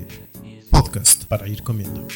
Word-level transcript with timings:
Este 0.00 0.70
podcast 0.70 1.24
para 1.26 1.48
ir 1.48 1.62
comiendo. 1.62 2.06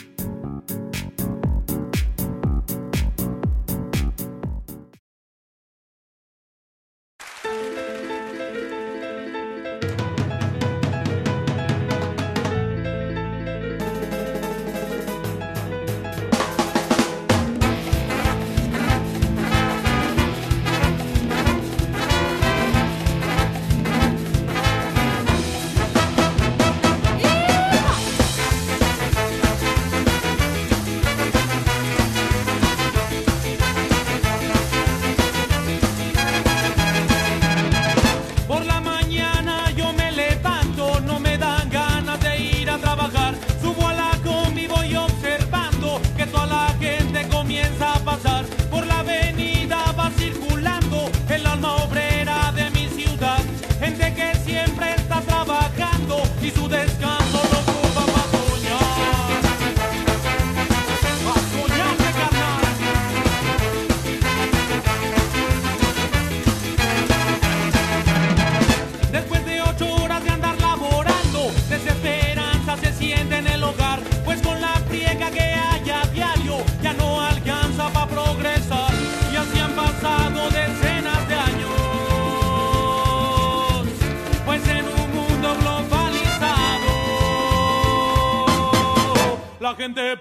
que 89.92 90.00
de 90.00 90.16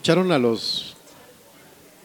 ¿Escucharon 0.00 0.32
a 0.32 0.38
los 0.38 0.96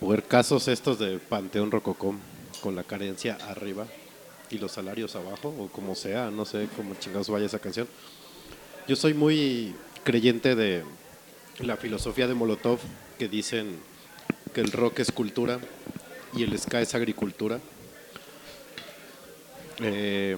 puercasos 0.01 0.67
estos 0.67 0.99
de 0.99 1.17
Panteón 1.17 1.71
Rococó 1.71 2.13
con 2.59 2.75
la 2.75 2.83
carencia 2.83 3.37
arriba 3.47 3.87
y 4.51 4.57
los 4.57 4.73
salarios 4.73 5.15
abajo 5.15 5.55
o 5.57 5.69
como 5.69 5.95
sea? 5.95 6.29
No 6.29 6.43
sé 6.43 6.67
cómo 6.75 6.95
chingados 6.95 7.29
vaya 7.29 7.45
esa 7.45 7.59
canción. 7.59 7.87
Yo 8.85 8.97
soy 8.97 9.13
muy 9.13 9.73
creyente 10.03 10.55
de 10.55 10.83
la 11.59 11.77
filosofía 11.77 12.27
de 12.27 12.33
Molotov 12.33 12.79
que 13.17 13.29
dicen 13.29 13.77
que 14.53 14.59
el 14.59 14.73
rock 14.73 14.99
es 14.99 15.13
cultura 15.13 15.61
y 16.33 16.43
el 16.43 16.59
ska 16.59 16.81
es 16.81 16.95
agricultura. 16.95 17.61
Eh, 19.79 20.35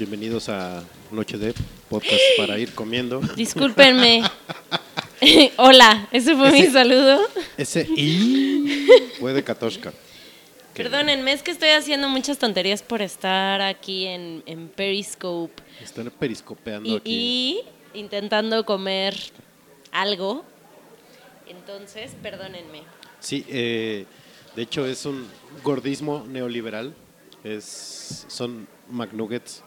bienvenidos 0.00 0.48
a 0.48 0.82
Noche 1.12 1.38
de 1.38 1.54
Podcast 1.88 2.22
para 2.36 2.58
ir 2.58 2.74
comiendo. 2.74 3.20
Discúlpenme. 3.36 4.24
Hola, 5.56 6.08
ese 6.10 6.34
fue 6.36 6.50
mi 6.50 6.66
saludo. 6.66 7.20
Ese 7.56 7.86
y 7.96 8.88
fue 9.20 9.32
de 9.32 9.44
Katoshka. 9.44 9.92
Perdónenme, 10.74 11.32
es 11.32 11.42
que 11.42 11.50
estoy 11.50 11.68
haciendo 11.68 12.08
muchas 12.08 12.38
tonterías 12.38 12.82
por 12.82 13.02
estar 13.02 13.60
aquí 13.60 14.06
en, 14.06 14.42
en 14.46 14.68
Periscope. 14.68 15.62
Estar 15.80 16.10
periscopeando 16.10 16.88
y, 16.88 16.96
aquí. 16.96 17.62
Y 17.94 17.98
intentando 17.98 18.64
comer 18.64 19.14
algo. 19.92 20.44
Entonces, 21.46 22.12
perdónenme. 22.22 22.82
Sí, 23.20 23.44
eh, 23.48 24.06
de 24.56 24.62
hecho 24.62 24.86
es 24.86 25.04
un 25.04 25.28
gordismo 25.62 26.24
neoliberal. 26.26 26.94
Es, 27.44 28.24
son 28.28 28.66
McNuggets 28.88 29.62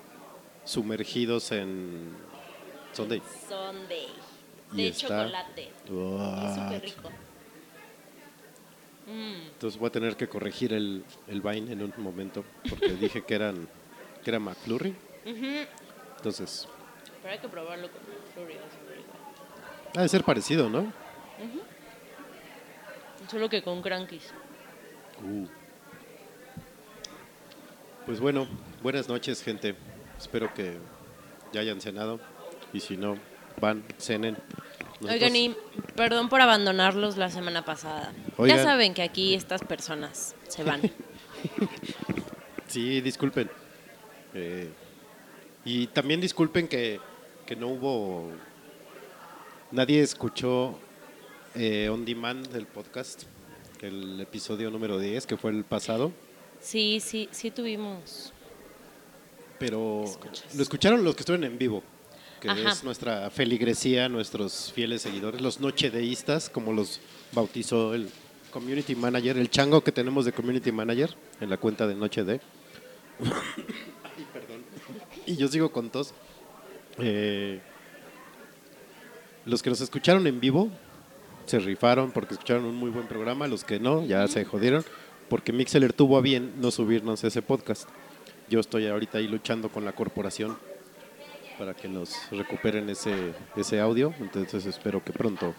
sumergidos 0.66 1.52
en 1.52 2.14
Sunday. 2.94 3.22
Sunday 3.48 4.25
de 4.76 4.94
chocolate. 4.94 5.64
Es 5.64 6.56
súper 6.56 6.82
rico. 6.82 7.10
Mm. 9.08 9.48
Entonces 9.54 9.80
voy 9.80 9.88
a 9.88 9.92
tener 9.92 10.16
que 10.16 10.28
corregir 10.28 10.74
el, 10.74 11.04
el 11.28 11.42
Vine 11.42 11.72
en 11.72 11.84
un 11.84 11.94
momento 11.98 12.44
porque 12.68 12.90
dije 13.00 13.24
que 13.24 13.36
eran 13.36 13.68
que 14.24 14.32
era 14.32 14.40
McFlurry. 14.40 14.96
Entonces. 16.18 16.68
Pero 17.22 17.34
hay 17.34 17.40
que 17.40 17.48
probarlo 17.48 17.90
con 17.92 18.02
McFlurry. 18.02 18.58
Ha 19.96 20.02
de 20.02 20.10
ser 20.10 20.24
parecido, 20.24 20.70
¿no? 20.70 20.92
Solo 23.30 23.50
que 23.50 23.64
con 23.64 23.82
crankies. 23.82 24.32
Uh. 25.24 25.48
Pues 28.06 28.20
bueno, 28.20 28.48
buenas 28.84 29.08
noches, 29.08 29.42
gente. 29.42 29.76
Espero 30.18 30.54
que 30.54 30.78
ya 31.52 31.62
hayan 31.62 31.82
cenado. 31.82 32.20
Y 32.74 32.80
si 32.80 32.98
no, 32.98 33.18
van, 33.60 33.84
cenen. 33.98 34.38
Oigan, 35.02 35.36
y 35.36 35.56
perdón 35.96 36.30
por 36.30 36.42
abandonarlos 36.42 37.18
la 37.18 37.30
semana 37.30 37.66
pasada. 37.66 38.14
Oigan. 38.38 38.58
Ya 38.58 38.64
saben 38.64 38.94
que 38.94 39.02
aquí 39.02 39.34
estas 39.34 39.62
personas 39.64 40.36
se 40.48 40.64
van. 40.64 40.82
Sí, 42.68 43.00
disculpen. 43.00 43.50
Eh, 44.34 44.70
y 45.64 45.88
también 45.88 46.20
disculpen 46.20 46.68
que, 46.68 47.00
que 47.46 47.56
no 47.56 47.68
hubo. 47.68 48.32
Nadie 49.72 50.02
escuchó 50.02 50.78
eh, 51.56 51.90
On 51.90 52.04
Demand 52.04 52.48
del 52.48 52.66
podcast, 52.66 53.24
el 53.82 54.20
episodio 54.20 54.70
número 54.72 55.00
10, 55.00 55.26
que 55.26 55.38
fue 55.38 55.52
el 55.52 55.64
pasado. 55.64 56.12
Sí, 56.60 57.00
sí, 57.00 57.30
sí 57.32 57.52
tuvimos. 57.52 58.34
Pero 59.58 60.04
lo 60.56 60.62
escucharon 60.62 61.04
los 61.04 61.16
que 61.16 61.22
estuvieron 61.22 61.46
en 61.46 61.58
vivo, 61.58 61.82
que 62.54 62.62
Ajá. 62.62 62.72
es 62.72 62.84
nuestra 62.84 63.30
feligresía, 63.30 64.10
nuestros 64.10 64.72
fieles 64.74 65.02
seguidores, 65.02 65.42
los 65.42 65.60
nochedeístas, 65.60 66.50
como 66.50 66.74
los 66.74 67.00
bautizó 67.32 67.94
el 67.94 68.10
community 68.52 68.96
manager, 68.96 69.38
el 69.38 69.50
chango 69.50 69.82
que 69.82 69.92
tenemos 69.92 70.26
de 70.26 70.32
community 70.32 70.72
manager 70.72 71.14
en 71.42 71.50
la 71.50 71.58
cuenta 71.58 71.88
de 71.88 71.96
Noche 71.96 72.24
de. 72.24 72.34
Ay, 73.20 74.26
perdón. 74.32 74.64
Y 75.26 75.36
yo 75.36 75.48
sigo 75.48 75.72
con 75.72 75.90
tos. 75.90 76.14
Eh, 77.00 77.60
los 79.46 79.62
que 79.62 79.70
nos 79.70 79.82
escucharon 79.82 80.26
en 80.28 80.40
vivo 80.40 80.70
se 81.46 81.60
rifaron 81.60 82.12
porque 82.12 82.36
escucharon 82.36 82.66
un 82.66 82.76
muy 82.76 82.90
buen 82.90 83.08
programa, 83.08 83.48
los 83.48 83.64
que 83.64 83.80
no, 83.80 84.06
ya 84.06 84.28
se 84.28 84.46
jodieron, 84.46 84.86
porque 85.30 85.52
Mixeler 85.52 85.94
tuvo 85.94 86.18
a 86.18 86.22
bien 86.22 86.54
no 86.62 86.72
subirnos 86.72 87.24
ese 87.24 87.42
podcast. 87.42 87.90
Yo 88.50 88.60
estoy 88.60 88.88
ahorita 88.88 89.18
ahí 89.18 89.28
luchando 89.28 89.70
con 89.70 89.86
la 89.86 89.94
corporación 89.94 90.58
para 91.58 91.74
que 91.74 91.88
nos 91.88 92.30
recuperen 92.32 92.90
ese, 92.90 93.34
ese 93.56 93.80
audio, 93.80 94.14
entonces 94.20 94.66
espero 94.66 95.04
que 95.04 95.12
pronto, 95.14 95.54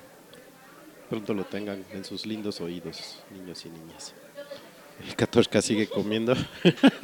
pronto 1.09 1.35
lo 1.35 1.45
tengan 1.45 1.85
en 1.93 2.05
sus 2.05 2.27
lindos 2.27 2.61
oídos, 2.61 3.19
niños 3.31 3.65
y 3.65 3.71
niñas. 3.71 4.15
El 5.07 5.15
Katorska 5.15 5.61
sigue 5.61 5.89
comiendo. 5.89 6.35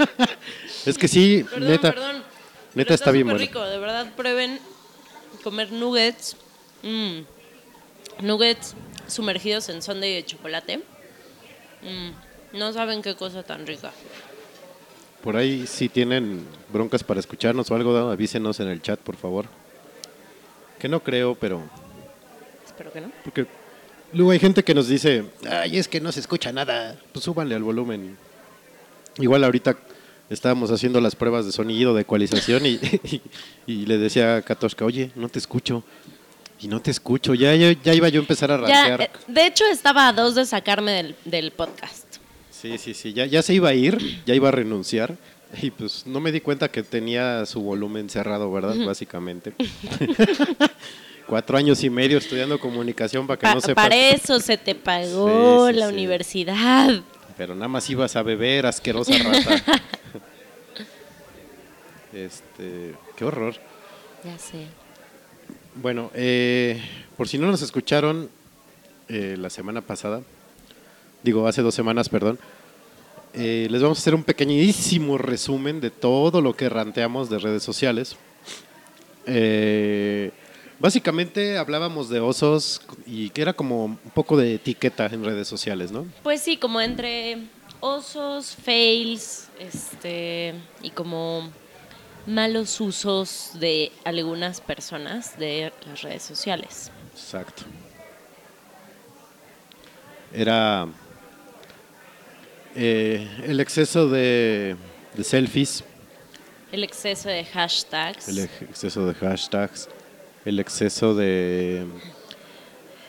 es 0.87 0.97
que 0.97 1.09
sí, 1.09 1.45
Perdón, 1.45 1.69
neta, 1.69 1.93
perdón. 1.93 2.17
neta 2.17 2.25
Pero 2.75 2.95
está 2.95 3.11
bien 3.11 3.27
bueno. 3.27 3.39
rico, 3.39 3.63
de 3.65 3.79
verdad, 3.79 4.13
prueben 4.17 4.59
comer 5.43 5.73
nuggets. 5.73 6.37
Mm. 6.83 7.21
Nuggets 8.21 8.75
sumergidos 9.09 9.69
en 9.69 9.83
sundae 9.83 10.15
de 10.15 10.25
chocolate. 10.25 10.79
Mm. 11.83 12.59
No 12.59 12.73
saben 12.73 13.03
qué 13.03 13.15
cosa 13.15 13.43
tan 13.43 13.67
rica. 13.67 13.93
Por 15.23 15.37
ahí 15.37 15.67
si 15.67 15.89
tienen 15.89 16.45
broncas 16.73 17.05
para 17.05 17.21
escucharnos 17.21 17.71
o 17.71 17.75
algo, 17.75 17.97
avísenos 18.11 18.59
en 18.61 18.69
el 18.69 18.83
chat, 18.83 18.99
por 18.99 19.17
favor. 19.17 19.47
Que 20.79 20.89
no 20.89 21.01
creo, 21.01 21.35
pero 21.35 21.63
Espero 22.67 22.93
que 22.93 23.01
no. 23.01 23.13
Porque 23.23 23.47
luego 24.13 24.33
hay 24.33 24.39
gente 24.41 24.65
que 24.65 24.75
nos 24.75 24.89
dice, 24.89 25.25
ay, 25.49 25.79
es 25.79 25.87
que 25.89 26.01
no 26.01 26.11
se 26.11 26.21
escucha 26.21 26.51
nada. 26.53 26.99
Pues 27.13 27.25
súbanle 27.25 27.55
al 27.55 27.63
volumen. 27.63 28.17
Igual 29.19 29.45
ahorita 29.45 29.77
estábamos 30.31 30.71
haciendo 30.71 31.01
las 31.01 31.15
pruebas 31.15 31.45
de 31.47 31.53
sonido, 31.53 31.95
de 31.95 32.03
ecualización, 32.03 32.65
y, 32.67 32.71
y, 33.05 33.23
y 33.67 33.87
le 33.87 33.99
decía 33.99 34.37
a 34.37 34.43
Katoshka, 34.43 34.85
oye, 34.85 35.11
no 35.15 35.29
te 35.29 35.39
escucho. 35.39 35.85
Y 36.61 36.69
no 36.69 36.81
te 36.81 36.91
escucho. 36.91 37.35
Ya, 37.35 37.55
ya, 37.55 37.73
ya 37.83 37.93
iba 37.95 38.09
yo 38.09 38.21
a 38.21 38.23
empezar 38.23 38.51
a 38.51 38.67
Ya, 38.69 38.89
rantear. 38.89 39.03
eh, 39.03 39.11
de 39.29 39.47
hecho, 39.47 39.65
estaba 39.67 40.09
a 40.09 40.13
dos 40.13 40.35
de 40.35 40.47
sacarme 40.47 40.93
del, 40.93 41.17
del 41.25 41.51
podcast. 41.51 42.12
Sí, 42.63 42.79
sí, 42.79 42.95
sí. 42.95 43.13
Ya, 43.13 43.27
ya 43.27 43.43
se 43.43 43.53
iba 43.55 43.69
a 43.71 43.75
ir, 43.75 43.99
ya 44.27 44.35
iba 44.35 44.49
a 44.49 44.53
renunciar. 44.53 45.17
Y 45.61 45.71
pues 45.71 46.07
no 46.07 46.19
me 46.21 46.33
di 46.33 46.41
cuenta 46.41 46.71
que 46.71 46.83
tenía 46.83 47.45
su 47.45 47.61
volumen 47.61 48.09
cerrado, 48.09 48.51
¿verdad? 48.51 48.75
Básicamente. 48.87 49.53
Cuatro 51.27 51.59
años 51.59 51.83
y 51.85 51.91
medio 51.91 52.17
estudiando 52.19 52.59
comunicación 52.59 53.27
para 53.27 53.39
que 53.39 53.47
Pa- 53.47 53.55
no 53.55 53.61
sepas. 53.61 53.85
para 53.85 53.97
eso 53.97 54.41
se 54.41 54.57
te 54.57 54.75
pagó 54.75 55.67
Sí, 55.69 55.75
sí, 55.75 55.79
la 55.81 55.89
sí. 55.89 55.93
universidad. 55.93 57.01
Pero 57.37 57.55
nada 57.55 57.69
más 57.69 57.89
ibas 57.91 58.17
a 58.17 58.23
beber, 58.23 58.65
asquerosa 58.67 59.13
rata. 59.19 59.63
este, 62.13 62.95
qué 63.17 63.25
horror. 63.25 63.55
Ya 64.25 64.39
sé. 64.39 64.67
Bueno, 65.75 66.11
eh, 66.15 66.81
por 67.17 67.29
si 67.29 67.39
no 67.39 67.47
nos 67.47 67.63
escucharon 67.63 68.29
eh, 69.09 69.37
la 69.39 69.51
semana 69.51 69.81
pasada, 69.81 70.23
digo 71.23 71.47
hace 71.47 71.63
dos 71.63 71.75
semanas, 71.75 72.09
perdón, 72.09 72.39
eh, 73.35 73.67
les 73.71 73.81
vamos 73.81 73.99
a 73.99 74.01
hacer 74.01 74.15
un 74.15 74.25
pequeñísimo 74.25 75.17
resumen 75.17 75.81
de 75.81 75.91
todo 75.91 76.41
lo 76.41 76.55
que 76.55 76.69
ranteamos 76.69 77.31
de 77.31 77.39
redes 77.39 77.63
sociales. 77.63 78.17
Eh, 79.27 80.33
básicamente 80.79 81.57
hablábamos 81.57 82.11
de 82.11 82.21
osos 82.21 82.83
y 83.07 83.31
que 83.31 83.43
era 83.43 83.55
como 83.55 83.85
un 83.85 83.99
poco 84.15 84.37
de 84.37 84.55
etiqueta 84.55 85.07
en 85.07 85.25
redes 85.25 85.49
sociales, 85.49 85.93
¿no? 85.93 86.07
Pues 86.23 86.43
sí, 86.43 86.59
como 86.59 86.81
entre 86.81 87.39
osos, 87.81 88.55
fails, 88.55 89.49
este, 89.59 90.55
y 90.83 90.91
como 90.91 91.51
malos 92.27 92.81
usos 92.81 93.53
de 93.55 93.93
algunas 94.05 94.61
personas 94.61 95.39
de 95.39 95.73
las 95.87 96.03
redes 96.03 96.23
sociales. 96.23 96.91
Exacto. 97.15 97.63
Era 100.35 100.87
eh, 102.75 103.27
el 103.47 103.61
exceso 103.61 104.09
de, 104.09 104.77
de 105.15 105.25
selfies, 105.25 105.85
El 106.71 106.85
exceso 106.85 107.29
de 107.29 107.45
hashtags. 107.45 108.29
el 108.29 108.39
ex- 108.41 108.63
exceso 108.63 109.07
de 109.07 109.15
hashtags, 109.15 109.89
el 110.45 110.59
exceso 110.61 111.15
de... 111.15 111.85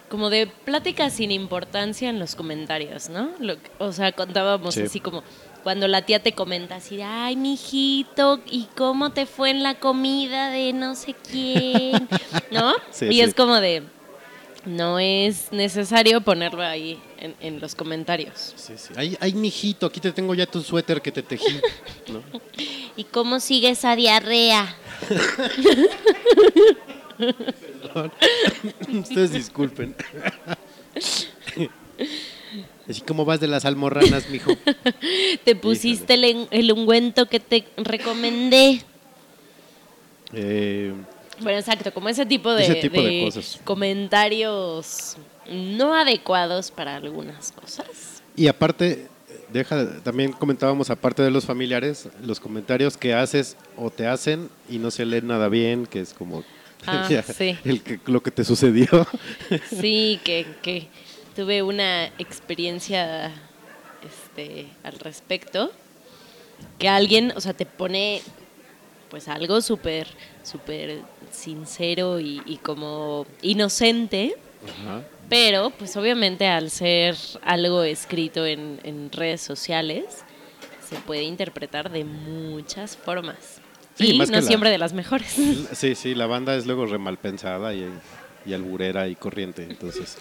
como 0.09 0.29
de 0.29 0.47
pláticas 0.47 1.13
sin 1.13 1.31
importancia 1.31 2.09
en 2.09 2.19
los 2.19 2.35
comentarios, 2.35 3.09
¿no? 3.09 3.31
Lo 3.39 3.55
o 3.79 3.91
sea, 3.91 4.11
contábamos 4.11 4.75
Sí. 4.75 4.81
así 4.81 4.99
como 4.99 5.23
cuando 5.63 5.87
la 5.87 6.01
tía 6.05 6.21
te 6.21 6.33
comenta 6.33 6.75
así, 6.75 7.01
ay, 7.01 7.37
mijito, 7.37 8.41
¿y 8.45 8.67
cómo 8.75 9.11
te 9.13 9.25
fue 9.25 9.49
en 9.49 9.63
la 9.63 9.75
comida 9.79 10.49
de 10.49 10.73
no 10.73 10.93
sé 10.95 11.15
quién? 11.31 12.09
¿No? 12.51 12.73
Sí, 12.91 13.05
y 13.05 13.13
sí. 13.13 13.21
es 13.21 13.33
como 13.33 13.55
de, 13.61 13.83
no 14.65 14.99
es 14.99 15.51
necesario 15.51 16.21
ponerlo 16.21 16.63
ahí 16.63 16.99
en, 17.17 17.35
en 17.39 17.59
los 17.59 17.75
comentarios. 17.75 18.53
Sí, 18.55 18.73
sí. 18.77 18.93
Ay, 18.95 19.17
ay, 19.19 19.33
mijito, 19.33 19.85
aquí 19.85 19.99
te 19.99 20.11
tengo 20.11 20.33
ya 20.33 20.45
tu 20.45 20.61
suéter 20.61 21.01
que 21.01 21.11
te 21.11 21.21
tejí. 21.21 21.59
¿no? 22.11 22.23
¿Y 22.95 23.03
cómo 23.05 23.39
sigue 23.39 23.69
esa 23.69 23.95
diarrea? 23.95 24.75
Ustedes 28.93 29.31
disculpen. 29.31 29.95
Así 32.89 33.01
como 33.01 33.25
vas 33.25 33.39
de 33.39 33.47
las 33.47 33.65
almorranas, 33.65 34.29
mijo. 34.29 34.55
Te 35.43 35.55
pusiste 35.55 36.15
el, 36.15 36.47
el 36.51 36.71
ungüento 36.71 37.27
que 37.27 37.39
te 37.39 37.65
recomendé. 37.77 38.81
Eh, 40.33 40.93
Bueno, 41.39 41.57
exacto, 41.59 41.93
como 41.93 42.09
ese 42.09 42.25
tipo 42.25 42.51
de, 42.53 42.63
Ese 42.63 42.75
tipo 42.75 43.01
de 43.01 43.09
de 43.09 43.25
cosas. 43.25 43.59
comentarios 43.63 45.17
no 45.49 45.93
adecuados 45.95 46.71
para 46.71 46.95
algunas 46.95 47.51
cosas. 47.51 48.21
Y 48.35 48.47
aparte, 48.47 49.07
deja, 49.51 49.99
también 50.01 50.31
comentábamos, 50.31 50.89
aparte 50.89 51.21
de 51.21 51.31
los 51.31 51.45
familiares, 51.45 52.07
los 52.23 52.39
comentarios 52.39 52.97
que 52.97 53.13
haces 53.13 53.57
o 53.77 53.89
te 53.89 54.07
hacen 54.07 54.49
y 54.69 54.77
no 54.77 54.91
se 54.91 55.05
leen 55.05 55.27
nada 55.27 55.49
bien, 55.49 55.85
que 55.85 56.01
es 56.01 56.13
como 56.13 56.43
Ah, 56.85 57.07
ya, 57.09 57.23
sí. 57.23 57.57
el 57.63 57.81
que, 57.81 57.99
lo 58.05 58.21
que 58.21 58.31
te 58.31 58.43
sucedió. 58.43 58.87
Sí, 59.79 60.19
que, 60.23 60.45
que 60.61 60.87
tuve 61.35 61.63
una 61.63 62.05
experiencia 62.17 63.31
este, 64.03 64.67
al 64.83 64.99
respecto, 64.99 65.71
que 66.79 66.89
alguien, 66.89 67.31
o 67.35 67.41
sea, 67.41 67.53
te 67.53 67.65
pone 67.65 68.21
pues 69.09 69.27
algo 69.27 69.61
súper, 69.61 70.07
súper 70.43 71.01
sincero 71.33 72.19
y, 72.19 72.41
y 72.45 72.57
como 72.57 73.25
inocente, 73.41 74.35
Ajá. 74.63 75.03
pero 75.29 75.71
pues 75.71 75.97
obviamente 75.97 76.47
al 76.47 76.69
ser 76.69 77.15
algo 77.41 77.83
escrito 77.83 78.45
en, 78.45 78.79
en 78.83 79.11
redes 79.11 79.41
sociales, 79.41 80.23
se 80.87 80.95
puede 80.97 81.23
interpretar 81.23 81.91
de 81.91 82.03
muchas 82.05 82.95
formas. 82.95 83.59
Sí, 83.95 84.11
y 84.11 84.17
no 84.19 84.25
la- 84.25 84.41
siempre 84.41 84.69
de 84.69 84.77
las 84.77 84.93
mejores. 84.93 85.35
Sí, 85.73 85.95
sí, 85.95 86.15
la 86.15 86.25
banda 86.27 86.55
es 86.55 86.65
luego 86.65 86.85
re 86.85 86.97
mal 86.97 87.17
pensada 87.17 87.73
y, 87.73 87.87
y 88.45 88.53
alburera 88.53 89.07
y 89.07 89.15
corriente, 89.15 89.63
entonces. 89.63 90.17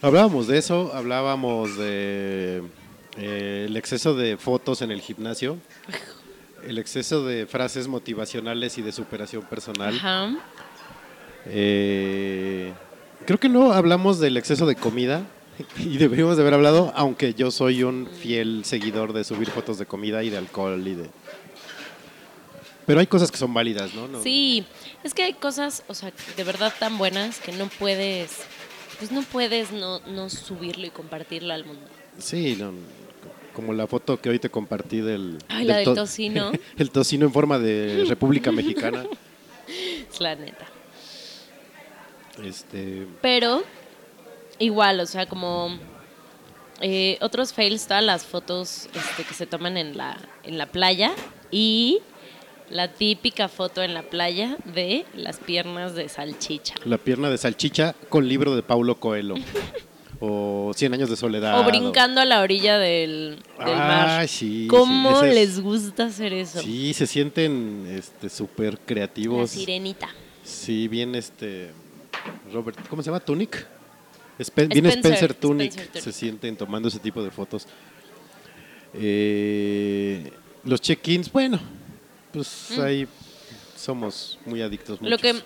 Hablábamos 0.00 0.46
de 0.46 0.58
eso, 0.58 0.92
hablábamos 0.94 1.76
de 1.76 2.62
eh, 3.16 3.64
el 3.68 3.76
exceso 3.76 4.14
de 4.14 4.36
fotos 4.36 4.80
en 4.82 4.90
el 4.92 5.00
gimnasio, 5.00 5.58
el 6.68 6.78
exceso 6.78 7.24
de 7.24 7.46
frases 7.46 7.88
motivacionales 7.88 8.76
y 8.78 8.82
de 8.82 8.92
superación 8.92 9.42
personal. 9.44 9.94
Ajá. 9.96 10.30
Eh, 11.46 12.72
creo 13.26 13.38
que 13.38 13.48
no 13.48 13.72
hablamos 13.72 14.18
del 14.20 14.36
exceso 14.36 14.66
de 14.66 14.76
comida 14.76 15.22
y 15.78 15.96
deberíamos 15.96 16.36
de 16.36 16.42
haber 16.42 16.54
hablado, 16.54 16.92
aunque 16.94 17.34
yo 17.34 17.50
soy 17.50 17.82
un 17.82 18.06
fiel 18.06 18.64
seguidor 18.64 19.12
de 19.12 19.24
subir 19.24 19.50
fotos 19.50 19.78
de 19.78 19.86
comida 19.86 20.22
y 20.22 20.30
de 20.30 20.36
alcohol 20.38 20.86
y 20.86 20.94
de... 20.94 21.10
Pero 22.86 23.00
hay 23.00 23.06
cosas 23.06 23.30
que 23.30 23.36
son 23.36 23.52
válidas, 23.52 23.94
¿no? 23.94 24.08
No- 24.08 24.22
Sí, 24.22 24.64
es 25.04 25.12
que 25.14 25.22
hay 25.22 25.34
cosas, 25.34 25.82
o 25.88 25.94
sea, 25.94 26.10
de 26.36 26.44
verdad 26.44 26.72
tan 26.78 26.96
buenas 26.96 27.38
que 27.38 27.52
no 27.52 27.68
puedes, 27.78 28.30
pues 28.98 29.12
no 29.12 29.22
puedes 29.22 29.72
no, 29.72 30.00
no 30.00 30.30
subirlo 30.30 30.86
y 30.86 30.90
compartirlo 30.90 31.52
al 31.52 31.64
mundo. 31.66 31.82
Sí, 32.18 32.56
no, 32.58 32.72
como 33.58 33.72
la 33.72 33.88
foto 33.88 34.20
que 34.20 34.28
hoy 34.30 34.38
te 34.38 34.48
compartí 34.50 35.00
del... 35.00 35.36
Ay, 35.48 35.64
la 35.64 35.76
del 35.78 35.84
to- 35.86 35.94
tocino. 35.94 36.52
el 36.78 36.90
tocino 36.92 37.26
en 37.26 37.32
forma 37.32 37.58
de 37.58 38.04
República 38.08 38.52
Mexicana. 38.52 39.04
Es 39.66 40.20
la 40.20 40.36
neta. 40.36 40.64
Este, 42.44 43.04
Pero 43.20 43.64
igual, 44.60 45.00
o 45.00 45.06
sea, 45.06 45.26
como 45.26 45.76
eh, 46.80 47.18
otros 47.20 47.52
fails, 47.52 47.88
todas 47.88 48.04
las 48.04 48.24
fotos 48.24 48.88
este, 48.94 49.24
que 49.24 49.34
se 49.34 49.44
toman 49.46 49.76
en 49.76 49.96
la, 49.96 50.16
en 50.44 50.56
la 50.56 50.66
playa 50.66 51.10
y 51.50 51.98
la 52.70 52.92
típica 52.92 53.48
foto 53.48 53.82
en 53.82 53.92
la 53.92 54.02
playa 54.02 54.56
de 54.66 55.04
las 55.14 55.38
piernas 55.38 55.96
de 55.96 56.08
salchicha. 56.08 56.74
la 56.84 56.98
pierna 56.98 57.28
de 57.28 57.38
salchicha 57.38 57.96
con 58.08 58.28
libro 58.28 58.54
de 58.54 58.62
Paulo 58.62 59.00
Coelho. 59.00 59.34
o 60.20 60.72
Cien 60.74 60.92
años 60.94 61.08
de 61.10 61.16
soledad. 61.16 61.58
O 61.60 61.64
brincando 61.64 62.20
a 62.20 62.24
la 62.24 62.40
orilla 62.40 62.78
del, 62.78 63.38
del 63.64 63.76
mar. 63.76 64.20
Ay, 64.20 64.28
sí, 64.28 64.66
¿Cómo 64.68 65.10
sí, 65.20 65.26
ese 65.26 65.28
es- 65.28 65.34
les 65.34 65.60
gusta 65.60 66.04
hacer 66.06 66.32
eso? 66.32 66.60
Sí, 66.60 66.92
se 66.94 67.06
sienten 67.06 67.86
este 67.96 68.28
súper 68.28 68.74
La 68.74 68.80
creativos. 68.86 69.50
sirenita. 69.50 70.08
Sí, 70.42 70.88
bien 70.88 71.14
este 71.14 71.70
Robert, 72.52 72.78
¿cómo 72.88 73.02
se 73.02 73.06
llama? 73.10 73.20
Tunic. 73.20 73.66
Spen- 74.40 74.68
bien 74.68 74.86
Spencer, 74.86 75.34
Tunic 75.34 75.70
Spencer 75.70 75.88
Tunic. 75.92 76.04
se 76.04 76.12
sienten 76.12 76.56
tomando 76.56 76.88
ese 76.88 76.98
tipo 77.00 77.22
de 77.22 77.30
fotos. 77.30 77.66
Eh, 78.94 80.32
los 80.64 80.80
check-ins, 80.80 81.30
bueno, 81.30 81.58
pues 82.32 82.78
ahí 82.78 83.06
somos 83.76 84.38
muy 84.46 84.62
adictos. 84.62 85.00
Mm. 85.00 85.04
Lo 85.06 85.16
muchos. 85.18 85.42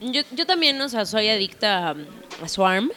que 0.00 0.12
yo, 0.12 0.22
yo 0.34 0.46
también, 0.46 0.80
o 0.80 0.88
sea, 0.88 1.04
soy 1.06 1.28
adicta 1.28 1.90
a, 1.90 1.96
a 2.42 2.48
Swarm 2.48 2.90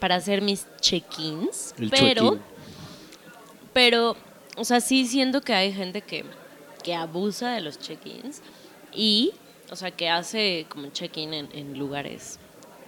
para 0.00 0.16
hacer 0.16 0.42
mis 0.42 0.66
check-ins, 0.80 1.74
pero 1.90 2.38
pero 3.72 4.16
o 4.56 4.64
sea, 4.64 4.80
sí 4.80 5.06
siento 5.06 5.40
que 5.40 5.54
hay 5.54 5.72
gente 5.72 6.02
que 6.02 6.24
que 6.82 6.94
abusa 6.94 7.52
de 7.52 7.60
los 7.60 7.78
check-ins 7.78 8.42
y 8.92 9.32
o 9.70 9.76
sea, 9.76 9.90
que 9.90 10.08
hace 10.08 10.66
como 10.68 10.88
check-in 10.90 11.32
en, 11.32 11.48
en 11.52 11.78
lugares 11.78 12.38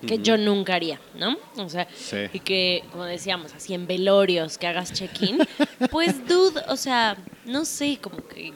que 0.06 0.18
yo 0.18 0.36
nunca 0.36 0.74
haría, 0.74 1.00
¿no? 1.14 1.38
O 1.56 1.70
sea, 1.70 1.88
Sí. 1.96 2.16
y 2.34 2.40
que, 2.40 2.84
como 2.92 3.04
decíamos, 3.04 3.54
así 3.54 3.72
en 3.72 3.86
velorios 3.86 4.58
que 4.58 4.66
hagas 4.66 4.92
check-in, 4.92 5.38
pues, 5.90 6.28
dude, 6.28 6.60
o 6.68 6.76
sea, 6.76 7.16
no 7.46 7.64
sé, 7.64 7.96
como 8.02 8.18
que 8.28 8.52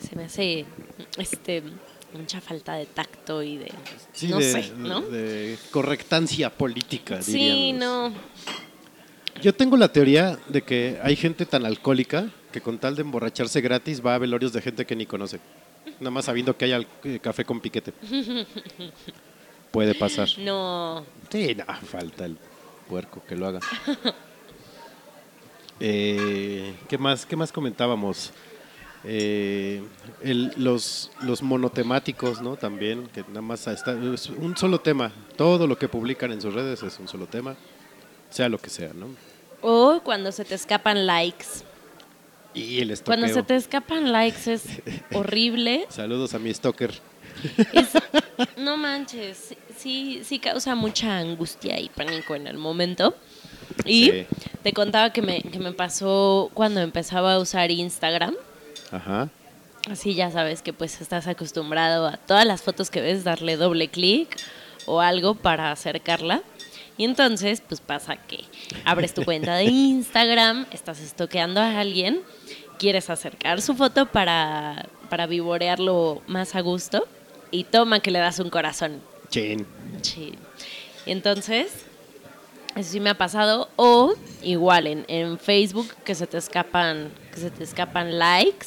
se 0.00 0.16
me 0.16 0.24
hace 0.24 0.64
este 1.18 1.62
mucha 2.14 2.40
falta 2.40 2.74
de 2.74 2.86
tacto 2.86 3.42
y 3.42 3.58
de 3.58 3.72
Sí, 4.12 4.28
no 4.28 4.38
de, 4.38 4.44
sé, 4.52 4.72
¿no? 4.76 5.00
de 5.00 5.56
correctancia 5.70 6.50
política, 6.50 7.22
sí, 7.22 7.32
diríamos. 7.32 8.12
no. 8.12 8.14
Yo 9.42 9.54
tengo 9.54 9.76
la 9.76 9.90
teoría 9.90 10.38
de 10.48 10.62
que 10.62 10.98
hay 11.02 11.16
gente 11.16 11.46
tan 11.46 11.64
alcohólica 11.64 12.28
que 12.52 12.60
con 12.60 12.78
tal 12.78 12.94
de 12.96 13.02
emborracharse 13.02 13.60
gratis 13.60 14.04
va 14.04 14.14
a 14.14 14.18
velorios 14.18 14.52
de 14.52 14.60
gente 14.60 14.84
que 14.84 14.94
ni 14.96 15.06
conoce. 15.06 15.40
Nada 15.98 16.10
más 16.10 16.26
sabiendo 16.26 16.56
que 16.56 16.66
hay 16.66 16.86
eh, 17.04 17.18
café 17.22 17.44
con 17.44 17.60
piquete. 17.60 17.92
Puede 19.70 19.94
pasar. 19.94 20.28
No. 20.38 21.06
Sí, 21.30 21.54
no, 21.54 21.64
falta 21.86 22.26
el 22.26 22.36
puerco 22.88 23.22
que 23.26 23.36
lo 23.36 23.46
haga. 23.46 23.60
Eh, 25.82 26.74
¿qué, 26.90 26.98
más, 26.98 27.24
¿Qué 27.24 27.36
más 27.36 27.50
comentábamos? 27.50 28.32
Eh, 29.04 29.82
el- 30.22 30.52
los, 30.56 31.10
los 31.22 31.42
monotemáticos, 31.42 32.42
¿no? 32.42 32.56
También, 32.56 33.06
que 33.08 33.22
nada 33.28 33.40
más 33.40 33.66
está, 33.66 33.92
es 34.14 34.28
un 34.28 34.56
solo 34.56 34.80
tema. 34.80 35.10
Todo 35.36 35.66
lo 35.66 35.78
que 35.78 35.88
publican 35.88 36.32
en 36.32 36.40
sus 36.42 36.52
redes 36.54 36.82
es 36.82 36.98
un 36.98 37.08
solo 37.08 37.26
tema, 37.26 37.56
sea 38.28 38.48
lo 38.48 38.58
que 38.58 38.68
sea, 38.70 38.92
¿no? 38.94 39.08
O 39.62 40.00
cuando 40.04 40.32
se 40.32 40.44
te 40.44 40.54
escapan 40.54 41.06
likes. 41.06 41.46
Y 42.52 42.80
el 42.80 42.98
Cuando 43.02 43.28
se 43.28 43.42
te 43.44 43.54
escapan 43.56 44.10
likes 44.12 44.52
es 44.52 44.64
horrible. 45.14 45.86
Saludos 45.88 46.34
a 46.34 46.38
mi 46.38 46.52
stalker. 46.52 46.92
Es- 47.72 47.92
no 48.58 48.76
manches, 48.76 49.54
sí, 49.76 50.20
sí 50.24 50.38
causa 50.40 50.74
mucha 50.74 51.18
angustia 51.18 51.78
y 51.80 51.88
pánico 51.88 52.34
en 52.34 52.46
el 52.46 52.58
momento. 52.58 53.14
Y 53.86 54.10
Sí. 54.10 54.26
te 54.62 54.72
contaba 54.72 55.10
que 55.12 55.22
me, 55.22 55.42
que 55.42 55.58
me 55.58 55.72
pasó 55.72 56.50
cuando 56.52 56.80
empezaba 56.80 57.34
a 57.34 57.38
usar 57.38 57.70
Instagram. 57.70 58.34
Ajá. 58.90 59.28
Así 59.90 60.14
ya 60.14 60.30
sabes 60.30 60.62
que 60.62 60.72
pues 60.72 61.00
estás 61.00 61.26
acostumbrado 61.26 62.06
a 62.06 62.16
todas 62.16 62.44
las 62.44 62.62
fotos 62.62 62.90
que 62.90 63.00
ves 63.00 63.24
darle 63.24 63.56
doble 63.56 63.88
clic 63.88 64.36
o 64.86 65.00
algo 65.00 65.34
para 65.34 65.72
acercarla. 65.72 66.42
Y 66.98 67.04
entonces 67.04 67.62
pues 67.66 67.80
pasa 67.80 68.16
que 68.16 68.44
abres 68.84 69.14
tu 69.14 69.24
cuenta 69.24 69.54
de 69.54 69.64
Instagram, 69.70 70.66
estás 70.70 71.00
estoqueando 71.00 71.60
a 71.60 71.80
alguien, 71.80 72.20
quieres 72.78 73.08
acercar 73.08 73.62
su 73.62 73.74
foto 73.74 74.06
para, 74.06 74.86
para 75.08 75.26
vivorearlo 75.26 76.20
más 76.26 76.54
a 76.54 76.60
gusto 76.60 77.06
y 77.50 77.64
toma 77.64 78.00
que 78.00 78.10
le 78.10 78.18
das 78.18 78.38
un 78.38 78.50
corazón. 78.50 79.00
Chin. 80.02 80.36
Y 81.06 81.12
entonces, 81.12 81.86
eso 82.76 82.90
sí 82.90 83.00
me 83.00 83.10
ha 83.10 83.18
pasado. 83.18 83.68
O 83.76 84.14
igual 84.42 84.86
en, 84.86 85.04
en 85.08 85.38
Facebook 85.38 85.88
que 86.04 86.14
se 86.14 86.26
te 86.26 86.38
escapan, 86.38 87.10
que 87.32 87.40
se 87.40 87.50
te 87.50 87.64
escapan 87.64 88.18
likes. 88.18 88.66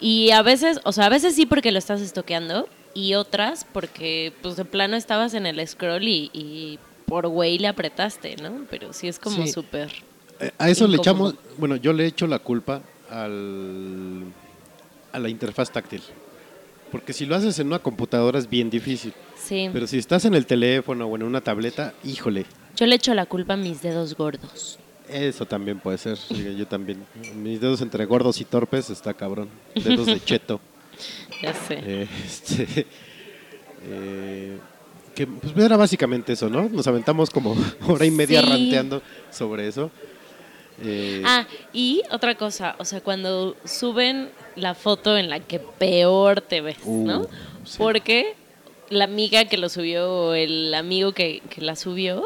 Y 0.00 0.30
a 0.32 0.42
veces, 0.42 0.80
o 0.84 0.92
sea, 0.92 1.06
a 1.06 1.08
veces 1.08 1.34
sí 1.34 1.46
porque 1.46 1.72
lo 1.72 1.78
estás 1.78 2.00
estoqueando. 2.00 2.68
Y 2.96 3.14
otras 3.14 3.66
porque, 3.72 4.32
pues 4.40 4.54
de 4.56 4.64
plano 4.64 4.96
estabas 4.96 5.34
en 5.34 5.46
el 5.46 5.66
scroll 5.66 6.06
y, 6.06 6.30
y 6.32 6.78
por 7.06 7.26
güey 7.26 7.58
le 7.58 7.66
apretaste, 7.66 8.36
¿no? 8.36 8.66
Pero 8.70 8.92
sí 8.92 9.08
es 9.08 9.18
como 9.18 9.44
Sí. 9.44 9.52
súper. 9.52 9.90
Eh, 10.40 10.52
A 10.58 10.70
eso 10.70 10.86
le 10.86 10.96
echamos, 10.98 11.34
bueno, 11.58 11.74
yo 11.76 11.92
le 11.92 12.06
echo 12.06 12.26
la 12.28 12.38
culpa 12.38 12.82
al, 13.10 14.22
a 15.12 15.18
la 15.18 15.28
interfaz 15.28 15.70
táctil. 15.72 16.02
Porque 16.92 17.12
si 17.12 17.26
lo 17.26 17.34
haces 17.34 17.58
en 17.58 17.66
una 17.68 17.80
computadora 17.80 18.38
es 18.38 18.48
bien 18.48 18.70
difícil. 18.70 19.12
Sí. 19.36 19.68
Pero 19.72 19.86
si 19.88 19.98
estás 19.98 20.24
en 20.24 20.34
el 20.34 20.46
teléfono 20.46 21.06
o 21.06 21.16
en 21.16 21.24
una 21.24 21.40
tableta, 21.40 21.94
híjole, 22.04 22.46
Yo 22.76 22.86
le 22.86 22.94
echo 22.94 23.12
la 23.14 23.26
culpa 23.26 23.54
a 23.54 23.56
mis 23.56 23.82
dedos 23.82 24.16
gordos. 24.16 24.78
Eso 25.08 25.46
también 25.46 25.78
puede 25.80 25.98
ser. 25.98 26.18
Yo 26.56 26.66
también. 26.66 27.04
Mis 27.36 27.60
dedos 27.60 27.80
entre 27.80 28.04
gordos 28.06 28.40
y 28.40 28.44
torpes 28.44 28.90
está 28.90 29.14
cabrón. 29.14 29.48
Dedos 29.74 30.06
de 30.06 30.20
cheto. 30.22 30.60
Ya 31.42 31.52
sé. 31.52 32.06
Este, 32.24 32.86
eh, 33.82 34.58
que 35.14 35.26
pues 35.26 35.56
era 35.56 35.76
básicamente 35.76 36.32
eso, 36.32 36.48
¿no? 36.48 36.68
Nos 36.68 36.86
aventamos 36.86 37.30
como 37.30 37.56
hora 37.88 38.06
y 38.06 38.10
media 38.10 38.40
Sí. 38.40 38.46
ranteando 38.48 39.02
sobre 39.30 39.66
eso. 39.68 39.90
Eh, 40.82 41.22
Ah, 41.24 41.46
y 41.72 42.02
otra 42.10 42.34
cosa, 42.36 42.74
o 42.78 42.84
sea, 42.84 43.00
cuando 43.00 43.56
suben 43.64 44.30
la 44.56 44.74
foto 44.74 45.16
en 45.18 45.28
la 45.30 45.40
que 45.40 45.58
peor 45.60 46.40
te 46.40 46.60
ves, 46.60 46.78
Uh, 46.84 47.06
¿no? 47.06 47.24
sí. 47.64 47.76
Porque 47.78 48.34
la 48.90 49.04
amiga 49.04 49.44
que 49.46 49.56
lo 49.56 49.68
subió 49.68 50.10
o 50.12 50.34
el 50.34 50.72
amigo 50.74 51.12
que, 51.12 51.42
que 51.50 51.60
la 51.60 51.76
subió 51.76 52.24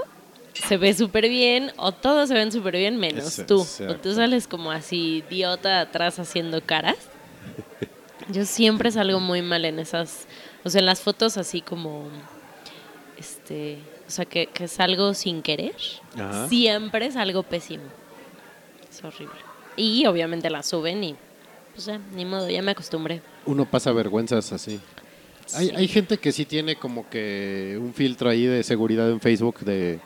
se 0.67 0.77
ve 0.77 0.95
súper 0.95 1.29
bien 1.29 1.73
o 1.77 1.93
todos 1.93 2.29
se 2.29 2.35
ven 2.35 2.51
súper 2.53 2.77
bien 2.77 2.97
menos 2.97 3.43
tú. 3.47 3.67
O 3.89 3.95
tú 3.97 4.15
sales 4.15 4.47
como 4.47 4.71
así 4.71 5.25
idiota 5.29 5.81
atrás 5.81 6.19
haciendo 6.19 6.61
caras. 6.63 6.97
Yo 8.31 8.45
siempre 8.45 8.91
salgo 8.91 9.21
muy 9.21 9.41
mal 9.41 9.65
en 9.65 9.79
esas, 9.79 10.27
o 10.65 10.71
sea, 10.71 10.81
en 10.81 10.87
las 10.87 11.01
fotos 11.01 11.39
así 11.39 11.63
como, 11.63 12.09
este, 13.17 13.79
o 14.07 14.11
sea, 14.11 14.27
que, 14.27 14.49
que 14.49 14.69
salgo 14.69 15.15
sin 15.15 15.41
querer. 15.43 15.77
Ajá. 16.15 16.49
Siempre 16.49 17.11
salgo 17.11 17.43
pésimo. 17.43 17.85
Es 18.91 19.03
horrible. 19.03 19.37
Y 19.77 20.05
obviamente 20.07 20.51
la 20.51 20.63
suben 20.63 21.03
y, 21.05 21.17
pues 21.75 21.87
ya, 21.87 21.99
ni 22.15 22.25
modo, 22.25 22.51
ya 22.51 22.61
me 22.61 22.73
acostumbré. 22.73 23.23
uno 23.47 23.65
pasa 23.65 23.93
vergüenzas 23.93 24.53
así. 24.53 24.79
Hay, 25.55 25.71
hay 25.71 25.89
gente 25.89 26.19
que 26.19 26.31
sí 26.31 26.45
tiene 26.45 26.77
como 26.77 27.09
que 27.09 27.79
un 27.81 27.95
filtro 27.95 28.29
ahí 28.29 28.45
de 28.45 28.63
seguridad 28.63 29.09
en 29.09 29.21
Facebook 29.21 29.61
de, 29.61 29.99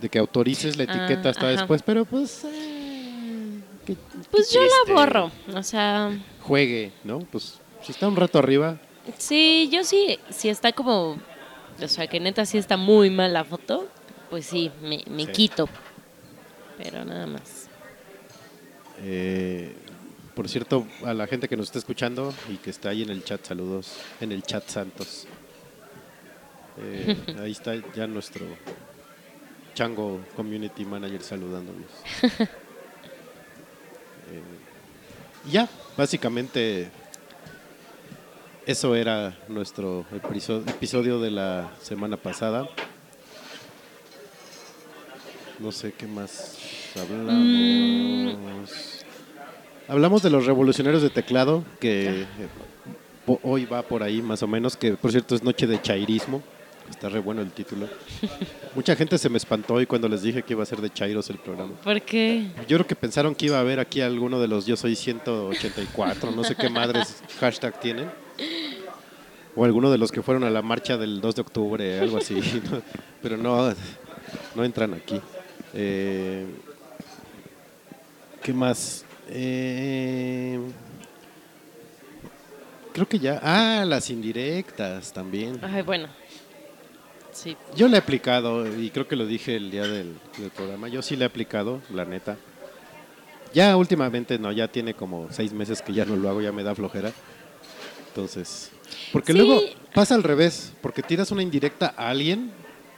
de 0.00 0.08
que 0.08 0.18
autorices 0.18 0.76
la 0.76 0.84
Ah, 0.84 0.94
etiqueta 0.96 1.28
hasta 1.30 1.42
ajá. 1.48 1.56
después, 1.60 1.82
pero 1.82 2.04
pues... 2.04 2.44
eh, 2.44 3.60
qué- 3.86 3.96
Pues 4.30 4.48
qué 4.48 4.54
yo 4.56 4.60
la 4.62 4.94
borro, 4.94 5.30
o 5.54 5.62
sea, 5.62 6.10
Juegue, 6.42 6.92
¿no? 7.04 7.18
Pues 7.20 7.58
si 7.82 7.92
está 7.92 8.08
un 8.08 8.16
rato 8.16 8.38
arriba, 8.38 8.78
sí, 9.18 9.68
yo 9.72 9.84
sí, 9.84 10.18
si 10.30 10.48
está 10.48 10.72
como 10.72 11.16
o 11.82 11.88
sea, 11.88 12.06
que 12.06 12.20
neta 12.20 12.44
sí 12.44 12.58
está 12.58 12.76
muy 12.76 13.08
mal 13.10 13.32
la 13.32 13.44
foto, 13.44 13.88
pues 14.28 14.44
sí, 14.46 14.70
me, 14.82 15.02
me 15.10 15.24
Sí. 15.26 15.32
quito. 15.32 15.68
Pero 16.76 17.04
nada 17.04 17.26
más. 17.26 17.68
Eh, 19.02 19.72
por 20.34 20.48
cierto, 20.48 20.86
a 21.04 21.14
la 21.14 21.26
gente 21.26 21.48
que 21.48 21.56
nos 21.56 21.66
está 21.66 21.78
escuchando 21.78 22.32
y 22.50 22.56
que 22.58 22.70
está 22.70 22.90
ahí 22.90 23.02
en 23.02 23.10
el 23.10 23.24
chat, 23.24 23.44
saludos 23.44 23.96
en 24.20 24.32
el 24.32 24.42
chat 24.42 24.66
Santos. 24.68 25.26
Eh, 26.82 27.16
ahí 27.42 27.52
está 27.52 27.74
ya 27.94 28.06
nuestro 28.06 28.40
Chango 29.74 30.20
Community 30.36 30.84
Manager 30.84 31.22
saludándonos. 31.22 31.86
Eh, 34.32 35.50
ya, 35.50 35.68
básicamente 35.96 36.88
eso 38.64 38.94
era 38.94 39.36
nuestro 39.48 40.04
episo- 40.12 40.62
episodio 40.68 41.18
de 41.20 41.32
la 41.32 41.72
semana 41.82 42.16
pasada. 42.16 42.68
No 45.58 45.72
sé 45.72 45.92
qué 45.92 46.06
más 46.06 46.58
hablamos. 46.96 48.36
Hablamos 49.88 50.22
de 50.22 50.30
los 50.30 50.46
revolucionarios 50.46 51.02
de 51.02 51.10
teclado, 51.10 51.64
que 51.80 52.22
eh, 52.22 52.26
hoy 53.42 53.64
va 53.64 53.82
por 53.82 54.04
ahí 54.04 54.22
más 54.22 54.44
o 54.44 54.46
menos, 54.46 54.76
que 54.76 54.92
por 54.92 55.10
cierto 55.10 55.34
es 55.34 55.42
Noche 55.42 55.66
de 55.66 55.82
Chairismo. 55.82 56.40
Está 56.90 57.08
re 57.08 57.20
bueno 57.20 57.40
el 57.40 57.50
título. 57.52 57.88
Mucha 58.74 58.94
gente 58.94 59.16
se 59.16 59.28
me 59.28 59.38
espantó 59.38 59.74
hoy 59.74 59.86
cuando 59.86 60.08
les 60.08 60.22
dije 60.22 60.42
que 60.42 60.52
iba 60.52 60.62
a 60.62 60.66
ser 60.66 60.80
de 60.80 60.90
Chairos 60.90 61.30
el 61.30 61.38
programa. 61.38 61.72
¿Por 61.82 62.02
qué? 62.02 62.48
Yo 62.68 62.76
creo 62.76 62.86
que 62.86 62.96
pensaron 62.96 63.34
que 63.34 63.46
iba 63.46 63.56
a 63.56 63.60
haber 63.60 63.80
aquí 63.80 64.00
alguno 64.00 64.40
de 64.40 64.48
los 64.48 64.66
Yo 64.66 64.76
Soy 64.76 64.96
184, 64.96 66.30
no 66.32 66.44
sé 66.44 66.56
qué 66.56 66.68
madres 66.68 67.22
hashtag 67.40 67.80
tienen. 67.80 68.10
O 69.56 69.64
alguno 69.64 69.90
de 69.90 69.98
los 69.98 70.12
que 70.12 70.22
fueron 70.22 70.44
a 70.44 70.50
la 70.50 70.62
marcha 70.62 70.96
del 70.96 71.20
2 71.20 71.34
de 71.34 71.40
octubre, 71.40 72.00
algo 72.00 72.18
así. 72.18 72.34
¿no? 72.70 72.82
Pero 73.22 73.36
no, 73.36 73.72
no 74.54 74.64
entran 74.64 74.94
aquí. 74.94 75.20
Eh, 75.74 76.46
¿Qué 78.42 78.52
más? 78.52 79.04
Eh, 79.28 80.58
creo 82.92 83.08
que 83.08 83.18
ya. 83.18 83.40
Ah, 83.42 83.84
las 83.86 84.10
indirectas 84.10 85.12
también. 85.12 85.58
Ay, 85.62 85.82
bueno. 85.82 86.08
Sí. 87.32 87.56
Yo 87.76 87.88
le 87.88 87.96
he 87.96 87.98
aplicado, 87.98 88.66
y 88.80 88.90
creo 88.90 89.06
que 89.08 89.16
lo 89.16 89.26
dije 89.26 89.56
el 89.56 89.70
día 89.70 89.82
del, 89.82 90.14
del 90.38 90.50
programa, 90.50 90.88
yo 90.88 91.00
sí 91.02 91.16
le 91.16 91.24
he 91.24 91.26
aplicado, 91.26 91.80
la 91.92 92.04
neta. 92.04 92.36
Ya 93.52 93.76
últimamente 93.76 94.38
no, 94.38 94.52
ya 94.52 94.68
tiene 94.68 94.94
como 94.94 95.28
seis 95.30 95.52
meses 95.52 95.82
que 95.82 95.92
ya 95.92 96.04
no 96.04 96.16
lo 96.16 96.28
hago, 96.28 96.40
ya 96.40 96.52
me 96.52 96.62
da 96.62 96.74
flojera. 96.74 97.12
Entonces, 98.08 98.70
porque 99.12 99.32
Sí. 99.32 99.38
luego 99.38 99.60
pasa 99.94 100.14
al 100.14 100.22
revés, 100.22 100.72
porque 100.80 101.02
tiras 101.02 101.30
una 101.30 101.42
indirecta 101.42 101.94
a 101.96 102.10
alguien 102.10 102.50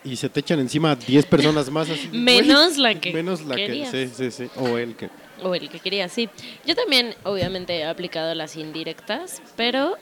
y 0.05 0.17
se 0.17 0.29
te 0.29 0.41
echan 0.41 0.59
encima 0.61 0.95
10 0.97 1.27
personas 1.27 1.71
más 1.71 1.89
así. 1.91 2.09
Menos 2.13 2.77
la 2.79 2.95
que 2.99 3.13
Menos 3.13 3.43
la 3.43 3.55
querías. 3.57 3.91
que, 3.91 4.09
sí, 4.09 4.31
sí, 4.31 4.31
sí, 4.31 4.51
o 4.57 4.79
el 4.79 4.95
que. 4.97 5.09
O 5.43 5.55
el 5.55 5.69
que 5.69 5.79
quería, 5.81 6.09
sí. 6.09 6.29
Yo 6.67 6.75
también, 6.75 7.15
obviamente, 7.25 7.77
he 7.79 7.85
aplicado 7.85 8.35
las 8.35 8.57
indirectas, 8.57 9.43
pero, 9.57 9.97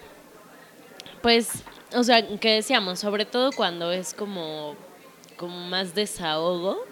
pues, 1.22 1.48
o 1.94 2.02
sea, 2.04 2.26
que 2.38 2.54
decíamos, 2.54 2.98
sobre 2.98 3.24
todo 3.24 3.52
cuando 3.52 3.92
es 3.92 4.14
como, 4.14 4.76
como 5.36 5.56
más 5.68 5.94
desahogo, 5.94 6.84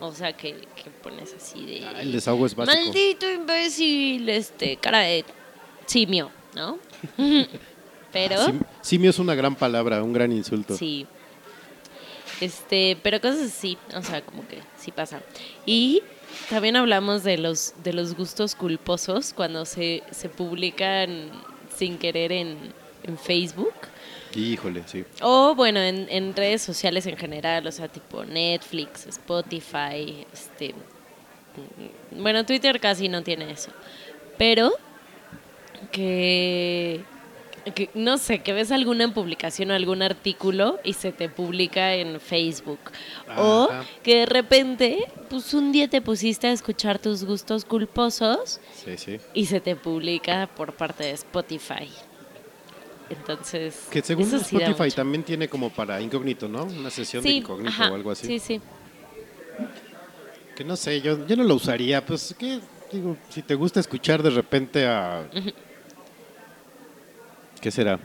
o 0.00 0.12
sea, 0.12 0.34
que, 0.34 0.52
que 0.76 0.90
pones 1.02 1.32
así 1.34 1.64
de... 1.64 1.86
Ah, 1.86 2.02
el 2.02 2.12
desahogo 2.12 2.44
es 2.44 2.54
básico. 2.54 2.76
Maldito 2.84 3.30
imbécil, 3.30 4.28
este, 4.28 4.76
cara 4.76 5.00
de 5.00 5.24
simio, 5.86 6.30
¿no? 6.54 6.78
pero... 8.12 8.44
Sim- 8.44 8.60
simio 8.82 9.08
es 9.10 9.18
una 9.18 9.34
gran 9.34 9.54
palabra, 9.54 10.02
un 10.02 10.12
gran 10.12 10.32
insulto. 10.32 10.76
Sí. 10.76 11.06
Este, 12.40 12.98
pero 13.02 13.20
cosas 13.20 13.40
así, 13.52 13.78
o 13.96 14.02
sea, 14.02 14.20
como 14.22 14.46
que 14.46 14.58
sí 14.76 14.90
pasa. 14.92 15.22
Y 15.64 16.02
también 16.50 16.76
hablamos 16.76 17.22
de 17.22 17.38
los, 17.38 17.74
de 17.82 17.92
los 17.92 18.14
gustos 18.16 18.54
culposos 18.54 19.32
cuando 19.32 19.64
se, 19.64 20.02
se 20.10 20.28
publican 20.28 21.30
sin 21.74 21.96
querer 21.96 22.32
en, 22.32 22.58
en 23.04 23.16
Facebook. 23.18 23.72
Híjole, 24.36 24.82
sí. 24.86 25.04
O 25.22 25.54
bueno, 25.54 25.80
en, 25.80 26.06
en 26.10 26.34
redes 26.34 26.62
sociales 26.62 27.06
en 27.06 27.16
general, 27.16 27.66
o 27.66 27.72
sea, 27.72 27.88
tipo 27.88 28.24
Netflix, 28.24 29.06
Spotify, 29.06 30.26
este. 30.32 30.74
mm, 32.12 32.22
Bueno, 32.22 32.44
Twitter 32.44 32.80
casi 32.80 33.08
no 33.08 33.22
tiene 33.22 33.50
eso. 33.50 33.70
Pero 34.36 34.72
que, 35.92 37.02
que 37.74 37.90
no 37.94 38.18
sé, 38.18 38.40
que 38.40 38.52
ves 38.52 38.72
alguna 38.72 39.12
publicación 39.12 39.70
o 39.70 39.74
algún 39.74 40.02
artículo 40.02 40.80
y 40.84 40.94
se 40.94 41.12
te 41.12 41.28
publica 41.28 41.94
en 41.94 42.20
Facebook. 42.20 42.78
O 43.36 43.68
que 44.02 44.20
de 44.20 44.26
repente, 44.26 45.06
pues 45.30 45.54
un 45.54 45.72
día 45.72 45.88
te 45.88 46.00
pusiste 46.00 46.46
a 46.48 46.52
escuchar 46.52 46.98
tus 46.98 47.24
gustos 47.24 47.64
culposos 47.64 48.60
Sí, 48.84 48.96
sí. 48.96 49.18
y 49.34 49.46
se 49.46 49.60
te 49.60 49.76
publica 49.76 50.48
por 50.56 50.74
parte 50.74 51.04
de 51.04 51.10
Spotify. 51.12 51.88
Entonces, 53.16 53.86
Que 53.90 54.02
según 54.02 54.24
eso 54.24 54.36
Spotify 54.36 54.90
también 54.90 55.22
tiene 55.22 55.48
como 55.48 55.70
para 55.70 56.00
incógnito, 56.00 56.48
¿no? 56.48 56.64
Una 56.64 56.90
sesión 56.90 57.22
de 57.22 57.30
incógnito 57.30 57.70
ajá, 57.70 57.90
o 57.90 57.94
algo 57.94 58.10
así. 58.10 58.26
Sí, 58.26 58.38
sí. 58.38 58.60
Que 60.56 60.64
no 60.64 60.76
sé, 60.76 61.00
yo, 61.00 61.26
yo 61.26 61.36
no 61.36 61.44
lo 61.44 61.54
usaría. 61.54 62.04
Pues, 62.04 62.34
¿qué? 62.38 62.60
Digo, 62.92 63.16
si 63.28 63.42
te 63.42 63.54
gusta 63.54 63.80
escuchar 63.80 64.22
de 64.22 64.30
repente 64.30 64.86
a. 64.86 65.28
¿Qué 67.60 67.70
será? 67.70 67.98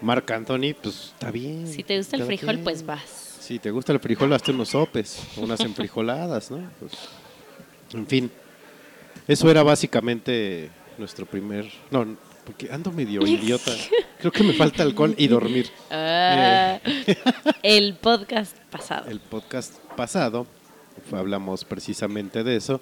Marc 0.00 0.30
Anthony, 0.30 0.74
pues 0.80 1.12
está 1.14 1.30
bien. 1.30 1.66
Si 1.66 1.82
te 1.82 1.98
gusta 1.98 2.16
el 2.16 2.24
frijol, 2.24 2.58
pues 2.60 2.84
vas. 2.84 3.36
Si 3.40 3.58
te 3.58 3.70
gusta 3.70 3.92
el 3.92 4.00
frijol, 4.00 4.32
hazte 4.32 4.50
unos 4.50 4.70
sopes, 4.70 5.22
unas 5.36 5.60
enfrijoladas, 5.70 6.50
¿no? 6.50 6.68
Pues, 6.80 6.92
en 7.94 8.06
fin, 8.06 8.30
eso 9.28 9.50
era 9.50 9.62
básicamente 9.62 10.70
nuestro 10.98 11.26
primer. 11.26 11.70
No, 11.90 12.16
porque 12.46 12.68
ando 12.70 12.90
medio 12.92 13.26
idiota. 13.26 13.72
Creo 14.20 14.32
que 14.32 14.42
me 14.44 14.52
falta 14.54 14.82
alcohol 14.82 15.14
y 15.18 15.26
dormir. 15.28 15.68
Ah, 15.90 16.78
el 17.62 17.94
podcast 17.94 18.56
pasado. 18.70 19.10
el 19.10 19.20
podcast 19.20 19.74
pasado 19.96 20.46
hablamos 21.12 21.64
precisamente 21.64 22.42
de 22.44 22.56
eso 22.56 22.80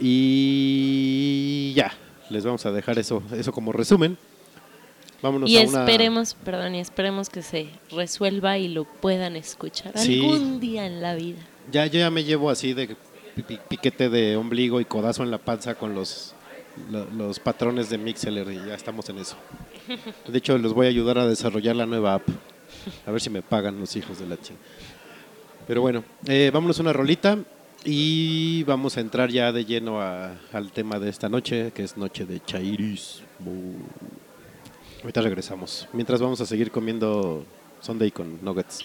y 0.00 1.72
ya 1.76 1.92
les 2.30 2.44
vamos 2.44 2.64
a 2.66 2.72
dejar 2.72 2.98
eso 2.98 3.22
eso 3.32 3.52
como 3.52 3.72
resumen 3.72 4.16
vámonos 5.22 5.48
y 5.50 5.56
a 5.58 5.62
una 5.62 5.80
esperemos, 5.80 6.34
perdón, 6.34 6.74
y 6.74 6.80
esperemos 6.80 7.28
que 7.28 7.42
se 7.42 7.68
resuelva 7.90 8.58
y 8.58 8.68
lo 8.68 8.84
puedan 8.84 9.36
escuchar 9.36 9.92
Sí. 9.98 10.20
algún 10.20 10.60
día 10.60 10.86
en 10.86 11.00
la 11.00 11.14
vida. 11.14 11.38
ya 11.72 11.86
yo 11.86 11.98
ya 11.98 12.10
me 12.10 12.24
llevo 12.24 12.50
así 12.50 12.72
de 12.74 12.96
pi- 13.34 13.42
pi- 13.42 13.58
piquete 13.68 14.08
de 14.08 14.36
ombligo 14.36 14.80
y 14.80 14.84
codazo 14.84 15.22
en 15.22 15.30
la 15.30 15.38
panza 15.38 15.74
con 15.74 15.94
los 15.94 16.34
lo- 16.90 17.06
los 17.10 17.38
patrones 17.40 17.90
de 17.90 17.98
Mixeler 17.98 18.50
y 18.52 18.56
ya 18.66 18.74
estamos 18.74 19.08
en 19.08 19.18
eso 19.18 19.36
de 20.26 20.38
hecho 20.38 20.56
les 20.58 20.72
voy 20.72 20.86
a 20.86 20.90
ayudar 20.90 21.18
a 21.18 21.26
desarrollar 21.26 21.76
la 21.76 21.86
nueva 21.86 22.14
app 22.14 22.28
a 23.06 23.10
ver 23.10 23.20
si 23.20 23.30
me 23.30 23.42
pagan 23.42 23.78
los 23.80 23.94
hijos 23.96 24.18
de 24.18 24.26
la 24.26 24.36
chingada 24.40 24.64
Pero 25.66 25.80
bueno, 25.82 26.02
eh, 26.26 26.50
vámonos 26.52 26.78
a 26.78 26.82
una 26.82 26.92
rolita 26.94 27.38
y 27.84 28.62
vamos 28.64 28.96
a 28.96 29.00
entrar 29.00 29.30
ya 29.30 29.52
de 29.52 29.64
lleno 29.64 30.00
a- 30.00 30.34
al 30.52 30.72
tema 30.72 30.98
de 30.98 31.08
esta 31.10 31.28
noche, 31.28 31.72
que 31.74 31.82
es 31.84 31.96
noche 31.96 32.24
de 32.26 32.40
chairis. 32.44 33.22
Ahorita 35.02 35.20
regresamos. 35.20 35.86
Mientras 35.92 36.20
vamos 36.20 36.40
a 36.40 36.46
seguir 36.46 36.70
comiendo 36.70 37.44
Sunday 37.80 38.10
con 38.10 38.38
nuggets. 38.42 38.84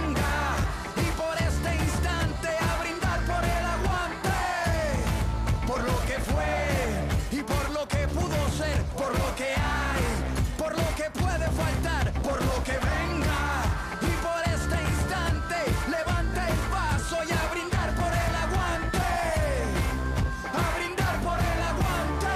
por 8.97 9.17
lo 9.17 9.35
que 9.35 9.45
hay, 9.45 10.03
por 10.57 10.71
lo 10.77 10.95
que 10.97 11.09
puede 11.11 11.47
faltar, 11.51 12.11
por 12.21 12.43
lo 12.43 12.63
que 12.63 12.73
venga. 12.73 13.63
Y 14.01 14.11
por 14.25 14.41
este 14.53 14.81
instante 14.91 15.55
levanta 15.89 16.49
el 16.49 16.57
paso 16.69 17.15
y 17.23 17.31
a 17.31 17.47
brindar 17.51 17.95
por 17.95 18.11
el 18.11 18.35
aguante, 18.43 19.07
a 20.51 20.77
brindar 20.77 21.15
por 21.21 21.39
el 21.39 21.61
aguante. 21.71 22.35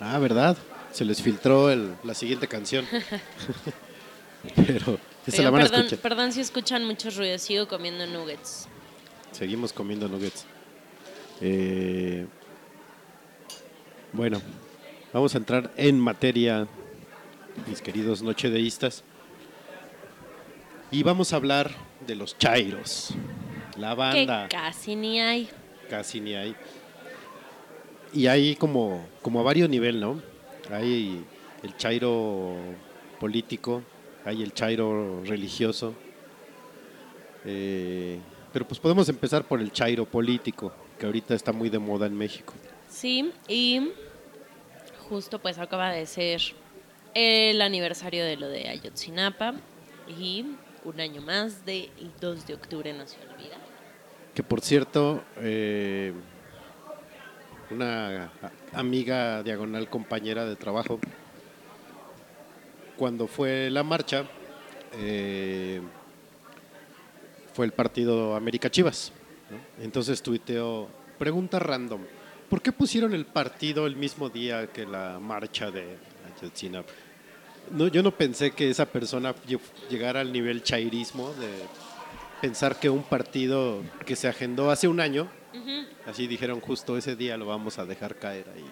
Ah, 0.00 0.18
¿verdad? 0.18 0.56
Se 0.92 1.04
les 1.04 1.20
filtró 1.22 1.70
el- 1.70 1.94
la 2.02 2.14
siguiente 2.14 2.48
canción. 2.48 2.86
Pero 4.56 4.98
esa 5.26 5.36
Pero 5.36 5.42
la 5.44 5.50
van 5.50 5.60
a 5.60 5.64
perdón, 5.64 5.80
escuchar. 5.82 5.98
perdón 6.00 6.32
si 6.32 6.40
escuchan 6.40 6.84
muchos 6.86 7.16
ruidos, 7.16 7.42
sigo 7.42 7.68
comiendo 7.68 8.06
nuggets. 8.06 8.66
Seguimos 9.32 9.72
comiendo 9.72 10.08
nuggets. 10.08 10.46
Eh, 11.42 12.26
bueno, 14.12 14.40
vamos 15.12 15.34
a 15.34 15.38
entrar 15.38 15.70
en 15.76 15.98
materia, 16.00 16.66
mis 17.66 17.80
queridos 17.82 18.22
nochedeístas. 18.22 19.04
Y 20.90 21.02
vamos 21.02 21.32
a 21.32 21.36
hablar 21.36 21.70
de 22.06 22.16
los 22.16 22.36
Chairos. 22.38 23.10
La 23.76 23.90
Que 23.90 23.96
banda 23.96 24.48
casi 24.48 24.96
ni 24.96 25.20
hay. 25.20 25.48
casi 25.88 26.20
ni 26.20 26.34
hay. 26.34 26.56
Y 28.12 28.26
hay 28.26 28.56
como, 28.56 29.06
como 29.22 29.40
a 29.40 29.42
varios 29.42 29.68
niveles, 29.68 30.00
¿no? 30.00 30.20
Hay 30.70 31.24
el 31.62 31.76
Chairo 31.76 32.56
político, 33.18 33.82
hay 34.24 34.42
el 34.42 34.52
Chairo 34.52 35.22
religioso. 35.24 35.94
Eh, 37.44 38.18
pero 38.52 38.66
pues 38.66 38.80
podemos 38.80 39.08
empezar 39.08 39.44
por 39.44 39.60
el 39.60 39.72
Chairo 39.72 40.04
político, 40.04 40.72
que 40.98 41.06
ahorita 41.06 41.34
está 41.34 41.52
muy 41.52 41.70
de 41.70 41.78
moda 41.78 42.06
en 42.06 42.16
México. 42.16 42.52
Sí, 42.88 43.32
y 43.48 43.92
justo 45.08 45.38
pues 45.38 45.58
acaba 45.58 45.90
de 45.90 46.06
ser 46.06 46.40
el 47.14 47.62
aniversario 47.62 48.24
de 48.24 48.36
lo 48.36 48.48
de 48.48 48.68
Ayotzinapa 48.68 49.54
y 50.08 50.46
un 50.84 51.00
año 51.00 51.22
más 51.22 51.64
del 51.64 51.90
2 52.20 52.46
de 52.46 52.54
octubre 52.54 52.92
no 52.92 53.06
se 53.06 53.16
olvida. 53.20 53.56
Que 54.34 54.42
por 54.42 54.60
cierto, 54.60 55.22
eh, 55.38 56.12
una 57.70 58.30
amiga 58.72 59.42
diagonal 59.42 59.88
compañera 59.88 60.44
de 60.44 60.56
trabajo, 60.56 60.98
cuando 62.96 63.26
fue 63.26 63.70
la 63.70 63.82
marcha, 63.82 64.24
eh, 64.94 65.80
fue 67.54 67.66
el 67.66 67.72
partido 67.72 68.34
América 68.36 68.70
Chivas. 68.70 69.12
¿no? 69.50 69.84
Entonces 69.84 70.22
tuiteó, 70.22 70.88
pregunta 71.18 71.58
random, 71.58 72.02
¿Por 72.48 72.60
qué 72.62 72.72
pusieron 72.72 73.14
el 73.14 73.26
partido 73.26 73.86
el 73.86 73.94
mismo 73.94 74.28
día 74.28 74.66
que 74.72 74.84
la 74.84 75.20
marcha 75.20 75.70
de 75.70 75.96
Ayotzinapa? 76.36 76.90
No, 77.70 77.86
yo 77.86 78.02
no 78.02 78.10
pensé 78.10 78.50
que 78.50 78.68
esa 78.68 78.86
persona 78.86 79.32
lle- 79.46 79.60
llegara 79.88 80.18
al 80.18 80.32
nivel 80.32 80.64
chairismo 80.64 81.32
de 81.34 81.48
pensar 82.40 82.80
que 82.80 82.90
un 82.90 83.04
partido 83.04 83.82
que 84.04 84.16
se 84.16 84.26
agendó 84.26 84.72
hace 84.72 84.88
un 84.88 84.98
año, 84.98 85.28
así 86.06 86.26
dijeron 86.26 86.60
justo 86.60 86.96
ese 86.96 87.16
día 87.16 87.36
lo 87.36 87.46
vamos 87.46 87.78
a 87.78 87.84
dejar 87.84 88.16
caer 88.16 88.46
ahí. 88.54 88.64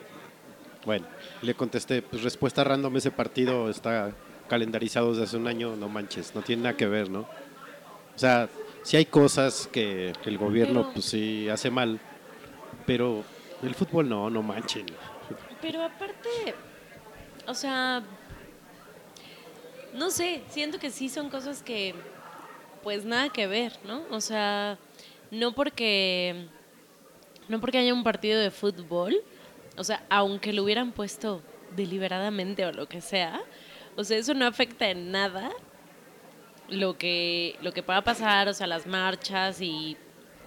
Bueno, 0.85 1.07
le 1.43 1.55
contesté, 1.55 2.03
pues 2.03 2.23
respuesta 2.23 2.65
random, 2.65 2.97
ese 2.97 3.11
partido 3.11 3.69
está 3.69 4.13
calendarizado 4.49 5.11
desde 5.11 5.25
hace 5.25 5.37
un 5.37 5.47
año, 5.47 5.77
no 5.77 5.89
manches, 5.89 6.35
no 6.35 6.43
tiene 6.43 6.63
nada 6.63 6.77
que 6.77 6.87
ver, 6.87 7.11
¿no? 7.11 7.21
O 7.21 8.19
sea, 8.19 8.49
sí 8.83 8.97
hay 8.97 9.05
cosas 9.05 9.69
que 9.71 10.13
el 10.25 10.39
gobierno 10.39 10.81
Pero- 10.83 10.93
pues 10.95 11.05
sí 11.05 11.49
hace 11.49 11.71
mal, 11.71 12.01
pero 12.87 13.23
el 13.63 13.75
fútbol 13.75 14.09
no, 14.09 14.31
no 14.31 14.43
manchen. 14.43 14.87
Pero 15.61 15.83
aparte, 15.83 16.55
o 17.47 17.55
sea, 17.55 18.03
no 19.95 20.11
sé, 20.11 20.43
siento 20.49 20.79
que 20.79 20.91
sí 20.91 21.09
son 21.09 21.29
cosas 21.29 21.63
que, 21.63 21.95
pues 22.83 23.05
nada 23.05 23.29
que 23.31 23.47
ver, 23.47 23.73
¿no? 23.85 24.03
O 24.11 24.21
sea, 24.21 24.79
no 25.31 25.53
porque, 25.53 26.47
no 27.49 27.61
porque 27.61 27.79
haya 27.79 27.95
un 27.95 28.05
partido 28.05 28.41
de 28.41 28.51
fútbol, 28.51 29.17
o 29.77 29.85
sea, 29.85 30.05
aunque 30.11 30.53
lo 30.53 30.65
hubieran 30.65 30.93
puesto 30.93 31.43
deliberadamente 31.77 32.65
o 32.67 32.73
lo 32.73 32.89
que 32.89 33.01
sea, 33.01 33.41
o 33.97 34.05
sea, 34.05 34.19
eso 34.19 34.35
no 34.35 34.47
afecta 34.47 34.89
en 34.91 35.11
nada 35.11 35.51
lo 36.69 36.99
que, 36.99 37.57
lo 37.63 37.73
que 37.73 37.83
pueda 37.83 38.03
pasar, 38.03 38.49
o 38.49 38.55
sea, 38.55 38.67
las 38.67 38.87
marchas 38.87 39.61
y 39.61 39.97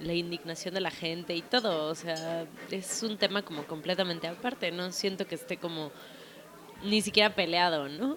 la 0.00 0.14
indignación 0.14 0.74
de 0.74 0.80
la 0.80 0.90
gente 0.90 1.34
y 1.34 1.42
todo, 1.42 1.88
o 1.88 1.94
sea, 1.94 2.46
es 2.70 3.02
un 3.02 3.18
tema 3.18 3.42
como 3.42 3.64
completamente 3.66 4.26
aparte, 4.26 4.70
no 4.72 4.90
siento 4.92 5.26
que 5.26 5.34
esté 5.36 5.56
como 5.56 5.90
ni 6.84 7.00
siquiera 7.02 7.34
peleado, 7.34 7.88
¿no? 7.88 8.16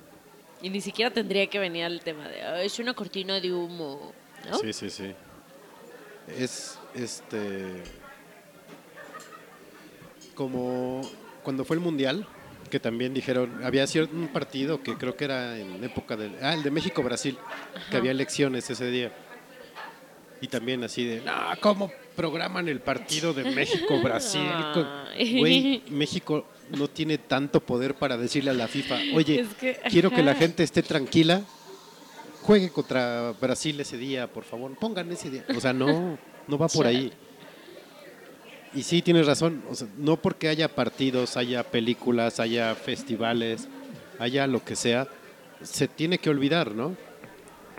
Y 0.62 0.70
ni 0.70 0.82
siquiera 0.82 1.12
tendría 1.12 1.48
que 1.48 1.60
venir 1.60 1.86
al 1.86 2.00
tema 2.02 2.28
de, 2.28 2.42
"Ah, 2.42 2.62
es 2.62 2.80
una 2.80 2.94
cortina 2.94 3.40
de 3.40 3.54
humo, 3.54 4.14
¿no? 4.50 4.58
Sí, 4.58 4.74
sí, 4.74 4.90
sí. 4.90 5.14
Es 6.28 6.80
este. 6.96 7.84
Como 10.36 11.02
cuando 11.44 11.66
fue 11.66 11.78
el 11.78 11.82
mundial, 11.82 12.28
que 12.70 12.80
también 12.80 13.14
dijeron, 13.14 13.64
había 13.64 13.88
cierto 13.88 14.16
un 14.16 14.28
partido 14.28 14.82
que 14.82 14.96
creo 14.96 15.16
que 15.16 15.26
era 15.26 15.58
en 15.58 15.84
época 15.84 16.16
del. 16.16 16.36
Ah, 16.42 16.54
el 16.54 16.64
de 16.64 16.72
México-Brasil, 16.72 17.38
que 17.90 17.98
había 17.98 18.12
elecciones 18.12 18.70
ese 18.70 18.90
día. 18.92 19.14
Y 20.42 20.48
también 20.48 20.84
así 20.84 21.06
de, 21.06 21.22
no, 21.22 21.32
¿cómo 21.62 21.92
programan 22.16 22.68
el 22.68 22.82
partido 22.82 23.34
de 23.34 23.46
México-Brasil? 23.46 24.42
Güey, 25.40 25.82
México 25.90 26.46
no 26.72 26.90
tiene 26.90 27.18
tanto 27.18 27.62
poder 27.62 27.96
para 27.96 28.18
decirle 28.18 28.52
a 28.52 28.54
la 28.54 28.68
FIFA, 28.68 28.98
oye, 29.14 29.40
Es 29.40 29.54
que, 29.56 29.80
quiero 29.90 30.12
que 30.12 30.22
la 30.22 30.36
gente 30.36 30.62
esté 30.62 30.84
tranquila, 30.84 31.42
juegue 32.42 32.70
contra 32.70 33.32
Brasil 33.40 33.80
ese 33.80 33.98
día, 33.98 34.28
por 34.28 34.44
favor, 34.44 34.76
pongan 34.78 35.10
ese 35.12 35.30
día. 35.30 35.46
O 35.56 35.62
sea, 35.62 35.72
no, 35.72 36.18
no 36.48 36.58
va 36.58 36.68
por 36.68 36.86
ahí. 36.88 37.14
Y 38.76 38.84
sí, 38.84 39.02
tienes 39.02 39.26
razón, 39.26 39.64
o 39.70 39.76
sea, 39.76 39.88
no 39.98 40.18
porque 40.18 40.50
haya 40.50 40.68
partidos, 40.68 41.38
haya 41.38 41.64
películas, 41.64 42.40
haya 42.40 42.76
festivales, 42.76 43.70
haya 44.20 44.48
lo 44.48 44.64
que 44.64 44.76
sea, 44.76 45.08
se 45.62 45.88
tiene 45.88 46.18
que 46.18 46.30
olvidar, 46.30 46.72
¿no? 46.76 46.96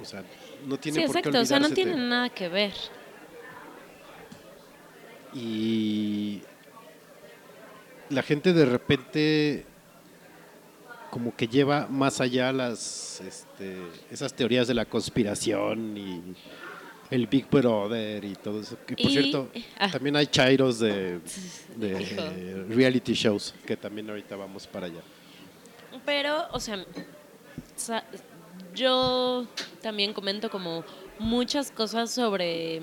O 0.01 0.05
sea, 0.05 0.25
no 0.67 0.79
tiene 0.79 1.01
Sí, 1.01 1.07
por 1.07 1.15
qué 1.15 1.19
exacto, 1.21 1.41
o 1.41 1.45
sea, 1.45 1.61
no 1.61 1.71
tiene 1.71 1.97
nada 1.97 2.31
que 2.31 2.49
ver. 2.49 2.73
y 5.35 6.41
la 8.09 8.23
gente 8.23 8.53
de 8.53 8.65
repente 8.65 9.67
como 11.11 11.35
que 11.35 11.49
lleva 11.49 11.87
más 11.89 12.21
allá 12.21 12.53
las 12.53 13.21
este, 13.21 13.77
esas 14.11 14.35
teorías 14.35 14.67
de 14.69 14.75
la 14.75 14.85
conspiración 14.85 15.97
y 15.97 16.23
el 17.11 17.27
Big 17.27 17.49
Brother 17.49 18.25
y 18.25 18.35
todo 18.35 18.61
eso. 18.61 18.77
Que 18.87 18.97
por 18.97 19.07
Y- 19.07 19.13
cierto, 19.13 19.49
ah. 19.79 19.91
también 19.91 20.17
hay 20.17 20.27
chairos 20.27 20.79
de, 20.79 21.21
eh, 21.81 22.65
reality 22.69 23.15
shows 23.15 23.55
que 23.67 23.77
también 23.77 24.09
ahorita 24.11 24.37
vamos 24.37 24.67
para 24.67 24.87
allá. 24.87 25.01
Pero, 26.05 26.47
o 26.53 26.61
sea, 26.61 26.85
yo 28.75 29.47
también 29.83 30.13
comento 30.13 30.51
como 30.51 30.85
muchas 31.19 31.71
cosas 31.71 32.11
sobre, 32.11 32.83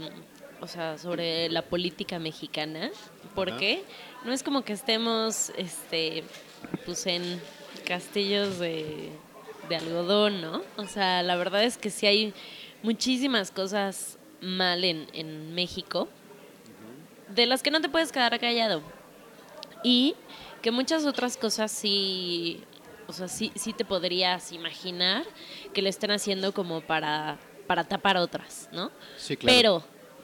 o 0.60 0.68
sea, 0.68 0.98
sobre 0.98 1.50
la 1.50 1.62
política 1.62 2.20
mexicana, 2.20 2.92
porque 3.36 3.84
no 4.26 4.34
es 4.34 4.44
como 4.44 4.64
que 4.64 4.74
estemos, 4.74 5.52
este, 5.58 6.24
pues 6.86 7.06
en 7.06 7.40
castillos 7.86 8.60
de, 8.60 9.10
de 9.70 9.76
algodón, 9.76 10.42
¿no? 10.42 10.62
O 10.78 10.86
sea, 10.88 11.22
la 11.24 11.36
verdad 11.36 11.64
es 11.64 11.78
que 11.78 11.90
sí 11.90 12.06
hay 12.06 12.34
muchísimas 12.84 13.50
cosas 13.50 14.20
mal 14.42 14.84
en, 14.84 15.08
en 15.14 15.56
México, 15.56 16.08
de 17.30 17.46
las 17.48 17.64
que 17.64 17.72
no 17.72 17.82
te 17.82 17.90
puedes 17.90 18.12
quedar 18.12 18.40
callado. 18.40 18.84
Y 19.84 20.16
que 20.62 20.72
muchas 20.72 21.06
otras 21.06 21.36
cosas 21.36 21.72
sí, 21.72 22.64
o 23.08 23.14
sea, 23.14 23.28
sí, 23.28 23.52
sí 23.56 23.74
te 23.74 23.84
podrías 23.84 24.52
imaginar 24.52 25.26
que 25.74 25.82
le 25.82 25.90
estén 25.90 26.12
haciendo 26.12 26.54
como 26.54 26.82
para, 26.82 27.38
para 27.68 27.84
tapar 27.84 28.18
otras, 28.18 28.70
¿no? 28.72 28.92
Sí, 29.18 29.36
claro. 29.36 29.56
Pero 29.56 29.84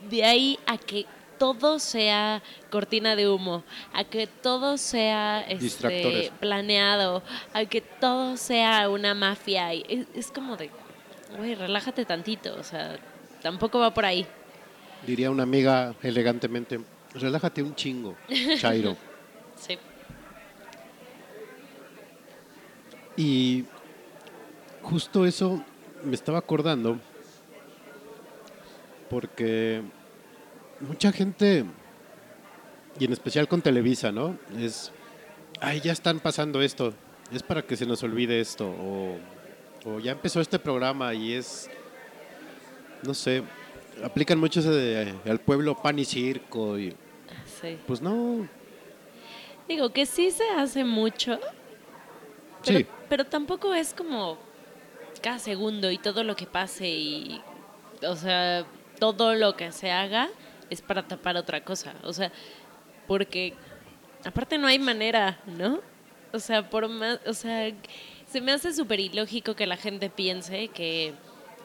de 0.10 0.24
ahí 0.24 0.60
a 0.66 0.78
que 0.78 1.06
todo 1.38 1.80
sea 1.80 2.44
cortina 2.70 3.16
de 3.16 3.30
humo, 3.30 3.64
a 3.94 4.04
que 4.04 4.28
todo 4.28 4.78
sea 4.78 5.42
este, 5.42 6.32
planeado, 6.40 7.24
a 7.54 7.66
que 7.66 7.82
todo 7.82 8.38
sea 8.38 8.90
una 8.90 9.14
mafia, 9.14 9.74
y 9.74 9.84
es, 9.88 10.08
es 10.14 10.32
como 10.32 10.58
de, 10.58 10.70
güey, 11.38 11.56
relájate 11.56 12.06
tantito, 12.06 12.56
o 12.56 12.64
sea, 12.64 12.98
tampoco 13.42 13.80
va 13.80 13.94
por 13.94 14.06
ahí. 14.06 14.26
Diría 15.06 15.32
una 15.32 15.44
amiga 15.44 15.96
elegantemente, 16.02 16.80
relájate 17.14 17.64
un 17.64 17.76
chingo, 17.76 18.16
Chairo. 18.58 18.96
Sí. 19.60 19.78
Y 23.18 23.66
justo 24.82 25.26
eso 25.26 25.62
me 26.06 26.16
estaba 26.16 26.38
acordando 26.38 26.98
porque 29.10 29.82
mucha 30.80 31.12
gente, 31.12 31.66
y 33.00 33.06
en 33.06 33.12
especial 33.12 33.48
con 33.48 33.62
Televisa, 33.62 34.12
¿no? 34.12 34.38
Es, 34.58 34.92
ay, 35.60 35.82
ya 35.82 35.92
están 35.92 36.20
pasando 36.20 36.62
esto, 36.62 36.94
es 37.34 37.44
para 37.44 37.64
que 37.64 37.76
se 37.76 37.86
nos 37.86 38.04
olvide 38.04 38.40
esto, 38.40 38.70
o, 38.70 39.18
o 39.86 40.00
ya 40.00 40.12
empezó 40.12 40.42
este 40.42 40.60
programa 40.60 41.14
y 41.14 41.34
es, 41.34 41.70
no 43.04 43.14
sé, 43.14 43.44
aplican 44.04 44.40
mucho 44.40 44.60
ese 44.60 44.70
de 44.70 45.16
al 45.30 45.40
pueblo 45.40 45.76
pan 45.82 46.00
y 46.00 46.06
circo, 46.06 46.78
y 46.78 46.96
Sí. 47.62 47.78
pues 47.88 48.02
no, 48.02 48.48
Digo 49.68 49.92
que 49.94 50.08
sí 50.08 50.32
se 50.32 50.50
hace 50.58 50.84
mucho, 50.84 51.40
pero, 52.66 52.80
sí, 52.80 52.86
pero 53.08 53.26
tampoco 53.26 53.74
es 53.76 53.94
como 53.94 54.38
cada 55.22 55.38
segundo 55.38 55.92
y 55.92 56.00
todo 56.00 56.24
lo 56.24 56.36
que 56.36 56.48
pase 56.48 56.88
y, 56.88 57.42
o 58.02 58.16
sea, 58.16 58.66
todo 59.00 59.36
lo 59.36 59.56
que 59.56 59.72
se 59.72 59.92
haga 59.92 60.28
es 60.72 60.82
para 60.82 61.08
tapar 61.08 61.38
otra 61.38 61.64
cosa. 61.64 61.94
O 62.04 62.14
sea, 62.14 62.32
porque 63.08 63.54
aparte 64.26 64.58
no 64.58 64.66
hay 64.68 64.80
manera, 64.80 65.40
¿no? 65.46 65.82
O 66.34 66.40
sea, 66.40 66.68
por 66.68 66.88
más, 66.90 67.20
o 67.28 67.34
sea, 67.34 67.72
se 68.32 68.42
me 68.42 68.52
hace 68.52 68.74
súper 68.74 69.00
ilógico 69.00 69.56
que 69.56 69.66
la 69.66 69.78
gente 69.78 70.10
piense 70.10 70.68
que 70.70 71.14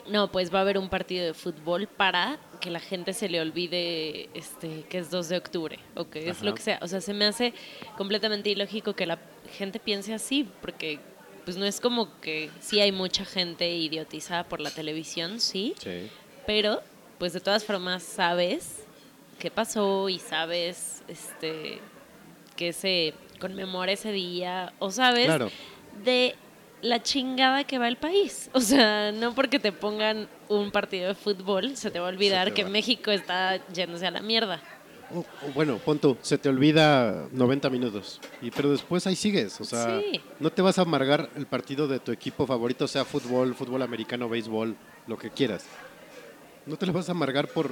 no, 0.08 0.30
pues 0.30 0.52
va 0.52 0.58
a 0.58 0.62
haber 0.62 0.76
un 0.78 0.88
partido 0.88 1.24
de 1.24 1.34
fútbol 1.34 1.86
para 1.86 2.38
que 2.60 2.70
la 2.70 2.80
gente 2.80 3.12
se 3.14 3.28
le 3.28 3.40
olvide 3.40 4.28
este 4.34 4.82
que 4.88 4.98
es 4.98 5.10
2 5.10 5.28
de 5.30 5.36
octubre 5.38 5.78
o 5.94 6.08
que 6.08 6.28
es 6.28 6.42
lo 6.42 6.54
que 6.54 6.62
sea. 6.62 6.78
O 6.82 6.88
sea, 6.88 7.00
se 7.00 7.14
me 7.14 7.24
hace 7.26 7.54
completamente 7.96 8.50
ilógico 8.50 8.94
que 8.94 9.06
la 9.06 9.18
gente 9.56 9.78
piense 9.78 10.12
así, 10.14 10.48
porque 10.60 11.00
pues 11.44 11.56
no 11.56 11.64
es 11.66 11.80
como 11.80 12.20
que 12.20 12.50
sí 12.60 12.80
hay 12.80 12.92
mucha 12.92 13.24
gente 13.24 13.70
idiotizada 13.76 14.44
por 14.44 14.60
la 14.60 14.70
televisión, 14.70 15.40
sí, 15.40 15.74
sí, 15.78 16.08
pero 16.46 16.82
pues 17.18 17.32
de 17.34 17.40
todas 17.40 17.64
formas 17.64 18.02
sabes 18.02 18.84
qué 19.38 19.50
pasó 19.50 20.08
y 20.08 20.18
sabes 20.18 21.02
este 21.08 21.80
que 22.56 22.72
se 22.72 23.12
conmemora 23.40 23.92
ese 23.92 24.12
día 24.12 24.72
o 24.78 24.90
sabes 24.90 25.26
Claro. 25.26 25.50
de 26.02 26.34
la 26.84 27.02
chingada 27.02 27.64
que 27.64 27.78
va 27.78 27.88
el 27.88 27.96
país. 27.96 28.50
O 28.52 28.60
sea, 28.60 29.10
no 29.12 29.34
porque 29.34 29.58
te 29.58 29.72
pongan 29.72 30.28
un 30.48 30.70
partido 30.70 31.08
de 31.08 31.14
fútbol 31.14 31.76
se 31.76 31.90
te 31.90 31.98
va 31.98 32.06
a 32.06 32.10
olvidar 32.10 32.52
que 32.54 32.64
va. 32.64 32.70
México 32.70 33.10
está 33.10 33.56
yéndose 33.72 34.06
a 34.06 34.10
la 34.10 34.20
mierda. 34.20 34.60
O- 35.14 35.18
o 35.20 35.52
bueno, 35.54 35.78
pon 35.78 35.98
tú, 35.98 36.16
se 36.22 36.38
te 36.38 36.48
olvida 36.48 37.26
90 37.32 37.68
minutos, 37.70 38.20
y, 38.40 38.50
pero 38.50 38.70
después 38.70 39.06
ahí 39.06 39.14
sigues, 39.14 39.60
o 39.60 39.64
sea, 39.64 40.00
Sí. 40.00 40.20
no 40.40 40.50
te 40.50 40.62
vas 40.62 40.78
a 40.78 40.82
amargar 40.82 41.28
el 41.36 41.46
partido 41.46 41.86
de 41.86 42.00
tu 42.00 42.10
equipo 42.10 42.46
favorito, 42.46 42.88
sea 42.88 43.04
fútbol, 43.04 43.54
fútbol 43.54 43.82
americano, 43.82 44.28
béisbol, 44.30 44.74
lo 45.06 45.18
que 45.18 45.30
quieras. 45.30 45.66
No 46.66 46.76
te 46.76 46.86
lo 46.86 46.92
vas 46.94 47.08
a 47.10 47.12
amargar 47.12 47.48
por 47.48 47.70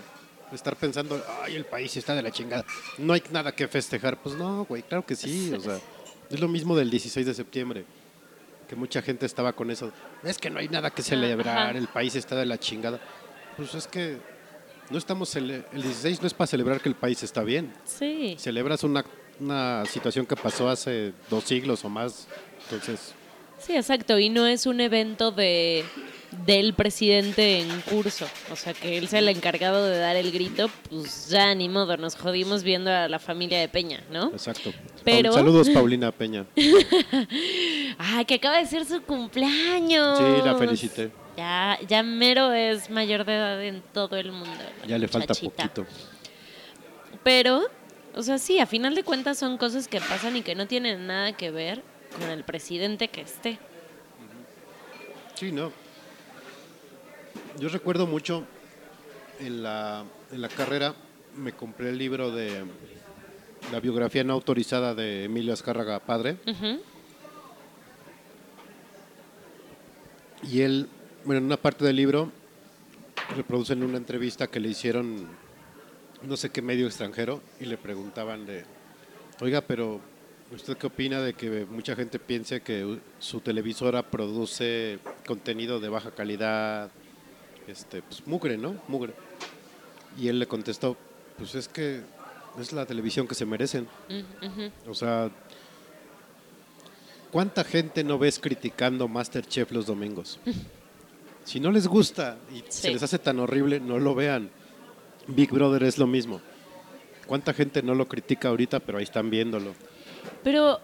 estar 0.52 0.76
pensando, 0.76 1.22
ay, 1.42 1.56
el 1.56 1.64
país 1.64 1.96
está 1.96 2.14
de 2.14 2.22
la 2.22 2.30
chingada. 2.30 2.64
No 2.98 3.14
hay 3.14 3.22
nada 3.30 3.52
que 3.52 3.66
festejar. 3.66 4.20
Pues 4.22 4.34
no, 4.36 4.66
güey, 4.66 4.82
claro 4.82 5.04
que 5.04 5.16
sí. 5.16 5.50
O 5.56 5.60
sea, 5.60 5.78
es 6.30 6.38
lo 6.38 6.48
mismo 6.48 6.76
del 6.76 6.90
16 6.90 7.24
de 7.26 7.32
septiembre. 7.34 7.86
Que 8.72 8.76
mucha 8.76 9.02
gente 9.02 9.26
estaba 9.26 9.52
con 9.52 9.70
eso. 9.70 9.92
Es 10.24 10.38
que 10.38 10.48
no 10.48 10.58
hay 10.58 10.66
nada 10.66 10.90
que 10.90 11.02
celebrar, 11.02 11.58
ajá. 11.58 11.78
el 11.78 11.88
país 11.88 12.16
está 12.16 12.36
de 12.36 12.46
la 12.46 12.56
chingada. 12.58 12.98
Pues 13.54 13.74
es 13.74 13.86
que 13.86 14.16
no 14.88 14.96
estamos. 14.96 15.36
El 15.36 15.62
16 15.74 16.22
no 16.22 16.26
es 16.26 16.32
para 16.32 16.46
celebrar 16.46 16.80
que 16.80 16.88
el 16.88 16.94
país 16.94 17.22
está 17.22 17.42
bien. 17.42 17.70
Sí. 17.84 18.34
Celebras 18.38 18.82
una, 18.82 19.04
una 19.38 19.84
situación 19.84 20.24
que 20.24 20.36
pasó 20.36 20.70
hace 20.70 21.12
dos 21.28 21.44
siglos 21.44 21.84
o 21.84 21.90
más. 21.90 22.26
Entonces, 22.64 23.12
Sí, 23.58 23.76
exacto. 23.76 24.18
Y 24.18 24.30
no 24.30 24.46
es 24.46 24.64
un 24.64 24.80
evento 24.80 25.32
de 25.32 25.84
del 26.46 26.74
presidente 26.74 27.60
en 27.60 27.80
curso. 27.82 28.26
O 28.50 28.56
sea, 28.56 28.74
que 28.74 28.98
él 28.98 29.08
sea 29.08 29.20
el 29.20 29.28
encargado 29.28 29.86
de 29.86 29.98
dar 29.98 30.16
el 30.16 30.32
grito, 30.32 30.68
pues 30.90 31.28
ya 31.28 31.54
ni 31.54 31.68
modo, 31.68 31.96
nos 31.96 32.16
jodimos 32.16 32.62
viendo 32.62 32.90
a 32.90 33.08
la 33.08 33.18
familia 33.18 33.60
de 33.60 33.68
Peña, 33.68 34.02
¿no? 34.10 34.28
exacto. 34.32 34.72
Pero- 35.04 35.32
Saludos, 35.32 35.68
Paulina 35.70 36.10
Peña. 36.12 36.46
Ay, 37.98 38.24
que 38.24 38.34
acaba 38.34 38.58
de 38.58 38.66
ser 38.66 38.84
su 38.84 39.02
cumpleaños. 39.02 40.18
Sí, 40.18 40.24
la 40.44 40.54
felicité. 40.56 41.10
Ya, 41.36 41.78
ya 41.88 42.02
mero 42.02 42.52
es 42.52 42.90
mayor 42.90 43.24
de 43.24 43.34
edad 43.34 43.62
en 43.62 43.82
todo 43.92 44.16
el 44.16 44.32
mundo. 44.32 44.50
Ya 44.86 44.98
le 44.98 45.08
falta 45.08 45.34
poquito. 45.34 45.86
Pero, 47.22 47.62
o 48.14 48.22
sea, 48.22 48.38
sí, 48.38 48.58
a 48.58 48.66
final 48.66 48.94
de 48.94 49.02
cuentas 49.02 49.38
son 49.38 49.56
cosas 49.56 49.88
que 49.88 50.00
pasan 50.00 50.36
y 50.36 50.42
que 50.42 50.54
no 50.54 50.66
tienen 50.66 51.06
nada 51.06 51.32
que 51.32 51.50
ver 51.50 51.82
con 52.18 52.28
el 52.30 52.44
presidente 52.44 53.08
que 53.08 53.22
esté. 53.22 53.58
Sí, 55.34 55.52
no. 55.52 55.72
Yo 57.58 57.68
recuerdo 57.68 58.06
mucho 58.06 58.44
en 59.38 59.62
la, 59.62 60.04
en 60.30 60.40
la 60.40 60.48
carrera, 60.48 60.94
me 61.36 61.52
compré 61.52 61.90
el 61.90 61.98
libro 61.98 62.30
de 62.30 62.64
la 63.70 63.80
biografía 63.80 64.24
no 64.24 64.32
autorizada 64.32 64.94
de 64.94 65.24
Emilio 65.24 65.52
Azcárraga 65.52 66.00
Padre. 66.00 66.38
Y 70.42 70.62
él, 70.62 70.88
bueno, 71.24 71.38
en 71.38 71.44
una 71.44 71.56
parte 71.56 71.84
del 71.84 71.96
libro, 71.96 72.32
reproducen 73.36 73.82
una 73.82 73.98
entrevista 73.98 74.46
que 74.46 74.58
le 74.58 74.70
hicieron 74.70 75.28
no 76.22 76.36
sé 76.36 76.50
qué 76.50 76.62
medio 76.62 76.86
extranjero 76.86 77.42
y 77.60 77.66
le 77.66 77.76
preguntaban 77.76 78.46
de, 78.46 78.64
oiga, 79.40 79.60
pero 79.60 80.00
¿usted 80.52 80.76
qué 80.76 80.86
opina 80.86 81.20
de 81.20 81.34
que 81.34 81.66
mucha 81.66 81.94
gente 81.96 82.18
piense 82.18 82.62
que 82.62 82.98
su 83.18 83.40
televisora 83.40 84.02
produce 84.02 84.98
contenido 85.26 85.80
de 85.80 85.88
baja 85.88 86.12
calidad? 86.12 86.90
Este, 87.66 88.02
pues 88.02 88.26
mugre, 88.26 88.56
¿no? 88.56 88.76
Mugre. 88.88 89.14
Y 90.18 90.28
él 90.28 90.38
le 90.38 90.46
contestó, 90.46 90.96
pues 91.38 91.54
es 91.54 91.68
que 91.68 92.02
es 92.58 92.72
la 92.72 92.86
televisión 92.86 93.26
que 93.26 93.34
se 93.34 93.46
merecen. 93.46 93.88
O 94.86 94.94
sea, 94.94 95.30
¿cuánta 97.30 97.64
gente 97.64 98.04
no 98.04 98.18
ves 98.18 98.38
criticando 98.38 99.08
Masterchef 99.08 99.72
los 99.72 99.86
domingos? 99.86 100.38
Si 101.44 101.58
no 101.58 101.72
les 101.72 101.88
gusta 101.88 102.38
y 102.54 102.62
se 102.68 102.92
les 102.92 103.02
hace 103.02 103.18
tan 103.18 103.40
horrible, 103.40 103.80
no 103.80 103.98
lo 103.98 104.14
vean. 104.14 104.48
Big 105.26 105.50
Brother 105.50 105.82
es 105.82 105.98
lo 105.98 106.06
mismo. 106.06 106.40
¿Cuánta 107.26 107.52
gente 107.52 107.82
no 107.82 107.94
lo 107.94 108.06
critica 108.06 108.48
ahorita, 108.48 108.80
pero 108.80 108.98
ahí 108.98 109.04
están 109.04 109.28
viéndolo? 109.28 109.74
Pero, 110.44 110.80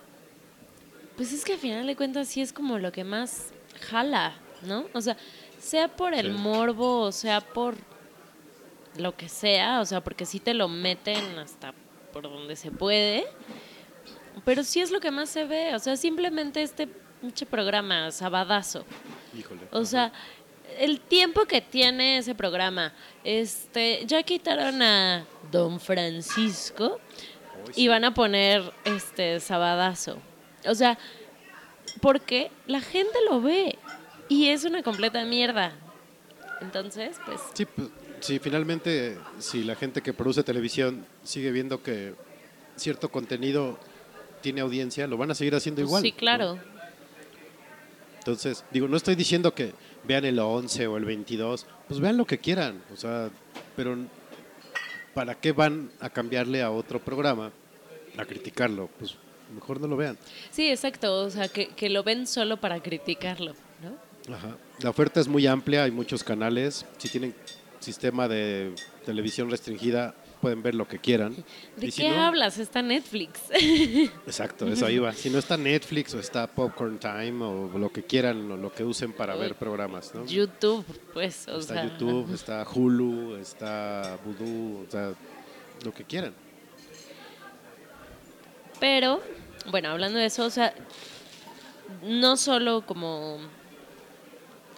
pues 1.17 1.33
es 1.33 1.45
que 1.45 1.53
al 1.53 1.59
final 1.59 1.87
de 1.87 1.95
cuentas 1.95 2.29
sí 2.29 2.41
es 2.41 2.53
como 2.53 2.79
lo 2.79 2.91
que 2.91 3.05
más 3.05 3.51
jala, 3.89 4.35
¿no? 4.63 4.87
O 4.95 5.01
sea, 5.01 5.17
sea 5.59 5.89
por 5.89 6.15
el 6.15 6.33
Sí. 6.33 6.39
morbo 6.39 7.01
o 7.01 7.13
sea 7.13 7.41
por 7.41 7.77
lo 8.97 9.15
que 9.17 9.29
sea, 9.29 9.81
o 9.81 9.85
sea, 9.85 10.03
porque 10.03 10.27
sí 10.27 10.41
te 10.41 10.55
lo 10.55 10.69
meten 10.69 11.39
hasta 11.39 11.73
por 12.13 12.23
donde 12.25 12.57
se 12.57 12.71
puede, 12.73 13.27
pero 14.45 14.65
sí 14.65 14.81
es 14.81 14.91
lo 14.91 14.99
que 14.99 15.11
más 15.11 15.29
se 15.29 15.45
ve, 15.45 15.75
o 15.75 15.79
sea, 15.79 15.97
simplemente 15.97 16.63
este 16.63 16.89
pinche 17.21 17.47
programa, 17.47 18.11
Sabadazo. 18.11 18.85
Híjole. 19.39 19.61
O 19.71 19.85
sea, 19.85 20.13
el 20.79 21.01
tiempo 21.01 21.45
que 21.45 21.61
tiene 21.61 22.19
ese 22.19 22.35
programa, 22.35 22.93
este, 23.25 24.03
ya 24.07 24.23
quitaron 24.23 24.83
a 24.83 25.25
Don 25.53 25.79
Francisco 25.81 26.99
y 27.77 27.87
van 27.89 28.05
a 28.05 28.15
poner 28.15 28.73
este 28.85 29.39
Sabadazo. 29.41 30.19
O 30.67 30.75
sea, 30.75 30.99
porque 32.01 32.51
la 32.67 32.81
gente 32.81 33.17
lo 33.31 33.41
ve 33.41 33.79
y 34.29 34.49
es 34.49 34.65
una 34.65 34.83
completa 34.83 35.25
mierda. 35.25 35.73
Entonces, 36.61 37.17
pues, 37.25 37.41
Sí, 37.55 37.65
pues, 37.67 37.89
sí, 38.21 38.39
finalmente, 38.39 39.17
si 39.39 39.63
la 39.65 39.75
gente 39.77 40.03
que 40.03 40.13
produce 40.13 40.43
televisión 40.43 41.07
sigue 41.23 41.51
viendo 41.53 41.83
que 41.83 42.15
cierto 42.77 43.11
contenido 43.11 43.79
tiene 44.41 44.61
audiencia, 44.61 45.07
lo 45.07 45.17
van 45.17 45.31
a 45.31 45.35
seguir 45.35 45.55
haciendo 45.55 45.81
pues 45.83 45.89
igual. 45.89 46.03
sí, 46.03 46.11
¿no? 46.13 46.17
claro. 46.17 46.59
Entonces, 48.19 48.65
digo, 48.71 48.89
no 48.89 48.97
estoy 48.97 49.15
diciendo 49.15 49.55
que 49.55 49.73
vean 50.05 50.25
el 50.25 50.39
11 50.39 50.87
o 50.87 50.97
el 50.97 51.05
22, 51.05 51.67
pues 51.87 52.01
vean 52.01 52.17
lo 52.17 52.27
que 52.27 52.39
quieran, 52.39 52.83
o 52.93 52.97
sea, 52.97 53.31
pero 53.75 53.97
¿para 55.15 55.35
qué 55.35 55.53
van 55.53 55.91
a 56.01 56.11
cambiarle 56.11 56.63
a 56.63 56.71
otro 56.71 57.01
programa 57.01 57.51
a 58.19 58.25
criticarlo? 58.25 58.91
Pues 58.99 59.15
mejor 59.55 59.81
no 59.81 59.87
lo 59.89 59.97
vean. 59.97 60.19
Sí, 60.51 60.69
exacto. 60.69 61.21
O 61.21 61.31
sea, 61.31 61.49
que, 61.49 61.69
que 61.69 61.89
lo 61.89 62.03
ven 62.03 62.27
solo 62.27 62.59
para 62.59 62.81
criticarlo. 62.83 63.55
Ajá. 64.33 64.57
La 64.83 64.91
oferta 64.91 65.21
es 65.21 65.29
muy 65.29 65.47
amplia, 65.47 65.85
hay 65.85 65.91
muchos 65.91 66.23
canales, 66.23 66.85
si 66.99 67.09
tienen 67.09 67.35
sistema 67.81 68.29
de 68.29 68.75
televisión 69.05 69.51
restringida 69.51 70.15
pueden 70.41 70.63
ver 70.63 70.75
lo 70.77 70.87
que 70.87 70.99
quieran. 71.01 71.35
¿De 71.77 71.87
Y 71.89 71.91
si 71.91 72.03
qué 72.03 72.11
no- 72.11 72.23
hablas? 72.27 72.59
Está 72.59 72.81
Netflix. 72.81 73.41
Exacto, 74.27 74.69
eso 74.69 74.87
ahí 74.87 74.99
va. 74.99 75.13
Si 75.13 75.31
no 75.31 75.39
está 75.39 75.57
Netflix 75.57 76.15
o 76.15 76.21
está 76.21 76.47
Popcorn 76.47 76.99
Time 76.99 77.45
o 77.45 77.77
lo 77.77 77.91
que 77.91 78.05
quieran 78.05 78.49
o 78.53 78.57
lo 78.57 78.73
que 78.73 78.85
usen 78.85 79.13
para 79.13 79.35
ver 79.35 79.57
programas, 79.57 80.15
¿no? 80.15 80.25
YouTube, 80.27 80.85
pues, 81.13 81.49
o 81.49 81.59
Está 81.59 81.75
sea. 81.75 81.85
YouTube, 81.85 82.33
está 82.33 82.65
Hulu, 82.73 83.35
está 83.37 84.17
Voodoo, 84.25 84.85
o 84.87 84.91
sea, 84.91 85.13
lo 85.85 85.93
que 85.93 86.05
quieran. 86.05 86.35
Pero, 88.81 89.21
bueno, 89.71 89.89
hablando 89.91 90.19
de 90.21 90.27
eso, 90.27 90.45
o 90.45 90.51
sea, 90.51 90.73
no 92.05 92.37
solo 92.37 92.87
como 92.87 93.39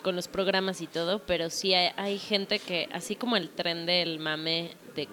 con 0.03 0.17
los 0.17 0.29
programas 0.29 0.81
y 0.81 0.87
todo, 0.87 1.21
pero 1.27 1.51
sí 1.51 1.75
hay, 1.75 1.93
hay 1.97 2.19
gente 2.19 2.59
que, 2.59 2.89
así 2.93 3.17
como 3.17 3.37
el 3.37 3.51
tren 3.51 3.87
del 3.87 4.19
mame 4.19 4.73
de 4.95 5.09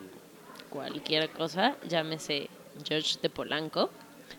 cualquier 0.70 1.30
cosa, 1.30 1.78
llámese 1.88 2.50
George 2.86 3.18
de 3.22 3.30
Polanco. 3.30 3.90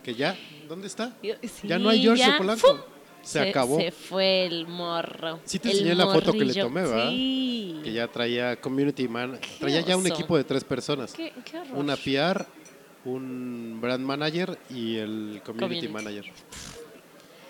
Que 0.03 0.15
ya, 0.15 0.35
¿dónde 0.67 0.87
está? 0.87 1.13
Sí, 1.21 1.67
ya 1.67 1.79
no 1.79 1.89
hay 1.89 2.01
George 2.01 2.21
ya, 2.21 2.31
de 2.33 2.37
Polanco. 2.37 2.67
¡fum! 2.67 2.77
Se, 3.21 3.39
acabó. 3.41 3.77
Se 3.77 3.91
fue 3.91 4.45
el 4.45 4.65
morro. 4.65 5.39
Sí 5.43 5.59
te 5.59 5.69
el 5.69 5.77
enseñé 5.77 5.95
la 5.95 6.07
foto 6.07 6.31
que 6.31 6.45
le 6.45 6.53
tomé, 6.53 6.81
¿verdad? 6.81 7.09
Sí. 7.09 7.81
Que 7.83 7.91
ya 7.91 8.07
traía 8.07 8.55
community 8.59 9.07
man, 9.07 9.39
traía 9.59 9.81
ya 9.81 9.97
un 9.97 10.07
equipo 10.07 10.37
de 10.37 10.43
tres 10.43 10.63
personas. 10.63 11.13
Qué, 11.13 11.33
qué 11.43 11.59
horror. 11.59 11.77
Una 11.77 11.97
PR, 11.97 12.45
un 13.05 13.79
brand 13.81 14.05
manager 14.05 14.57
y 14.69 14.95
el 14.97 15.41
community, 15.45 15.87
Community. 15.87 15.87
manager. 15.89 16.25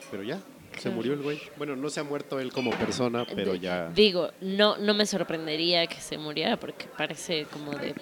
Pero 0.10 0.24
ya, 0.24 0.40
se 0.78 0.90
murió 0.90 1.14
el 1.14 1.22
güey. 1.22 1.42
Bueno, 1.58 1.76
no 1.76 1.90
se 1.90 2.00
ha 2.00 2.04
muerto 2.04 2.40
él 2.40 2.52
como 2.52 2.72
persona, 2.72 3.26
pero 3.36 3.56
ya. 3.56 3.90
Digo, 3.90 4.32
no, 4.42 4.78
no 4.78 4.94
me 4.94 5.06
sorprendería 5.06 5.88
que 5.88 6.00
se 6.00 6.18
muriera 6.18 6.58
porque 6.58 6.86
parece 6.98 7.46
como 7.46 7.72
de 7.72 7.94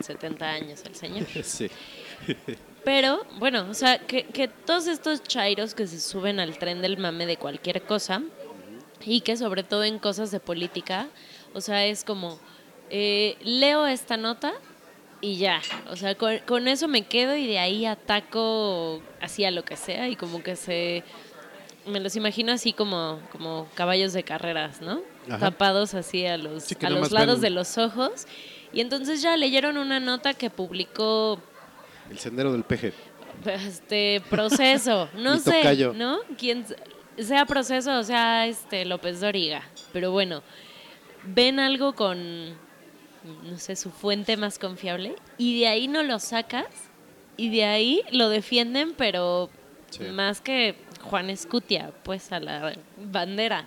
70 0.00 0.48
años 0.48 0.82
el 0.86 0.94
señor. 0.94 1.26
sí. 1.42 1.70
Pero, 2.84 3.26
bueno, 3.38 3.66
o 3.68 3.74
sea, 3.74 3.98
que, 3.98 4.24
que 4.24 4.48
todos 4.48 4.86
estos 4.86 5.22
chairos 5.22 5.74
que 5.74 5.86
se 5.86 6.00
suben 6.00 6.38
al 6.40 6.58
tren 6.58 6.82
del 6.82 6.98
mame 6.98 7.26
de 7.26 7.36
cualquier 7.36 7.82
cosa 7.82 8.22
y 9.04 9.20
que 9.22 9.36
sobre 9.36 9.62
todo 9.62 9.84
en 9.84 9.98
cosas 9.98 10.30
de 10.30 10.40
política, 10.40 11.08
o 11.52 11.60
sea, 11.60 11.84
es 11.86 12.04
como, 12.04 12.38
eh, 12.90 13.36
leo 13.42 13.86
esta 13.86 14.16
nota 14.16 14.52
y 15.20 15.36
ya, 15.38 15.60
o 15.90 15.96
sea, 15.96 16.14
con, 16.14 16.38
con 16.40 16.68
eso 16.68 16.88
me 16.88 17.06
quedo 17.06 17.36
y 17.36 17.46
de 17.46 17.58
ahí 17.58 17.86
ataco 17.86 19.02
hacia 19.20 19.50
lo 19.50 19.64
que 19.64 19.76
sea 19.76 20.08
y 20.08 20.16
como 20.16 20.42
que 20.42 20.56
se... 20.56 21.02
Me 21.86 22.00
los 22.00 22.16
imagino 22.16 22.52
así 22.52 22.72
como, 22.72 23.20
como 23.32 23.68
caballos 23.74 24.12
de 24.12 24.22
carreras, 24.24 24.80
¿no? 24.80 25.00
Ajá. 25.28 25.38
Tapados 25.38 25.94
así 25.94 26.26
a 26.26 26.36
los, 26.36 26.64
Sí, 26.64 26.76
a 26.82 26.90
los 26.90 27.12
lados 27.12 27.36
ven- 27.36 27.42
de 27.42 27.50
los 27.50 27.78
ojos. 27.78 28.26
Y 28.72 28.80
entonces 28.80 29.22
ya 29.22 29.36
leyeron 29.36 29.76
una 29.76 30.00
nota 30.00 30.34
que 30.34 30.50
publicó 30.50 31.40
El 32.10 32.18
sendero 32.18 32.52
del 32.52 32.64
peje. 32.64 32.92
este 33.44 34.20
proceso, 34.28 35.08
no 35.16 35.38
sé, 35.38 35.58
tocayo. 35.58 35.92
¿no? 35.94 36.18
Quien 36.36 36.66
sea 37.18 37.46
proceso 37.46 37.98
o 37.98 38.02
sea 38.02 38.46
este 38.46 38.84
López 38.84 39.20
Doriga, 39.20 39.62
pero 39.92 40.10
bueno, 40.10 40.42
ven 41.24 41.58
algo 41.60 41.94
con 41.94 42.50
no 43.42 43.58
sé, 43.58 43.74
su 43.76 43.90
fuente 43.90 44.36
más 44.36 44.58
confiable 44.58 45.16
y 45.38 45.58
de 45.60 45.66
ahí 45.68 45.88
no 45.88 46.02
lo 46.02 46.18
sacas 46.18 46.66
y 47.36 47.50
de 47.50 47.64
ahí 47.64 48.02
lo 48.10 48.28
defienden, 48.28 48.92
pero 48.96 49.50
Sí. 49.90 50.02
más 50.04 50.40
que 50.40 50.74
Juan 51.08 51.30
Escutia, 51.30 51.92
pues 52.02 52.32
a 52.32 52.40
la 52.40 52.74
bandera. 52.96 53.66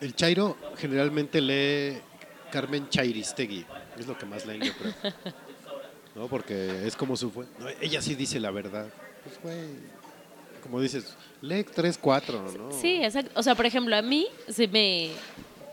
El 0.00 0.14
Chairo 0.14 0.56
generalmente 0.76 1.40
lee 1.40 2.00
Carmen 2.50 2.88
Chairistegui. 2.88 3.64
Es 3.98 4.06
lo 4.06 4.16
que 4.16 4.26
más 4.26 4.46
leen, 4.46 4.62
yo 4.62 4.72
creo. 4.74 4.92
¿No? 6.14 6.28
Porque 6.28 6.86
es 6.86 6.96
como 6.96 7.16
su 7.16 7.30
fue. 7.30 7.46
no, 7.58 7.68
ella 7.80 8.00
sí 8.00 8.14
dice 8.14 8.40
la 8.40 8.50
verdad. 8.50 8.86
Pues, 9.24 9.40
güey, 9.42 9.68
como 10.62 10.80
dices, 10.80 11.16
lee 11.40 11.64
3, 11.64 11.98
4, 11.98 12.52
¿no? 12.56 12.72
Sí, 12.72 13.00
exacto. 13.02 13.30
O 13.34 13.42
sea, 13.42 13.54
por 13.54 13.66
ejemplo, 13.66 13.96
a 13.96 14.02
mí 14.02 14.26
sí 14.48 14.68
me, 14.68 15.10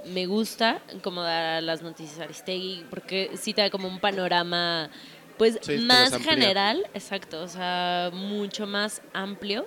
me 0.05 0.25
gusta 0.25 0.81
como 1.03 1.21
dar 1.21 1.61
las 1.63 1.81
noticias 1.81 2.19
Aristegui, 2.19 2.85
porque 2.89 3.31
sí 3.35 3.53
te 3.53 3.61
da 3.61 3.69
como 3.69 3.87
un 3.87 3.99
panorama, 3.99 4.89
pues, 5.37 5.59
Sí, 5.61 5.77
más 5.77 6.15
general, 6.17 6.85
exacto, 6.93 7.41
o 7.41 7.47
sea, 7.47 8.09
mucho 8.13 8.67
más 8.67 9.01
amplio 9.13 9.65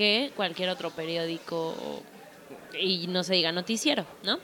que 0.00 0.32
cualquier 0.34 0.70
otro 0.70 0.88
periódico 0.88 2.02
y 2.72 3.06
no 3.08 3.22
se 3.22 3.34
diga 3.34 3.52
noticiero, 3.52 4.06
¿no? 4.22 4.38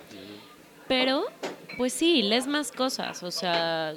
Pero, 0.86 1.24
pues 1.78 1.94
sí, 1.94 2.22
lees 2.22 2.46
más 2.46 2.70
cosas, 2.72 3.22
o 3.22 3.30
sea, 3.30 3.94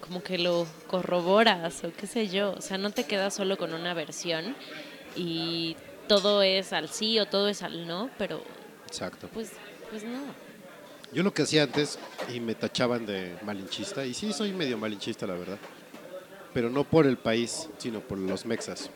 como 0.00 0.22
que 0.22 0.38
lo 0.38 0.66
corroboras 0.86 1.84
o 1.84 1.92
qué 1.92 2.06
sé 2.06 2.28
yo, 2.28 2.52
o 2.52 2.62
sea, 2.62 2.78
no 2.78 2.92
te 2.92 3.04
quedas 3.04 3.34
solo 3.34 3.58
con 3.58 3.74
una 3.74 3.92
versión 3.92 4.56
y 5.14 5.76
todo 6.08 6.40
es 6.40 6.72
al 6.72 6.88
sí 6.88 7.18
o 7.18 7.26
todo 7.26 7.50
es 7.50 7.62
al 7.62 7.86
no, 7.86 8.08
pero 8.16 8.42
Exacto. 8.86 9.28
pues, 9.34 9.52
pues 9.90 10.02
no. 10.02 10.22
Yo 11.12 11.22
lo 11.22 11.34
que 11.34 11.42
hacía 11.42 11.64
antes, 11.64 11.98
y 12.34 12.40
me 12.40 12.54
tachaban 12.54 13.04
de 13.04 13.36
malinchista, 13.42 14.06
y 14.06 14.14
sí 14.14 14.32
soy 14.32 14.52
medio 14.52 14.78
malinchista, 14.78 15.26
la 15.26 15.34
verdad, 15.34 15.58
pero 16.54 16.70
no 16.70 16.84
por 16.84 17.06
el 17.06 17.18
país, 17.18 17.68
sino 17.76 18.00
por 18.00 18.16
los 18.16 18.46
mexas. 18.46 18.88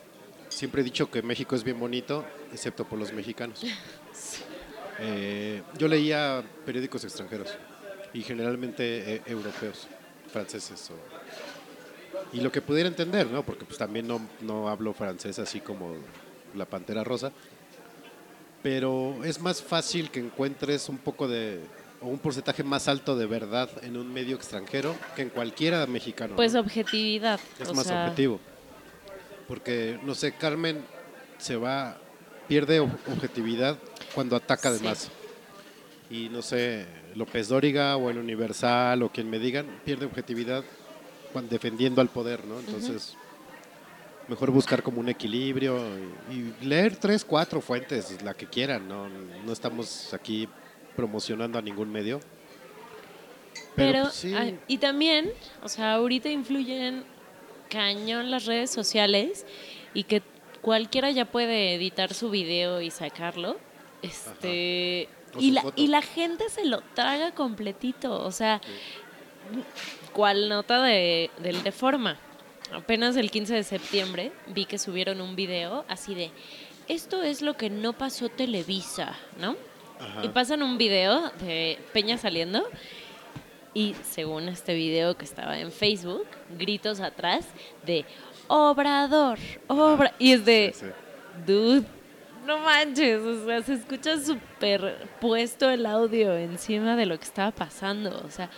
Siempre 0.55 0.83
he 0.83 0.85
dicho 0.85 1.11
que 1.11 1.21
México 1.21 1.57
es 1.57 1.65
bien 1.65 1.81
bonito, 1.81 2.25
excepto 2.53 2.85
por 2.85 2.99
los 2.99 3.13
mexicanos. 3.13 3.61
Eh, 5.01 5.61
yo 5.77 5.89
leía 5.89 6.41
periódicos 6.65 7.03
extranjeros, 7.03 7.49
y 8.13 8.23
generalmente 8.23 9.17
eh, 9.17 9.23
europeos, 9.27 9.89
franceses. 10.33 10.89
o- 10.93 12.37
y 12.37 12.41
lo 12.41 12.53
que 12.53 12.61
pudiera 12.63 12.89
entender, 12.89 13.27
¿no? 13.27 13.43
Porque 13.45 13.65
pues 13.65 13.77
también 13.77 14.07
no, 14.07 14.21
no 14.43 14.69
hablo 14.69 14.93
francés 14.95 15.41
así 15.41 15.59
como 15.61 15.97
la 16.55 16.65
Pantera 16.65 17.03
Rosa, 17.03 17.33
pero 18.63 19.25
es 19.25 19.41
más 19.41 19.61
fácil 19.61 20.13
que 20.13 20.21
encuentres 20.21 20.89
un 20.89 20.99
poco 20.99 21.27
de 21.27 21.61
o 22.01 22.07
un 22.07 22.21
porcentaje 22.21 22.63
más 22.63 22.87
alto 22.87 23.17
de 23.17 23.27
verdad 23.27 23.69
en 23.83 23.97
un 23.97 24.13
medio 24.13 24.37
extranjero 24.37 24.95
que 25.17 25.23
en 25.23 25.31
cualquiera 25.31 25.85
mexicano. 25.89 26.37
Pues 26.37 26.53
¿no? 26.55 26.61
objetividad. 26.61 27.41
es 27.59 27.69
o 27.69 27.75
más 27.75 27.87
sea, 27.89 28.05
objetivo. 28.05 28.39
Porque 29.49 29.99
no 30.03 30.15
sé, 30.15 30.33
Carmen 30.33 30.85
se 31.39 31.57
va 31.57 31.99
pierde 32.49 32.81
ob- 32.81 32.97
objetividad 33.13 33.79
cuando 34.15 34.37
ataca 34.37 34.71
de 34.73 34.79
Sí. 34.79 34.85
más. 34.85 35.11
Y 36.11 36.29
no 36.29 36.43
sé, 36.43 36.87
López 37.15 37.49
Dóriga 37.49 37.97
o 37.97 38.11
el 38.11 38.19
Universal 38.19 39.03
o 39.03 39.09
quien 39.11 39.29
me 39.31 39.39
digan, 39.39 39.67
pierde 39.85 40.07
objetividad 40.07 40.63
cuando 41.33 41.51
defendiendo 41.51 42.01
al 42.01 42.09
poder, 42.09 42.45
¿no? 42.45 42.61
Entonces, 42.61 43.17
mejor 44.29 44.51
buscar 44.51 44.83
como 44.83 45.01
un 45.01 45.09
equilibrio 45.09 45.79
y, 46.31 46.35
y 46.35 46.55
leer 46.67 46.97
tres, 46.97 47.25
cuatro 47.25 47.61
fuentes, 47.61 48.23
la 48.23 48.35
que 48.35 48.47
quieran, 48.47 48.87
¿no? 48.87 49.09
No 49.09 49.53
estamos 49.53 50.13
aquí 50.15 50.49
promocionando 50.95 51.59
a 51.59 51.63
ningún 51.63 51.91
medio. 51.91 52.21
Pero, 53.75 54.03
pues, 54.03 54.15
sí, 54.15 54.33
y 54.69 54.79
también, 54.79 55.33
o 55.63 55.69
sea, 55.69 55.95
ahorita 55.95 56.29
influyen 56.29 57.03
cañón 57.75 58.31
las 58.31 58.47
redes 58.47 58.71
sociales 58.71 59.45
y 59.95 60.05
que 60.05 60.23
cualquiera 60.63 61.11
ya 61.11 61.25
puede 61.25 61.75
editar 61.75 62.15
su 62.15 62.31
video 62.31 62.81
y 62.81 62.91
sacarlo. 62.91 63.59
Este, 64.03 65.09
y 65.39 65.51
la, 65.51 65.65
y 65.75 65.89
la 65.89 66.03
gente 66.03 66.49
se 66.49 66.65
lo 66.65 66.83
traga 66.95 67.33
completito, 67.33 68.23
o 68.23 68.31
sea, 68.31 68.61
cual 70.13 70.49
nota 70.49 70.83
de, 70.83 71.31
del 71.39 71.63
Deforma. 71.63 72.17
Apenas 72.73 73.17
el 73.17 73.31
15 73.31 73.55
de 73.55 73.63
septiembre 73.63 74.33
vi 74.47 74.65
que 74.65 74.79
subieron 74.79 75.21
un 75.21 75.37
video 75.37 75.85
así 75.89 76.15
de, 76.15 76.31
esto 76.89 77.23
es 77.23 77.43
lo 77.43 77.57
que 77.57 77.71
no 77.71 77.93
pasó 77.93 78.29
Televisa, 78.29 79.17
¿no? 79.41 79.57
Ajá. 80.01 80.25
Y 80.25 80.29
pasan 80.29 80.63
un 80.63 80.79
video 80.79 81.31
de 81.41 81.79
Peña 81.93 82.19
saliendo 82.19 82.67
y 83.75 83.95
según 84.05 84.49
este 84.49 84.75
video 84.75 85.17
que 85.17 85.25
estaba 85.25 85.59
en 85.59 85.73
Facebook, 85.73 86.27
gritos 86.57 87.01
atrás 87.01 87.47
de 87.85 88.05
Obrador, 88.49 89.39
Obra 89.67 90.15
y 90.19 90.33
es 90.33 90.45
de 90.45 90.73
Sí, 90.75 90.87
sí. 90.87 90.93
dude, 91.47 91.85
no 92.47 92.59
manches, 92.59 93.21
o 93.21 93.47
sea, 93.47 93.63
se 93.63 93.75
escucha 93.75 94.19
súper 94.19 95.09
puesto 95.21 95.69
el 95.71 95.87
audio 95.87 96.37
encima 96.37 96.95
de 96.97 97.07
lo 97.07 97.19
que 97.19 97.25
estaba 97.25 97.51
pasando, 97.51 98.23
o 98.25 98.31
sea, 98.31 98.51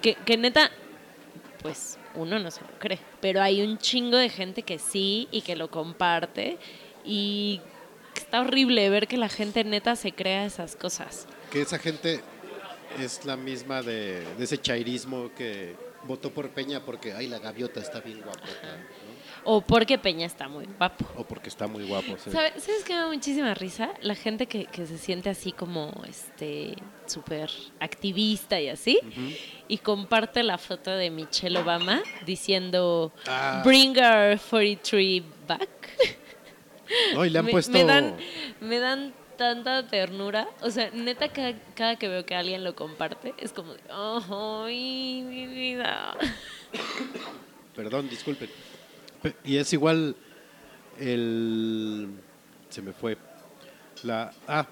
que, 0.00 0.14
que 0.14 0.36
neta, 0.36 0.70
pues 1.62 1.98
uno 2.14 2.38
no 2.38 2.50
se 2.50 2.60
lo 2.60 2.66
cree, 2.78 2.98
pero 3.20 3.40
hay 3.40 3.62
un 3.62 3.78
chingo 3.78 4.16
de 4.16 4.28
gente 4.28 4.62
que 4.62 4.78
sí 4.78 5.28
y 5.30 5.42
que 5.42 5.56
lo 5.56 5.70
comparte 5.70 6.58
y 7.04 7.60
está 8.16 8.40
horrible 8.40 8.90
ver 8.90 9.06
que 9.06 9.16
la 9.16 9.28
gente 9.28 9.64
neta 9.64 9.96
se 9.96 10.12
crea 10.12 10.44
esas 10.44 10.76
cosas. 10.76 11.26
Que 11.50 11.62
esa 11.62 11.78
gente 11.78 12.20
es 13.00 13.24
la 13.24 13.36
misma 13.36 13.82
de, 13.82 14.24
de 14.36 14.44
ese 14.44 14.58
chairismo 14.60 15.30
que 15.36 15.74
votó 16.04 16.30
por 16.30 16.50
Peña 16.50 16.84
porque, 16.84 17.12
ay, 17.12 17.26
la 17.28 17.38
gaviota 17.38 17.80
está 17.80 18.00
bien 18.00 18.20
guapota, 18.22 18.46
¿no? 18.62 19.12
O 19.44 19.60
porque 19.60 19.98
Peña 19.98 20.24
está 20.26 20.46
muy 20.48 20.66
guapo. 20.78 21.04
O 21.16 21.24
porque 21.24 21.48
está 21.48 21.66
muy 21.66 21.84
guapo. 21.84 22.16
sí. 22.16 22.30
¿Sabe- 22.30 22.52
¿Sabes 22.60 22.84
qué 22.84 22.92
me 22.94 23.00
da 23.00 23.06
muchísima 23.08 23.54
risa? 23.54 23.90
La 24.00 24.14
gente 24.14 24.46
que, 24.46 24.66
que 24.66 24.86
se 24.86 24.98
siente 24.98 25.30
así 25.30 25.50
como 25.50 25.90
este 26.08 26.76
súper 27.06 27.50
activista 27.80 28.60
y 28.60 28.68
así. 28.68 29.00
Y 29.66 29.78
comparte 29.78 30.44
la 30.44 30.58
foto 30.58 30.92
de 30.92 31.10
Michelle 31.10 31.58
Obama 31.58 32.02
diciendo 32.24 33.12
Ah. 33.26 33.62
Bring 33.64 33.96
our 33.98 34.38
43 34.38 35.22
back. 35.48 35.68
No, 37.14 37.24
y 37.24 37.30
le 37.30 37.38
han 37.40 37.44
me, 37.46 37.50
puesto... 37.50 37.72
me 37.72 37.82
dan, 37.84 38.16
me 38.60 38.78
dan 38.78 39.12
tanta 39.42 39.86
ternura. 39.86 40.48
O 40.62 40.70
sea, 40.70 40.90
neta, 40.92 41.28
cada, 41.28 41.54
cada 41.74 41.96
que 41.96 42.08
veo 42.08 42.24
que 42.24 42.34
alguien 42.34 42.62
lo 42.64 42.74
comparte, 42.74 43.34
es 43.38 43.52
como 43.52 43.74
de, 43.74 43.80
¡ay, 43.90 45.22
mi 45.22 45.46
vida! 45.46 46.16
Perdón, 47.74 48.08
disculpen. 48.08 48.48
Pe- 49.22 49.36
Y 49.44 49.56
es 49.56 49.72
igual 49.72 50.14
el... 50.98 52.08
Se 52.70 52.82
me 52.82 52.92
fue. 52.92 53.16
La... 54.02 54.32
Ah, 54.46 54.66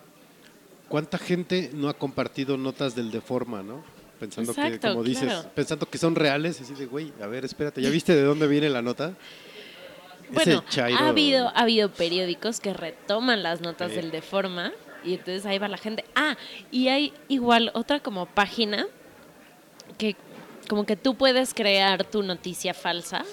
¿cuánta 0.89 1.19
gente 1.19 1.71
no 1.73 1.89
ha 1.89 1.95
compartido 1.95 2.57
notas 2.57 2.95
del 2.95 3.11
Deforma, 3.11 3.63
no? 3.63 3.83
Pensando 4.19 4.55
que, 4.55 4.79
como 4.79 5.03
dices, 5.03 5.25
claro. 5.25 5.51
pensando 5.55 5.87
que 5.87 5.97
son 5.97 6.15
reales, 6.15 6.61
así 6.61 6.75
de, 6.75 6.85
güey, 6.85 7.11
a 7.23 7.27
ver, 7.27 7.45
espérate, 7.47 7.81
¿ya 7.81 7.89
viste 7.89 8.15
de 8.15 8.23
dónde 8.23 8.47
viene 8.49 8.69
la 8.69 8.83
nota? 8.83 9.15
Bueno, 10.33 10.65
chairo- 10.71 10.99
ha 10.99 11.09
habido, 11.09 11.49
ha 11.49 11.61
habido 11.61 11.91
periódicos 11.91 12.61
que 12.61 12.73
retoman 12.73 13.43
las 13.43 13.61
notas 13.61 13.91
Sí. 13.91 13.97
del 13.97 14.11
Deforma 14.11 14.73
y 15.05 15.15
entonces 15.15 15.47
ahí 15.47 15.59
va 15.59 15.69
la 15.69 15.79
gente. 15.79 16.05
Ah, 16.15 16.37
y 16.71 16.89
hay 16.89 17.13
igual 17.29 17.71
otra 17.75 18.01
como 18.01 18.27
página 18.27 18.87
que 19.99 20.17
como 20.69 20.85
que 20.87 20.97
tú 20.97 21.17
puedes 21.17 21.53
crear 21.53 22.05
tu 22.05 22.23
noticia 22.23 22.75
falsa 22.75 23.25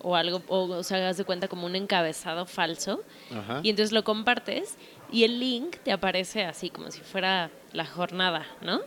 o 0.00 0.14
algo, 0.16 0.42
o, 0.48 0.64
o 0.64 0.82
sea, 0.82 0.98
hagas 0.98 1.16
de 1.16 1.24
cuenta 1.24 1.48
como 1.48 1.66
un 1.66 1.74
encabezado 1.74 2.46
falso 2.46 3.02
Ajá. 3.34 3.60
y 3.62 3.70
entonces 3.70 3.90
lo 3.92 4.04
compartes 4.04 4.76
y 5.10 5.24
el 5.24 5.40
link 5.40 5.76
te 5.82 5.92
aparece 5.92 6.44
así 6.44 6.70
como 6.70 6.90
si 6.90 7.00
fuera 7.00 7.50
la 7.72 7.84
jornada, 7.86 8.46
¿no? 8.60 8.80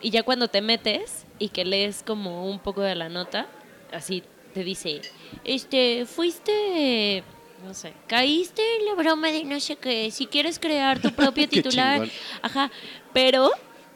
Y 0.00 0.10
ya 0.10 0.22
cuando 0.22 0.48
te 0.48 0.62
metes 0.62 1.26
y 1.38 1.50
que 1.50 1.64
lees 1.64 2.02
como 2.02 2.46
un 2.50 2.58
poco 2.58 2.80
de 2.80 2.94
la 2.94 3.08
nota, 3.10 3.46
así 3.92 4.22
te 4.52 4.64
dice, 4.64 5.02
este, 5.44 6.06
fuiste, 6.06 7.22
no 7.64 7.74
sé, 7.74 7.92
caíste 8.06 8.62
en 8.78 8.86
la 8.86 8.94
broma 8.94 9.28
de 9.28 9.44
no 9.44 9.58
sé 9.60 9.76
qué, 9.76 10.10
si 10.10 10.26
quieres 10.26 10.58
crear 10.58 11.00
tu 11.00 11.10
propio 11.14 11.48
titular, 11.48 12.08
ajá, 12.42 12.70
pero 13.12 13.50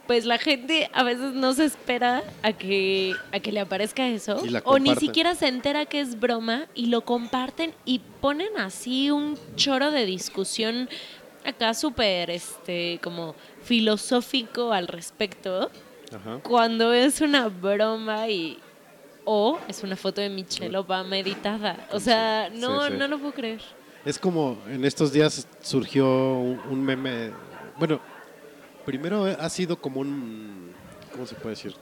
pues 0.07 0.25
la 0.25 0.37
gente 0.37 0.89
a 0.93 1.03
veces 1.03 1.33
no 1.33 1.53
se 1.53 1.65
espera 1.65 2.23
a 2.43 2.53
que, 2.53 3.15
a 3.31 3.39
que 3.39 3.51
le 3.51 3.59
aparezca 3.59 4.07
eso, 4.07 4.41
o 4.63 4.79
ni 4.79 4.95
siquiera 4.95 5.35
se 5.35 5.47
entera 5.47 5.85
que 5.85 5.99
es 5.99 6.19
broma 6.19 6.67
y 6.75 6.87
lo 6.87 7.01
comparten 7.01 7.73
y 7.85 7.99
ponen 8.21 8.57
así 8.57 9.09
un 9.09 9.37
choro 9.55 9.91
de 9.91 10.05
discusión 10.05 10.89
acá 11.43 11.73
súper, 11.73 12.29
este, 12.29 12.99
como 13.03 13.35
filosófico 13.63 14.73
al 14.73 14.87
respecto 14.87 15.69
Ajá. 16.13 16.39
cuando 16.43 16.93
es 16.93 17.21
una 17.21 17.47
broma 17.47 18.29
y 18.29 18.59
o 19.25 19.59
es 19.67 19.83
una 19.83 19.95
foto 19.95 20.21
de 20.21 20.29
Michelle 20.29 20.77
Obama 20.77 21.17
editada. 21.17 21.87
O 21.91 21.99
sea, 21.99 22.49
no, 22.53 22.87
sí. 22.87 22.93
no 22.97 23.07
lo 23.07 23.17
puedo 23.19 23.33
creer. 23.33 23.61
Es 24.05 24.19
como 24.19 24.57
en 24.67 24.85
estos 24.85 25.11
días 25.11 25.47
surgió 25.61 26.05
un, 26.37 26.59
un 26.69 26.83
meme. 26.83 27.31
Bueno, 27.77 27.99
primero 28.85 29.25
ha 29.25 29.49
sido 29.49 29.75
como 29.81 29.99
un. 30.01 30.71
¿Cómo 31.11 31.25
se 31.25 31.35
puede 31.35 31.55
decir? 31.55 31.75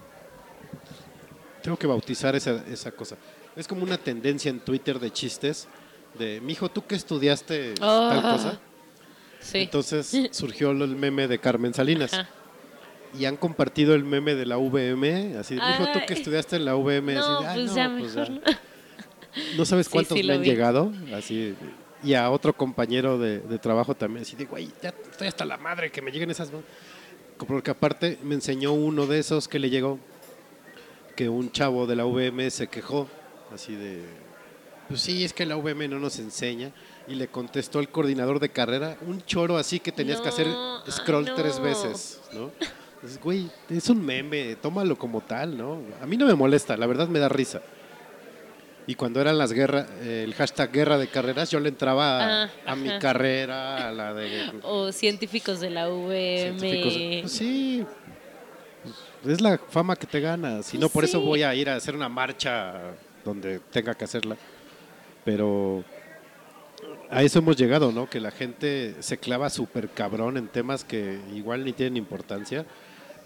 Tengo 1.62 1.78
que 1.78 1.88
bautizar 1.88 2.36
esa, 2.36 2.64
esa 2.68 2.92
cosa. 2.92 3.18
Es 3.56 3.68
como 3.68 3.84
una 3.84 3.98
tendencia 3.98 4.50
en 4.50 4.60
Twitter 4.60 5.00
de 5.00 5.12
chistes. 5.12 5.68
De, 6.18 6.40
mijo, 6.42 6.70
¿tú 6.70 6.86
qué 6.86 6.96
estudiaste 6.96 7.74
tal 7.76 8.20
Ah, 8.20 8.32
cosa? 8.34 8.60
Sí. 9.40 9.60
Entonces 9.60 10.12
surgió 10.32 10.72
el 10.72 10.88
meme 10.96 11.28
de 11.28 11.40
Carmen 11.40 11.74
Salinas. 11.74 12.14
Ajá. 12.14 12.30
Y 13.18 13.26
han 13.26 13.38
compartido 13.38 13.94
el 13.96 14.04
meme 14.04 14.36
de 14.36 14.46
la 14.46 14.58
VM, 14.58 15.38
así, 15.38 15.56
dijo 15.56 15.86
tú 15.94 16.00
que 16.08 16.14
estudiaste 16.14 16.56
en 16.58 16.66
la 16.66 16.76
VM, 16.76 17.14
No, 17.14 17.22
así 17.40 17.46
"Ay, 17.48 17.56
pues 17.66 17.70
no, 17.70 17.76
ya 17.76 17.98
pues 18.00 18.16
mejor 18.16 18.44
ya". 18.46 18.60
no. 19.58 19.66
Sabes 19.66 19.90
cuántos 19.90 20.18
sí 20.18 20.24
me 20.24 20.34
han 20.34 20.42
vi. 20.42 20.48
llegado, 20.48 20.92
así, 21.16 21.56
y 22.04 22.14
a 22.16 22.30
otro 22.30 22.54
compañero 22.54 23.18
de, 23.18 23.40
de 23.40 23.60
trabajo 23.60 23.96
también, 23.96 24.24
así 24.24 24.36
de, 24.36 24.46
güey, 24.46 24.70
ya 24.82 24.90
estoy 25.12 25.28
hasta 25.28 25.46
la 25.46 25.58
madre 25.58 25.92
que 25.92 26.02
me 26.02 26.12
lleguen 26.12 26.32
esas... 26.32 26.52
ma-". 26.52 26.60
Porque 27.48 27.72
aparte 27.72 28.18
me 28.24 28.36
enseñó 28.36 28.74
uno 28.74 29.06
de 29.08 29.20
esos 29.20 29.48
que 29.48 29.60
le 29.60 29.70
llegó, 29.70 30.00
que 31.16 31.30
un 31.30 31.52
chavo 31.52 31.86
de 31.88 31.96
la 31.96 32.06
VM 32.06 32.50
se 32.52 32.68
quejó, 32.68 33.08
así 33.54 33.76
de, 33.76 34.02
pues 34.88 35.02
sí, 35.02 35.24
es 35.24 35.34
que 35.34 35.46
la 35.46 35.56
VM 35.58 35.88
no 35.88 36.00
nos 36.00 36.20
enseña, 36.20 36.72
y 37.08 37.16
le 37.16 37.28
contestó 37.28 37.80
el 37.80 37.90
coordinador 37.90 38.40
de 38.40 38.50
carrera, 38.50 38.98
un 39.06 39.22
choro 39.24 39.58
así 39.58 39.80
que 39.80 39.92
tenías 39.92 40.22
que 40.22 40.30
hacer 40.30 40.48
scroll 40.90 41.26
no. 41.26 41.36
tres 41.36 41.60
veces, 41.60 42.22
¿no? 42.34 42.52
Entonces, 43.04 43.22
güey, 43.22 43.50
es 43.70 43.90
un 43.90 44.06
meme, 44.06 44.56
tómalo 44.62 44.98
como 44.98 45.20
tal, 45.20 45.58
¿no? 45.58 45.82
A 46.02 46.06
mí 46.06 46.16
no 46.16 46.26
me 46.26 46.36
molesta, 46.36 46.78
la 46.78 46.86
verdad 46.86 47.10
me 47.10 47.20
da 47.20 47.28
risa. 47.28 47.62
Y 48.88 48.96
cuando 48.96 49.20
eran 49.20 49.38
las 49.38 49.52
guerras, 49.52 49.88
eh, 50.04 50.24
el 50.26 50.34
hashtag 50.36 50.72
guerra 50.72 50.98
de 50.98 51.08
carreras, 51.08 51.52
yo 51.52 51.60
le 51.60 51.68
entraba 51.68 52.20
a, 52.22 52.44
Ah, 52.46 52.50
a 52.66 52.76
mi 52.78 52.88
carrera, 53.00 53.90
a 53.90 53.92
la 53.92 54.14
de 54.14 54.52
O 54.64 54.94
científicos 54.94 55.60
de 55.60 55.70
la 55.70 55.90
VM. 55.90 56.58
científicos. 56.60 56.94
Pues 57.24 57.32
sí, 57.34 57.86
pues, 59.22 59.36
es 59.36 59.42
la 59.42 59.58
fama 59.58 59.98
que 59.98 60.08
te 60.08 60.22
ganas. 60.22 60.68
Si 60.68 60.78
no, 60.78 60.88
por 60.88 61.04
eso 61.04 61.20
voy 61.20 61.44
a 61.44 61.54
ir 61.56 61.70
a 61.70 61.76
hacer 61.76 61.96
una 61.96 62.08
marcha 62.08 62.94
donde 63.26 63.60
tenga 63.70 63.96
que 63.96 64.06
hacerla. 64.06 64.38
Pero 65.26 65.84
a 67.10 67.22
eso 67.22 67.40
hemos 67.40 67.58
llegado, 67.58 67.92
¿no? 67.92 68.10
Que 68.10 68.22
la 68.22 68.32
gente 68.32 68.96
se 69.02 69.18
clava 69.18 69.50
súper 69.50 69.90
cabrón 69.90 70.38
en 70.38 70.48
temas 70.48 70.86
que 70.86 71.20
igual 71.34 71.66
ni 71.66 71.74
tienen 71.74 71.98
importancia. 71.98 72.66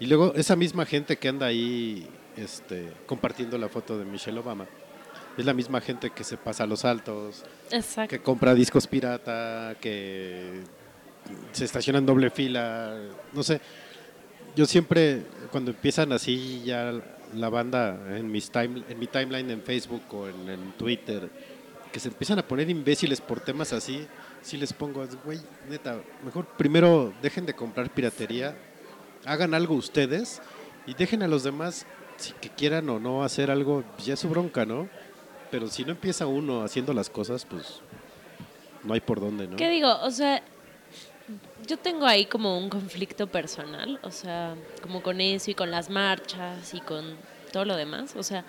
Y 0.00 0.06
luego 0.06 0.34
esa 0.34 0.56
misma 0.56 0.86
gente 0.86 1.16
que 1.16 1.28
anda 1.28 1.46
ahí 1.46 2.08
este, 2.36 2.92
compartiendo 3.06 3.58
la 3.58 3.68
foto 3.68 3.98
de 3.98 4.04
Michelle 4.04 4.38
Obama, 4.38 4.66
es 5.36 5.44
la 5.44 5.54
misma 5.54 5.80
gente 5.80 6.10
que 6.10 6.24
se 6.24 6.36
pasa 6.36 6.64
a 6.64 6.66
los 6.66 6.84
altos, 6.84 7.44
Exacto. 7.70 8.10
que 8.10 8.20
compra 8.20 8.54
discos 8.54 8.86
pirata, 8.86 9.76
que 9.80 10.62
se 11.52 11.64
estaciona 11.64 11.98
en 11.98 12.06
doble 12.06 12.30
fila, 12.30 12.96
no 13.32 13.42
sé. 13.42 13.60
Yo 14.56 14.66
siempre, 14.66 15.22
cuando 15.52 15.70
empiezan 15.70 16.12
así 16.12 16.62
ya 16.64 16.92
la 17.34 17.48
banda 17.48 18.16
en, 18.16 18.30
mis 18.30 18.50
time, 18.50 18.82
en 18.88 18.98
mi 18.98 19.06
timeline 19.06 19.50
en 19.50 19.62
Facebook 19.62 20.02
o 20.12 20.28
en, 20.28 20.48
en 20.48 20.72
Twitter, 20.72 21.30
que 21.92 22.00
se 22.00 22.08
empiezan 22.08 22.38
a 22.38 22.46
poner 22.46 22.68
imbéciles 22.68 23.20
por 23.20 23.40
temas 23.40 23.72
así, 23.72 24.06
sí 24.42 24.56
les 24.56 24.72
pongo, 24.72 25.06
güey, 25.24 25.38
neta, 25.68 26.00
mejor 26.24 26.46
primero 26.56 27.12
dejen 27.22 27.46
de 27.46 27.54
comprar 27.54 27.90
piratería, 27.90 28.56
hagan 29.24 29.54
algo 29.54 29.74
ustedes 29.74 30.40
y 30.86 30.94
dejen 30.94 31.22
a 31.22 31.28
los 31.28 31.42
demás, 31.42 31.86
si 32.16 32.32
que 32.32 32.48
quieran 32.50 32.88
o 32.88 32.98
no 32.98 33.22
hacer 33.24 33.50
algo, 33.50 33.84
ya 34.04 34.14
es 34.14 34.20
su 34.20 34.28
bronca, 34.28 34.64
¿no? 34.64 34.88
Pero 35.50 35.68
si 35.68 35.84
no 35.84 35.92
empieza 35.92 36.26
uno 36.26 36.62
haciendo 36.62 36.92
las 36.92 37.08
cosas, 37.10 37.44
pues 37.44 37.80
no 38.84 38.94
hay 38.94 39.00
por 39.00 39.20
dónde, 39.20 39.46
¿no? 39.48 39.56
¿Qué 39.56 39.68
digo? 39.70 39.92
O 40.02 40.10
sea, 40.10 40.42
yo 41.66 41.76
tengo 41.78 42.06
ahí 42.06 42.26
como 42.26 42.58
un 42.58 42.68
conflicto 42.68 43.26
personal, 43.26 43.98
o 44.02 44.10
sea, 44.10 44.54
como 44.82 45.02
con 45.02 45.20
eso 45.20 45.50
y 45.50 45.54
con 45.54 45.70
las 45.70 45.90
marchas 45.90 46.74
y 46.74 46.80
con 46.80 47.16
todo 47.52 47.64
lo 47.64 47.76
demás, 47.76 48.14
o 48.16 48.22
sea, 48.22 48.44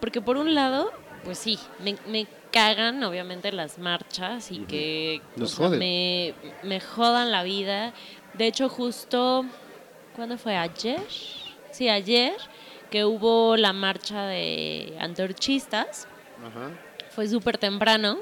porque 0.00 0.20
por 0.20 0.36
un 0.36 0.54
lado, 0.54 0.90
pues 1.24 1.38
sí, 1.38 1.58
me, 1.82 1.96
me 2.06 2.26
cagan 2.52 3.02
obviamente 3.02 3.50
las 3.52 3.78
marchas 3.78 4.52
y 4.52 4.60
que 4.60 5.20
Nos 5.36 5.54
o 5.54 5.56
sea, 5.56 5.66
joden. 5.66 5.78
me, 5.80 6.34
me 6.62 6.80
jodan 6.80 7.32
la 7.32 7.42
vida. 7.42 7.92
De 8.34 8.46
hecho, 8.46 8.68
justo, 8.68 9.44
¿cuándo 10.14 10.38
fue? 10.38 10.56
¿Ayer? 10.56 11.02
Sí, 11.70 11.88
ayer, 11.88 12.34
que 12.90 13.04
hubo 13.04 13.56
la 13.56 13.72
marcha 13.72 14.26
de 14.26 14.96
antorchistas 15.00 16.06
Ajá. 16.44 16.70
fue 17.10 17.26
súper 17.28 17.58
temprano 17.58 18.18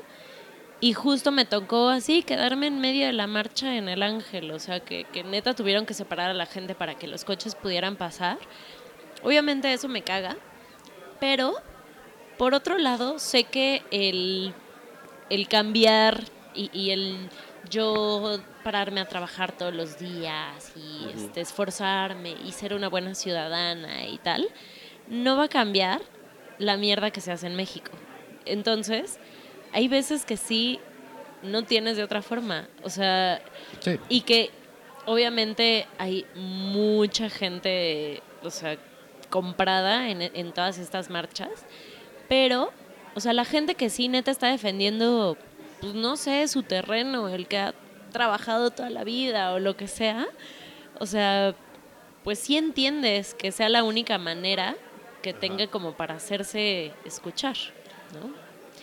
y 0.81 0.95
justo 0.95 1.31
me 1.31 1.45
tocó 1.45 1.91
así 1.91 2.23
quedarme 2.23 2.67
en 2.67 2.81
medio 2.81 3.07
de 3.07 3.13
la 3.13 3.27
marcha 3.27 3.77
en 3.77 3.89
el 3.89 4.03
Ángel, 4.03 4.51
o 4.51 4.59
sea 4.59 4.81
que, 4.81 5.05
que 5.05 5.23
neta 5.23 5.55
tuvieron 5.55 5.87
que 5.87 5.95
separar 5.95 6.31
a 6.31 6.35
la 6.35 6.47
gente 6.47 6.75
para 6.75 6.95
que 6.97 7.07
los 7.07 7.25
coches 7.25 7.55
pudieran 7.55 7.97
pasar. 7.97 8.39
Obviamente 9.23 9.73
eso 9.73 9.89
me 9.89 10.03
caga, 10.03 10.37
pero 11.21 11.55
por 12.37 12.55
otro 12.55 12.79
lado 12.79 13.21
sé 13.21 13.45
que 13.45 13.83
el, 13.93 14.53
el 15.31 15.47
cambiar 15.47 16.25
y, 16.55 16.71
y 16.73 16.91
el 16.91 17.29
yo 17.73 18.39
pararme 18.63 19.01
a 19.01 19.07
trabajar 19.09 19.51
todos 19.53 19.75
los 19.75 19.99
días 19.99 20.73
y 20.77 21.09
este, 21.15 21.41
esforzarme 21.41 22.35
y 22.45 22.53
ser 22.53 22.75
una 22.75 22.89
buena 22.89 23.15
ciudadana 23.15 24.07
y 24.07 24.19
tal, 24.19 24.47
no 25.09 25.37
va 25.39 25.45
a 25.45 25.49
cambiar 25.49 26.01
la 26.59 26.77
mierda 26.77 27.11
que 27.11 27.21
se 27.23 27.33
hace 27.33 27.47
en 27.47 27.57
México. 27.57 27.91
Entonces, 28.45 29.19
hay 29.73 29.89
veces 29.89 30.25
que 30.27 30.37
sí 30.37 30.79
no 31.43 31.63
tienes 31.65 31.97
de 31.97 32.05
otra 32.05 32.21
forma. 32.23 32.69
O 32.85 32.91
sea, 32.91 33.41
Sí. 33.81 33.99
y 34.09 34.21
que 34.21 34.51
obviamente 35.07 35.87
hay 35.99 36.27
mucha 36.35 37.31
gente, 37.31 38.23
o 38.43 38.51
sea, 38.51 38.77
comprada 39.31 40.11
en, 40.11 40.21
en 40.23 40.53
todas 40.53 40.79
estas 40.79 41.09
marchas, 41.09 41.51
pero, 42.29 42.71
o 43.15 43.21
sea, 43.21 43.33
la 43.33 43.45
gente 43.47 43.75
que 43.75 43.89
sí 43.91 44.09
neta 44.09 44.31
está 44.31 44.49
defendiendo, 44.49 45.37
pues 45.83 45.95
no 45.95 46.17
sé, 46.17 46.47
su 46.47 46.63
terreno, 46.63 47.29
el 47.29 47.49
que 47.49 47.59
ha 47.59 47.75
trabajado 48.13 48.71
toda 48.71 48.89
la 48.89 49.03
vida 49.03 49.53
o 49.53 49.59
lo 49.59 49.77
que 49.77 49.89
sea, 49.89 50.29
o 51.01 51.07
sea, 51.07 51.57
pues 52.23 52.39
sí 52.39 52.57
entiendes 52.57 53.35
que 53.35 53.51
sea 53.51 53.69
la 53.69 53.83
única 53.83 54.17
manera 54.17 54.77
que 55.23 55.33
tenga 55.33 55.67
como 55.67 55.97
para 55.97 56.15
hacerse 56.15 56.93
escuchar, 57.05 57.57
¿no? 58.15 58.33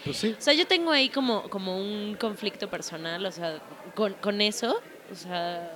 Pues 0.03 0.17
sí. 0.17 0.35
O 0.37 0.41
sea, 0.41 0.53
yo 0.53 0.67
tengo 0.67 0.91
ahí 0.91 1.07
como, 1.07 1.49
como 1.49 1.77
un 1.77 2.17
conflicto 2.19 2.69
personal, 2.69 3.25
o 3.25 3.31
sea, 3.31 3.61
con, 3.95 4.13
con 4.15 4.41
eso, 4.41 4.81
o 5.09 5.15
sea, 5.15 5.71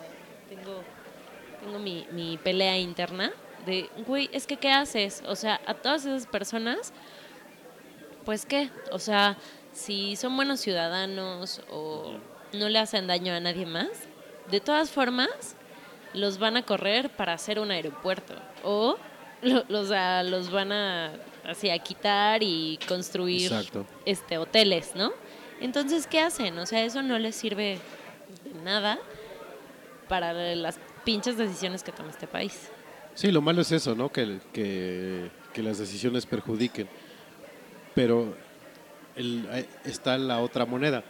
tengo, 0.50 0.84
tengo 1.64 1.80
mi, 1.80 2.06
mi 2.12 2.38
pelea 2.38 2.78
interna 2.78 3.32
de, 3.66 3.90
güey, 4.06 4.30
es 4.34 4.46
que 4.46 4.58
¿qué 4.58 4.72
haces? 4.72 5.24
O 5.26 5.38
sea, 5.38 5.62
a 5.66 5.74
todas 5.74 6.06
esas 6.06 6.28
personas, 6.28 6.92
pues 8.26 8.46
qué, 8.46 8.70
o 8.92 9.00
sea, 9.00 9.38
si 9.74 10.16
son 10.16 10.36
buenos 10.36 10.60
ciudadanos 10.60 11.62
o 11.70 12.14
no 12.54 12.70
le 12.70 12.80
hacen 12.80 13.08
daño 13.08 13.34
a 13.34 13.40
nadie 13.40 13.66
más, 13.66 13.90
de 14.50 14.60
todas 14.60 14.92
formas, 14.92 15.30
los 16.14 16.38
van 16.38 16.58
a 16.58 16.64
correr 16.64 17.10
para 17.10 17.34
hacer 17.34 17.60
un 17.60 17.72
aeropuerto 17.72 18.36
o 18.64 18.98
lo- 19.42 19.66
los, 19.70 19.92
a- 19.92 20.24
los 20.24 20.52
van 20.52 20.72
a 20.72 21.14
así 21.44 21.70
a 21.70 21.80
quitar 21.80 22.42
y 22.44 22.80
construir 22.88 23.52
Exacto. 23.52 23.86
este 24.06 24.38
hoteles, 24.38 24.96
¿no? 24.96 25.12
Entonces, 25.60 26.08
¿qué 26.08 26.20
hacen? 26.20 26.58
O 26.60 26.66
sea, 26.66 26.84
eso 26.86 27.02
no 27.02 27.18
les 27.20 27.36
sirve 27.36 27.80
de 28.44 28.62
nada 28.64 29.00
para 30.08 30.34
las 30.56 30.80
pinches 31.04 31.38
decisiones 31.38 31.84
que 31.84 31.92
toma 31.92 32.10
este 32.12 32.28
país. 32.28 32.70
Sí, 33.16 33.32
lo 33.32 33.42
malo 33.42 33.62
es 33.62 33.72
eso, 33.72 33.96
¿no? 33.96 34.10
Que, 34.12 34.40
que, 34.52 35.30
que 35.54 35.62
las 35.64 35.78
decisiones 35.78 36.26
perjudiquen. 36.26 36.88
Pero 37.94 38.36
el- 39.16 39.68
está 39.86 40.18
la 40.18 40.40
otra 40.40 40.66
moneda. 40.66 41.04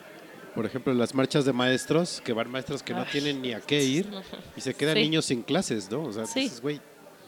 Por 0.55 0.65
ejemplo, 0.65 0.93
las 0.93 1.15
marchas 1.15 1.45
de 1.45 1.53
maestros, 1.53 2.21
que 2.23 2.31
van 2.33 2.49
maestros 2.51 2.83
que 2.83 2.93
no 2.93 3.01
Ay, 3.01 3.07
tienen 3.11 3.41
ni 3.41 3.53
a 3.53 3.61
qué 3.61 3.83
ir 3.83 4.07
y 4.55 4.61
se 4.61 4.73
quedan 4.75 4.95
Sí. 4.95 5.01
niños 5.01 5.25
sin 5.25 5.41
clases, 5.41 5.89
¿no? 5.89 6.03
O 6.03 6.13
sea, 6.13 6.25
Sí. 6.27 6.41
dices, 6.41 6.61
güey, 6.61 6.79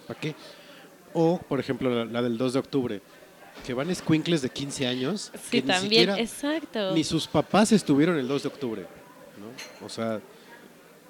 ¿para 0.07 0.19
qué? 0.19 0.35
O, 1.13 1.39
por 1.39 1.59
ejemplo, 1.59 1.89
la, 1.89 2.05
la 2.05 2.21
del 2.21 2.37
2 2.37 2.53
de 2.53 2.59
octubre, 2.59 3.01
que 3.65 3.73
van 3.73 3.89
escuincles 3.89 4.41
de 4.43 4.49
15 4.49 4.85
años 4.85 5.31
Sí, 5.33 5.49
que 5.49 5.61
ni 5.61 5.67
también, 5.67 5.89
siquiera 5.89 6.19
exacto. 6.19 6.93
ni 6.93 7.03
sus 7.03 7.25
papás 7.27 7.71
estuvieron 7.71 8.17
el 8.19 8.27
2 8.27 8.43
de 8.43 8.49
octubre, 8.49 8.81
¿no? 9.39 9.85
O 9.85 9.89
sea, 9.89 10.19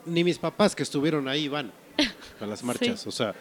ni 0.05 0.23
mis 0.23 0.37
papás 0.37 0.73
que 0.75 0.83
estuvieron 0.83 1.27
ahí 1.27 1.47
van 1.49 1.71
a 2.39 2.45
las 2.45 2.63
marchas, 2.63 3.01
Sí. 3.01 3.09
o 3.09 3.11
sea, 3.11 3.33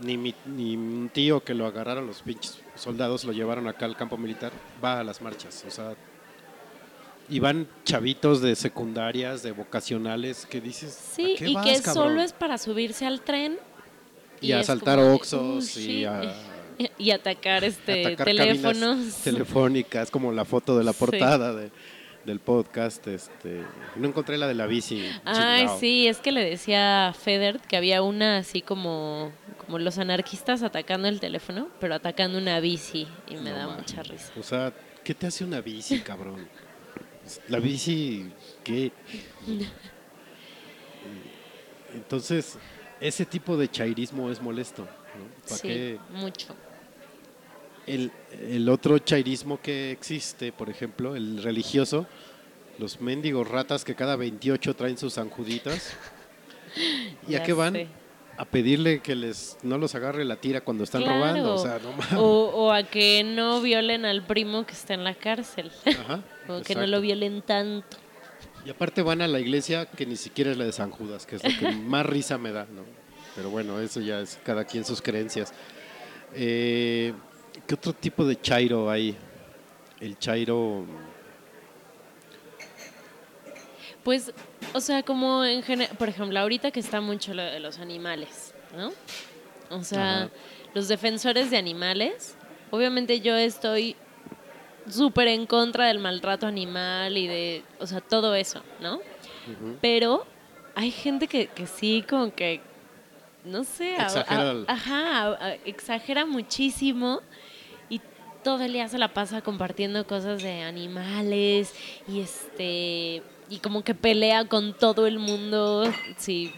ni 0.00 0.16
mi, 0.16 0.34
ni 0.46 0.76
un 0.76 1.10
tío 1.12 1.44
que 1.44 1.54
lo 1.54 1.66
agarraron 1.66 2.06
los 2.06 2.22
pinches 2.22 2.58
soldados, 2.74 3.24
lo 3.24 3.32
llevaron 3.32 3.68
acá 3.68 3.84
al 3.86 3.96
campo 3.96 4.16
militar, 4.16 4.52
va 4.82 5.00
a 5.00 5.04
las 5.04 5.20
marchas, 5.20 5.64
o 5.66 5.70
sea, 5.70 5.94
y 7.28 7.38
van 7.38 7.68
chavitos 7.84 8.40
de 8.42 8.56
secundarias, 8.56 9.42
de 9.42 9.52
vocacionales, 9.52 10.46
que 10.46 10.60
dices, 10.60 10.92
Sí, 11.14 11.34
¿a 11.34 11.38
qué 11.38 11.48
y 11.48 11.54
vas, 11.54 11.64
que 11.66 11.82
cabrón? 11.82 12.08
solo 12.08 12.22
es 12.22 12.32
para 12.32 12.58
subirse 12.58 13.06
al 13.06 13.20
tren 13.20 13.58
Y 14.40 14.52
a 14.52 14.58
es 14.60 14.68
asaltar 14.68 14.98
"Uh, 14.98 15.20
y 15.22 15.60
shit", 15.60 16.06
a- 16.06 16.34
y 16.98 17.10
atacar 17.12 17.62
este 17.64 18.06
atacar 18.06 18.26
teléfonos. 18.26 19.14
telefónicas, 19.22 20.10
como 20.10 20.32
la 20.32 20.44
foto 20.44 20.76
de 20.76 20.84
la 20.84 20.92
Sí. 20.92 20.98
portada 20.98 21.54
de- 21.54 21.70
del 22.24 22.40
podcast. 22.40 23.06
Este, 23.06 23.62
no 23.96 24.08
encontré 24.08 24.38
la 24.38 24.46
de 24.46 24.54
la 24.54 24.66
bici. 24.66 25.04
Ay, 25.24 25.66
sí, 25.80 26.06
es 26.08 26.18
que 26.18 26.32
le 26.32 26.44
decía 26.44 27.08
a 27.08 27.12
Feder 27.12 27.60
que 27.60 27.76
había 27.76 28.02
una 28.02 28.38
así 28.38 28.62
como, 28.62 29.32
como 29.58 29.78
los 29.78 29.98
anarquistas 29.98 30.62
atacando 30.62 31.08
el 31.08 31.20
teléfono, 31.20 31.68
pero 31.80 31.94
atacando 31.94 32.38
una 32.38 32.60
bici 32.60 33.06
y 33.28 33.36
me 33.36 33.50
No 33.50 33.56
da 33.56 33.68
mucha 33.68 34.02
risa. 34.02 34.32
O 34.38 34.42
sea, 34.42 34.72
¿qué 35.04 35.14
te 35.14 35.26
hace 35.26 35.44
una 35.44 35.60
bici, 35.60 36.00
cabrón? 36.00 36.48
La 37.48 37.58
bici, 37.58 38.30
¿qué? 38.64 38.92
Entonces, 41.94 42.58
ese 43.00 43.26
tipo 43.26 43.56
de 43.56 43.68
chairismo 43.70 44.30
es 44.30 44.40
molesto. 44.40 44.82
¿no? 44.84 45.48
¿Pa' 45.48 45.56
Sí, 45.56 45.68
qué? 45.68 45.98
mucho. 46.10 46.54
El, 47.86 48.10
el 48.48 48.68
otro 48.68 48.98
chairismo 48.98 49.60
que 49.60 49.90
existe, 49.90 50.52
por 50.52 50.70
ejemplo, 50.70 51.16
el 51.16 51.42
religioso, 51.42 52.06
los 52.78 53.00
mendigos 53.00 53.48
ratas 53.48 53.84
que 53.84 53.94
cada 53.94 54.16
28 54.16 54.74
traen 54.76 54.96
sus 54.98 55.18
anjuditas. 55.18 55.94
¿Y 57.28 57.34
a 57.34 57.42
qué 57.42 57.52
van? 57.52 57.74
sé. 57.74 57.88
A 58.38 58.46
pedirle 58.46 59.00
que 59.00 59.14
les 59.14 59.58
no 59.62 59.76
los 59.76 59.94
agarre 59.94 60.24
la 60.24 60.36
tira 60.36 60.62
cuando 60.62 60.84
están 60.84 61.02
Claro. 61.02 61.18
robando. 61.18 61.54
O 61.54 61.58
sea, 61.58 61.78
no 61.82 61.92
mames. 61.92 62.12
O, 62.14 62.46
o 62.54 62.72
a 62.72 62.82
que 62.82 63.22
no 63.24 63.60
violen 63.60 64.06
al 64.06 64.24
primo 64.24 64.64
que 64.64 64.72
está 64.72 64.94
en 64.94 65.04
la 65.04 65.14
cárcel. 65.14 65.70
Ajá, 65.84 66.22
o 66.48 66.62
que 66.62 66.74
no 66.74 66.86
lo 66.86 67.00
violen 67.02 67.42
tanto. 67.42 67.98
Y 68.64 68.70
aparte 68.70 69.02
van 69.02 69.20
a 69.20 69.28
la 69.28 69.38
iglesia 69.38 69.84
que 69.86 70.06
ni 70.06 70.16
siquiera 70.16 70.50
es 70.50 70.56
la 70.56 70.64
de 70.64 70.72
San 70.72 70.90
Judas, 70.90 71.26
que 71.26 71.36
es 71.36 71.44
lo 71.44 71.50
que 71.58 71.72
más 71.76 72.06
risa 72.06 72.38
me 72.38 72.52
da, 72.52 72.64
¿no? 72.72 72.84
Pero 73.36 73.50
bueno, 73.50 73.78
eso 73.80 74.00
ya 74.00 74.20
es 74.20 74.38
cada 74.44 74.64
quien 74.64 74.84
sus 74.86 75.02
creencias. 75.02 75.52
Eh, 76.34 77.12
¿Qué 77.66 77.74
otro 77.74 77.92
tipo 77.92 78.24
de 78.24 78.40
chairo 78.40 78.90
hay? 78.90 79.16
El 80.00 80.18
chairo... 80.18 80.84
Pues, 84.02 84.32
o 84.74 84.80
sea, 84.80 85.02
como 85.04 85.44
en 85.44 85.62
general, 85.62 85.96
por 85.96 86.08
ejemplo, 86.08 86.38
ahorita 86.40 86.70
que 86.72 86.80
está 86.80 87.00
mucho 87.00 87.34
lo 87.34 87.42
de 87.42 87.60
los 87.60 87.78
animales, 87.78 88.52
¿no? 88.76 88.92
O 89.70 89.84
sea, 89.84 90.24
Ajá. 90.24 90.30
los 90.74 90.88
defensores 90.88 91.50
de 91.50 91.56
animales, 91.56 92.34
obviamente 92.72 93.20
yo 93.20 93.36
estoy 93.36 93.94
súper 94.88 95.28
en 95.28 95.46
contra 95.46 95.86
del 95.86 96.00
maltrato 96.00 96.48
animal 96.48 97.16
y 97.16 97.28
de, 97.28 97.62
o 97.78 97.86
sea, 97.86 98.00
todo 98.00 98.34
eso, 98.34 98.62
¿no? 98.80 99.00
Pero 99.80 100.26
hay 100.74 100.90
gente 100.90 101.28
que, 101.28 101.46
que 101.46 101.68
sí, 101.68 102.04
como 102.08 102.34
que, 102.34 102.60
no 103.44 103.62
sé, 103.62 103.96
a- 103.96 104.02
a- 104.02 104.06
Exagera 104.06 104.54
ajá, 104.66 105.26
a- 105.28 105.54
exagera 105.64 106.26
muchísimo 106.26 107.20
todo 108.42 108.62
el 108.62 108.72
día 108.72 108.88
se 108.88 108.98
la 108.98 109.12
pasa 109.14 109.42
compartiendo 109.42 110.06
cosas 110.06 110.42
de 110.42 110.62
animales 110.62 111.74
y 112.08 112.20
este 112.20 113.22
y 113.48 113.58
como 113.58 113.82
que 113.82 113.94
pelea 113.94 114.46
con 114.46 114.74
todo 114.74 115.06
el 115.06 115.18
mundo 115.18 115.84
si 116.16 116.52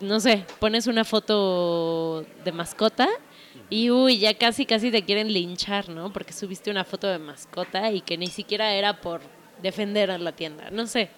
no 0.00 0.20
sé 0.20 0.44
pones 0.60 0.86
una 0.86 1.04
foto 1.04 2.24
de 2.44 2.52
mascota 2.52 3.08
y 3.70 3.90
uy 3.90 4.18
ya 4.18 4.34
casi 4.34 4.66
casi 4.66 4.90
te 4.90 5.04
quieren 5.04 5.32
linchar 5.32 5.88
no 5.88 6.12
porque 6.12 6.32
subiste 6.32 6.70
una 6.70 6.84
foto 6.84 7.08
de 7.08 7.18
mascota 7.18 7.90
y 7.90 8.00
que 8.00 8.16
ni 8.16 8.28
siquiera 8.28 8.72
era 8.74 9.00
por 9.00 9.20
defender 9.62 10.10
a 10.10 10.18
la 10.18 10.32
tienda 10.32 10.70
no 10.70 10.86
sé. 10.86 11.10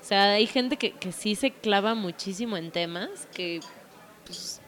O 0.00 0.04
sea 0.04 0.32
hay 0.32 0.46
gente 0.46 0.78
que, 0.78 0.92
que 0.92 1.12
sí 1.12 1.34
se 1.34 1.50
clava 1.50 1.94
muchísimo 1.94 2.56
en 2.56 2.70
temas 2.70 3.28
que 3.34 3.60
pues 4.24 4.59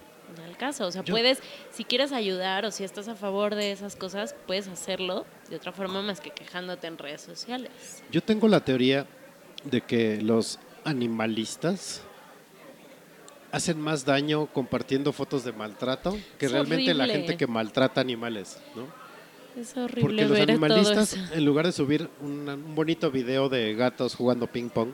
al 0.53 0.59
caso. 0.59 0.87
O 0.87 0.91
sea, 0.93 1.03
Yo- 1.03 1.13
puedes, 1.15 1.39
si 1.73 1.85
quieres 1.85 2.13
ayudar 2.13 2.65
o 2.65 2.71
si 2.71 2.85
estás 2.85 3.09
a 3.09 3.15
favor 3.17 3.55
de 3.55 3.73
esas 3.73 3.97
cosas, 3.97 4.35
puedes 4.47 4.69
hacerlo 4.69 5.25
de 5.51 5.57
otra 5.57 5.73
forma 5.73 6.03
más 6.03 6.21
que 6.21 6.31
quejándote 6.31 6.87
en 6.87 6.99
redes 6.99 7.23
sociales. 7.23 7.71
Yo 8.11 8.23
tengo 8.23 8.49
la 8.49 8.61
teoría 8.65 9.07
de 9.65 9.81
que 9.81 10.21
los 10.21 10.59
animalistas 10.85 12.03
hacen 13.51 13.81
más 13.81 14.05
daño 14.05 14.47
compartiendo 14.47 15.13
fotos 15.13 15.45
de 15.45 15.53
maltrato 15.53 16.17
que 16.39 16.47
Es 16.47 16.53
realmente 16.53 16.95
la 16.95 17.05
horrible. 17.05 17.19
gente 17.21 17.37
que 17.37 17.47
maltrata 17.47 18.01
animales, 18.01 18.59
¿no? 18.75 18.87
Es 19.61 19.77
horrible 19.77 20.01
Porque 20.01 20.23
los 20.23 20.31
ver 20.31 20.47
todo 20.47 20.53
animalistas, 20.67 21.13
eso. 21.13 21.35
en 21.35 21.45
lugar 21.45 21.67
de 21.67 21.73
subir 21.73 22.09
una- 22.23 22.55
un 22.55 22.75
bonito 22.75 23.11
video 23.11 23.51
de 23.51 23.75
gatos 23.75 24.15
jugando 24.15 24.47
ping 24.47 24.71
pong, 24.71 24.93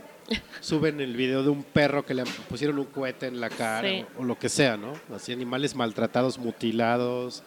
suben 0.60 1.00
el 1.00 1.16
video 1.16 1.42
de 1.42 1.48
un 1.50 1.62
perro 1.62 2.04
que 2.04 2.14
le 2.14 2.24
pusieron 2.48 2.78
un 2.78 2.86
cohete 2.86 3.26
en 3.26 3.40
la 3.40 3.48
cara 3.50 3.88
Sí. 3.88 4.04
o, 4.16 4.22
o 4.22 4.24
lo 4.24 4.38
que 4.38 4.48
sea, 4.48 4.76
¿no? 4.76 4.92
Así 5.14 5.32
animales 5.32 5.74
maltratados, 5.74 6.38
mutilados, 6.38 7.42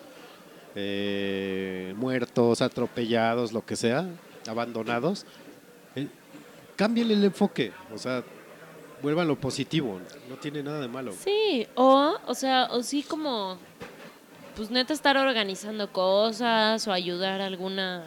eh, 0.75 1.93
muertos, 1.97 2.61
atropellados, 2.61 3.51
lo 3.51 3.65
que 3.65 3.75
sea, 3.75 4.07
abandonados. 4.47 5.25
Eh, 5.95 6.07
cámbienle 6.75 7.13
el 7.15 7.23
enfoque, 7.25 7.71
o 7.93 7.97
sea, 7.97 8.23
vuelvan 9.01 9.27
lo 9.27 9.36
positivo, 9.36 9.99
no 10.29 10.36
tiene 10.38 10.63
nada 10.63 10.79
de 10.79 10.88
malo. 10.88 11.11
Sí, 11.13 11.67
o, 11.75 12.17
o 12.25 12.34
sea, 12.34 12.67
o 12.71 12.82
sí 12.84 13.03
como, 13.03 13.57
pues 14.55 14.71
neta 14.71 14.93
estar 14.93 15.17
organizando 15.17 15.91
cosas 15.91 16.88
o 16.88 16.91
ayudar 16.93 17.41
a 17.41 17.45
alguna 17.47 18.05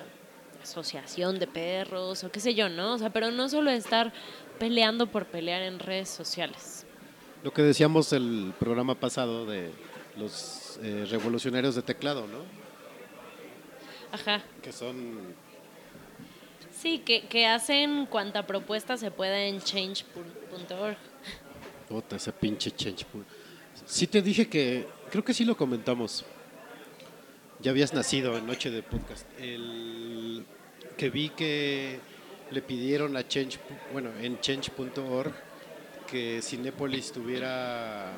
asociación 0.62 1.38
de 1.38 1.46
perros 1.46 2.24
o 2.24 2.30
qué 2.32 2.40
sé 2.40 2.54
yo, 2.54 2.70
¿no? 2.70 2.94
O 2.94 2.98
sea, 2.98 3.10
pero 3.10 3.30
no 3.30 3.48
solo 3.50 3.70
estar 3.70 4.12
peleando 4.58 5.06
por 5.06 5.26
pelear 5.26 5.62
en 5.62 5.78
redes 5.78 6.08
sociales. 6.08 6.86
Lo 7.42 7.52
que 7.52 7.62
decíamos 7.62 8.12
el 8.12 8.52
programa 8.58 8.94
pasado 8.94 9.44
de 9.46 9.70
los 10.16 10.78
eh, 10.82 11.06
revolucionarios 11.10 11.74
de 11.74 11.82
teclado, 11.82 12.26
¿no? 12.26 12.38
Ajá. 14.12 14.42
Que 14.62 14.72
son 14.72 15.34
Sí, 16.72 16.98
que, 16.98 17.26
que 17.26 17.46
hacen 17.46 18.06
cuanta 18.06 18.46
propuesta 18.46 18.96
se 18.96 19.10
pueda 19.10 19.42
en 19.44 19.60
change.org. 19.60 20.96
Puta, 21.88 22.16
ese 22.16 22.32
pinche 22.32 22.70
change. 22.72 23.04
pu- 23.06 23.24
Sí 23.86 24.06
te 24.06 24.20
dije 24.22 24.48
que, 24.48 24.86
creo 25.10 25.24
que 25.24 25.34
sí 25.34 25.44
lo 25.44 25.56
comentamos. 25.56 26.24
Ya 27.60 27.70
habías 27.70 27.92
nacido 27.94 28.36
en 28.36 28.46
Noche 28.46 28.70
de 28.70 28.82
Podcast. 28.82 29.26
El 29.38 30.44
que 30.96 31.10
vi 31.10 31.30
que 31.30 31.98
le 32.50 32.62
pidieron 32.62 33.16
a 33.16 33.26
Change, 33.26 33.58
bueno, 33.92 34.10
en 34.20 34.40
change.org 34.40 35.32
que 36.06 36.40
Cinépolis 36.42 37.12
tuviera, 37.12 38.12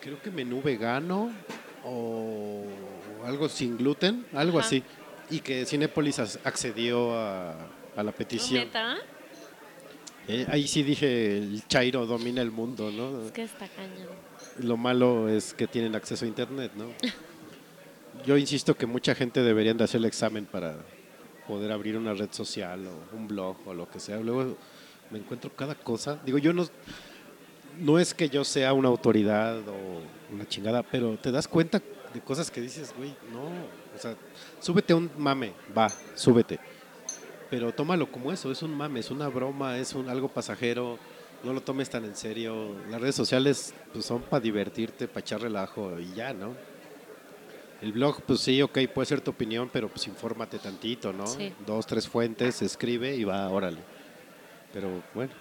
creo 0.00 0.20
que 0.20 0.30
menú 0.30 0.62
vegano 0.62 1.32
o 1.84 2.64
algo 3.24 3.48
sin 3.48 3.76
gluten, 3.76 4.26
algo 4.34 4.58
Ajá. 4.58 4.66
así. 4.66 4.82
Y 5.30 5.40
que 5.40 5.66
Cinépolis 5.66 6.18
accedió 6.44 7.12
a, 7.14 7.56
a 7.96 8.02
la 8.02 8.12
petición. 8.12 8.64
¿Neta? 8.64 8.96
Eh, 10.28 10.46
ahí 10.48 10.66
sí 10.66 10.82
dije, 10.82 11.38
el 11.38 11.66
Chairo 11.68 12.04
domina 12.06 12.42
el 12.42 12.50
mundo, 12.50 12.90
¿no? 12.90 13.26
Es 13.26 13.32
que 13.32 13.42
está 13.42 13.68
cañón. 13.68 14.08
Lo 14.60 14.76
malo 14.76 15.28
es 15.28 15.54
que 15.54 15.66
tienen 15.66 15.94
acceso 15.94 16.24
a 16.24 16.28
Internet, 16.28 16.72
¿no? 16.76 16.86
Yo 18.26 18.36
insisto 18.36 18.74
que 18.76 18.86
mucha 18.86 19.14
gente 19.14 19.42
deberían 19.42 19.76
de 19.76 19.84
hacer 19.84 19.98
el 19.98 20.04
examen 20.06 20.46
para 20.46 20.78
poder 21.46 21.72
abrir 21.72 21.96
una 21.96 22.14
red 22.14 22.28
social 22.30 22.86
o 22.86 23.16
un 23.16 23.28
blog 23.28 23.56
o 23.66 23.74
lo 23.74 23.88
que 23.88 24.00
sea. 24.00 24.18
Luego 24.18 24.56
me 25.10 25.18
encuentro 25.18 25.50
cada 25.54 25.74
cosa. 25.74 26.18
Digo, 26.24 26.38
yo 26.38 26.52
no, 26.52 26.66
no 27.78 27.98
es 27.98 28.14
que 28.14 28.28
yo 28.28 28.44
sea 28.44 28.72
una 28.72 28.88
autoridad 28.88 29.58
o 29.68 30.34
una 30.34 30.46
chingada, 30.48 30.82
pero 30.82 31.16
te 31.16 31.30
das 31.30 31.48
cuenta 31.48 31.80
de 32.12 32.20
cosas 32.20 32.50
que 32.50 32.60
dices, 32.60 32.94
güey, 32.96 33.14
no. 33.32 33.44
O 33.94 33.98
sea, 33.98 34.14
súbete 34.60 34.94
un 34.94 35.10
mame, 35.16 35.52
va, 35.76 35.88
súbete. 36.14 36.58
Pero 37.48 37.72
tómalo 37.72 38.10
como 38.10 38.32
eso, 38.32 38.50
es 38.50 38.62
un 38.62 38.76
mame, 38.76 39.00
es 39.00 39.10
una 39.10 39.28
broma, 39.28 39.78
es 39.78 39.94
un 39.94 40.08
algo 40.08 40.28
pasajero, 40.28 40.98
no 41.44 41.52
lo 41.52 41.60
tomes 41.60 41.88
tan 41.88 42.04
en 42.04 42.16
serio. 42.16 42.74
Las 42.90 43.00
redes 43.00 43.14
sociales 43.14 43.72
pues, 43.92 44.04
son 44.04 44.22
para 44.22 44.40
divertirte, 44.40 45.06
para 45.06 45.20
echar 45.20 45.40
relajo 45.40 45.98
y 45.98 46.12
ya, 46.14 46.32
¿no? 46.32 46.54
El 47.82 47.92
blog, 47.92 48.22
pues 48.22 48.40
sí, 48.40 48.62
ok, 48.62 48.78
puede 48.94 49.06
ser 49.06 49.20
tu 49.20 49.30
opinión, 49.30 49.68
pero 49.72 49.88
pues 49.88 50.06
infórmate 50.06 50.58
tantito, 50.58 51.12
¿no? 51.12 51.26
Sí. 51.26 51.52
Dos, 51.66 51.86
tres 51.86 52.08
fuentes, 52.08 52.62
escribe 52.62 53.14
y 53.14 53.24
va, 53.24 53.48
órale. 53.50 53.78
Pero 54.72 55.02
bueno. 55.14 55.32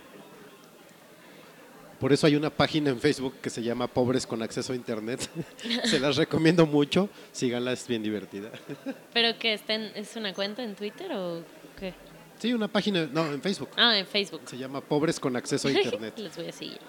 Por 2.00 2.12
eso 2.12 2.28
hay 2.28 2.36
una 2.36 2.50
página 2.50 2.90
en 2.90 3.00
Facebook 3.00 3.36
que 3.42 3.50
se 3.50 3.64
llama 3.64 3.88
Pobres 3.88 4.28
con 4.28 4.44
Acceso 4.44 4.74
a 4.74 4.76
Internet. 4.76 5.30
se 5.86 6.00
las 6.00 6.18
recomiendo 6.18 6.66
mucho, 6.66 7.10
síganla, 7.32 7.72
es 7.72 7.88
bien 7.88 8.04
divertida. 8.04 8.52
¿Pero 9.14 9.38
que 9.40 9.54
estén, 9.54 9.92
es 9.96 10.16
una 10.18 10.34
cuenta 10.34 10.62
en 10.62 10.76
Twitter 10.76 11.14
o 11.14 11.42
qué? 11.80 11.94
Sí, 12.38 12.54
una 12.54 12.68
página, 12.68 13.08
no, 13.12 13.32
en 13.32 13.42
Facebook. 13.42 13.70
Ah, 13.78 13.98
en 13.98 14.06
Facebook. 14.06 14.42
Se 14.46 14.58
llama 14.58 14.82
Pobres 14.82 15.20
con 15.22 15.38
Acceso 15.38 15.70
a 15.70 15.72
Internet. 15.72 16.14
Les 16.18 16.36
voy 16.36 16.48
a 16.48 16.52
seguir. 16.52 16.80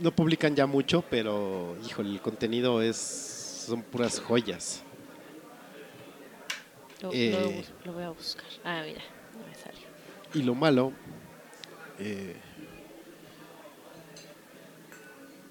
No 0.00 0.10
publican 0.10 0.56
ya 0.56 0.66
mucho, 0.66 1.04
pero 1.08 1.76
híjole, 1.86 2.10
el 2.10 2.20
contenido 2.20 2.82
es 2.82 3.39
son 3.66 3.82
puras 3.82 4.20
joyas. 4.20 4.82
Lo, 7.02 7.10
Eh. 7.12 7.64
lo 7.84 7.92
voy 7.92 8.02
a 8.02 8.10
buscar. 8.10 8.44
Ah, 8.64 8.82
mira, 8.86 9.00
no 9.38 9.46
me 9.46 9.54
sale. 9.54 9.78
Y 10.34 10.42
lo 10.42 10.54
malo, 10.54 10.92
eh, 11.98 12.36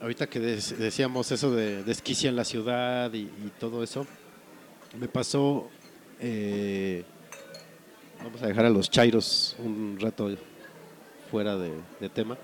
ahorita 0.01 0.27
que 0.27 0.39
decíamos 0.39 1.31
eso 1.31 1.51
de 1.51 1.83
desquicia 1.83 2.29
en 2.29 2.35
la 2.35 2.45
ciudad 2.45 3.11
y, 3.13 3.21
y 3.23 3.51
todo 3.59 3.83
eso, 3.83 4.05
me 4.97 5.07
pasó, 5.07 5.69
eh, 6.19 7.03
vamos 8.23 8.41
a 8.41 8.47
dejar 8.47 8.65
a 8.65 8.69
los 8.69 8.89
chairos 8.89 9.55
un 9.59 9.97
rato 9.99 10.29
fuera 11.29 11.57
de, 11.57 11.73
de 11.99 12.09
tema. 12.09 12.37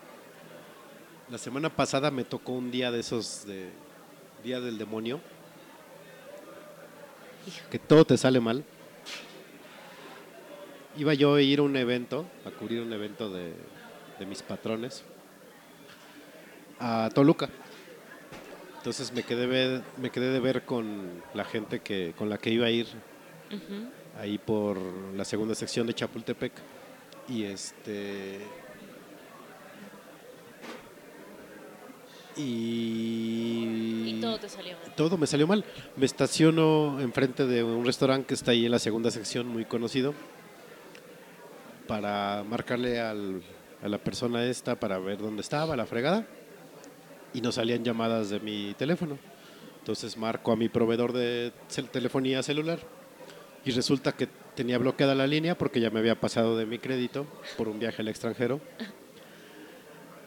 La 1.30 1.38
semana 1.38 1.70
pasada 1.76 2.12
me 2.12 2.24
tocó 2.24 2.52
un 2.52 2.70
día 2.72 2.92
de 2.92 3.00
esos 3.00 3.46
de 3.46 3.70
Día 4.44 4.60
del 4.60 4.78
Demonio, 4.78 5.22
que 7.70 7.80
todo 7.80 8.06
te 8.06 8.18
sale 8.18 8.40
mal. 8.40 8.64
Iba 10.98 11.14
yo 11.14 11.36
a 11.36 11.42
ir 11.42 11.60
a 11.60 11.64
un 11.64 11.76
evento, 11.76 12.26
a 12.46 12.52
cubrir 12.52 12.82
un 12.82 12.94
evento 12.94 13.30
de, 13.30 13.54
de 14.20 14.26
mis 14.26 14.42
patrones. 14.42 15.04
a 16.80 17.10
Toluca. 17.14 17.50
Entonces 18.78 19.12
me 19.14 19.24
quedé, 19.24 19.46
ver- 19.48 19.82
me 19.98 20.10
quedé 20.12 20.30
de 20.30 20.40
ver 20.40 20.64
con 20.64 21.22
la 21.34 21.44
gente 21.44 21.80
que, 21.82 22.14
con 22.18 22.30
la 22.30 22.38
que 22.38 22.50
iba 22.52 22.68
a 22.68 22.70
ir 22.70 22.88
ahí 24.20 24.38
por 24.38 24.78
la 25.16 25.26
segunda 25.26 25.56
sección 25.56 25.88
de 25.88 25.94
Chapultepec. 25.94 26.54
Y 27.28 27.44
este. 27.44 28.40
Y. 32.38 34.04
Y 34.08 34.20
todo 34.22 34.38
te 34.40 34.50
salió 34.50 34.74
mal. 34.78 34.96
todo 34.96 35.18
me 35.18 35.28
salió 35.28 35.48
mal. 35.48 35.64
Me 35.96 36.06
estaciono 36.06 37.00
enfrente 37.02 37.46
de 37.46 37.64
un 37.64 37.86
restaurante 37.86 38.28
que 38.28 38.34
está 38.34 38.52
ahí 38.52 38.66
en 38.66 38.72
la 38.72 38.80
segunda 38.80 39.12
sección, 39.12 39.48
muy 39.48 39.66
conocido, 39.66 40.14
para 41.88 42.44
marcarle 42.48 43.00
al- 43.00 43.42
a 43.84 43.88
la 43.88 43.98
persona 43.98 44.46
esta 44.46 44.80
para 44.80 44.98
ver 45.00 45.18
dónde 45.20 45.42
estaba, 45.42 45.76
la 45.76 45.86
fregada. 45.86 46.26
Y 47.34 47.42
no 47.42 47.52
salían 47.52 47.84
llamadas 47.84 48.30
de 48.30 48.40
mi 48.40 48.74
teléfono. 48.78 49.18
Entonces 49.80 50.18
marco 50.18 50.52
a 50.52 50.56
mi 50.56 50.70
proveedor 50.70 51.14
de 51.14 51.52
telefonía 51.92 52.42
celular 52.42 52.80
y 53.64 53.72
resulta 53.72 54.14
que 54.14 54.28
tenía 54.56 54.78
bloqueada 54.80 55.14
la 55.14 55.28
línea 55.28 55.58
porque 55.58 55.80
ya 55.80 55.90
me 55.92 56.00
había 56.00 56.20
pasado 56.20 56.58
de 56.58 56.66
mi 56.66 56.80
crédito 56.80 57.28
por 57.58 57.68
un 57.68 57.78
viaje 57.78 58.02
al 58.02 58.08
extranjero. 58.08 58.62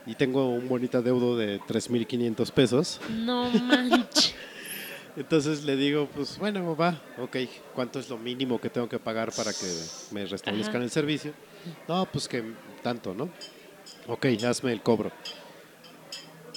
Y 0.08 0.14
tengo 0.14 0.48
un 0.48 0.66
bonito 0.68 0.98
adeudo 0.98 1.36
de 1.36 1.60
3.500 1.60 2.50
pesos. 2.50 3.00
No 3.10 3.48
manches. 3.62 4.34
Entonces 5.16 5.64
le 5.64 5.76
digo, 5.76 6.08
pues 6.14 6.38
bueno, 6.38 6.74
va, 6.76 7.00
ok, 7.18 7.36
¿cuánto 7.74 7.98
es 7.98 8.08
lo 8.08 8.16
mínimo 8.18 8.60
que 8.60 8.70
tengo 8.70 8.88
que 8.88 8.98
pagar 8.98 9.32
para 9.32 9.52
que 9.52 9.66
me 10.12 10.24
restablezcan 10.24 10.76
Ajá. 10.76 10.84
el 10.84 10.90
servicio? 10.90 11.32
No, 11.88 12.06
pues 12.06 12.26
que 12.28 12.42
tanto, 12.82 13.14
¿no? 13.14 13.28
Ok, 14.06 14.26
hazme 14.46 14.72
el 14.72 14.80
cobro. 14.80 15.10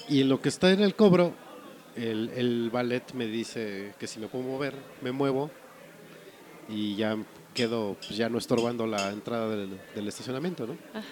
Y 0.08 0.22
en 0.22 0.30
lo 0.30 0.42
que 0.42 0.50
está 0.50 0.72
en 0.72 0.82
el 0.82 0.96
cobro, 0.96 1.34
el, 1.96 2.30
el 2.36 2.70
ballet 2.72 3.04
me 3.14 3.26
dice 3.26 3.96
que 4.00 4.08
si 4.08 4.20
me 4.20 4.28
puedo 4.28 4.46
mover, 4.46 4.76
me 5.02 5.12
muevo 5.12 5.50
y 6.70 6.96
ya 6.96 7.18
quedo, 7.54 7.98
pues 8.00 8.16
ya 8.16 8.30
no 8.30 8.38
estorbando 8.38 8.86
la 8.88 9.10
entrada 9.10 9.50
del, 9.50 9.78
del 9.96 10.08
estacionamiento, 10.08 10.68
¿no? 10.68 10.78
Ajá. 10.94 11.08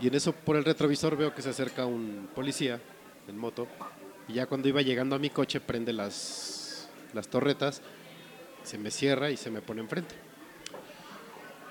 Y 0.00 0.08
en 0.08 0.14
eso 0.14 0.32
por 0.32 0.56
el 0.56 0.64
retrovisor 0.64 1.16
veo 1.16 1.34
que 1.34 1.42
se 1.42 1.50
acerca 1.50 1.84
un 1.86 2.28
policía 2.34 2.80
en 3.28 3.36
moto 3.36 3.68
y 4.30 4.34
ya 4.34 4.46
cuando 4.46 4.68
iba 4.68 4.80
llegando 4.80 5.16
a 5.16 5.18
mi 5.18 5.30
coche 5.30 5.60
prende 5.60 5.92
las, 5.92 6.88
las 7.12 7.26
torretas, 7.26 7.82
se 8.62 8.78
me 8.78 8.90
cierra 8.90 9.30
y 9.30 9.36
se 9.36 9.50
me 9.50 9.60
pone 9.60 9.80
enfrente. 9.80 10.14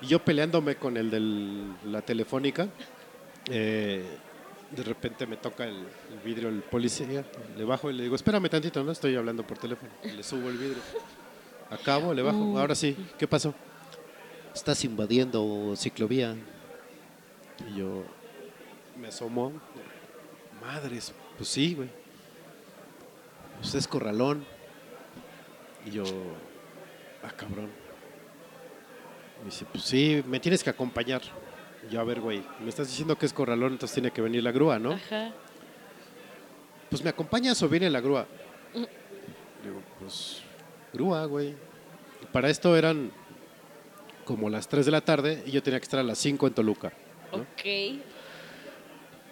Y 0.02 0.08
yo 0.08 0.22
peleándome 0.22 0.76
con 0.76 0.98
el 0.98 1.10
de 1.10 1.90
la 1.90 2.02
telefónica, 2.02 2.68
eh, 3.50 4.04
de 4.70 4.82
repente 4.82 5.26
me 5.26 5.38
toca 5.38 5.64
el, 5.64 5.76
el 5.76 6.18
vidrio 6.22 6.50
el 6.50 6.60
policía, 6.60 7.24
le 7.56 7.64
bajo 7.64 7.90
y 7.90 7.94
le 7.94 8.02
digo, 8.02 8.14
espérame 8.14 8.50
tantito, 8.50 8.84
no 8.84 8.92
estoy 8.92 9.16
hablando 9.16 9.46
por 9.46 9.56
teléfono. 9.56 9.90
Le 10.04 10.22
subo 10.22 10.50
el 10.50 10.58
vidrio. 10.58 10.82
Acabo, 11.70 12.12
le 12.12 12.20
bajo. 12.20 12.58
Ahora 12.58 12.74
sí, 12.74 12.94
¿qué 13.18 13.26
pasó? 13.26 13.54
Estás 14.54 14.84
invadiendo 14.84 15.74
ciclovía. 15.76 16.36
Y 17.70 17.78
yo 17.78 18.04
me 19.00 19.08
asomo. 19.08 19.52
Madres, 20.60 21.12
pues 21.36 21.48
sí, 21.48 21.74
güey. 21.74 21.88
Pues 23.60 23.74
es 23.74 23.88
corralón. 23.88 24.44
Y 25.86 25.90
yo, 25.90 26.04
ah, 27.22 27.32
cabrón. 27.36 27.70
Me 29.40 29.46
dice, 29.46 29.64
pues 29.70 29.84
sí, 29.84 30.22
me 30.26 30.38
tienes 30.38 30.62
que 30.62 30.70
acompañar. 30.70 31.22
Y 31.88 31.94
yo, 31.94 32.00
a 32.00 32.04
ver, 32.04 32.20
güey, 32.20 32.42
me 32.60 32.68
estás 32.68 32.88
diciendo 32.88 33.16
que 33.16 33.24
es 33.24 33.32
corralón, 33.32 33.72
entonces 33.72 33.94
tiene 33.94 34.10
que 34.10 34.20
venir 34.20 34.42
la 34.42 34.52
grúa, 34.52 34.78
¿no? 34.78 34.92
Ajá. 34.92 35.32
Pues 36.90 37.02
me 37.02 37.10
acompañas 37.10 37.62
o 37.62 37.68
viene 37.68 37.88
la 37.88 38.00
grúa. 38.00 38.26
Digo, 38.74 39.82
pues, 39.98 40.42
grúa, 40.92 41.24
güey. 41.24 41.54
Para 42.32 42.50
esto 42.50 42.76
eran 42.76 43.10
como 44.24 44.50
las 44.50 44.68
3 44.68 44.84
de 44.84 44.92
la 44.92 45.00
tarde 45.00 45.42
y 45.46 45.52
yo 45.52 45.62
tenía 45.62 45.80
que 45.80 45.84
estar 45.84 46.00
a 46.00 46.02
las 46.02 46.18
5 46.18 46.46
en 46.48 46.54
Toluca. 46.54 46.92
¿no? 47.32 47.38
Ok. 47.38 48.00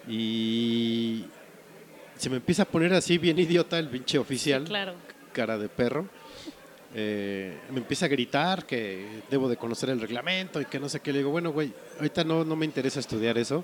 Y 0.07 1.25
se 2.17 2.29
me 2.29 2.37
empieza 2.37 2.63
a 2.63 2.65
poner 2.65 2.93
así 2.93 3.17
bien 3.17 3.37
idiota 3.39 3.77
el 3.79 3.87
pinche 3.89 4.17
oficial, 4.17 4.63
Claro. 4.65 4.93
cara 5.33 5.57
de 5.57 5.69
perro. 5.69 6.07
Eh, 6.95 7.55
me 7.71 7.77
empieza 7.79 8.05
a 8.05 8.09
gritar 8.09 8.65
que 8.65 9.21
debo 9.29 9.47
de 9.47 9.57
conocer 9.57 9.89
el 9.91 10.01
reglamento 10.01 10.59
y 10.59 10.65
que 10.65 10.79
no 10.79 10.89
sé 10.89 10.99
qué. 11.01 11.11
Le 11.13 11.19
digo, 11.19 11.29
bueno, 11.29 11.51
güey, 11.51 11.71
ahorita 11.97 12.23
no, 12.23 12.43
no 12.43 12.55
me 12.55 12.65
interesa 12.65 12.99
estudiar 12.99 13.37
eso. 13.37 13.63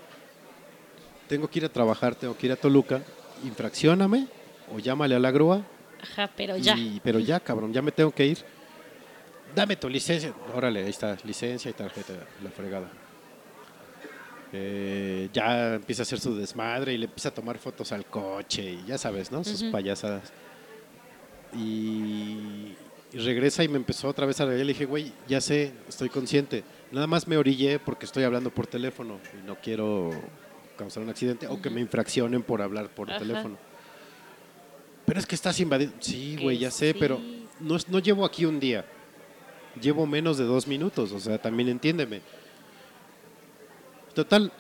Tengo 1.28 1.50
que 1.50 1.60
ir 1.60 1.66
a 1.66 1.70
trabajar, 1.70 2.14
tengo 2.14 2.38
que 2.38 2.46
ir 2.46 2.52
a 2.52 2.56
Toluca. 2.56 3.02
Infraccioname 3.44 4.28
o 4.74 4.80
llámale 4.80 5.16
a 5.16 5.20
la 5.20 5.32
grúa. 5.32 5.62
Ajá, 6.02 6.30
pero 6.38 6.56
ya. 6.58 6.78
Y- 6.78 7.02
pero 7.04 7.18
ya, 7.20 7.40
cabrón, 7.40 7.74
ya 7.74 7.82
me 7.82 7.92
tengo 7.92 8.12
que 8.12 8.28
ir. 8.28 8.38
Dame 9.56 9.76
tu 9.76 9.90
licencia. 9.90 10.32
Órale, 10.54 10.84
ahí 10.84 10.90
está, 10.90 11.18
licencia 11.24 11.72
y 11.72 11.74
tarjeta, 11.74 12.14
la 12.44 12.52
fregada. 12.52 12.90
Eh, 14.54 15.30
ya 15.34 15.76
empieza 15.76 16.02
a 16.02 16.04
hacer 16.04 16.20
su 16.20 16.36
desmadre 16.36 16.94
y 16.94 16.98
le 16.98 17.06
empieza 17.06 17.30
a 17.30 17.34
tomar 17.34 17.58
fotos 17.58 17.92
al 17.92 18.06
coche 18.06 18.72
y 18.74 18.86
ya 18.88 18.98
sabes, 18.98 19.32
¿no? 19.32 19.44
Sus 19.44 19.64
payasadas. 19.64 20.32
Y, 21.54 22.74
y 23.14 23.18
regresa 23.20 23.64
y 23.64 23.68
me 23.68 23.78
empezó 23.78 24.08
otra 24.08 24.26
vez 24.26 24.40
a 24.42 24.46
reír. 24.46 24.60
Le 24.66 24.74
dije, 24.74 24.86
güey, 24.86 25.12
ya 25.28 25.42
sé, 25.42 25.72
estoy 25.88 26.10
consciente. 26.10 26.64
Nada 26.92 27.08
más 27.08 27.28
me 27.28 27.38
orillé 27.38 27.80
porque 27.80 28.06
estoy 28.06 28.24
hablando 28.24 28.50
por 28.50 28.68
teléfono 28.68 29.20
y 29.42 29.46
no 29.46 29.56
quiero 29.62 30.12
causar 30.78 31.04
un 31.04 31.10
accidente 31.10 31.48
o 31.48 31.62
que 31.62 31.70
me 31.70 31.82
infraccionen 31.82 32.44
por 32.44 32.62
hablar 32.62 32.90
por 32.90 33.10
Ajá. 33.10 33.20
teléfono. 33.20 33.58
Pero 35.06 35.20
es 35.20 35.26
que 35.26 35.36
estás 35.36 35.60
invadiendo. 35.60 35.96
Sí, 36.00 36.38
güey, 36.42 36.58
ya 36.58 36.72
sé, 36.72 36.96
pero 36.98 37.18
sí. 37.18 37.46
no, 37.60 37.76
es- 37.76 37.88
no 37.90 38.00
llevo 38.00 38.26
aquí 38.26 38.46
un 38.46 38.60
día. 38.60 38.86
Llevo 39.82 40.06
menos 40.06 40.38
de 40.38 40.46
dos 40.46 40.68
minutos, 40.68 41.12
o 41.12 41.20
sea, 41.20 41.38
también 41.38 41.70
entiéndeme. 41.70 42.22
Total, 44.16 44.52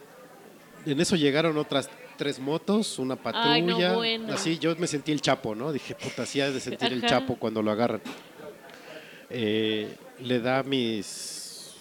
en 0.86 1.00
eso 1.00 1.16
llegaron 1.16 1.58
otras 1.58 1.90
tres 2.18 2.40
motos, 2.40 3.00
una 3.00 3.16
patrulla. 3.16 3.54
Ay, 3.54 3.62
no, 3.62 3.96
bueno. 3.96 4.34
Así, 4.34 4.60
yo 4.60 4.76
me 4.76 4.88
sentí 4.88 5.12
el 5.12 5.22
chapo, 5.22 5.56
¿no? 5.56 5.72
Dije, 5.72 5.96
puta, 5.96 6.24
ha 6.24 6.52
de 6.52 6.60
sentir 6.60 6.94
el 6.94 7.06
chapo 7.06 7.36
cuando 7.38 7.62
lo 7.62 7.72
agarran. 7.72 8.02
Eh, 9.30 9.96
le 10.20 10.40
da 10.40 10.64
mis, 10.64 11.76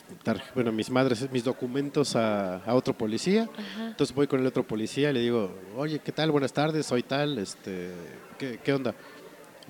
bueno, 0.55 0.73
mis 0.73 0.91
madres, 0.91 1.31
mis 1.31 1.45
documentos 1.45 2.17
a, 2.17 2.57
a 2.59 2.75
otro 2.75 2.95
policía. 2.97 3.49
Ajá. 3.57 3.89
Entonces 3.89 4.15
voy 4.15 4.27
con 4.27 4.41
el 4.41 4.47
otro 4.47 4.67
policía 4.67 5.11
y 5.11 5.15
le 5.15 5.21
digo, 5.21 5.55
oye, 5.77 5.99
¿qué 5.99 6.13
tal? 6.13 6.31
Buenas 6.31 6.53
tardes, 6.53 6.87
soy 6.87 7.03
tal, 7.03 7.39
este, 7.39 7.91
¿qué, 8.39 8.61
qué 8.63 8.73
onda? 8.73 8.95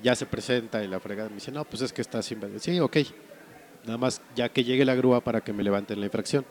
Ya 0.03 0.15
se 0.15 0.25
presenta 0.25 0.83
y 0.83 0.87
la 0.87 0.99
fregada 0.99 1.29
me 1.29 1.35
dice, 1.35 1.51
no, 1.51 1.65
pues 1.65 1.81
es 1.81 1.93
que 1.93 2.01
está 2.01 2.21
sin 2.21 2.39
Sí, 2.59 2.79
ok. 2.79 2.97
Nada 3.85 3.97
más 3.97 4.21
ya 4.35 4.49
que 4.49 4.63
llegue 4.63 4.83
la 4.83 4.95
grúa 4.95 5.21
para 5.21 5.41
que 5.41 5.53
me 5.53 5.63
levanten 5.63 5.99
la 5.99 6.05
infracción. 6.07 6.45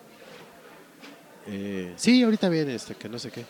Eh, 1.47 1.92
sí, 1.97 2.22
ahorita 2.22 2.49
viene, 2.49 2.74
este, 2.74 2.95
que 2.95 3.09
no 3.09 3.18
sé 3.18 3.30
qué. 3.30 3.45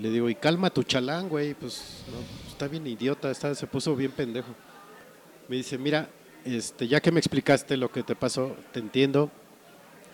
Le 0.00 0.10
digo, 0.10 0.28
y 0.30 0.34
calma 0.34 0.70
tu 0.70 0.82
chalán, 0.82 1.28
güey, 1.28 1.54
pues 1.54 2.04
no, 2.10 2.50
está 2.50 2.66
bien 2.66 2.86
idiota, 2.86 3.30
está, 3.30 3.54
se 3.54 3.66
puso 3.66 3.94
bien 3.94 4.10
pendejo. 4.10 4.54
Me 5.48 5.56
dice, 5.56 5.76
mira, 5.76 6.08
este, 6.44 6.88
ya 6.88 7.00
que 7.00 7.12
me 7.12 7.20
explicaste 7.20 7.76
lo 7.76 7.90
que 7.90 8.02
te 8.02 8.14
pasó, 8.16 8.56
te 8.72 8.80
entiendo. 8.80 9.30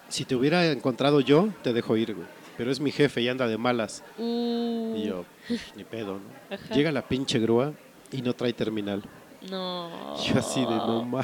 Si 0.09 0.25
te 0.25 0.35
hubiera 0.35 0.67
encontrado 0.67 1.21
yo, 1.21 1.49
te 1.63 1.73
dejo 1.73 1.97
ir, 1.97 2.15
güey. 2.15 2.27
Pero 2.57 2.73
es 2.73 2.81
mi 2.81 2.91
jefe 2.91 3.21
y 3.21 3.29
anda 3.29 3.47
de 3.47 3.57
malas. 3.57 4.03
Uh, 4.19 4.97
Y 4.97 5.07
yo, 5.07 5.25
pues, 5.47 5.61
ni 5.77 5.85
pedo, 5.85 6.15
¿no? 6.15 6.21
Ajá. 6.57 6.75
Llega 6.75 6.91
la 6.91 7.07
pinche 7.07 7.39
grúa 7.39 7.73
y 8.11 8.21
no 8.23 8.35
trae 8.35 8.53
terminal. 8.53 9.03
No. 9.49 10.17
Yo 10.25 10.39
así 10.39 10.61
de 10.61 10.67
no 10.67 11.05
ma. 11.05 11.23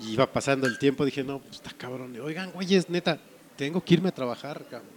Y 0.00 0.12
iba 0.12 0.30
pasando 0.30 0.66
el 0.66 0.78
tiempo, 0.78 1.04
dije, 1.04 1.24
no, 1.24 1.38
pues 1.38 1.56
está 1.56 1.70
cabrón. 1.72 2.14
Oigan, 2.20 2.50
güeyes, 2.52 2.90
neta, 2.90 3.18
tengo 3.60 3.84
que 3.84 3.92
irme 3.94 4.08
a 4.08 4.12
trabajar, 4.12 4.64
cabrón. 4.70 4.88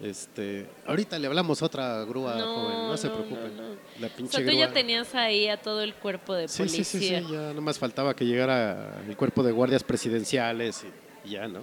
Este, 0.00 0.66
ahorita 0.84 1.16
le 1.16 1.28
hablamos 1.28 1.62
a 1.62 1.66
otra 1.66 2.02
grúa, 2.04 2.34
No, 2.34 2.54
joven, 2.56 2.76
no 2.88 2.96
se 2.96 3.08
preocupen. 3.08 3.56
no. 3.56 3.62
La 4.00 4.08
O 4.08 4.10
pinche 4.10 4.32
sea, 4.36 4.40
tú 4.44 4.50
grúa. 4.50 4.66
ya 4.66 4.72
tenías 4.72 5.14
ahí 5.14 5.46
a 5.46 5.62
todo 5.62 5.80
el 5.82 5.94
cuerpo 5.94 6.34
de 6.34 6.48
Sí, 6.48 6.54
sí, 6.68 6.78
policía. 6.78 7.20
sí, 7.20 7.26
sí, 7.28 7.32
ya 7.32 7.52
nomás 7.54 7.78
faltaba 7.78 8.16
que 8.16 8.26
llegara 8.26 9.00
el 9.08 9.16
cuerpo 9.16 9.44
de 9.44 9.52
guardias 9.52 9.84
presidenciales 9.84 10.84
y, 11.24 11.28
y 11.28 11.32
ya, 11.34 11.46
¿no? 11.46 11.60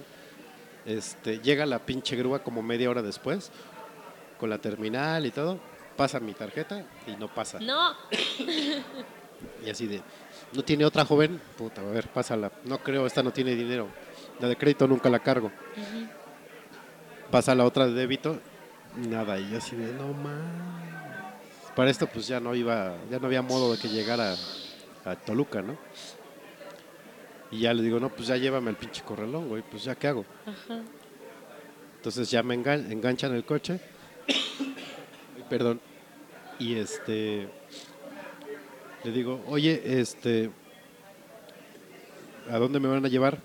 Este, 0.86 1.38
llega 1.40 1.66
la 1.66 1.80
pinche 1.80 2.16
grúa 2.16 2.42
como 2.42 2.62
media 2.62 2.88
hora 2.88 3.02
después, 3.02 3.50
con 4.38 4.48
la 4.48 4.56
terminal 4.56 5.26
y 5.26 5.30
todo, 5.32 5.60
pasa 5.98 6.18
mi 6.18 6.32
tarjeta 6.32 6.82
y 7.06 7.16
no 7.16 7.28
pasa. 7.28 7.60
No. 7.60 7.94
Y 9.66 9.68
así 9.70 9.86
de, 9.86 10.00
¿no 10.54 10.62
tiene 10.64 10.86
otra 10.86 11.04
joven? 11.04 11.38
Puta, 11.58 11.82
a 11.82 11.84
ver, 11.84 12.08
pásala. 12.08 12.50
No 12.64 12.78
creo, 12.78 13.06
esta 13.06 13.22
no 13.22 13.32
tiene 13.32 13.54
dinero. 13.54 13.88
La 14.40 14.48
de 14.48 14.56
crédito 14.56 14.86
nunca 14.88 15.08
la 15.10 15.18
cargo. 15.20 15.50
Pasa 17.30 17.54
la 17.54 17.64
otra 17.64 17.86
de 17.86 17.92
débito, 17.92 18.40
nada. 18.96 19.38
Y 19.38 19.50
yo 19.50 19.58
así 19.58 19.76
de, 19.76 19.92
no 19.92 20.12
más. 20.12 20.34
Para 21.76 21.90
esto 21.90 22.06
pues 22.06 22.26
ya 22.26 22.40
no 22.40 22.54
iba, 22.54 22.94
ya 23.10 23.18
no 23.18 23.26
había 23.26 23.42
modo 23.42 23.72
de 23.72 23.78
que 23.80 23.88
llegara 23.88 24.34
a 25.04 25.14
Toluca, 25.16 25.62
¿no? 25.62 25.76
Y 27.52 27.60
ya 27.60 27.74
le 27.74 27.82
digo, 27.82 27.98
no, 28.00 28.08
pues 28.10 28.28
ya 28.28 28.36
llévame 28.36 28.70
al 28.70 28.76
pinche 28.76 29.02
corralón, 29.02 29.48
güey, 29.48 29.62
pues 29.62 29.84
ya 29.84 29.94
qué 29.94 30.08
hago. 30.08 30.24
Ajá. 30.46 30.80
Entonces 31.96 32.30
ya 32.30 32.42
me 32.42 32.54
engan- 32.56 32.90
enganchan 32.90 33.34
el 33.34 33.44
coche. 33.44 33.78
Perdón. 35.50 35.80
Y 36.58 36.76
este. 36.76 37.48
Le 39.04 39.12
digo, 39.12 39.42
oye, 39.48 40.00
este. 40.00 40.50
¿A 42.50 42.58
dónde 42.58 42.80
me 42.80 42.88
van 42.88 43.04
a 43.04 43.08
llevar? 43.08 43.38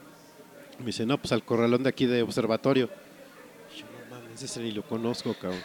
Me 0.79 0.87
dice, 0.87 1.05
no, 1.05 1.17
pues 1.17 1.31
al 1.31 1.43
corralón 1.43 1.83
de 1.83 1.89
aquí 1.89 2.05
de 2.05 2.21
observatorio. 2.21 2.89
Y 3.75 3.79
yo, 3.79 3.85
no 4.09 4.15
mames, 4.15 4.41
ese 4.41 4.59
ni 4.61 4.71
lo 4.71 4.83
conozco, 4.83 5.33
cabrón. 5.33 5.61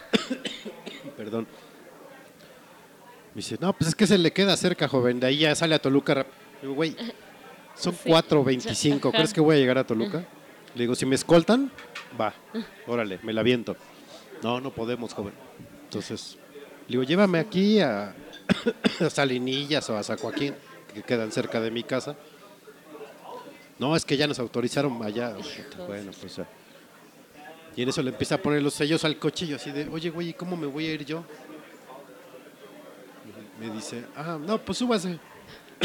Perdón. 1.17 1.47
Me 3.33 3.39
dice, 3.39 3.57
no, 3.59 3.73
pues 3.73 3.89
es 3.89 3.95
que 3.95 4.07
se 4.07 4.17
le 4.17 4.31
queda 4.31 4.55
cerca, 4.57 4.87
joven. 4.87 5.19
De 5.19 5.27
ahí 5.27 5.37
ya 5.39 5.55
sale 5.55 5.75
a 5.75 5.79
Toluca. 5.79 6.13
rap-". 6.15 6.27
Le 6.55 6.61
digo, 6.63 6.73
güey, 6.75 6.95
son 7.75 7.93
Sí. 7.93 8.09
4.25. 8.09 9.09
Ajá. 9.09 9.11
¿Crees 9.17 9.33
que 9.33 9.41
voy 9.41 9.55
a 9.55 9.59
llegar 9.59 9.77
a 9.77 9.85
Toluca? 9.85 10.25
Le 10.75 10.81
digo, 10.83 10.95
si 10.95 11.05
me 11.05 11.15
escoltan, 11.15 11.71
va, 12.19 12.33
órale, 12.87 13.19
me 13.23 13.33
la 13.33 13.43
viento. 13.43 13.75
No, 14.41 14.59
no 14.61 14.71
podemos, 14.71 15.13
joven. 15.13 15.33
Entonces, 15.83 16.37
le 16.87 16.93
digo, 16.93 17.03
llévame 17.03 17.39
aquí 17.39 17.79
a, 17.81 18.15
a 18.99 19.09
Salinillas 19.09 19.89
o 19.89 19.97
a 19.97 20.03
Zacuaquín, 20.03 20.55
que 20.93 21.03
quedan 21.03 21.31
cerca 21.31 21.59
de 21.59 21.71
mi 21.71 21.83
casa. 21.83 22.15
No, 23.81 23.95
es 23.95 24.05
que 24.05 24.15
ya 24.15 24.27
nos 24.27 24.37
autorizaron 24.37 25.01
allá. 25.01 25.35
Bueno, 25.87 26.11
pues 26.21 26.35
ya. 26.35 26.47
Y 27.75 27.81
en 27.81 27.89
eso 27.89 28.03
le 28.03 28.11
empieza 28.11 28.35
a 28.35 28.37
poner 28.37 28.61
los 28.61 28.75
sellos 28.75 29.03
al 29.05 29.17
coche 29.17 29.45
y 29.45 29.47
yo 29.47 29.55
así 29.55 29.71
de, 29.71 29.89
oye, 29.89 30.11
güey, 30.11 30.29
¿y 30.29 30.33
¿cómo 30.33 30.55
me 30.55 30.67
voy 30.67 30.85
a 30.85 30.93
ir 30.93 31.03
yo? 31.03 31.23
Me 33.59 33.71
dice, 33.71 34.05
ah, 34.15 34.37
no, 34.39 34.59
pues 34.59 34.77
súbase. 34.77 35.17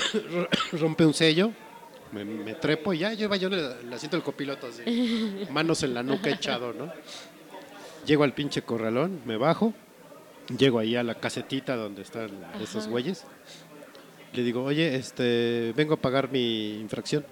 Rompe 0.72 1.06
un 1.06 1.14
sello, 1.14 1.52
me, 2.12 2.22
me 2.22 2.52
trepo 2.52 2.92
y 2.92 2.98
ya 2.98 3.14
lleva 3.14 3.36
yo 3.36 3.48
el 3.48 3.90
asiento 3.90 4.18
del 4.18 4.24
copiloto 4.24 4.66
así, 4.66 5.46
manos 5.50 5.82
en 5.82 5.94
la 5.94 6.02
nuca 6.02 6.28
echado, 6.28 6.74
¿no? 6.74 6.92
Llego 8.04 8.24
al 8.24 8.34
pinche 8.34 8.60
corralón, 8.60 9.22
me 9.24 9.38
bajo, 9.38 9.72
llego 10.58 10.80
ahí 10.80 10.96
a 10.96 11.02
la 11.02 11.14
casetita 11.14 11.76
donde 11.76 12.02
están 12.02 12.28
esos 12.60 12.88
güeyes. 12.88 13.24
Le 14.34 14.42
digo, 14.42 14.62
oye, 14.64 14.96
este, 14.96 15.72
vengo 15.74 15.94
a 15.94 15.96
pagar 15.96 16.30
mi 16.30 16.78
infracción. 16.78 17.24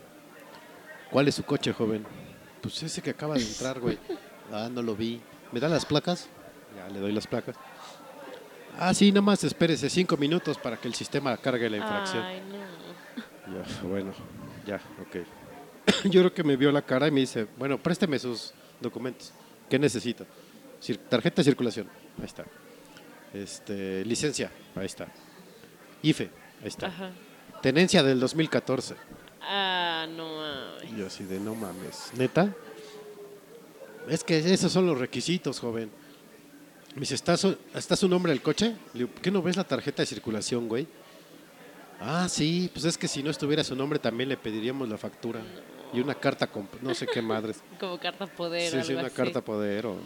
¿Cuál 1.14 1.28
es 1.28 1.36
su 1.36 1.44
coche, 1.44 1.72
joven? 1.72 2.04
Pues 2.60 2.82
ese 2.82 3.00
que 3.00 3.10
acaba 3.10 3.34
de 3.36 3.42
entrar, 3.42 3.78
güey. 3.78 3.96
Ah, 4.52 4.68
no 4.68 4.82
lo 4.82 4.96
vi. 4.96 5.20
¿Me 5.52 5.60
dan 5.60 5.70
las 5.70 5.86
placas? 5.86 6.26
Ya, 6.76 6.88
le 6.92 6.98
doy 6.98 7.12
las 7.12 7.28
placas. 7.28 7.54
Ah, 8.80 8.92
sí, 8.92 9.12
nada 9.12 9.22
más 9.22 9.44
espérese 9.44 9.88
cinco 9.88 10.16
minutos 10.16 10.58
para 10.58 10.76
que 10.76 10.88
el 10.88 10.94
sistema 10.94 11.36
cargue 11.36 11.70
la 11.70 11.76
infracción. 11.76 12.24
Ay, 12.24 12.42
no. 12.50 13.54
Ya, 13.54 13.88
bueno, 13.88 14.12
ya, 14.66 14.80
ok. 15.00 15.24
Yo 16.10 16.20
creo 16.22 16.34
que 16.34 16.42
me 16.42 16.56
vio 16.56 16.72
la 16.72 16.82
cara 16.82 17.06
y 17.06 17.12
me 17.12 17.20
dice, 17.20 17.46
bueno, 17.58 17.78
présteme 17.78 18.18
sus 18.18 18.52
documentos. 18.80 19.32
¿Qué 19.70 19.78
necesito? 19.78 20.26
Cir- 20.82 20.98
tarjeta 21.08 21.36
de 21.36 21.44
circulación, 21.44 21.88
ahí 22.18 22.24
está. 22.24 22.44
Este, 23.32 24.04
licencia, 24.04 24.50
ahí 24.74 24.86
está. 24.86 25.06
IFE, 26.02 26.28
ahí 26.60 26.66
está. 26.68 26.88
Ajá. 26.88 27.10
Tenencia 27.62 28.02
del 28.02 28.18
2014. 28.18 28.96
Ah, 29.46 30.06
no 30.08 30.36
mames. 30.36 30.96
Yo 30.96 31.06
así 31.06 31.24
de, 31.24 31.38
no 31.40 31.54
mames, 31.54 32.10
¿neta? 32.16 32.54
Es 34.08 34.22
que 34.24 34.38
esos 34.38 34.70
son 34.72 34.86
los 34.86 34.98
requisitos, 34.98 35.58
joven. 35.60 35.90
Me 36.94 37.00
dice, 37.00 37.14
¿está 37.14 37.36
su, 37.36 37.56
¿está 37.74 37.96
su 37.96 38.08
nombre 38.08 38.30
del 38.32 38.42
coche? 38.42 38.76
Le 38.92 39.00
digo, 39.00 39.10
¿por 39.10 39.20
qué 39.22 39.30
no 39.30 39.42
ves 39.42 39.56
la 39.56 39.64
tarjeta 39.64 40.02
de 40.02 40.06
circulación, 40.06 40.68
güey? 40.68 40.86
Ah, 42.00 42.28
sí, 42.28 42.70
pues 42.72 42.84
es 42.84 42.98
que 42.98 43.08
si 43.08 43.22
no 43.22 43.30
estuviera 43.30 43.64
su 43.64 43.74
nombre 43.74 43.98
también 43.98 44.28
le 44.28 44.36
pediríamos 44.36 44.88
la 44.88 44.98
factura. 44.98 45.40
Y 45.92 46.00
una 46.00 46.14
carta 46.14 46.46
con 46.48 46.68
no 46.82 46.94
sé 46.94 47.06
qué 47.06 47.22
madres. 47.22 47.62
Como 47.80 47.98
carta 47.98 48.26
poder. 48.26 48.70
Sí, 48.70 48.78
sí, 48.82 48.92
una 48.92 49.06
así. 49.06 49.16
carta 49.16 49.40
poder. 49.40 49.86
o- 49.86 49.98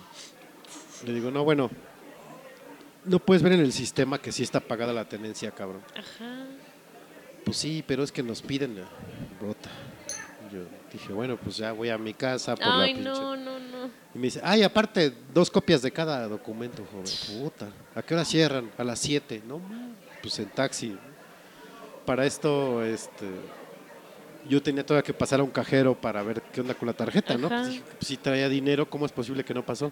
Le 1.06 1.12
digo, 1.14 1.30
no, 1.30 1.44
bueno, 1.44 1.70
no 3.04 3.18
puedes 3.18 3.42
ver 3.42 3.52
en 3.52 3.60
el 3.60 3.72
sistema 3.72 4.18
que 4.20 4.32
sí 4.32 4.42
está 4.42 4.60
pagada 4.60 4.92
la 4.92 5.06
tenencia, 5.08 5.50
cabrón. 5.50 5.82
Ajá. 5.96 6.46
Pues 7.48 7.56
sí, 7.56 7.82
pero 7.86 8.02
es 8.02 8.12
que 8.12 8.22
nos 8.22 8.42
piden 8.42 8.76
la 8.76 8.84
rota. 9.40 9.70
Yo 10.52 10.60
dije, 10.92 11.14
bueno, 11.14 11.38
pues 11.38 11.56
ya 11.56 11.72
voy 11.72 11.88
a 11.88 11.96
mi 11.96 12.12
casa 12.12 12.54
por 12.54 12.66
la 12.66 12.82
Ay, 12.82 12.92
pinche. 12.92 13.08
no, 13.08 13.36
no, 13.38 13.58
no. 13.58 13.86
Y 14.14 14.18
me 14.18 14.24
dice, 14.24 14.38
ay, 14.44 14.62
aparte, 14.62 15.14
dos 15.32 15.50
copias 15.50 15.80
de 15.80 15.90
cada 15.90 16.28
documento, 16.28 16.86
joven. 16.92 17.40
Puta, 17.42 17.70
¿a 17.94 18.02
qué 18.02 18.12
hora 18.12 18.26
cierran? 18.26 18.70
A 18.76 18.84
las 18.84 18.98
7. 18.98 19.44
No, 19.48 19.62
pues 20.20 20.38
en 20.40 20.50
taxi. 20.50 20.98
Para 22.04 22.26
esto, 22.26 22.84
este, 22.84 23.26
yo 24.46 24.62
tenía 24.62 24.84
todavía 24.84 25.04
que 25.06 25.14
pasar 25.14 25.40
a 25.40 25.42
un 25.42 25.50
cajero 25.50 25.98
para 25.98 26.22
ver 26.22 26.42
qué 26.52 26.60
onda 26.60 26.74
con 26.74 26.84
la 26.84 26.92
tarjeta, 26.92 27.38
¿no? 27.38 27.48
Pues 27.48 27.68
dije, 27.70 27.82
si 28.02 28.18
traía 28.18 28.50
dinero, 28.50 28.90
¿cómo 28.90 29.06
es 29.06 29.12
posible 29.12 29.42
que 29.42 29.54
no 29.54 29.64
pasó? 29.64 29.90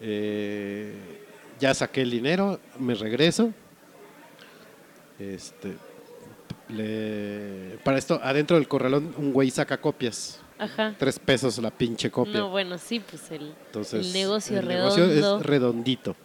Eh, 0.00 0.94
ya 1.58 1.74
saqué 1.74 2.02
el 2.02 2.12
dinero, 2.12 2.60
me 2.78 2.94
regreso. 2.94 3.52
Este, 5.18 5.74
le- 6.68 7.78
para 7.84 7.98
esto, 7.98 8.20
adentro 8.22 8.56
del 8.56 8.68
corralón, 8.68 9.14
un 9.16 9.32
güey 9.32 9.50
saca 9.50 9.80
copias. 9.80 10.40
Ajá. 10.58 10.94
Tres 10.98 11.18
pesos 11.18 11.58
la 11.58 11.70
pinche 11.70 12.10
copia. 12.10 12.38
No, 12.38 12.50
bueno, 12.50 12.78
sí, 12.78 13.00
pues 13.00 13.30
el, 13.32 13.52
Entonces, 13.66 14.06
el 14.06 14.12
negocio 14.12 14.58
el 14.58 14.66
redondo. 14.66 14.96
negocio 15.08 15.36
es 15.38 15.46
redondito. 15.46 16.16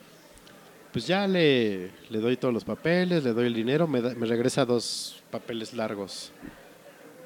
Pues 0.91 1.05
ya 1.07 1.27
le, 1.27 1.91
le 2.09 2.19
doy 2.19 2.37
todos 2.37 2.53
los 2.53 2.63
papeles, 2.63 3.23
le 3.23 3.33
doy 3.33 3.47
el 3.47 3.53
dinero, 3.53 3.87
me, 3.87 4.01
da- 4.01 4.13
me 4.15 4.25
regresa 4.27 4.65
dos 4.65 5.21
papeles 5.31 5.73
largos. 5.73 6.31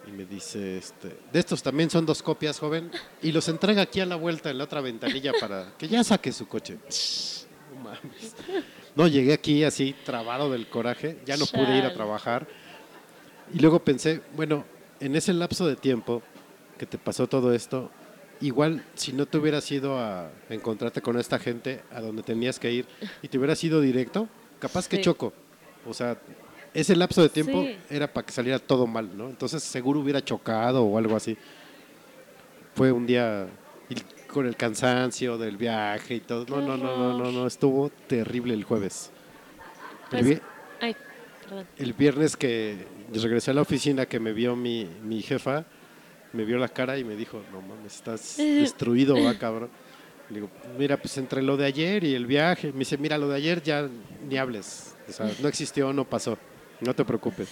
Y 0.07 0.11
me 0.11 0.25
dice, 0.25 0.77
este, 0.77 1.15
de 1.31 1.39
estos 1.39 1.63
también 1.63 1.89
son 1.89 2.05
dos 2.05 2.21
copias, 2.21 2.59
joven. 2.59 2.91
Y 3.21 3.31
los 3.31 3.47
entrega 3.47 3.83
aquí 3.83 4.01
a 4.01 4.05
la 4.05 4.15
vuelta 4.17 4.49
en 4.49 4.57
la 4.57 4.65
otra 4.65 4.81
ventanilla 4.81 5.31
para 5.39 5.73
que 5.77 5.87
ya 5.87 6.03
saque 6.03 6.31
su 6.33 6.45
coche. 6.47 6.77
No 7.73 7.79
mames. 7.83 8.35
No, 8.95 9.07
llegué 9.07 9.33
aquí 9.33 9.63
así, 9.63 9.95
trabado 10.05 10.51
del 10.51 10.67
coraje. 10.67 11.19
Ya 11.25 11.37
no 11.37 11.45
pude 11.45 11.77
ir 11.77 11.85
a 11.85 11.93
trabajar. 11.93 12.47
Y 13.53 13.59
luego 13.59 13.79
pensé, 13.79 14.21
bueno, 14.35 14.65
en 14.99 15.15
ese 15.15 15.33
lapso 15.33 15.65
de 15.67 15.75
tiempo 15.75 16.21
que 16.77 16.85
te 16.85 16.97
pasó 16.97 17.27
todo 17.27 17.53
esto, 17.53 17.89
igual 18.41 18.83
si 18.95 19.13
no 19.13 19.25
te 19.25 19.37
hubieras 19.37 19.71
ido 19.71 19.97
a 19.99 20.29
encontrarte 20.49 21.01
con 21.01 21.17
esta 21.19 21.39
gente 21.39 21.81
a 21.91 22.01
donde 22.01 22.23
tenías 22.23 22.59
que 22.59 22.71
ir 22.71 22.85
y 23.21 23.27
te 23.27 23.37
hubieras 23.37 23.63
ido 23.63 23.81
directo, 23.81 24.27
capaz 24.59 24.87
que 24.87 25.01
choco. 25.01 25.33
O 25.87 25.93
sea, 25.93 26.17
ese 26.73 26.95
lapso 26.95 27.21
de 27.21 27.29
tiempo 27.29 27.63
Sí. 27.63 27.77
era 27.89 28.11
para 28.11 28.25
que 28.25 28.31
saliera 28.33 28.59
todo 28.59 28.87
mal, 28.87 29.15
¿no? 29.17 29.29
Entonces 29.29 29.61
seguro 29.63 29.99
hubiera 29.99 30.23
chocado 30.23 30.83
o 30.83 30.97
algo 30.97 31.15
así. 31.15 31.37
Fue 32.75 32.91
un 32.91 33.05
día 33.05 33.47
con 34.27 34.47
el 34.47 34.55
cansancio 34.55 35.37
del 35.37 35.57
viaje 35.57 36.15
y 36.15 36.19
todo. 36.21 36.45
No, 36.49 36.59
no, 36.59 36.75
no, 36.75 36.97
no, 36.97 37.17
no, 37.19 37.31
no, 37.31 37.45
estuvo 37.45 37.89
terrible 38.07 38.55
el 38.55 38.63
jueves. 38.63 39.11
El 40.11 40.19
Pues- 40.19 40.25
vi- 40.25 40.41
Ay, 40.81 40.95
perdón. 41.43 41.67
el 41.77 41.93
viernes 41.93 42.35
que 42.35 42.87
regresé 43.11 43.51
a 43.51 43.53
la 43.53 43.61
oficina 43.61 44.05
que 44.05 44.19
me 44.19 44.33
vio 44.33 44.55
mi, 44.55 44.87
mi 45.03 45.21
jefa, 45.21 45.65
me 46.33 46.45
vio 46.45 46.57
la 46.57 46.67
cara 46.69 46.97
y 46.97 47.03
me 47.03 47.15
dijo, 47.15 47.41
no 47.51 47.61
mames, 47.61 47.95
estás 47.95 48.37
destruido, 48.37 49.21
va 49.23 49.37
cabrón. 49.37 49.69
Le 50.29 50.35
digo, 50.35 50.49
mira, 50.79 50.97
pues 50.97 51.17
entre 51.17 51.41
lo 51.41 51.57
de 51.57 51.65
ayer 51.65 52.03
y 52.03 52.15
el 52.15 52.25
viaje, 52.25 52.71
me 52.71 52.79
dice, 52.79 52.97
mira, 52.97 53.17
lo 53.17 53.27
de 53.27 53.35
ayer 53.35 53.61
ya 53.61 53.87
ni 54.27 54.37
hables. 54.37 54.95
O 55.07 55.11
sea, 55.11 55.29
no 55.41 55.47
existió, 55.47 55.91
no 55.93 56.05
pasó. 56.09 56.37
No 56.79 56.95
te 56.95 57.03
preocupes. 57.05 57.49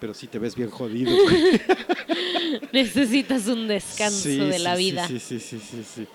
Pero 0.00 0.14
sí 0.14 0.26
te 0.28 0.38
ves 0.38 0.54
bien 0.56 0.70
jodido. 0.70 1.12
güey". 1.24 1.60
Necesitas 2.72 3.46
un 3.48 3.68
descanso 3.68 4.22
Sí, 4.22 4.38
de 4.38 4.52
sí, 4.58 4.62
la 4.62 4.76
vida. 4.76 5.06
Sí, 5.08 5.18
sí, 5.18 5.38
sí, 5.40 5.58
sí, 5.60 5.84
sí. 5.84 6.06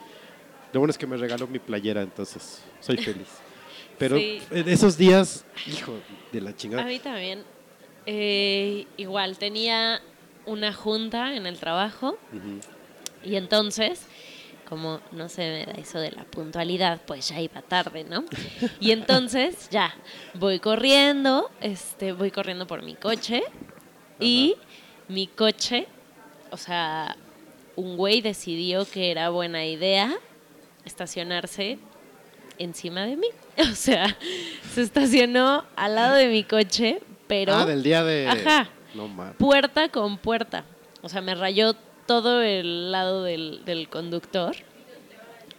Lo 0.74 0.80
bueno 0.80 0.92
es 0.92 0.98
que 0.98 1.08
me 1.08 1.18
regaló 1.18 1.48
mi 1.48 1.60
playera, 1.60 2.02
entonces 2.02 2.62
soy 2.80 2.98
feliz. 2.98 3.28
Pero 3.98 4.18
Sí. 4.18 4.40
en 4.52 4.68
esos 4.70 4.98
días, 4.98 5.46
hijo 5.68 5.94
de 6.32 6.42
la 6.42 6.52
A 6.52 6.56
chingada. 6.56 6.84
mí 6.86 7.00
también. 7.00 7.44
Eh, 8.10 8.88
igual, 8.96 9.38
tenía 9.38 10.02
una 10.46 10.72
junta 10.72 11.36
en 11.36 11.46
el 11.46 11.60
trabajo 11.60 12.18
y 13.22 13.36
entonces, 13.36 14.08
como 14.68 15.02
no 15.12 15.28
se 15.28 15.42
me 15.42 15.66
da 15.66 15.74
eso 15.74 16.00
de 16.00 16.12
la 16.12 16.24
puntualidad, 16.24 17.02
pues 17.06 17.28
ya 17.28 17.42
iba 17.42 17.62
tarde, 17.62 18.06
¿no? 18.06 18.24
Y 18.80 18.92
entonces 18.92 19.70
ya, 19.70 19.94
voy 20.34 20.60
corriendo, 20.60 21.52
este, 21.60 22.14
voy 22.14 22.32
corriendo 22.32 22.66
por 22.66 22.82
mi 22.82 22.96
coche 22.96 23.44
y 24.22 24.56
mi 25.10 25.28
coche, 25.28 25.86
o 26.52 26.56
sea, 26.56 27.18
un 27.76 27.98
güey 27.98 28.22
decidió 28.22 28.86
que 28.86 29.12
era 29.12 29.30
buena 29.32 29.66
idea 29.66 30.18
estacionarse 30.86 31.78
encima 32.58 33.06
de 33.06 33.18
mí. 33.18 33.28
O 33.72 33.76
sea, 33.76 34.16
se 34.74 34.84
estacionó 34.84 35.66
al 35.76 35.96
lado 35.96 36.16
de 36.16 36.28
mi 36.28 36.44
coche, 36.44 37.02
pero 37.28 37.54
ah, 37.56 37.66
del 37.66 37.84
día 37.84 38.04
de... 38.04 38.28
Ajá. 38.28 38.70
No 38.96 39.10
puerta 39.38 39.90
con 39.90 40.18
puerta. 40.18 40.64
O 41.02 41.10
sea, 41.10 41.22
me 41.22 41.36
rayó 41.36 41.74
todo 42.06 42.42
el 42.42 42.92
lado 42.92 43.24
del, 43.24 43.64
del 43.66 43.90
conductor 43.90 44.56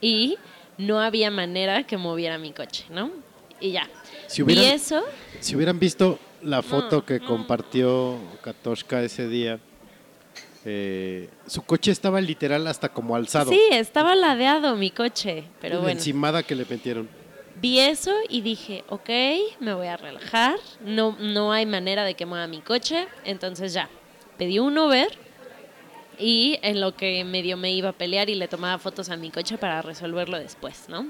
y 0.00 0.36
no 0.78 1.00
había 1.00 1.30
manera 1.30 1.84
que 1.84 1.96
moviera 1.96 2.38
mi 2.38 2.52
coche, 2.52 2.86
¿no? 2.90 3.10
Y 3.60 3.72
ya. 3.72 3.88
Si 4.26 4.42
hubieran- 4.42 4.64
eso, 4.64 5.04
Si 5.40 5.54
hubieran 5.56 5.78
visto 5.78 6.18
la 6.42 6.62
foto 6.62 6.96
No, 6.96 7.04
que 7.04 7.18
no. 7.20 7.26
compartió 7.26 8.16
Katoshka 8.42 9.02
ese 9.02 9.28
día, 9.28 9.58
eh, 10.64 11.28
su 11.46 11.62
coche 11.62 11.90
estaba 11.90 12.20
literal 12.20 12.66
hasta 12.66 12.88
como 12.88 13.14
alzado. 13.16 13.50
sí, 13.50 13.60
estaba 13.70 14.14
ladeado 14.14 14.76
mi 14.76 14.90
coche, 14.90 15.44
pero 15.60 15.76
la 15.76 15.80
bueno. 15.82 15.98
encimada 15.98 16.42
que 16.42 16.54
le 16.54 16.64
metieron. 16.64 17.08
Vi 17.60 17.80
eso 17.80 18.12
y 18.28 18.40
dije, 18.40 18.84
ok, 18.88 19.10
me 19.60 19.74
voy 19.74 19.86
a 19.86 19.96
relajar, 19.96 20.58
no, 20.80 21.16
no 21.18 21.52
hay 21.52 21.66
manera 21.66 22.04
de 22.04 22.14
que 22.14 22.26
mueva 22.26 22.46
mi 22.46 22.60
coche, 22.60 23.08
entonces 23.24 23.72
ya, 23.72 23.88
pedí 24.36 24.58
un 24.58 24.76
Uber 24.78 25.08
y 26.18 26.58
en 26.62 26.80
lo 26.80 26.94
que 26.96 27.24
medio 27.24 27.56
me 27.56 27.72
iba 27.72 27.90
a 27.90 27.92
pelear 27.92 28.30
y 28.30 28.34
le 28.34 28.48
tomaba 28.48 28.78
fotos 28.78 29.10
a 29.10 29.16
mi 29.16 29.30
coche 29.30 29.58
para 29.58 29.82
resolverlo 29.82 30.38
después, 30.38 30.88
¿no? 30.88 31.08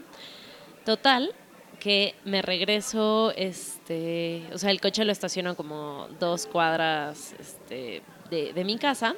Total, 0.85 1.35
que 1.81 2.15
me 2.25 2.43
regreso, 2.43 3.33
este, 3.37 4.43
o 4.53 4.59
sea, 4.59 4.71
el 4.71 4.81
coche 4.81 5.05
lo 5.05 5.13
estaciono 5.13 5.55
como 5.55 6.09
dos 6.19 6.47
cuadras 6.47 7.35
este, 7.39 8.03
de, 8.31 8.53
de 8.53 8.65
mi 8.65 8.79
casa 8.79 9.15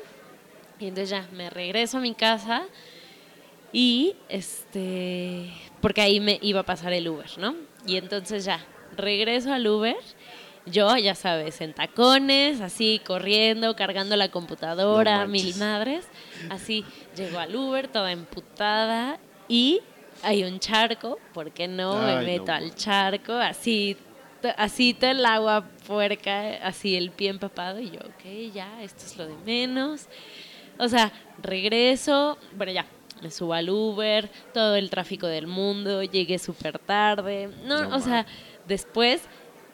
y 0.79 0.87
entonces 0.87 1.11
ya 1.11 1.29
me 1.33 1.51
regreso 1.51 1.99
a 1.99 2.01
mi 2.01 2.15
casa 2.15 2.65
y 3.73 4.17
este, 4.29 5.51
porque 5.81 6.01
ahí 6.01 6.21
me 6.21 6.39
iba 6.43 6.61
a 6.61 6.65
pasar 6.65 6.93
el 6.93 7.09
Uber, 7.09 7.31
¿no? 7.39 7.55
Y 7.87 7.97
entonces 7.97 8.45
ya, 8.45 8.65
regreso 8.97 9.53
al 9.53 9.67
Uber, 9.67 9.97
yo, 10.67 10.97
ya 10.97 11.15
sabes, 11.15 11.61
en 11.61 11.73
tacones, 11.73 12.61
así 12.61 13.01
corriendo, 13.05 13.75
cargando 13.77 14.17
la 14.17 14.31
computadora, 14.31 15.25
No 15.25 15.29
mil 15.29 15.55
madres, 15.57 16.07
así, 16.51 16.85
llego 17.17 17.39
al 17.39 17.55
Uber 17.57 17.89
toda 17.89 18.13
emputada 18.13 19.19
y 19.49 19.81
hay 20.23 20.45
un 20.45 20.61
charco, 20.61 21.19
¿por 21.33 21.51
qué 21.53 21.67
no? 21.67 21.99
Ay, 21.99 22.07
me 22.07 22.15
no 22.15 22.27
meto 22.27 22.53
al 22.53 22.75
charco, 22.75 23.33
así, 23.33 23.97
así 24.57 24.93
todo 24.95 25.11
el 25.11 25.25
agua 25.25 25.65
puerca, 25.87 26.57
así 26.63 26.95
el 26.95 27.11
pie 27.11 27.31
empapado 27.31 27.81
y 27.81 27.91
yo, 27.91 28.01
ok, 28.01 28.53
ya, 28.53 28.83
esto 28.83 29.05
es 29.07 29.17
lo 29.17 29.27
de 29.27 29.37
menos. 29.47 30.09
O 30.79 30.89
sea, 30.89 31.13
regreso, 31.43 32.39
bueno, 32.57 32.73
ya, 32.73 32.87
me 33.23 33.31
subo 33.31 33.55
al 33.55 33.71
Uber, 33.71 34.31
todo 34.53 34.77
el 34.77 34.91
tráfico 34.91 35.27
del 35.27 35.47
mundo, 35.47 36.03
llegué 36.03 36.39
súper 36.39 36.79
tarde. 36.79 37.51
No, 37.65 37.89
No 37.89 37.97
o 37.97 38.01
sea, 38.01 38.27
después 38.67 39.23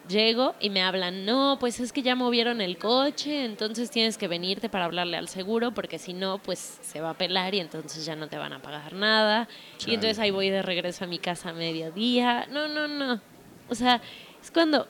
llego 0.08 0.54
y 0.60 0.70
me 0.70 0.82
hablan, 0.82 1.24
no, 1.24 1.56
pues 1.58 1.80
es 1.80 1.92
que 1.92 2.02
ya 2.02 2.14
movieron 2.14 2.60
el 2.60 2.78
coche, 2.78 3.44
entonces 3.44 3.90
tienes 3.90 4.18
que 4.18 4.28
venirte 4.28 4.68
para 4.68 4.84
hablarle 4.84 5.16
al 5.16 5.28
seguro, 5.28 5.72
porque 5.72 5.98
si 5.98 6.12
no, 6.12 6.38
pues 6.38 6.78
se 6.82 7.00
va 7.00 7.10
a 7.10 7.14
pelar 7.14 7.54
y 7.54 7.60
entonces 7.60 8.04
ya 8.04 8.16
no 8.16 8.28
te 8.28 8.38
van 8.38 8.52
a 8.52 8.62
pagar 8.62 8.92
nada. 8.92 9.48
Chale. 9.78 9.92
Y 9.92 9.94
entonces 9.94 10.18
ahí 10.18 10.30
voy 10.30 10.50
de 10.50 10.62
regreso 10.62 11.04
a 11.04 11.06
mi 11.06 11.18
casa 11.18 11.50
a 11.50 11.52
mediodía. 11.52 12.46
No, 12.50 12.68
no, 12.68 12.88
no. 12.88 13.20
O 13.68 13.74
sea, 13.74 14.00
es 14.42 14.50
cuando 14.50 14.86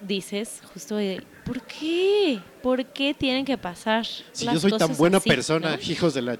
dices 0.00 0.62
justo 0.72 0.96
de, 0.96 1.22
¿por 1.44 1.62
qué? 1.62 2.40
¿Por 2.62 2.84
qué 2.86 3.14
tienen 3.14 3.44
que 3.44 3.56
pasar? 3.56 4.04
Si 4.04 4.44
las 4.44 4.54
yo 4.54 4.60
soy 4.60 4.78
tan 4.78 4.96
buena 4.96 5.18
así, 5.18 5.28
persona, 5.28 5.76
¿no? 5.76 5.82
hijos 5.82 6.14
de 6.14 6.22
la... 6.22 6.38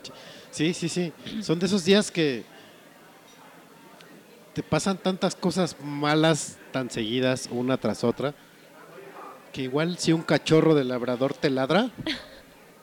Sí, 0.52 0.74
sí, 0.74 0.88
sí. 0.88 1.12
Son 1.40 1.58
de 1.58 1.66
esos 1.66 1.84
días 1.84 2.10
que 2.10 2.44
te 4.52 4.62
pasan 4.62 4.98
tantas 4.98 5.34
cosas 5.34 5.76
malas 5.82 6.58
tan 6.72 6.90
seguidas, 6.90 7.48
una 7.50 7.78
tras 7.78 8.04
otra, 8.04 8.34
que 9.50 9.62
igual 9.62 9.96
si 9.98 10.12
un 10.12 10.22
cachorro 10.22 10.74
de 10.74 10.84
labrador 10.84 11.32
te 11.32 11.48
ladra, 11.48 11.90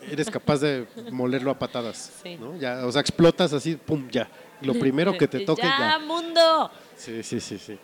eres 0.02 0.32
capaz 0.32 0.58
de 0.58 0.88
molerlo 1.12 1.52
a 1.52 1.60
patadas. 1.60 2.12
Sí. 2.24 2.38
¿no? 2.38 2.58
Ya, 2.58 2.86
o 2.88 2.92
sea, 2.92 3.02
explotas 3.02 3.54
así, 3.54 3.76
pum, 3.76 4.10
ya. 4.10 4.28
Lo 4.62 4.74
primero 4.74 5.16
que 5.16 5.28
te 5.28 5.40
toque, 5.46 5.62
ya. 5.62 5.92
ya. 5.92 6.00
mundo! 6.00 6.72
Sí, 6.98 7.22
sí, 7.22 7.40
sí, 7.40 7.60
sí. 7.60 7.78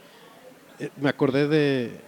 Eh, 0.80 0.90
me 0.98 1.10
acordé 1.10 1.48
de, 1.48 2.00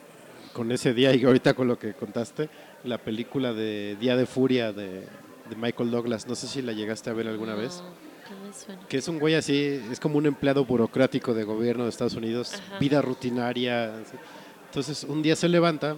con 0.51 0.71
ese 0.71 0.95
día 0.95 1.13
y 1.13 1.23
ahorita 1.23 1.53
con 1.53 1.67
lo 1.67 1.77
que 1.77 1.93
contaste, 1.93 2.49
la 2.83 2.97
película 2.97 3.53
de 3.53 3.95
Día 3.99 4.15
de 4.15 4.25
Furia 4.25 4.73
de, 4.73 5.07
de 5.49 5.55
Michael 5.55 5.91
Douglas. 5.91 6.27
No 6.27 6.35
sé 6.35 6.47
si 6.47 6.61
la 6.61 6.73
llegaste 6.73 7.09
a 7.09 7.13
ver 7.13 7.27
alguna 7.27 7.55
vez. 7.55 7.81
No, 8.29 8.35
no 8.39 8.47
me 8.47 8.53
suena. 8.53 8.81
Que 8.87 8.97
es 8.97 9.07
un 9.07 9.19
güey 9.19 9.35
así, 9.35 9.81
es 9.91 9.99
como 9.99 10.17
un 10.17 10.25
empleado 10.25 10.65
burocrático 10.65 11.33
de 11.33 11.43
gobierno 11.43 11.83
de 11.83 11.89
Estados 11.89 12.15
Unidos, 12.15 12.53
Ajá. 12.53 12.79
vida 12.79 13.01
rutinaria. 13.01 13.97
así. 13.99 14.17
Entonces 14.65 15.03
un 15.05 15.21
día 15.21 15.35
se 15.35 15.47
levanta, 15.47 15.95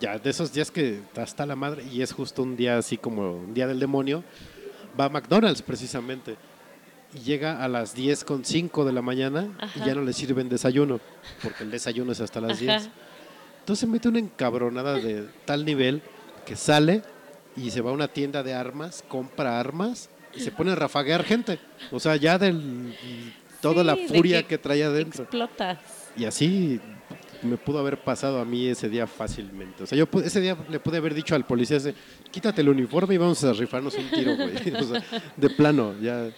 ya 0.00 0.18
de 0.18 0.30
esos 0.30 0.52
días 0.52 0.70
que 0.70 1.00
hasta 1.16 1.44
la 1.46 1.56
madre, 1.56 1.84
y 1.90 2.02
es 2.02 2.12
justo 2.12 2.42
un 2.42 2.56
día 2.56 2.78
así 2.78 2.96
como 2.96 3.32
un 3.36 3.52
día 3.54 3.66
del 3.66 3.80
demonio, 3.80 4.22
va 4.98 5.06
a 5.06 5.08
McDonald's 5.08 5.62
precisamente. 5.62 6.36
Y 7.14 7.18
llega 7.20 7.62
a 7.62 7.68
las 7.68 7.94
10 7.94 8.24
con 8.24 8.44
5 8.44 8.84
de 8.84 8.92
la 8.92 9.00
mañana 9.02 9.48
Ajá. 9.60 9.78
y 9.78 9.86
ya 9.86 9.94
no 9.94 10.02
le 10.02 10.12
sirven 10.12 10.48
desayuno, 10.48 10.98
porque 11.42 11.62
el 11.64 11.70
desayuno 11.70 12.10
es 12.12 12.20
hasta 12.20 12.40
las 12.40 12.52
Ajá. 12.52 12.60
10. 12.78 12.90
Entonces 13.60 13.80
se 13.80 13.86
mete 13.86 14.08
una 14.08 14.18
encabronada 14.18 14.94
de 14.94 15.26
tal 15.44 15.64
nivel 15.64 16.02
que 16.44 16.54
sale 16.56 17.02
y 17.56 17.70
se 17.70 17.80
va 17.80 17.90
a 17.90 17.92
una 17.92 18.08
tienda 18.08 18.42
de 18.42 18.54
armas, 18.54 19.04
compra 19.08 19.58
armas 19.58 20.10
y 20.34 20.40
se 20.40 20.50
pone 20.50 20.72
a 20.72 20.74
rafaguear 20.74 21.24
gente. 21.24 21.58
O 21.90 22.00
sea, 22.00 22.16
ya 22.16 22.38
del 22.38 22.94
toda 23.60 23.84
la 23.84 23.94
Sí, 23.94 24.08
furia 24.08 24.42
que 24.42 24.48
que 24.48 24.58
traía 24.58 24.86
adentro. 24.86 25.22
Explotas. 25.22 25.78
Y 26.16 26.24
así 26.24 26.80
me 27.42 27.56
pudo 27.56 27.78
haber 27.78 28.02
pasado 28.02 28.40
a 28.40 28.44
mí 28.44 28.66
ese 28.66 28.88
día 28.88 29.06
fácilmente. 29.06 29.82
O 29.82 29.86
sea, 29.86 29.96
yo 29.96 30.08
ese 30.22 30.40
día 30.40 30.56
le 30.68 30.80
pude 30.80 30.98
haber 30.98 31.14
dicho 31.14 31.34
al 31.34 31.44
policía, 31.46 31.76
ese, 31.76 31.94
quítate 32.30 32.62
el 32.62 32.68
uniforme 32.68 33.14
y 33.14 33.18
vamos 33.18 33.42
a 33.44 33.52
rifarnos 33.52 33.94
un 33.94 34.10
tiro, 34.10 34.36
güey. 34.36 34.54
O 34.74 34.82
sea, 34.82 35.02
de 35.36 35.50
plano, 35.50 35.94
ya. 36.00 36.30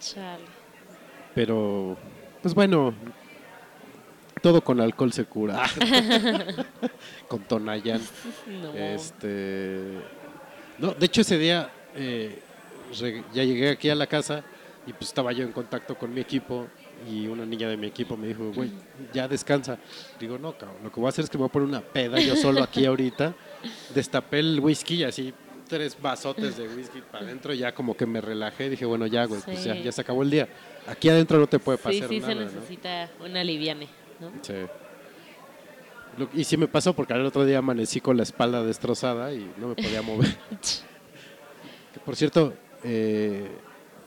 Chale. 0.00 0.44
Pero, 1.34 1.96
pues 2.42 2.54
bueno, 2.54 2.94
todo 4.42 4.62
con 4.62 4.80
alcohol 4.80 5.12
se 5.12 5.24
cura. 5.24 5.62
con 7.28 7.40
Tonayán. 7.44 8.00
No. 8.62 8.74
Este, 8.74 9.80
no, 10.78 10.92
de 10.94 11.06
hecho 11.06 11.20
ese 11.22 11.38
día 11.38 11.70
eh, 11.94 12.40
ya 13.32 13.44
llegué 13.44 13.70
aquí 13.70 13.88
a 13.88 13.94
la 13.94 14.06
casa 14.06 14.42
y 14.86 14.92
pues 14.92 15.08
estaba 15.08 15.32
yo 15.32 15.44
en 15.44 15.52
contacto 15.52 15.96
con 15.96 16.12
mi 16.12 16.20
equipo 16.20 16.66
y 17.08 17.26
una 17.26 17.44
niña 17.46 17.68
de 17.68 17.76
mi 17.76 17.86
equipo 17.86 18.16
me 18.16 18.28
dijo, 18.28 18.52
güey, 18.52 18.70
ya 19.12 19.26
descansa. 19.28 19.78
Digo, 20.20 20.38
no, 20.38 20.56
cabrón, 20.56 20.78
lo 20.84 20.92
que 20.92 21.00
voy 21.00 21.06
a 21.06 21.08
hacer 21.10 21.24
es 21.24 21.30
que 21.30 21.36
me 21.38 21.42
voy 21.42 21.48
a 21.48 21.52
poner 21.52 21.68
una 21.68 21.80
peda 21.80 22.20
yo 22.20 22.36
solo 22.36 22.62
aquí 22.62 22.84
ahorita. 22.84 23.34
Destapé 23.94 24.40
el 24.40 24.60
whisky 24.60 24.96
y 24.96 25.04
así 25.04 25.32
tres 25.68 25.96
vasotes 26.00 26.58
de 26.58 26.68
whisky 26.68 27.00
para 27.00 27.24
adentro, 27.24 27.54
ya 27.54 27.74
como 27.74 27.96
que 27.96 28.04
me 28.06 28.20
relajé. 28.20 28.68
Dije, 28.68 28.84
bueno, 28.84 29.06
ya, 29.06 29.24
güey, 29.24 29.40
pues 29.40 29.64
ya, 29.64 29.74
Sí. 29.74 29.82
ya 29.82 29.90
se 29.92 30.00
acabó 30.02 30.22
el 30.22 30.30
día. 30.30 30.48
Aquí 30.86 31.08
adentro 31.08 31.38
no 31.38 31.46
te 31.46 31.58
puede 31.58 31.78
sí, 31.78 31.84
pasar 31.84 32.08
sí 32.08 32.20
nada, 32.20 32.32
se 32.32 32.38
¿no? 32.38 32.44
necesita 32.44 33.08
una 33.24 33.42
liviane, 33.42 33.88
¿no? 34.22 34.30
Sí. 34.42 34.54
Lo- 36.18 36.28
y 36.34 36.44
sí 36.44 36.56
me 36.56 36.68
pasó 36.68 36.94
porque 36.94 37.14
al 37.14 37.24
otro 37.24 37.44
día 37.44 37.58
amanecí 37.58 38.00
con 38.00 38.16
la 38.16 38.22
espalda 38.22 38.62
destrozada 38.62 39.32
y 39.32 39.50
no 39.58 39.68
me 39.68 39.74
podía 39.74 40.02
mover. 40.02 40.34
Que, 41.92 42.00
por 42.00 42.16
cierto, 42.16 42.54
eh, 42.84 43.50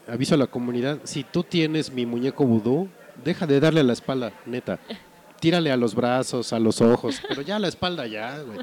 aviso 0.08 0.34
a 0.34 0.38
la 0.40 0.48
comunidad, 0.48 1.00
si 1.04 1.24
tú 1.24 1.44
tienes 1.44 1.92
mi 1.92 2.08
muñeco 2.08 2.44
vudú, 2.44 2.90
deja 3.24 3.46
de 3.46 3.60
darle 3.60 3.82
a 3.82 3.84
la 3.84 3.94
espalda, 3.94 4.34
neta. 4.48 4.80
Tírale 5.40 5.72
a 5.72 5.78
los 5.78 5.94
brazos, 5.94 6.52
a 6.52 6.58
los 6.58 6.82
ojos, 6.82 7.22
pero 7.28 7.44
ya 7.44 7.58
a 7.58 7.60
la 7.60 7.68
espalda 7.68 8.08
ya, 8.08 8.40
güey. 8.42 8.58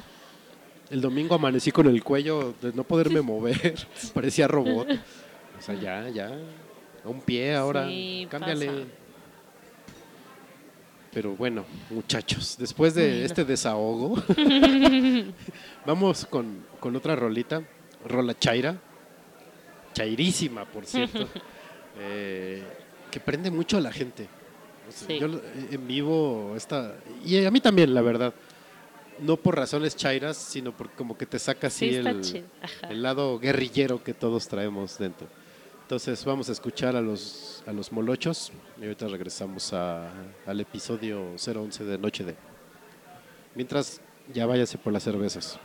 El 0.91 1.01
domingo 1.01 1.37
amanecí 1.37 1.71
con 1.71 1.87
el 1.87 2.03
cuello 2.03 2.53
de 2.61 2.73
no 2.73 2.83
poderme 2.83 3.21
mover, 3.21 3.87
parecía 4.15 4.49
robot. 4.49 4.89
O 4.91 5.63
sea, 5.63 5.77
ya, 5.77 6.09
ya. 6.09 6.29
A 7.05 7.09
un 7.09 7.21
pie 7.21 7.55
ahora, 7.55 7.87
Sí, 7.87 8.27
cámbiale. 8.29 8.67
pasa. 8.67 8.79
Pero 11.13 11.37
bueno, 11.37 11.65
muchachos, 11.91 12.57
después 12.59 12.95
de 12.95 13.25
este 13.25 13.45
desahogo, 13.45 14.23
vamos 15.87 16.25
con, 16.27 16.65
con 16.81 16.97
otra 16.97 17.15
rolita, 17.17 17.63
rola 18.07 18.39
chaira, 18.39 18.77
chairísima, 19.93 20.65
por 20.65 20.87
cierto, 20.87 21.29
eh, 21.99 22.63
que 23.11 23.21
prende 23.21 23.51
mucho 23.51 23.77
a 23.77 23.81
la 23.81 23.93
gente. 23.93 24.25
O 24.89 24.93
sea, 24.93 25.07
Sí. 25.09 25.19
Yo 25.19 25.29
lo- 25.29 25.41
en 25.71 25.87
vivo, 25.87 26.55
esta, 26.57 26.95
y 27.25 27.45
a 27.45 27.51
mí 27.51 27.61
también, 27.61 27.93
la 27.95 28.01
verdad, 28.03 28.33
no 29.21 29.37
por 29.37 29.57
razones 29.57 29.95
chairas, 29.95 30.37
sino 30.37 30.73
por 30.77 30.91
como 30.91 31.17
que 31.17 31.27
te 31.27 31.39
saca 31.39 31.67
así 31.69 31.91
Sí, 31.91 32.43
el 32.89 33.03
lado 33.03 33.39
guerrillero 33.39 34.03
que 34.03 34.15
todos 34.15 34.49
traemos 34.49 34.99
dentro. 34.99 35.29
Entonces 35.83 36.25
vamos 36.25 36.49
a 36.49 36.53
escuchar 36.53 36.97
a 36.97 37.01
los, 37.01 37.63
a 37.67 37.73
los 37.73 37.93
molochos 37.93 38.51
y 38.81 38.85
ahorita 38.85 39.09
regresamos 39.09 39.73
al 39.73 40.61
episodio 40.61 41.35
011 41.37 41.85
de 41.85 41.99
Noche 41.99 42.25
de. 42.25 42.37
Mientras, 43.55 44.01
ya 44.33 44.47
váyase 44.47 44.79
por 44.79 44.93
las 44.93 45.03
cervezas. 45.03 45.59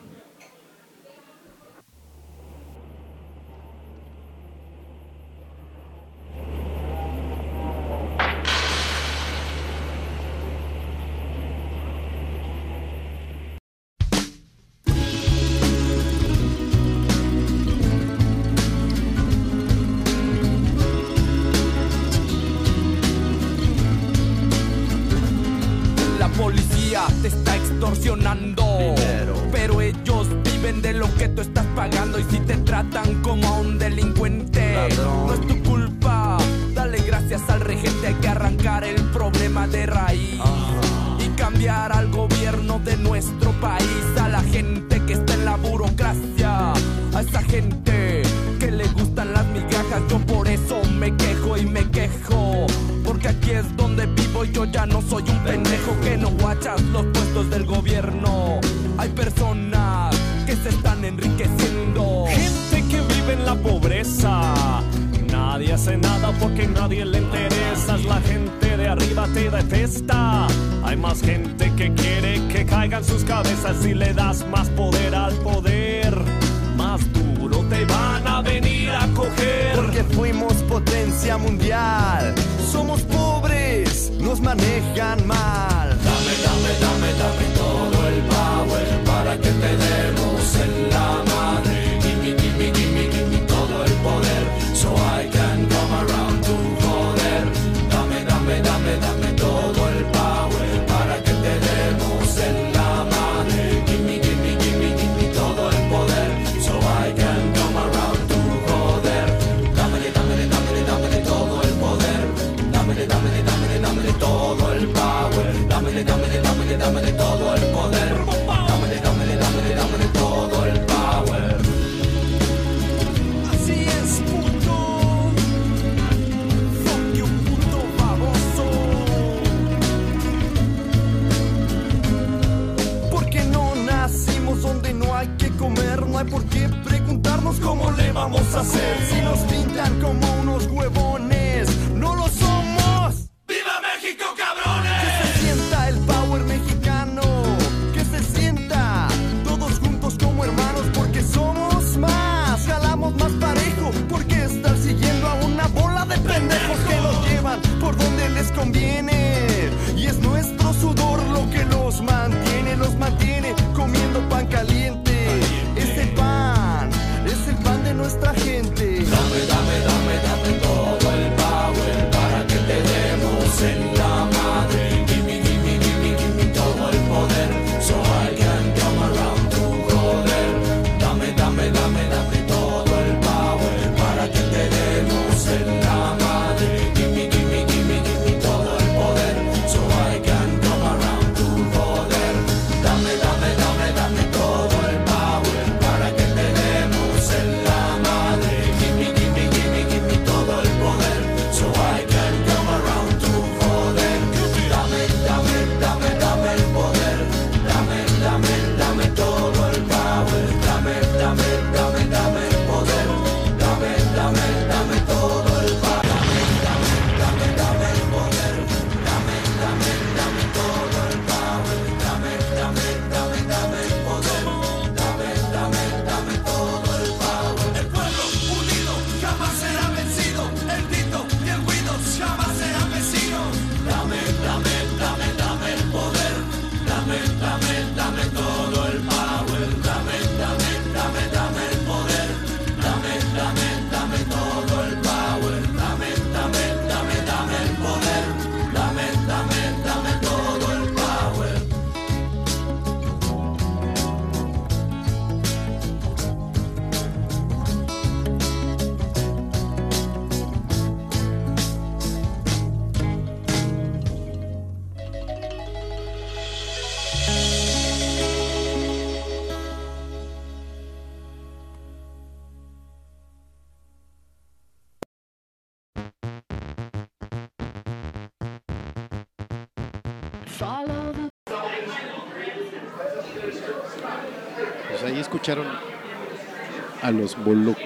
a 287.07 287.11
los 287.11 287.41
bolocos. 287.41 287.81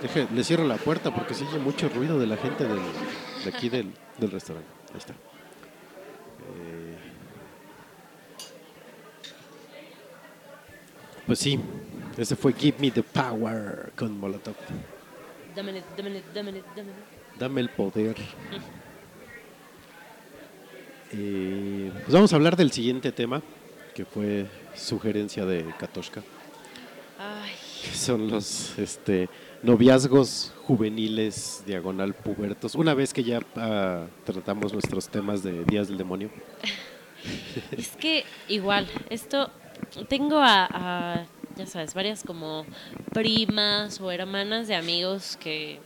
Deje, 0.00 0.26
le 0.34 0.42
cierro 0.42 0.64
la 0.64 0.76
puerta 0.76 1.14
porque 1.14 1.34
sigue 1.34 1.58
mucho 1.58 1.90
ruido 1.90 2.18
de 2.18 2.26
la 2.26 2.38
gente 2.38 2.64
del, 2.64 2.80
de 3.44 3.50
aquí 3.50 3.68
del, 3.68 3.92
del 4.18 4.30
restaurante. 4.30 4.70
Ahí 4.92 4.98
está. 4.98 5.12
Eh, 5.12 6.96
pues 11.26 11.38
sí, 11.38 11.60
ese 12.16 12.36
fue 12.36 12.54
Give 12.54 12.78
Me 12.78 12.90
the 12.90 13.02
Power 13.02 13.92
con 13.96 14.18
Molotov. 14.18 14.54
Dame, 15.54 15.82
dame, 15.96 16.22
dame, 16.34 16.62
dame 17.38 17.60
el 17.60 17.68
poder. 17.68 18.16
Eh, 21.12 21.92
pues 21.92 22.12
vamos 22.12 22.32
a 22.32 22.36
hablar 22.36 22.56
del 22.56 22.72
siguiente 22.72 23.12
tema, 23.12 23.42
que 23.94 24.06
fue 24.06 24.46
sugerencia 24.74 25.44
de 25.44 25.66
Katoshka. 25.78 26.22
Ay 27.18 27.52
que 27.84 27.96
son 27.96 28.30
los 28.30 28.78
este, 28.78 29.28
noviazgos 29.62 30.52
juveniles, 30.62 31.62
diagonal 31.66 32.14
pubertos, 32.14 32.74
una 32.74 32.94
vez 32.94 33.12
que 33.12 33.22
ya 33.22 33.40
ah, 33.56 34.06
tratamos 34.24 34.72
nuestros 34.72 35.08
temas 35.08 35.42
de 35.42 35.64
Días 35.64 35.88
del 35.88 35.98
Demonio. 35.98 36.30
es 37.76 37.96
que 37.96 38.24
igual, 38.48 38.88
esto 39.10 39.50
tengo 40.08 40.38
a, 40.38 40.66
a, 40.70 41.26
ya 41.56 41.66
sabes, 41.66 41.94
varias 41.94 42.22
como 42.24 42.64
primas 43.12 44.00
o 44.00 44.10
hermanas 44.10 44.66
de 44.68 44.76
amigos 44.76 45.36
que 45.36 45.80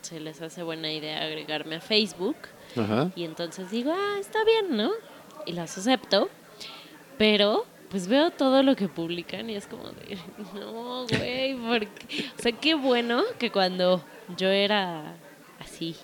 se 0.00 0.20
les 0.20 0.40
hace 0.40 0.62
buena 0.62 0.92
idea 0.92 1.22
agregarme 1.22 1.76
a 1.76 1.80
Facebook. 1.80 2.36
Ajá. 2.76 3.10
Y 3.14 3.24
entonces 3.24 3.70
digo, 3.70 3.92
ah, 3.92 4.16
está 4.18 4.38
bien, 4.44 4.76
¿no? 4.76 4.90
Y 5.46 5.52
las 5.52 5.76
acepto, 5.76 6.30
pero 7.18 7.66
pues 7.94 8.08
veo 8.08 8.32
todo 8.32 8.64
lo 8.64 8.74
que 8.74 8.88
publican 8.88 9.48
y 9.50 9.54
es 9.54 9.68
como 9.68 9.84
de, 9.84 10.18
no, 10.58 11.06
güey, 11.06 11.54
porque... 11.54 12.28
O 12.36 12.42
sea, 12.42 12.50
qué 12.50 12.74
bueno 12.74 13.22
que 13.38 13.52
cuando 13.52 14.02
yo 14.36 14.48
era 14.48 15.14
así, 15.60 15.94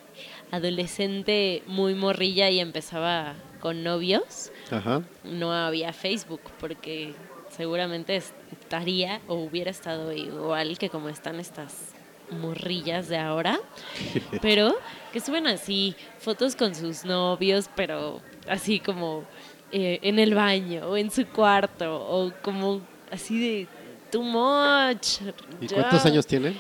adolescente 0.53 1.65
muy 1.67 1.97
morrilla 1.97 2.49
y 2.49 2.61
empezaba 2.61 3.35
con 3.59 3.83
novios, 3.83 4.53
Ajá. 4.71 5.03
no 5.25 5.53
había 5.53 5.93
Facebook 5.93 6.43
porque 6.61 7.13
seguramente 7.49 8.15
estaría 8.15 9.21
o 9.27 9.35
hubiera 9.35 9.73
estado 9.73 10.13
igual 10.13 10.79
que 10.79 10.91
como 10.91 11.09
están 11.09 11.41
estas 11.41 11.93
morrillas 12.31 13.09
de 13.09 13.19
ahora, 13.19 13.59
pero 14.43 14.77
que 15.13 15.19
suben 15.19 15.49
así 15.49 15.97
fotos 16.21 16.55
con 16.55 16.77
sus 16.77 17.05
novios, 17.05 17.69
pero 17.75 18.21
así 18.49 18.79
como 18.79 19.25
eh, 19.73 19.99
en 20.03 20.19
el 20.19 20.35
baño 20.35 20.87
o 20.89 20.97
en 20.97 21.11
su 21.11 21.27
cuarto 21.27 21.97
o 21.97 22.33
como 22.43 22.81
así 23.11 23.39
de 23.39 23.67
too 24.11 24.23
much. 24.23 25.21
¿Y 25.61 25.67
ya. 25.67 25.77
cuántos 25.77 26.05
años 26.07 26.27
tienen? 26.27 26.57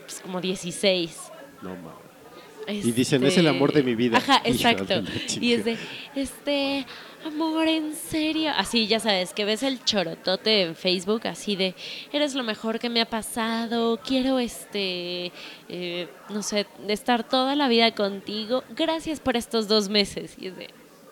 Pues 0.00 0.20
como 0.20 0.40
16. 0.40 1.32
No 1.62 1.70
mames. 1.76 2.84
Y 2.86 2.92
dicen, 2.92 3.24
"Es 3.24 3.36
el 3.36 3.48
amor 3.48 3.72
de 3.72 3.82
mi 3.82 3.94
vida". 3.94 4.18
Ajá, 4.18 4.40
exacto. 4.44 5.02
Y 5.40 5.52
es 5.52 5.64
de, 5.64 5.76
este, 6.14 6.86
amor, 7.24 7.66
en 7.68 7.94
serio. 7.94 8.52
Así, 8.56 8.86
ya 8.86 9.00
sabes, 9.00 9.32
que 9.32 9.44
ves 9.44 9.62
el 9.62 9.84
chorotote 9.84 10.62
en 10.62 10.76
Facebook, 10.76 11.26
así 11.26 11.56
de, 11.56 11.74
eres 12.12 12.34
lo 12.34 12.42
mejor 12.42 12.78
que 12.78 12.88
me 12.88 13.00
ha 13.00 13.06
pasado, 13.06 13.98
quiero, 13.98 14.38
este, 14.38 15.32
eh, 15.68 16.08
no 16.30 16.42
sé, 16.42 16.66
estar 16.88 17.28
toda 17.28 17.56
la 17.56 17.68
vida 17.68 17.94
contigo. 17.94 18.64
Gracias 18.76 19.20
por 19.20 19.36
estos 19.36 19.68
dos 19.68 19.88
meses. 19.88 20.36
Y 20.38 20.48
es 20.48 20.56
de, 20.56 20.68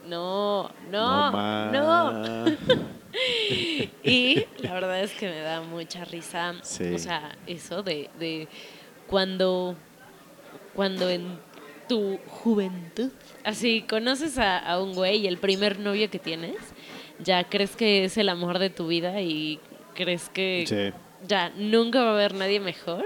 no, 0.07 0.70
no, 0.91 1.70
no. 1.70 2.45
Y 4.03 4.45
la 4.61 4.73
verdad 4.74 5.01
es 5.03 5.12
que 5.12 5.29
me 5.29 5.41
da 5.41 5.61
mucha 5.61 6.05
risa, 6.05 6.55
Sí. 6.62 6.95
o 6.95 6.99
sea, 6.99 7.37
eso 7.47 7.83
de, 7.83 8.09
de 8.19 8.49
cuando, 9.07 9.77
cuando 10.74 11.09
en 11.11 11.39
tu 11.89 12.19
juventud, 12.27 13.11
así 13.45 13.83
conoces 13.83 14.39
a, 14.39 14.59
a 14.59 14.81
un 14.83 14.95
güey 14.95 15.19
y 15.19 15.27
el 15.27 15.37
primer 15.37 15.79
novio 15.79 16.09
que 16.11 16.19
tienes, 16.19 16.57
ya 17.19 17.45
crees 17.45 17.77
que 17.77 18.05
es 18.05 18.16
el 18.16 18.29
amor 18.31 18.59
de 18.59 18.70
tu 18.70 18.87
vida 18.87 19.20
y 19.20 19.61
crees 19.95 20.31
que 20.31 20.65
Sí. 20.66 20.99
ya 21.29 21.51
nunca 21.51 22.03
va 22.03 22.11
a 22.11 22.15
haber 22.15 22.35
nadie 22.35 22.61
mejor 22.61 23.05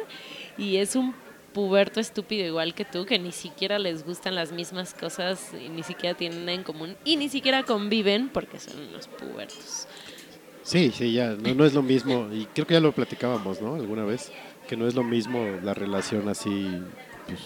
y 0.57 0.77
es 0.77 0.95
un 0.95 1.15
puberto 1.57 2.01
estúpido 2.01 2.45
igual 2.45 2.75
que 2.75 2.85
tú 2.85 3.07
que 3.07 3.19
ni 3.19 3.33
siquiera 3.33 3.79
les 3.79 4.05
gustan 4.05 4.35
las 4.35 4.53
mismas 4.53 4.93
cosas 4.93 5.55
y 5.55 5.71
ni 5.71 5.83
siquiera 5.83 6.15
tienen 6.15 6.41
nada 6.41 6.53
en 6.53 6.63
común 6.63 6.99
y 7.03 7.17
ni 7.17 7.31
siquiera 7.31 7.63
conviven 7.63 8.29
porque 8.29 8.59
son 8.61 8.79
unos 8.79 9.09
pubertos. 9.09 9.89
Sí, 10.63 10.93
sí, 10.95 11.15
ya, 11.15 11.31
no, 11.31 11.55
no 11.55 11.65
es 11.65 11.73
lo 11.73 11.81
mismo, 11.81 12.29
y 12.31 12.45
creo 12.53 12.67
que 12.67 12.75
ya 12.75 12.81
lo 12.81 12.93
platicábamos, 12.93 13.63
¿no? 13.63 13.77
Alguna 13.77 14.05
vez, 14.05 14.33
que 14.69 14.77
no 14.77 14.87
es 14.87 14.95
lo 14.95 15.03
mismo 15.03 15.47
la 15.63 15.73
relación 15.73 16.29
así, 16.29 16.83
pues, 17.27 17.41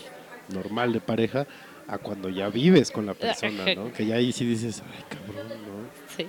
normal 0.48 0.92
de 0.92 1.00
pareja, 1.00 1.46
a 1.86 1.98
cuando 1.98 2.30
ya 2.30 2.48
vives 2.48 2.90
con 2.90 3.06
la 3.06 3.14
persona, 3.14 3.74
¿no? 3.76 3.92
Que 3.96 4.06
ya 4.06 4.16
ahí 4.16 4.32
sí 4.32 4.44
dices, 4.44 4.82
ay, 4.84 5.04
cabrón, 5.08 5.48
¿no? 5.48 6.16
Sí. 6.16 6.26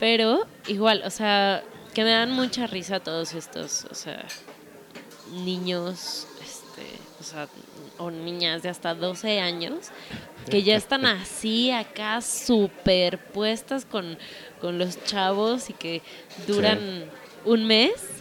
Pero 0.00 0.46
igual, 0.66 1.02
o 1.04 1.10
sea, 1.10 1.62
que 1.94 2.02
me 2.02 2.10
dan 2.10 2.32
mucha 2.32 2.66
risa 2.66 2.98
todos 2.98 3.34
estos, 3.34 3.84
o 3.84 3.94
sea, 3.94 4.26
niños, 5.44 6.26
sea, 7.28 7.48
o 7.98 8.10
niñas 8.10 8.62
de 8.62 8.68
hasta 8.68 8.94
12 8.94 9.40
años, 9.40 9.90
que 10.50 10.62
ya 10.62 10.76
están 10.76 11.06
así 11.06 11.70
acá 11.70 12.20
superpuestas 12.20 13.84
con, 13.84 14.18
con 14.60 14.78
los 14.78 15.02
chavos 15.04 15.70
y 15.70 15.72
que 15.72 16.02
duran 16.46 17.04
un 17.44 17.64
mes 17.64 18.17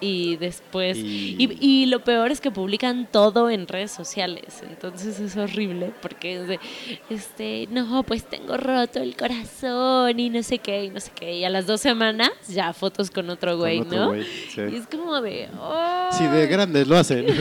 y 0.00 0.36
después... 0.36 0.96
Y- 0.98 1.36
Y, 1.38 1.58
y 1.60 1.86
lo 1.86 2.00
peor 2.04 2.30
es 2.32 2.40
que 2.40 2.50
publican 2.50 3.08
todo 3.10 3.50
en 3.50 3.66
redes 3.66 3.90
sociales, 3.90 4.62
entonces 4.68 5.20
es 5.20 5.36
horrible 5.36 5.92
porque 6.02 6.40
es 6.40 6.48
de, 6.48 6.60
este, 7.08 7.68
no, 7.70 8.02
pues 8.02 8.24
tengo 8.24 8.56
roto 8.56 9.00
el 9.00 9.16
corazón 9.16 10.18
y 10.18 10.30
no 10.30 10.42
sé 10.42 10.58
qué, 10.58 10.84
y 10.84 10.90
no 10.90 11.00
sé 11.00 11.10
qué, 11.14 11.38
y 11.38 11.44
a 11.44 11.50
las 11.50 11.66
dos 11.66 11.80
semanas 11.80 12.30
ya 12.48 12.72
fotos 12.72 13.10
con 13.10 13.28
otro 13.30 13.56
güey, 13.56 13.80
otro 13.80 13.98
¿no? 13.98 14.06
güey, 14.08 14.24
sí. 14.24 14.60
Y 14.72 14.76
es 14.76 14.86
como 14.86 15.20
de, 15.20 15.48
oh. 15.58 16.08
Sí, 16.12 16.24
de 16.26 16.46
grandes 16.46 16.86
lo 16.88 16.96
hacen. 16.96 17.26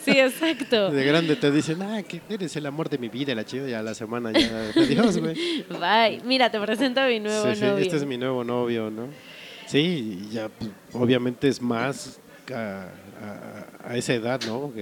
Sí, 0.00 0.10
exacto. 0.12 0.90
De 0.90 1.04
grande 1.04 1.36
te 1.36 1.50
dicen, 1.50 1.80
ah, 1.82 2.02
que 2.02 2.20
eres 2.28 2.54
el 2.56 2.66
amor 2.66 2.88
de 2.88 2.98
mi 2.98 3.08
vida, 3.08 3.34
la 3.34 3.44
chida, 3.44 3.68
ya 3.68 3.82
la 3.82 3.94
semana 3.94 4.32
ya, 4.32 4.70
adiós, 4.76 5.16
güey. 5.18 5.34
Bye. 5.70 6.20
Mira, 6.24 6.50
te 6.50 6.60
presento 6.60 7.00
a 7.00 7.06
mi 7.06 7.20
nuevo 7.20 7.44
Sí, 7.50 7.56
sí, 7.56 7.64
novio. 7.64 7.78
este 7.84 7.96
es 7.96 8.04
mi 8.04 8.16
nuevo 8.18 8.44
novio, 8.44 8.90
¿no? 8.90 9.08
Sí, 9.66 10.28
ya 10.30 10.48
pues, 10.48 10.70
obviamente 10.92 11.48
es 11.48 11.60
más 11.60 12.18
a, 12.52 12.88
a- 13.22 13.88
a 13.90 13.96
esa 13.96 14.14
edad, 14.14 14.40
¿no? 14.46 14.72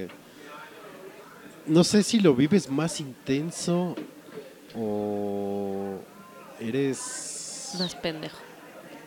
No 1.67 1.85
sé 1.85 2.03
si 2.03 2.19
lo 2.21 2.35
vives 2.35 2.69
más 2.69 3.01
intenso 3.01 3.97
o 4.77 6.01
eres... 6.61 7.75
Más 7.79 7.95
pendejo. 7.95 8.37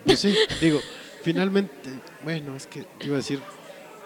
Pues 0.04 0.20
sí, 0.20 0.34
digo, 0.60 0.80
finalmente, 1.22 1.90
bueno, 2.24 2.56
es 2.56 2.66
que 2.66 2.84
iba 3.02 3.14
a 3.14 3.18
decir, 3.18 3.40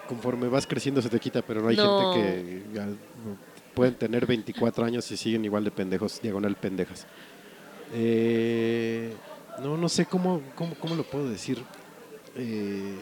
conforme 0.09 0.49
vas 0.49 0.67
creciendo 0.67 1.01
se 1.01 1.09
te 1.09 1.21
quita, 1.21 1.43
pero 1.43 1.63
no 1.63 1.69
hay 1.69 1.77
No. 1.77 1.83
gente 1.97 2.05
que 2.13 2.63
pueden 3.75 3.95
tener 3.95 4.27
24 4.27 4.85
años 4.85 5.11
y 5.13 5.17
siguen 5.17 5.45
igual 5.45 5.63
de 5.65 5.71
pendejos, 5.71 6.21
diagonal 6.21 6.57
pendejas. 6.57 7.07
Eh, 7.93 9.15
no, 9.63 9.77
no 9.77 9.89
sé 9.89 10.07
cómo, 10.07 10.43
cómo, 10.55 10.75
cómo 10.77 10.95
lo 10.95 11.05
puedo 11.05 11.29
decir. 11.29 11.63
Eh, 12.37 12.97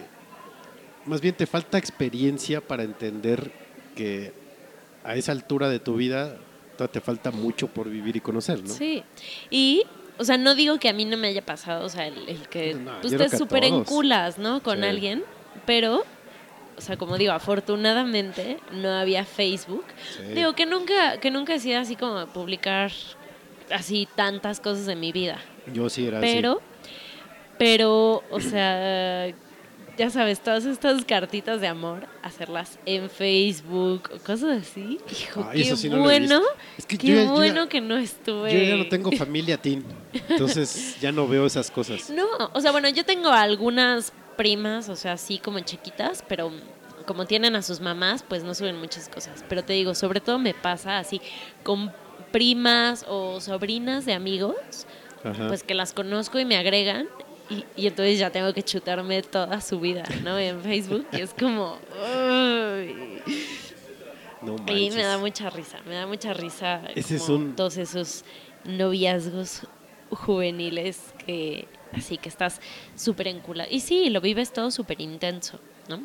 más 1.06 1.20
bien 1.20 1.34
te 1.34 1.46
falta 1.46 1.78
experiencia 1.78 2.60
para 2.60 2.82
entender 2.82 3.50
que 3.94 4.32
a 5.04 5.14
esa 5.16 5.32
altura 5.32 5.68
de 5.68 5.78
tu 5.80 5.96
vida 5.96 6.36
te 6.92 7.00
falta 7.00 7.30
mucho 7.30 7.66
por 7.68 7.88
vivir 7.88 8.16
y 8.16 8.20
conocer, 8.20 8.62
¿no? 8.62 8.68
Sí. 8.72 9.02
Y, 9.50 9.84
o 10.18 10.24
sea, 10.24 10.36
no 10.38 10.54
digo 10.54 10.78
que 10.78 10.88
a 10.88 10.92
mí 10.92 11.04
no 11.04 11.16
me 11.16 11.28
haya 11.28 11.44
pasado, 11.44 11.84
o 11.84 11.88
sea, 11.88 12.06
el, 12.06 12.28
el 12.28 12.48
que 12.48 12.74
No, 12.74 13.00
tú 13.00 13.08
estés 13.08 13.36
súper 13.36 13.64
todos. 13.66 13.80
enculas, 13.88 14.38
¿no? 14.38 14.62
Con 14.62 14.78
Sí. 14.78 14.84
alguien, 14.84 15.24
pero, 15.66 16.04
o 16.76 16.80
sea, 16.80 16.96
como 16.96 17.16
digo, 17.18 17.32
afortunadamente 17.32 18.58
no 18.72 18.90
había 18.90 19.24
Facebook. 19.24 19.84
Sí. 20.16 20.34
Digo 20.34 20.52
que 20.54 20.66
nunca, 20.66 21.18
que 21.18 21.30
nunca 21.30 21.54
he 21.54 21.58
sido 21.58 21.80
así 21.80 21.96
como 21.96 22.26
publicar 22.28 22.92
así 23.70 24.06
tantas 24.14 24.60
cosas 24.60 24.86
de 24.86 24.94
mi 24.96 25.10
vida. 25.12 25.38
Yo 25.72 25.88
sí 25.88 26.06
era 26.06 26.18
así. 26.18 26.26
Pero, 26.32 26.60
pero, 27.58 28.22
o 28.30 28.40
sea, 28.40 29.28
ya 29.96 30.10
sabes, 30.10 30.40
todas 30.40 30.64
estas 30.64 31.04
cartitas 31.04 31.60
de 31.60 31.66
amor, 31.66 32.06
hacerlas 32.22 32.78
en 32.86 33.10
Facebook 33.10 34.10
o 34.14 34.18
cosas 34.18 34.62
así. 34.62 34.98
Hijo, 35.10 35.44
Ay, 35.50 35.64
qué 35.64 35.76
sí 35.76 35.88
bueno. 35.88 36.40
Es 36.76 36.86
que 36.86 36.96
qué 36.98 37.08
ya- 37.08 37.24
ya- 37.24 37.30
bueno 37.32 37.68
que 37.68 37.80
no 37.80 37.96
estuve. 37.96 38.52
Yo 38.52 38.62
ya 38.70 38.76
no 38.76 38.88
tengo 38.88 39.10
familia 39.12 39.56
teen, 39.60 39.84
entonces 40.28 40.96
ya 41.00 41.10
no 41.10 41.26
veo 41.26 41.46
esas 41.46 41.70
cosas. 41.70 42.10
No, 42.10 42.26
o 42.52 42.60
sea, 42.60 42.70
bueno, 42.70 42.88
yo 42.90 43.04
tengo 43.04 43.28
algunas 43.30 44.12
primas, 44.36 44.88
o 44.88 44.94
sea, 44.94 45.12
así 45.14 45.38
como 45.38 45.58
chiquitas, 45.60 46.24
pero 46.28 46.52
como 47.06 47.26
tienen 47.26 47.56
a 47.56 47.62
sus 47.62 47.80
mamás, 47.80 48.22
pues 48.22 48.44
no 48.44 48.54
suben 48.54 48.76
muchas 48.78 49.08
cosas. 49.08 49.44
Pero 49.48 49.64
te 49.64 49.72
digo, 49.72 49.94
sobre 49.96 50.20
todo 50.20 50.38
me 50.38 50.54
pasa 50.54 50.98
así 50.98 51.20
con 51.64 51.90
primas 52.30 53.04
o 53.08 53.40
sobrinas 53.40 54.04
de 54.04 54.12
amigos, 54.12 54.54
Ajá. 55.24 55.48
pues 55.48 55.62
que 55.62 55.74
las 55.74 55.92
conozco 55.92 56.38
y 56.38 56.44
me 56.44 56.56
agregan. 56.56 57.08
Y, 57.50 57.64
y 57.76 57.86
entonces 57.86 58.18
ya 58.18 58.30
tengo 58.30 58.52
que 58.52 58.62
chutarme 58.62 59.22
toda 59.22 59.60
su 59.62 59.80
vida, 59.80 60.04
¿no? 60.22 60.38
En 60.38 60.60
Facebook. 60.62 61.06
Y 61.12 61.20
es 61.22 61.32
como... 61.32 61.78
uy. 61.98 62.94
no 64.42 64.56
Y 64.66 64.90
me 64.90 65.02
da 65.02 65.16
mucha 65.18 65.48
risa, 65.50 65.78
me 65.86 65.94
da 65.94 66.06
mucha 66.06 66.32
risa 66.34 66.82
Ese 66.94 67.16
es 67.16 67.28
un- 67.28 67.56
todos 67.56 67.76
esos 67.78 68.24
noviazgos 68.64 69.62
juveniles 70.10 71.00
que 71.26 71.66
así 71.92 72.18
que 72.18 72.28
estás 72.28 72.60
súper 72.94 73.28
enculado. 73.28 73.68
Y 73.72 73.80
sí, 73.80 74.10
lo 74.10 74.20
vives 74.20 74.52
todo 74.52 74.70
súper 74.70 75.00
intenso, 75.00 75.58
¿no? 75.88 76.00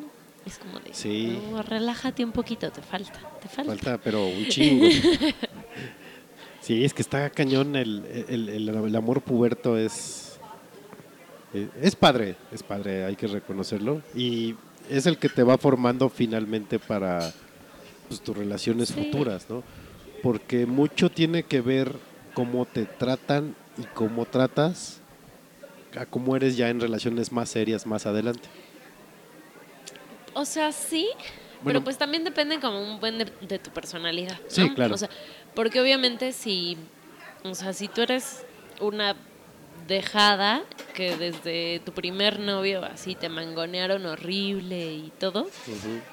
Es 0.46 0.58
como 0.58 0.78
de, 0.80 0.92
Sí. 0.94 1.38
"No, 1.50 1.62
relájate 1.62 2.24
un 2.24 2.32
poquito, 2.32 2.70
te 2.70 2.82
falta, 2.82 3.18
te 3.40 3.48
falta. 3.48 3.72
Falta, 3.72 3.98
pero 3.98 4.26
un 4.26 4.46
chingo. 4.48 4.86
Sí, 6.64 6.84
es 6.84 6.94
que 6.94 7.02
está 7.02 7.28
cañón 7.30 7.76
el, 7.76 8.24
el- 8.28 8.48
el- 8.48 8.68
el 8.68 8.96
amor 8.96 9.20
puberto 9.20 9.76
es 9.76 10.38
es 11.80 11.94
padre, 11.94 12.34
es 12.50 12.62
padre, 12.64 13.04
hay 13.04 13.14
que 13.14 13.28
reconocerlo 13.28 14.02
y 14.14 14.56
es 14.90 15.06
el 15.06 15.18
que 15.18 15.28
te 15.28 15.42
va 15.44 15.56
formando 15.56 16.08
finalmente 16.08 16.78
para 16.80 17.32
pues, 18.08 18.20
tus 18.22 18.36
relaciones 18.36 18.88
Sí. 18.88 18.94
futuras, 18.94 19.46
¿no? 19.48 19.62
Porque 20.22 20.66
mucho 20.66 21.10
tiene 21.10 21.44
que 21.44 21.60
ver 21.60 21.92
cómo 22.34 22.64
te 22.64 22.86
tratan 22.86 23.54
y 23.78 23.82
cómo 23.94 24.24
tratas 24.24 25.00
a 25.96 26.06
cómo 26.06 26.34
eres 26.34 26.56
ya 26.56 26.70
en 26.70 26.80
relaciones 26.80 27.30
más 27.30 27.50
serias 27.50 27.86
más 27.86 28.04
adelante. 28.06 28.48
O 30.32 30.44
sea, 30.44 30.72
sí, 30.72 31.06
Bueno. 31.62 31.64
pero 31.64 31.84
pues 31.84 31.98
también 31.98 32.24
depende 32.24 32.58
como 32.58 32.80
un 32.82 32.98
buen 32.98 33.18
de, 33.18 33.26
de 33.46 33.58
tu 33.60 33.70
personalidad. 33.70 34.38
¿no? 34.40 34.46
Sí, 34.48 34.70
claro. 34.70 34.94
O 34.94 34.98
sea, 34.98 35.08
porque 35.54 35.80
obviamente 35.80 36.32
si, 36.32 36.76
o 37.44 37.54
sea, 37.54 37.72
si 37.72 37.88
tú 37.88 38.02
eres 38.02 38.44
una 38.80 39.16
dejada 39.88 40.62
que 40.94 41.14
desde 41.16 41.80
tu 41.84 41.92
primer 41.92 42.38
novio 42.40 42.82
así 42.84 43.14
te 43.14 43.28
mangonearon 43.28 44.06
horrible 44.06 44.94
y 44.94 45.12
todo, 45.18 45.46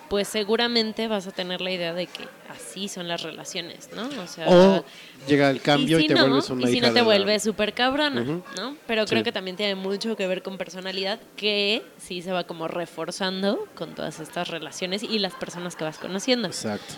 pues 0.09 0.27
seguramente 0.27 1.07
vas 1.07 1.27
a 1.27 1.31
tener 1.31 1.61
la 1.61 1.72
idea 1.72 1.93
de 1.93 2.07
que 2.07 2.27
así 2.49 2.89
son 2.89 3.07
las 3.07 3.22
relaciones, 3.22 3.89
¿no? 3.95 4.09
O 4.22 4.27
sea, 4.27 4.49
O 4.49 4.84
llega 5.26 5.49
el 5.49 5.61
cambio 5.61 5.99
y, 5.99 6.01
si 6.01 6.07
te 6.09 6.15
no, 6.15 6.22
vuelves 6.27 6.49
una 6.49 6.63
y 6.68 6.72
si 6.72 6.77
hija 6.80 6.88
no 6.88 6.93
te 6.93 7.01
vuelves 7.01 7.43
súper 7.43 7.73
cabrona. 7.73 8.22
¿no? 8.57 8.76
Pero 8.88 9.05
creo 9.05 9.19
Sí. 9.19 9.23
que 9.23 9.31
también 9.31 9.55
tiene 9.55 9.76
mucho 9.76 10.18
que 10.18 10.27
ver 10.27 10.41
con 10.43 10.57
personalidad 10.57 11.19
que 11.38 11.81
sí 11.97 12.22
se 12.22 12.34
va 12.34 12.43
como 12.45 12.68
reforzando 12.68 13.68
con 13.76 13.95
todas 13.95 14.19
estas 14.19 14.49
relaciones 14.49 15.01
y 15.03 15.19
las 15.19 15.34
personas 15.35 15.77
que 15.77 15.85
vas 15.85 15.97
conociendo. 15.97 16.47
Exacto. 16.49 16.95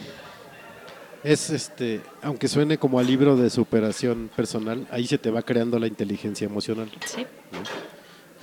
Es 1.23 1.49
este, 1.49 2.01
aunque 2.21 2.47
suene 2.47 2.77
como 2.77 2.99
a 2.99 3.03
libro 3.03 3.37
de 3.37 3.49
superación 3.49 4.29
personal, 4.35 4.85
ahí 4.91 5.07
se 5.07 5.17
te 5.17 5.31
va 5.31 5.41
creando 5.41 5.79
la 5.79 5.87
inteligencia 5.87 6.45
emocional. 6.45 6.89
Sí. 7.05 7.25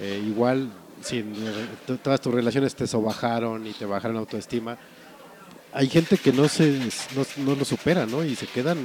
Eh, 0.00 0.22
igual, 0.26 0.70
si 1.02 1.22
to- 1.86 1.98
todas 1.98 2.20
tus 2.20 2.32
relaciones 2.32 2.74
te 2.74 2.86
sobajaron 2.86 3.66
y 3.66 3.72
te 3.72 3.84
bajaron 3.84 4.14
la 4.14 4.20
autoestima, 4.20 4.78
hay 5.72 5.88
gente 5.88 6.16
que 6.16 6.32
no 6.32 6.48
se 6.48 6.70
no, 7.14 7.44
no 7.44 7.54
lo 7.54 7.64
supera, 7.66 8.06
¿no? 8.06 8.24
Y 8.24 8.34
se 8.34 8.46
quedan 8.46 8.78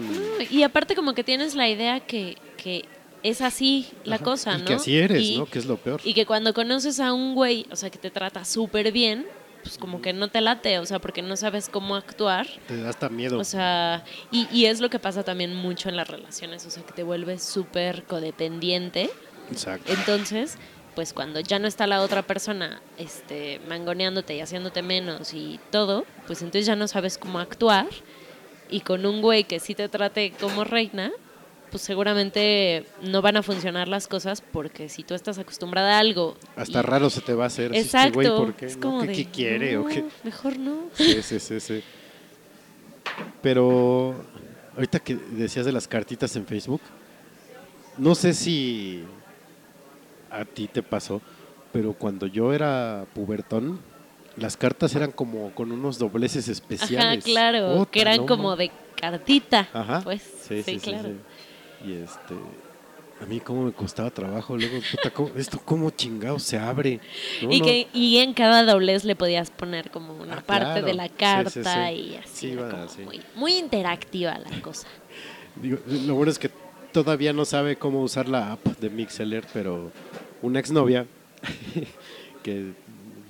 Y 0.52 0.64
aparte 0.64 0.94
como 0.94 1.14
que 1.14 1.24
tienes 1.24 1.56
la 1.56 1.70
idea 1.70 2.02
que, 2.02 2.38
que 2.58 2.84
es 3.24 3.40
así 3.42 3.88
la 4.04 4.16
Ajá, 4.18 4.26
cosa, 4.26 4.58
y 4.58 4.60
¿no? 4.62 4.66
que 4.66 4.74
así 4.74 4.98
eres, 4.98 5.22
Y- 5.24 5.38
¿no? 5.38 5.46
Que 5.46 5.60
es 5.60 5.66
lo 5.66 5.78
peor. 5.78 6.02
Y 6.04 6.14
que 6.14 6.26
cuando 6.26 6.54
conoces 6.54 7.00
a 7.00 7.14
un 7.14 7.34
güey, 7.34 7.66
o 7.72 7.76
sea, 7.78 7.90
que 7.90 7.98
te 7.98 8.12
trata 8.12 8.44
súper 8.44 8.92
bien, 8.92 9.26
pues 9.66 9.80
como 9.80 10.00
que 10.00 10.14
no 10.14 10.28
te 10.28 10.42
late, 10.42 10.78
o 10.78 10.86
sea, 10.86 11.00
porque 11.00 11.24
no 11.24 11.36
sabes 11.36 11.70
cómo 11.70 11.96
actuar. 11.96 12.46
Te 12.68 12.78
da 12.78 12.90
hasta 12.90 13.10
miedo. 13.10 13.40
O 13.40 13.44
sea, 13.44 14.04
y, 14.30 14.48
y 14.52 14.68
es 14.68 14.80
lo 14.80 14.92
que 14.92 15.00
pasa 15.00 15.24
también 15.24 15.56
mucho 15.56 15.90
en 15.90 15.96
las 15.96 16.08
relaciones, 16.08 16.64
o 16.68 16.70
sea, 16.70 16.84
que 16.84 16.94
te 16.94 17.02
vuelves 17.02 17.42
súper 17.42 18.04
codependiente. 18.04 19.10
Exacto. 19.50 19.92
Entonces, 19.92 20.60
pues 20.94 21.14
cuando 21.14 21.40
ya 21.40 21.58
no 21.58 21.68
está 21.68 21.88
la 21.88 22.02
otra 22.02 22.22
persona 22.22 22.80
este, 23.00 23.60
mangoneándote 23.68 24.36
y 24.36 24.42
haciéndote 24.42 24.84
menos 24.84 25.34
y 25.34 25.60
todo, 25.72 26.06
pues 26.28 26.44
entonces 26.44 26.68
ya 26.68 26.76
no 26.76 26.88
sabes 26.88 27.18
cómo 27.18 27.40
actuar. 27.40 27.88
Y 28.70 28.82
con 28.82 29.08
un 29.08 29.24
güey 29.24 29.46
que 29.46 29.60
sí 29.60 29.74
te 29.74 29.90
trate 29.90 30.32
como 30.40 30.64
reina, 30.64 31.12
pues 31.72 31.84
seguramente 31.84 32.86
no 33.02 33.22
van 33.22 33.38
a 33.38 33.44
funcionar 33.44 33.88
las 33.88 34.08
cosas 34.08 34.42
porque 34.42 34.88
si 34.90 35.04
tú 35.04 35.14
estás 35.14 35.38
acostumbrada 35.40 35.98
a 35.98 36.00
algo. 36.00 36.38
Hasta 36.56 36.80
y- 36.80 36.82
raro 36.84 37.10
se 37.10 37.22
te 37.22 37.34
va 37.34 37.46
a 37.46 37.48
hacer. 37.48 37.72
así, 37.72 37.80
este 37.80 37.98
Exacto. 37.98 38.14
güey, 38.14 38.28
¿por 38.30 38.54
qué? 38.56 38.66
Es 38.68 38.76
¿No? 38.78 38.82
como 38.82 39.02
¿Qué, 39.02 39.08
de, 39.08 39.14
qué 39.16 39.26
quiere? 39.26 39.78
¿O 39.78 39.84
"No, 39.84 39.88
qué? 39.90 40.06
Mejor 40.24 40.58
no. 40.58 40.78
Sí, 40.94 41.22
sí, 41.22 41.40
sí, 41.40 41.60
sí. 41.60 41.84
Pero 43.42 44.16
ahorita 44.76 45.00
que 45.00 45.16
decías 45.16 45.66
de 45.66 45.72
las 45.72 45.88
cartitas 45.88 46.36
en 46.36 46.46
Facebook, 46.46 46.82
no 47.98 48.16
sé 48.16 48.34
si 48.34 49.04
a 50.30 50.44
ti 50.46 50.68
te 50.68 50.84
pasó, 50.84 51.22
pero 51.72 51.94
cuando 51.94 52.28
yo 52.28 52.54
era 52.54 53.06
pubertón, 53.14 53.80
las 54.38 54.58
cartas 54.58 54.94
eran 54.96 55.12
como 55.12 55.52
con 55.52 55.72
unos 55.72 55.98
dobleces 55.98 56.48
especiales. 56.48 57.24
Ajá, 57.24 57.32
claro, 57.32 57.88
que 57.90 58.02
eran 58.02 58.18
no 58.18 58.26
como 58.26 58.56
de 58.56 58.72
cartita. 59.00 59.70
Ajá. 59.72 60.02
Pues 60.04 60.22
sí, 60.48 60.64
claro. 60.82 61.10
sí. 61.10 61.16
Y 61.86 61.94
este, 61.94 62.34
a 63.22 63.26
mí 63.26 63.40
cómo 63.40 63.64
me 63.64 63.72
costaba 63.72 64.10
trabajo, 64.10 64.57
luego, 64.57 64.80
puta, 64.91 65.10
¿cómo- 65.12 65.32
esto 65.36 65.60
cómo 65.64 65.90
chingado 65.91 66.40
se 66.40 66.57
abre. 66.57 66.99
No, 67.41 67.52
y, 67.52 67.60
no. 67.60 67.66
que, 67.66 67.88
y 67.94 68.18
en 68.18 68.34
cada 68.34 68.64
doblez 68.64 69.03
le 69.03 69.16
podías 69.16 69.52
poner 69.52 69.91
como 69.91 70.14
una 70.16 70.38
Ah, 70.38 70.44
parte 70.45 70.66
claro. 70.82 70.88
de 70.88 70.94
la 70.94 71.03
Sí, 71.06 71.10
sí, 71.12 71.16
carta 71.18 71.88
sí. 71.90 71.94
y 71.95 72.16
así. 72.16 72.30
Sí, 72.34 72.52
era 72.52 72.70
como 72.70 73.06
muy, 73.06 73.22
muy 73.36 73.57
interactiva 73.57 74.38
la 74.40 74.62
cosa. 74.62 74.88
Digo, 75.62 75.78
lo 75.88 76.16
bueno 76.16 76.32
es 76.32 76.40
que 76.40 76.49
todavía 76.91 77.32
no 77.34 77.45
sabe 77.45 77.76
cómo 77.78 78.02
usar 78.02 78.28
la 78.28 78.53
app 78.53 78.66
de 78.80 78.90
Mixeler, 78.90 79.45
pero 79.53 79.91
una 80.41 80.60
exnovia 80.60 81.06
que 82.44 82.72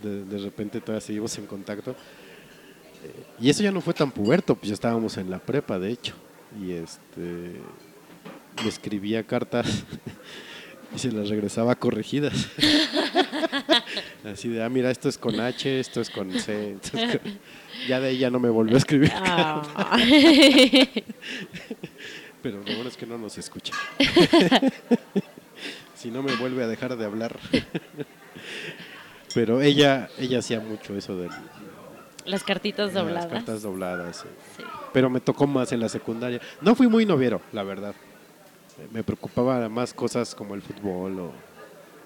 de, 0.02 0.26
de 0.26 0.38
repente 0.40 0.80
todavía 0.82 1.02
seguimos 1.02 1.38
en 1.38 1.46
contacto. 1.46 1.92
eh, 1.92 3.24
y 3.40 3.50
eso 3.50 3.64
ya 3.64 3.72
no 3.72 3.82
fue 3.82 3.94
tan 3.94 4.12
puberto, 4.12 4.56
pues 4.56 4.70
ya 4.70 4.74
estábamos 4.74 5.18
en 5.18 5.30
la 5.30 5.40
prepa, 5.40 5.78
de 5.80 5.92
hecho. 5.92 6.14
Y 6.60 6.72
este 6.72 7.60
le 8.64 8.70
escribía 8.70 9.24
cartas 9.24 9.84
y 10.96 11.00
se 11.00 11.12
las 11.12 11.30
regresaba 11.30 11.76
corregidas. 11.76 12.48
Así 14.26 14.50
de, 14.50 14.64
ah, 14.64 14.70
mira, 14.70 14.90
esto 14.92 15.10
es 15.10 15.18
con 15.18 15.40
H, 15.40 15.80
esto 15.80 16.02
es 16.02 16.10
con 16.10 16.32
C. 16.40 16.74
esto 16.82 16.98
es 16.98 17.18
con-". 17.20 17.40
Ya 17.90 18.00
de 18.00 18.08
ahí 18.10 18.18
ya 18.18 18.30
no 18.30 18.40
me 18.40 18.50
volvió 18.50 18.76
a 18.76 18.78
escribir. 18.80 19.12
Ah. 19.16 19.62
Pero 22.42 22.58
lo 22.60 22.64
bueno 22.64 22.88
es 22.88 22.96
que 22.98 23.06
no 23.06 23.18
nos 23.18 23.38
escucha. 23.38 23.74
si 25.94 26.10
no 26.10 26.24
me 26.24 26.36
vuelve 26.38 26.64
a 26.64 26.68
dejar 26.68 26.96
de 26.96 27.06
hablar. 27.06 27.38
Pero 29.34 29.62
ella, 29.62 30.10
ella 30.18 30.40
hacía 30.40 30.60
mucho 30.62 30.96
eso 30.96 31.18
de 31.18 31.30
Las 32.26 32.44
cartitas 32.44 32.94
las 32.94 33.04
dobladas. 33.04 33.32
cartas 33.32 33.62
dobladas. 33.62 34.18
sí. 34.18 34.28
Sí. 34.58 34.64
Pero 34.94 35.10
me 35.10 35.20
tocó 35.20 35.46
más 35.46 35.72
en 35.74 35.82
la 35.82 35.90
secundaria. 35.90 36.40
No 36.62 36.74
fui 36.76 36.88
muy 36.88 37.06
noviero, 37.06 37.42
la 37.52 37.64
verdad. 37.64 37.94
Me 38.92 39.04
preocupaba 39.04 39.68
más 39.70 39.94
cosas 39.94 40.36
como 40.36 40.56
el 40.56 40.62
fútbol 40.62 41.20
o 41.20 41.32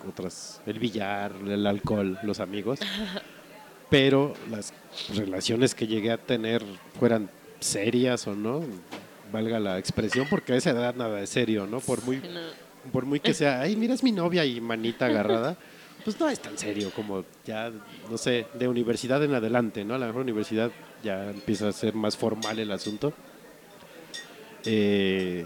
otras, 0.08 0.62
el 0.66 0.80
billar, 0.80 1.34
el 1.46 1.66
alcohol, 1.66 2.18
los 2.24 2.40
amigos. 2.40 2.80
Pero 3.90 4.34
las 4.52 4.74
relaciones 5.16 5.74
que 5.74 5.88
llegué 5.88 6.12
a 6.12 6.18
tener 6.18 6.64
fueran 7.00 7.30
serias 7.60 8.28
o 8.28 8.36
no, 8.36 8.64
valga 9.32 9.60
la 9.60 9.80
expresión, 9.80 10.28
porque 10.30 10.54
a 10.54 10.56
esa 10.58 10.72
edad 10.72 10.96
nada 10.96 11.18
de 11.18 11.28
serio, 11.28 11.66
¿no? 11.66 11.80
Por 11.80 12.04
muy, 12.04 12.18
no. 12.18 12.92
por 12.92 13.06
muy 13.06 13.20
que 13.20 13.34
sea, 13.34 13.62
ay, 13.62 13.76
mira, 13.76 13.94
es 13.94 14.04
mi 14.04 14.12
novia 14.12 14.46
y 14.46 14.62
manita 14.62 15.08
agarrada, 15.08 15.58
pues 16.04 16.20
no 16.20 16.30
es 16.30 16.40
tan 16.40 16.58
serio 16.58 16.92
como 16.96 17.26
ya, 17.46 17.72
no 18.10 18.18
sé, 18.18 18.46
de 18.54 18.68
universidad 18.68 19.24
en 19.24 19.34
adelante, 19.34 19.84
¿no? 19.84 19.96
A 19.96 19.98
la 19.98 20.08
mejor 20.08 20.22
universidad 20.22 20.72
ya 21.04 21.32
empieza 21.32 21.70
a 21.70 21.72
ser 21.72 21.96
más 21.96 22.16
formal 22.16 22.60
el 22.60 22.72
asunto. 22.72 23.14
Eh, 24.66 25.46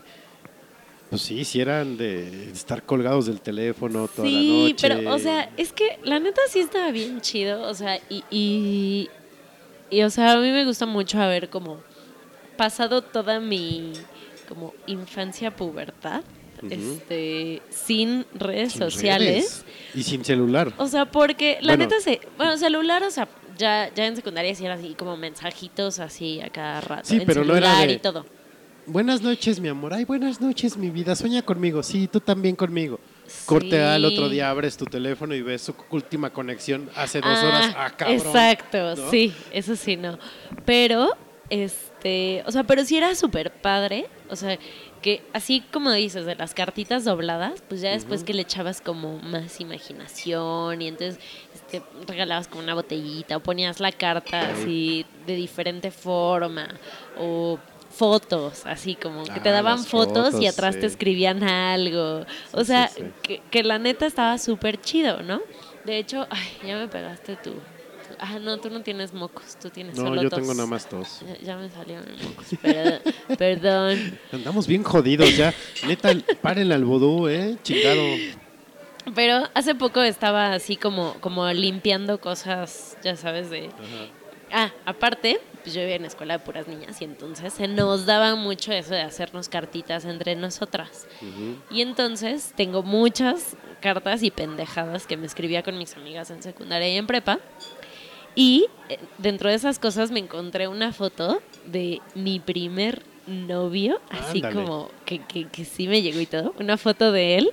pues 1.13 1.21
sí, 1.21 1.45
si 1.45 1.61
eran 1.61 1.95
de 1.95 2.49
estar 2.51 2.81
colgados 2.83 3.27
del 3.27 3.39
teléfono 3.39 4.07
toda 4.07 4.27
la 4.27 4.39
Sí, 4.39 4.69
noche. 4.73 4.75
pero, 4.87 5.13
o 5.13 5.19
sea, 5.19 5.47
es 5.57 5.71
que 5.71 5.99
la 6.03 6.19
neta 6.19 6.41
sí 6.49 6.59
estaba 6.59 6.89
bien 6.89 7.21
chido, 7.21 7.61
o 7.69 7.73
sea, 7.75 7.99
y, 8.09 8.23
y, 8.31 9.09
y, 9.91 10.01
o 10.01 10.09
sea, 10.09 10.31
a 10.31 10.37
mí 10.37 10.49
me 10.49 10.65
gusta 10.65 10.87
mucho 10.87 11.19
haber 11.21 11.49
como 11.49 11.79
pasado 12.57 13.03
toda 13.03 13.39
mi 13.39 13.93
como 14.49 14.73
infancia 14.87 15.55
pubertad, 15.55 16.23
este, 16.69 17.61
sin 17.69 18.25
redes 18.33 18.71
sin 18.71 18.81
sociales. 18.81 19.27
redes 19.27 19.65
Y 19.93 20.01
sin 20.03 20.25
celular. 20.25 20.73
O 20.77 20.87
sea, 20.87 21.05
porque 21.05 21.59
la 21.61 21.73
Bueno. 21.75 21.83
neta 21.85 21.99
se, 21.99 22.21
bueno, 22.37 22.57
celular, 22.57 23.03
o 23.03 23.11
sea, 23.11 23.27
ya, 23.57 23.91
ya 23.93 24.07
en 24.07 24.15
secundaria 24.15 24.55
sí 24.55 24.65
era 24.65 24.73
así 24.75 24.95
como 24.95 25.15
mensajitos 25.17 25.99
así 25.99 26.41
a 26.41 26.49
cada 26.49 26.81
rato, 26.81 27.07
Sí, 27.09 27.17
en 27.17 27.25
pero 27.27 27.43
no 27.45 27.55
era 27.55 27.77
de- 27.81 27.93
y 27.93 27.97
todo. 27.99 28.25
Buenas 28.85 29.21
noches, 29.21 29.59
mi 29.59 29.69
amor. 29.69 29.93
Ay, 29.93 30.03
buenas 30.03 30.41
noches, 30.41 30.75
mi 30.75 30.89
vida. 30.89 31.15
Sueña 31.15 31.41
conmigo. 31.41 31.81
Sí, 31.83 32.07
tú 32.07 32.19
también 32.19 32.55
conmigo. 32.55 32.99
Corte 33.45 33.81
al 33.81 34.01
Sí. 34.01 34.07
otro 34.13 34.27
día, 34.29 34.49
abres 34.49 34.75
tu 34.75 34.85
teléfono 34.85 35.33
y 35.33 35.41
ves 35.41 35.61
su 35.61 35.73
última 35.89 36.31
conexión 36.31 36.89
hace 36.95 37.21
dos 37.21 37.37
Ah, 37.41 37.47
horas. 37.47 37.75
Ah, 37.77 37.89
cabrón. 37.95 38.17
Exacto, 38.17 38.95
¿no? 38.95 39.09
sí, 39.09 39.33
eso 39.51 39.77
sí, 39.77 39.95
no. 39.95 40.19
Pero, 40.65 41.11
este, 41.49 42.43
o 42.45 42.51
sea, 42.51 42.63
pero 42.63 42.83
sí 42.83 42.97
era 42.97 43.15
súper 43.15 43.51
padre, 43.53 44.07
o 44.29 44.35
sea, 44.35 44.59
que 45.01 45.21
así 45.33 45.61
como 45.71 45.91
dices, 45.91 46.25
de 46.25 46.35
las 46.35 46.53
cartitas 46.53 47.05
dobladas, 47.05 47.61
pues 47.69 47.79
ya 47.81 47.91
después 47.91 48.23
que 48.23 48.33
le 48.33 48.41
echabas 48.41 48.81
como 48.81 49.19
más 49.19 49.59
imaginación 49.61 50.81
y 50.81 50.87
entonces 50.89 51.19
este, 51.53 51.81
regalabas 52.07 52.47
como 52.47 52.63
una 52.63 52.73
botellita 52.73 53.37
o 53.37 53.39
ponías 53.41 53.79
la 53.81 53.91
carta 53.91 54.51
así 54.51 55.05
de 55.27 55.35
diferente 55.35 55.91
forma 55.91 56.69
o 57.19 57.59
fotos, 57.95 58.65
así 58.65 58.95
como 58.95 59.23
que 59.23 59.39
te 59.39 59.49
Ah, 59.49 59.53
daban 59.53 59.83
fotos, 59.83 60.39
y 60.41 60.47
atrás 60.47 60.79
te 60.79 60.85
escribían 60.87 61.43
algo. 61.43 62.25
o 62.51 62.59
Sí, 62.61 62.65
sea, 62.65 62.87
sí. 62.87 63.03
Que, 63.21 63.41
que 63.51 63.63
la 63.63 63.77
neta 63.79 64.05
estaba 64.05 64.37
súper 64.37 64.81
chido, 64.81 65.21
¿no? 65.21 65.41
De 65.85 65.97
hecho, 65.97 66.25
ay, 66.29 66.47
ya 66.65 66.77
me 66.77 66.87
pegaste 66.87 67.35
tú. 67.35 67.53
Ah, 68.19 68.37
no, 68.39 68.57
tú 68.57 68.69
no 68.69 68.81
tienes 68.81 69.13
mocos, 69.13 69.57
tú 69.61 69.69
tienes 69.69 69.95
No, 69.97 70.03
solo 70.07 70.21
yo 70.21 70.29
tos. 70.29 70.39
tengo 70.39 70.53
nada 70.53 70.67
más 70.67 70.87
tos. 70.87 71.21
Ya, 71.27 71.37
ya 71.45 71.57
me 71.57 71.69
salieron 71.69 72.05
mocos, 72.23 72.45
perdón. 72.61 73.01
perdón. 73.37 74.19
Andamos 74.31 74.65
bien 74.67 74.83
jodidos 74.83 75.35
ya. 75.35 75.53
Neta, 75.87 76.11
párenle 76.41 76.75
al 76.75 76.85
vudú, 76.85 77.27
¿eh? 77.27 77.57
Chingado. 77.63 78.01
Pero 79.15 79.43
hace 79.53 79.75
poco 79.75 80.01
estaba 80.01 80.53
así 80.53 80.77
como, 80.77 81.15
como 81.19 81.51
limpiando 81.51 82.19
cosas, 82.21 82.97
ya 83.03 83.15
sabes, 83.17 83.49
de... 83.49 83.69
Ah, 84.51 84.71
aparte, 84.85 85.39
pues 85.63 85.73
yo 85.73 85.81
vivía 85.81 85.95
en 85.95 86.05
escuela 86.05 86.37
de 86.37 86.43
puras 86.43 86.67
niñas 86.67 87.01
y 87.01 87.05
entonces 87.05 87.53
se 87.53 87.67
nos 87.67 88.05
daba 88.05 88.35
mucho 88.35 88.71
eso 88.71 88.93
de 88.93 89.01
hacernos 89.01 89.49
cartitas 89.49 90.05
entre 90.05 90.35
nosotras. 90.35 91.07
Y 91.71 91.81
entonces 91.81 92.53
tengo 92.55 92.83
muchas 92.83 93.55
cartas 93.81 94.21
y 94.23 94.29
pendejadas 94.31 95.07
que 95.07 95.17
me 95.17 95.25
escribía 95.25 95.63
con 95.63 95.77
mis 95.77 95.95
amigas 95.97 96.29
en 96.31 96.43
secundaria 96.43 96.89
y 96.93 96.97
en 96.97 97.07
prepa. 97.07 97.39
Y 98.35 98.67
eh, 98.89 98.97
dentro 99.17 99.49
de 99.49 99.55
esas 99.55 99.79
cosas 99.79 100.11
me 100.11 100.19
encontré 100.19 100.67
una 100.67 100.91
foto 100.91 101.41
de 101.65 102.01
mi 102.15 102.39
primer 102.39 103.03
novio, 103.27 104.01
así 104.09 104.37
Ándale. 104.43 104.55
como 104.65 104.89
que, 105.05 105.19
que, 105.19 105.47
que 105.47 105.65
sí 105.65 105.87
me 105.87 106.01
llegó 106.01 106.19
y 106.19 106.25
todo, 106.25 106.53
una 106.59 106.77
foto 106.77 107.11
de 107.11 107.37
él. 107.37 107.51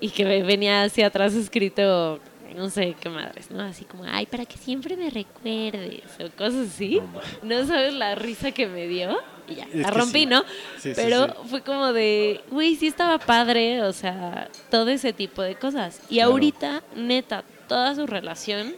y 0.00 0.10
que 0.10 0.24
ve- 0.24 0.42
venía 0.42 0.82
hacia 0.82 1.06
atrás 1.06 1.32
escrito, 1.34 2.18
no 2.54 2.70
sé 2.70 2.94
qué 3.00 3.08
madres, 3.08 3.50
¿no? 3.50 3.62
Así 3.62 3.84
como, 3.84 4.04
ay, 4.06 4.26
para 4.26 4.46
que 4.46 4.56
siempre 4.56 4.96
me 4.96 5.10
recuerdes, 5.10 6.02
o 6.20 6.30
cosas 6.36 6.68
así. 6.68 7.00
No, 7.42 7.66
sabes 7.66 7.94
la 7.94 8.14
risa 8.14 8.52
que 8.52 8.66
me 8.66 8.86
dio. 8.88 9.18
Y 9.48 9.56
ya, 9.56 9.64
Es 9.64 9.74
la 9.82 9.90
rompí, 9.90 10.20
sí. 10.20 10.26
¿no? 10.26 10.42
Sí, 10.78 10.92
Pero 10.96 11.26
sí. 11.26 11.32
fue 11.50 11.60
como 11.62 11.92
de, 11.92 12.40
güey, 12.50 12.76
sí 12.76 12.86
estaba 12.86 13.18
padre, 13.18 13.82
o 13.82 13.92
sea, 13.92 14.48
todo 14.70 14.88
ese 14.88 15.12
tipo 15.12 15.42
de 15.42 15.56
cosas. 15.56 16.00
Y 16.08 16.14
Claro. 16.16 16.30
ahorita, 16.30 16.82
neta, 16.96 17.44
toda 17.68 17.94
su 17.94 18.06
relación 18.06 18.74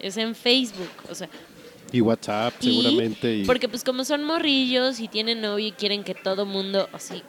es 0.00 0.16
en 0.16 0.34
Facebook, 0.34 0.90
o 1.08 1.14
sea, 1.14 1.28
Y 1.92 2.00
WhatsApp, 2.00 2.52
y- 2.60 2.82
seguramente. 2.82 3.32
Y, 3.36 3.44
Porque 3.44 3.68
pues 3.68 3.84
como 3.84 4.04
son 4.04 4.24
morrillos 4.24 4.98
y 5.00 5.06
tienen 5.08 5.40
novio 5.40 5.68
y 5.68 5.72
quieren 5.72 6.02
que 6.04 6.14
todo 6.14 6.44
mundo, 6.46 6.88
así, 6.92 7.22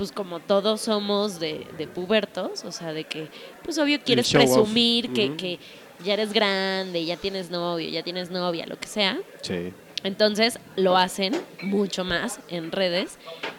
pues 0.00 0.12
como 0.12 0.40
todos 0.40 0.80
somos 0.80 1.38
de, 1.40 1.66
de 1.76 1.86
pubertos, 1.86 2.64
o 2.64 2.72
sea, 2.72 2.94
de 2.94 3.04
que 3.04 3.28
pues 3.62 3.76
obvio 3.76 4.00
quieres 4.02 4.28
off. 4.28 4.32
presumir 4.32 5.12
que, 5.12 5.36
que 5.36 5.58
ya 6.02 6.14
eres 6.14 6.32
grande, 6.32 7.04
ya 7.04 7.18
tienes 7.18 7.50
novio, 7.50 7.86
ya 7.86 8.02
tienes 8.02 8.30
novia, 8.30 8.64
lo 8.64 8.80
que 8.80 8.88
sea. 8.88 9.20
Sí. 9.42 9.74
Entonces 10.02 10.58
lo 10.74 10.96
hacen 10.96 11.38
mucho 11.60 12.04
más 12.04 12.40
en 12.48 12.72
redes. 12.72 13.18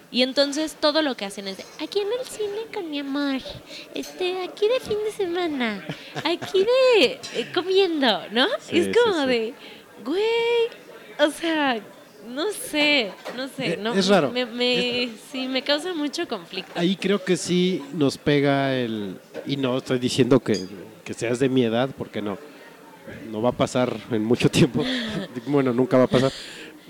Y 0.09 0.23
entonces 0.23 0.75
todo 0.79 1.03
lo 1.03 1.15
que 1.15 1.25
hacen 1.25 1.47
es 1.47 1.57
de, 1.57 1.65
aquí 1.79 1.99
en 1.99 2.07
el 2.07 2.25
cine 2.25 2.65
con 2.73 2.89
mi 2.89 2.97
amor, 3.01 3.39
este, 3.93 4.41
aquí 4.41 4.67
de 4.67 4.79
fin 4.79 4.97
de 5.05 5.11
semana, 5.11 5.85
aquí 6.23 6.65
de 6.65 7.19
eh, 7.35 7.51
comiendo, 7.53 8.19
¿no? 8.31 8.47
Sí, 8.61 8.79
es 8.79 8.85
sí, 8.87 8.91
como 8.93 9.21
sí. 9.21 9.27
de, 9.27 9.53
güey, 10.03 11.19
o 11.19 11.29
sea, 11.29 11.79
no 12.27 12.51
sé, 12.51 13.11
no 13.35 13.47
sé, 13.47 13.73
Eh, 13.73 13.77
no, 13.81 13.93
es 13.93 14.07
raro. 14.07 14.31
Me, 14.31 14.45
me- 14.45 15.09
sí, 15.31 15.47
me 15.47 15.61
causa 15.63 15.93
mucho 15.93 16.27
conflicto. 16.27 16.71
Ahí 16.75 16.95
creo 16.95 17.23
que 17.23 17.35
sí 17.37 17.83
nos 17.93 18.17
pega 18.17 18.75
el... 18.75 19.17
Y 19.45 19.57
no 19.57 19.77
estoy 19.77 19.99
diciendo 19.99 20.39
que, 20.39 20.57
que 21.03 21.13
seas 21.13 21.39
de 21.39 21.49
mi 21.49 21.63
edad, 21.63 21.89
porque 21.97 22.21
no. 22.21 22.37
No 23.31 23.41
va 23.41 23.49
a 23.49 23.53
pasar 23.53 23.95
en 24.11 24.23
mucho 24.23 24.49
tiempo. 24.49 24.83
bueno, 25.47 25.73
nunca 25.73 25.97
va 25.97 26.03
a 26.03 26.07
pasar. 26.07 26.31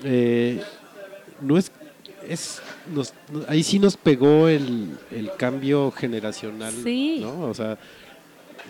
Eh, 0.03 0.61
no 1.39 1.57
es... 1.57 1.71
es 2.27 2.61
nos- 2.93 3.13
no- 3.31 3.43
ahí 3.47 3.63
sí 3.63 3.79
nos 3.79 3.95
pegó 3.97 4.47
el, 4.47 4.97
el 5.11 5.31
cambio 5.37 5.91
generacional, 5.91 6.73
Sí. 6.83 7.19
¿no? 7.21 7.43
O 7.43 7.53
sea, 7.53 7.77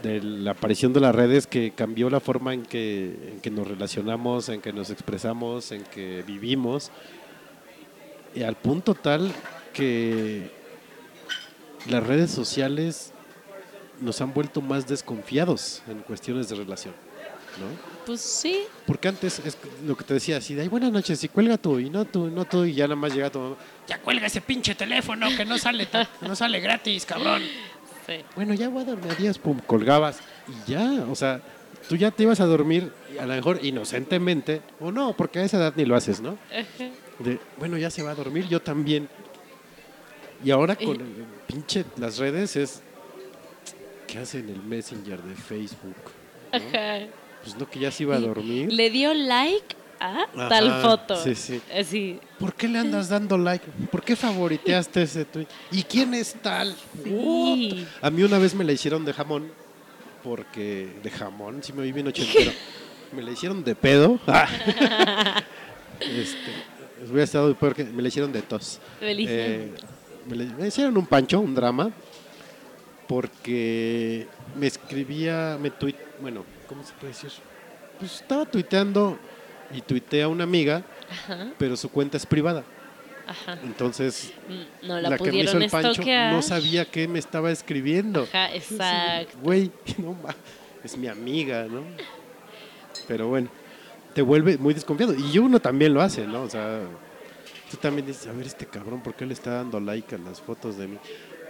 de 0.01 0.21
la 0.21 0.51
aparición 0.51 0.93
de 0.93 0.99
las 0.99 1.13
redes 1.13 1.47
que 1.47 1.71
cambió 1.71 2.09
la 2.09 2.19
forma 2.19 2.53
en 2.53 2.63
que, 2.63 3.31
en 3.31 3.39
que 3.41 3.51
nos 3.51 3.67
relacionamos, 3.67 4.49
en 4.49 4.61
que 4.61 4.73
nos 4.73 4.89
expresamos, 4.89 5.71
en 5.71 5.83
que 5.83 6.23
vivimos, 6.25 6.91
y 8.33 8.43
al 8.43 8.55
punto 8.55 8.95
tal 8.95 9.31
que 9.73 10.49
las 11.89 12.05
redes 12.05 12.31
sociales 12.31 13.13
nos 13.99 14.21
han 14.21 14.33
vuelto 14.33 14.61
más 14.61 14.87
desconfiados 14.87 15.83
en 15.87 15.99
cuestiones 15.99 16.49
de 16.49 16.55
relación, 16.55 16.93
¿no? 17.59 17.91
Pues 18.05 18.19
sí, 18.19 18.61
Porque 18.87 19.07
antes 19.07 19.39
es 19.45 19.55
lo 19.85 19.95
que 19.95 20.03
te 20.03 20.15
decía, 20.15 20.37
así 20.37 20.55
de, 20.55 20.63
ay, 20.63 20.67
buenas 20.67 20.91
noches, 20.91 21.23
y 21.23 21.27
cuelga 21.27 21.57
tú, 21.57 21.79
y 21.79 21.89
no 21.89 22.03
tú, 22.05 22.27
y 22.27 22.31
no 22.31 22.45
tú, 22.45 22.65
y 22.65 22.73
ya 22.73 22.85
nada 22.85 22.95
más 22.95 23.13
llega 23.13 23.29
tu 23.29 23.39
mamá, 23.39 23.55
ya 23.87 23.99
cuelga 23.99 24.25
ese 24.25 24.41
pinche 24.41 24.73
teléfono 24.73 25.27
que 25.37 25.45
no 25.45 25.57
sale, 25.59 25.87
no 26.21 26.35
sale 26.35 26.59
gratis, 26.59 27.05
cabrón. 27.05 27.43
Sí. 28.17 28.25
Bueno, 28.35 28.53
ya 28.53 28.69
voy 28.69 28.83
a 28.83 28.85
dormir, 28.85 29.11
adiós, 29.11 29.37
pum, 29.37 29.59
colgabas, 29.65 30.19
y 30.47 30.71
ya, 30.71 31.05
o 31.09 31.15
sea, 31.15 31.41
tú 31.87 31.95
ya 31.95 32.11
te 32.11 32.23
ibas 32.23 32.39
a 32.39 32.45
dormir, 32.45 32.91
a 33.19 33.25
lo 33.25 33.33
mejor 33.33 33.59
inocentemente, 33.63 34.61
o 34.79 34.91
no, 34.91 35.13
porque 35.15 35.39
a 35.39 35.43
esa 35.43 35.57
edad 35.57 35.73
ni 35.75 35.85
lo 35.85 35.95
haces, 35.95 36.21
¿no? 36.21 36.37
De, 37.19 37.39
bueno, 37.57 37.77
ya 37.77 37.89
se 37.89 38.03
va 38.03 38.11
a 38.11 38.15
dormir, 38.15 38.47
yo 38.47 38.61
también. 38.61 39.07
Y 40.43 40.51
ahora 40.51 40.75
con 40.75 40.95
el, 40.95 41.01
el 41.01 41.25
pinche, 41.47 41.85
las 41.97 42.17
redes 42.17 42.55
es, 42.55 42.81
¿qué 44.07 44.19
hace 44.19 44.39
en 44.39 44.49
el 44.49 44.61
Messenger 44.63 45.21
de 45.21 45.35
Facebook? 45.35 45.95
¿no? 46.51 46.57
Ajá. 46.57 47.05
Pues 47.43 47.55
no, 47.57 47.69
que 47.69 47.79
ya 47.79 47.91
se 47.91 48.03
iba 48.03 48.15
a 48.15 48.19
dormir. 48.19 48.71
Le 48.71 48.89
dio 48.89 49.13
like 49.13 49.75
a 50.01 50.09
Ajá, 50.23 50.49
tal 50.49 50.81
foto. 50.81 51.15
sí, 51.23 51.35
sí. 51.35 51.61
Así, 51.79 52.19
¿Por 52.39 52.53
qué 52.55 52.67
le 52.67 52.79
andas 52.79 53.09
dando 53.09 53.37
like? 53.37 53.65
¿Por 53.91 54.01
qué 54.03 54.15
favoriteaste 54.15 55.03
ese 55.03 55.25
tweet? 55.25 55.47
¿Y 55.71 55.83
quién 55.83 56.13
es 56.13 56.33
tal? 56.41 56.75
Sí. 57.03 57.85
A 58.01 58.09
mí 58.09 58.23
una 58.23 58.37
vez 58.39 58.55
me 58.55 58.63
la 58.63 58.71
hicieron 58.71 59.05
de 59.05 59.13
jamón, 59.13 59.51
porque 60.23 60.89
de 61.03 61.09
jamón, 61.11 61.61
si 61.63 61.71
me 61.73 61.81
oí 61.83 61.91
bien 61.91 62.07
ochentero. 62.07 62.51
me 63.11 63.21
la 63.21 63.31
hicieron 63.31 63.63
de 63.63 63.75
pedo. 63.75 64.19
este, 65.99 66.51
hubiera 67.05 67.23
estado 67.23 67.53
peor 67.55 67.75
que 67.75 67.83
me 67.83 68.01
la 68.01 68.07
hicieron 68.07 68.31
de 68.31 68.41
tos. 68.41 68.79
Eh, 69.01 69.71
me, 70.27 70.35
le- 70.35 70.45
me 70.45 70.67
hicieron 70.67 70.97
un 70.97 71.05
pancho, 71.05 71.39
un 71.39 71.53
drama, 71.53 71.91
porque 73.07 74.27
me 74.57 74.67
escribía, 74.67 75.57
me 75.61 75.69
tuit, 75.71 75.95
bueno, 76.21 76.45
¿cómo 76.67 76.83
se 76.83 76.93
puede 76.93 77.13
decir? 77.13 77.31
Pues 77.99 78.15
estaba 78.15 78.45
tuiteando 78.45 79.19
y 79.73 79.81
tuiteé 79.81 80.23
a 80.23 80.27
una 80.27 80.43
amiga, 80.43 80.83
Ajá, 81.09 81.51
pero 81.57 81.75
su 81.77 81.89
cuenta 81.89 82.17
es 82.17 82.25
privada. 82.25 82.63
ajá. 83.27 83.57
Entonces, 83.63 84.33
Mm, 84.49 84.87
No 84.87 84.99
la, 84.99 85.09
la, 85.11 85.17
que 85.17 85.31
me 85.31 85.39
hizo 85.39 85.57
el 85.57 85.69
pancho 85.69 85.91
estoquear. 85.91 86.33
no 86.33 86.41
sabía 86.41 86.85
qué 86.85 87.07
me 87.07 87.19
estaba 87.19 87.51
escribiendo. 87.51 88.23
Ajá, 88.23 88.53
exacto. 88.53 89.37
Güey, 89.41 89.71
no 89.97 90.15
es 90.83 90.97
mi 90.97 91.07
amiga, 91.07 91.65
¿no? 91.69 91.83
Pero 93.07 93.27
bueno, 93.27 93.49
te 94.13 94.21
vuelve 94.21 94.57
muy 94.57 94.73
desconfiado. 94.73 95.13
Y 95.15 95.37
uno 95.37 95.59
también 95.59 95.93
lo 95.93 96.01
hace, 96.01 96.25
¿no? 96.25 96.43
O 96.43 96.49
sea, 96.49 96.81
tú 97.69 97.77
también 97.77 98.05
dices, 98.07 98.27
a 98.27 98.31
ver, 98.33 98.47
este 98.47 98.65
cabrón, 98.65 99.01
¿por 99.01 99.13
qué 99.13 99.25
le 99.25 99.33
está 99.33 99.51
dando 99.51 99.79
like 99.79 100.15
a 100.15 100.17
las 100.17 100.41
fotos 100.41 100.77
de 100.77 100.87
mí? 100.87 100.97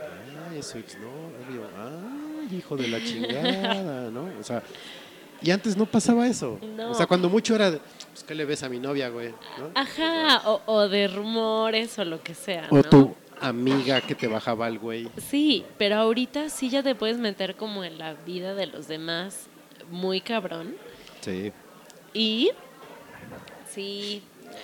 Ah, 0.01 0.55
es 0.55 0.67
su 0.67 0.77
exnovio. 0.77 1.67
Ah, 1.77 2.43
hijo 2.51 2.75
de 2.75 2.87
la 2.87 2.99
chingada, 3.03 4.11
¿no? 4.11 4.29
O 4.39 4.43
sea, 4.43 4.61
y 5.41 5.49
antes 5.51 5.75
no 5.75 5.85
pasaba 5.85 6.27
eso. 6.27 6.59
No. 6.77 6.91
O 6.91 6.93
sea, 6.93 7.07
cuando 7.07 7.29
mucho 7.29 7.55
era, 7.55 7.71
de, 7.71 7.79
pues, 8.11 8.23
¿qué 8.23 8.35
le 8.35 8.45
ves 8.45 8.63
a 8.63 8.69
mi 8.69 8.79
novia, 8.79 9.09
güey? 9.09 9.29
¿No? 9.57 9.71
Ajá, 9.75 10.41
o, 10.49 10.61
o 10.65 10.87
de 10.87 11.07
rumores 11.07 11.97
o 11.99 12.05
lo 12.05 12.21
que 12.21 12.33
sea, 12.35 12.67
O 12.69 12.75
¿no? 12.77 12.83
tu 12.83 13.15
amiga 13.39 14.01
que 14.01 14.13
te 14.15 14.27
bajaba 14.27 14.67
al 14.67 14.77
güey. 14.79 15.09
Sí, 15.17 15.65
pero 15.77 15.95
ahorita 15.95 16.49
sí 16.49 16.69
ya 16.69 16.83
te 16.83 16.93
puedes 16.95 17.17
meter 17.17 17.55
como 17.55 17.83
en 17.83 17.97
la 17.97 18.13
vida 18.13 18.53
de 18.53 18.67
los 18.67 18.87
demás 18.87 19.47
muy 19.89 20.21
cabrón. 20.21 20.75
Sí. 21.21 21.51
Y 22.13 22.51
sí, 23.69 24.21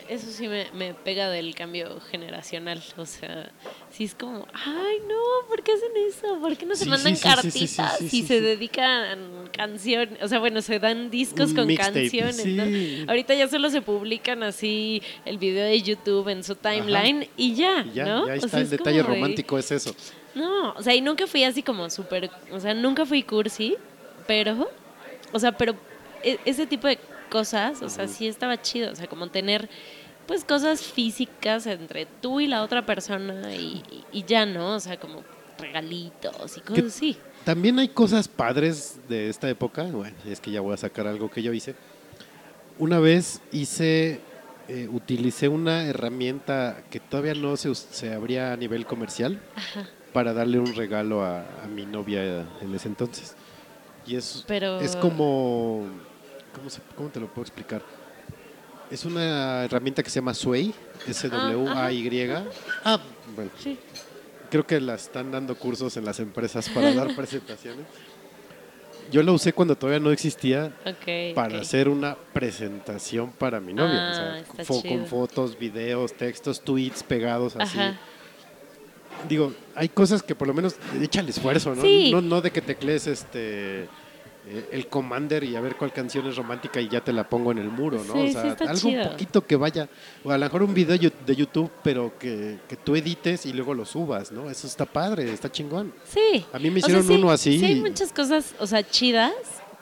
eso 0.10 0.28
sí 0.32 0.48
me, 0.48 0.68
me 0.74 0.94
pega 0.94 1.30
del 1.30 1.54
cambio 1.56 2.00
generacional. 2.10 2.82
O 2.98 3.06
sea, 3.06 3.52
sí 3.92 4.04
es 4.06 4.16
como, 4.16 4.48
ay, 4.54 4.98
no, 5.08 5.48
¿por 5.48 5.64
qué 5.64 5.74
hacen 5.74 5.92
eso? 6.08 6.40
¿Por 6.40 6.58
qué 6.58 6.66
no 6.66 6.76
se 6.76 6.86
Sí, 6.86 6.90
mandan 6.90 7.16
sí, 7.16 7.24
cartitas 7.24 8.14
y 8.14 8.24
se 8.24 8.42
dedican 8.42 9.50
canciones? 9.56 10.22
O 10.24 10.28
sea, 10.28 10.40
bueno, 10.40 10.62
se 10.62 10.80
dan 10.80 11.10
discos 11.10 11.50
Un 11.52 11.56
con 11.56 11.76
canciones, 11.76 12.46
¿no? 12.46 12.64
Ahorita 13.10 13.34
ya 13.36 13.48
solo 13.48 13.70
se 13.70 13.82
publican 13.82 14.44
así 14.44 15.02
el 15.26 15.38
video 15.38 15.66
de 15.66 15.82
YouTube 15.82 16.28
en 16.30 16.44
su 16.44 16.56
timeline 16.56 17.28
y 17.38 17.56
ya, 17.56 17.86
Y 17.86 17.94
ya, 17.94 18.06
¿no? 18.06 18.28
ya 18.28 18.34
O 18.34 18.36
está 18.36 18.48
sea, 18.50 18.60
el 18.62 18.70
detalle 18.70 18.98
de- 18.98 19.04
romántico, 19.04 19.58
es 19.58 19.72
eso. 19.72 19.96
no, 20.36 20.72
o 20.74 20.82
sea, 20.82 20.94
y 20.96 21.02
nunca 21.02 21.28
fui 21.28 21.44
así 21.44 21.64
como 21.64 21.90
súper, 21.90 22.30
o 22.52 22.60
sea, 22.60 22.74
nunca 22.74 23.06
fui 23.06 23.24
cursi, 23.24 23.76
pero, 24.28 24.70
o 25.32 25.40
sea, 25.40 25.52
pero 25.52 25.76
e- 26.24 26.40
ese 26.46 26.66
tipo 26.68 26.88
de 26.88 26.98
cosas, 27.30 27.82
o 27.82 27.90
sea, 27.90 28.08
sí 28.08 28.28
estaba 28.28 28.62
chido, 28.62 28.92
o 28.92 28.96
sea, 28.96 29.08
como 29.08 29.28
tener, 29.30 29.70
pues, 30.26 30.44
cosas 30.44 30.82
físicas 30.82 31.66
entre 31.68 32.06
tú 32.22 32.40
y 32.40 32.48
la 32.48 32.64
otra 32.64 32.86
persona 32.86 33.54
y, 33.56 33.84
y- 34.12 34.24
ya, 34.24 34.46
¿no? 34.46 34.76
O 34.76 34.80
sea, 34.80 34.98
como 35.00 35.24
regalitos 35.60 36.58
y 36.58 36.62
cosas 36.62 36.76
¿Qué- 36.84 36.88
así. 36.88 37.18
También 37.44 37.80
hay 37.80 37.88
cosas 37.88 38.28
padres 38.28 39.00
de 39.08 39.30
esta 39.30 39.50
época. 39.50 39.84
Bueno, 39.84 40.16
es 40.26 40.42
que 40.42 40.52
ya 40.52 40.60
voy 40.60 40.74
a 40.74 40.78
sacar 40.78 41.08
algo 41.08 41.32
que 41.32 41.42
yo 41.42 41.54
hice. 41.54 41.76
Una 42.78 43.00
vez 43.00 43.42
hice, 43.54 44.20
eh, 44.68 44.90
utilicé 44.92 45.48
una 45.48 45.86
herramienta 45.86 46.84
que 46.92 47.00
todavía 47.00 47.34
no 47.36 47.56
se, 47.56 47.74
se 47.74 48.14
abría 48.14 48.52
a 48.52 48.58
nivel 48.58 48.86
comercial 48.86 49.40
para 50.12 50.34
darle 50.34 50.60
un 50.60 50.76
regalo 50.76 51.24
a, 51.24 51.40
a 51.64 51.68
mi 51.68 51.86
novia 51.86 52.46
en 52.62 52.76
ese 52.76 52.90
entonces. 52.90 53.36
Y 54.06 54.16
es, 54.18 54.44
Pero- 54.46 54.80
es 54.82 54.96
como, 54.98 55.86
¿cómo, 56.58 56.70
se- 56.70 56.82
cómo 56.96 57.10
te 57.10 57.20
lo 57.20 57.28
puedo 57.28 57.44
explicar? 57.44 57.82
Es 58.92 59.04
una 59.06 59.66
herramienta 59.66 60.02
que 60.04 60.10
se 60.10 60.16
llama 60.20 60.34
Sway, 60.34 60.74
S-W-A-Y. 61.08 62.32
Ah, 62.84 63.00
bueno. 63.36 63.52
Sí. 63.60 63.78
Creo 64.50 64.66
que 64.66 64.80
la 64.80 64.96
están 64.96 65.32
dando 65.32 65.56
cursos 65.58 65.98
en 65.98 66.06
las 66.06 66.20
empresas 66.20 66.70
para 66.70 66.94
dar 66.94 67.08
presentaciones. 67.16 67.86
Yo 69.12 69.24
la 69.24 69.32
usé 69.32 69.54
cuando 69.54 69.76
todavía 69.78 70.00
no 70.02 70.12
existía 70.12 70.74
para 71.34 71.60
hacer 71.62 71.88
una 71.88 72.16
presentación 72.34 73.32
para 73.32 73.60
mi 73.62 73.74
novia. 73.74 74.10
o 74.12 74.14
sea, 74.14 74.34
Ah, 74.34 74.40
está 74.40 74.64
fo- 74.64 74.82
chido. 74.82 74.96
con 74.98 75.06
fotos, 75.08 75.58
videos, 75.58 76.14
textos, 76.14 76.62
tweets 76.62 77.04
pegados 77.04 77.56
así. 77.58 77.78
Ajá. 77.80 77.98
Digo, 79.28 79.54
hay 79.76 79.90
cosas 79.90 80.22
que 80.24 80.36
por 80.36 80.48
lo 80.48 80.54
menos 80.54 80.76
echa 81.02 81.22
el 81.22 81.30
esfuerzo, 81.30 81.74
¿no? 81.74 81.82
Sí. 81.82 82.12
No, 82.12 82.22
no 82.22 82.42
de 82.42 82.52
que 82.52 82.62
teclees 82.62 83.08
este 83.08 83.88
eh, 84.50 84.70
el 84.72 84.88
Commander 84.88 85.44
y 85.44 85.56
a 85.56 85.62
ver 85.62 85.76
cuál 85.76 85.92
canción 85.92 86.26
es 86.28 86.36
romántica 86.38 86.80
y 86.80 86.88
ya 86.88 87.02
te 87.04 87.12
la 87.12 87.28
pongo 87.28 87.52
en 87.52 87.58
el 87.58 87.70
muro, 87.70 88.04
¿no? 88.04 88.14
Sí, 88.14 88.30
o 88.30 88.32
sea, 88.32 88.56
algo 88.68 88.76
chido. 88.90 89.04
un 89.04 89.10
poquito 89.10 89.46
que 89.46 89.56
vaya, 89.56 89.90
o 90.24 90.32
a 90.32 90.38
lo 90.38 90.46
mejor 90.46 90.64
un 90.64 90.74
video 90.74 90.98
de 91.26 91.36
YouTube, 91.36 91.70
pero 91.84 92.18
que, 92.18 92.60
que 92.68 92.76
tú 92.78 92.96
edites 92.96 93.46
y 93.46 93.54
luego 93.54 93.74
lo 93.74 93.86
subas, 93.86 94.32
¿no? 94.32 94.50
Eso 94.50 94.68
está 94.68 94.86
padre, 94.86 95.32
está 95.32 95.52
chingón. 95.52 95.94
Sí. 96.06 96.46
A 96.54 96.60
mí 96.60 96.70
me 96.70 96.80
O 96.80 96.84
sea, 96.86 96.90
hicieron 97.00 97.08
sí, 97.08 97.14
uno 97.14 97.32
así. 97.32 97.60
Sí, 97.60 97.66
hay 97.66 97.76
muchas 97.82 98.14
cosas, 98.14 98.56
o 98.60 98.68
sea, 98.68 98.88
chidas, 98.88 99.34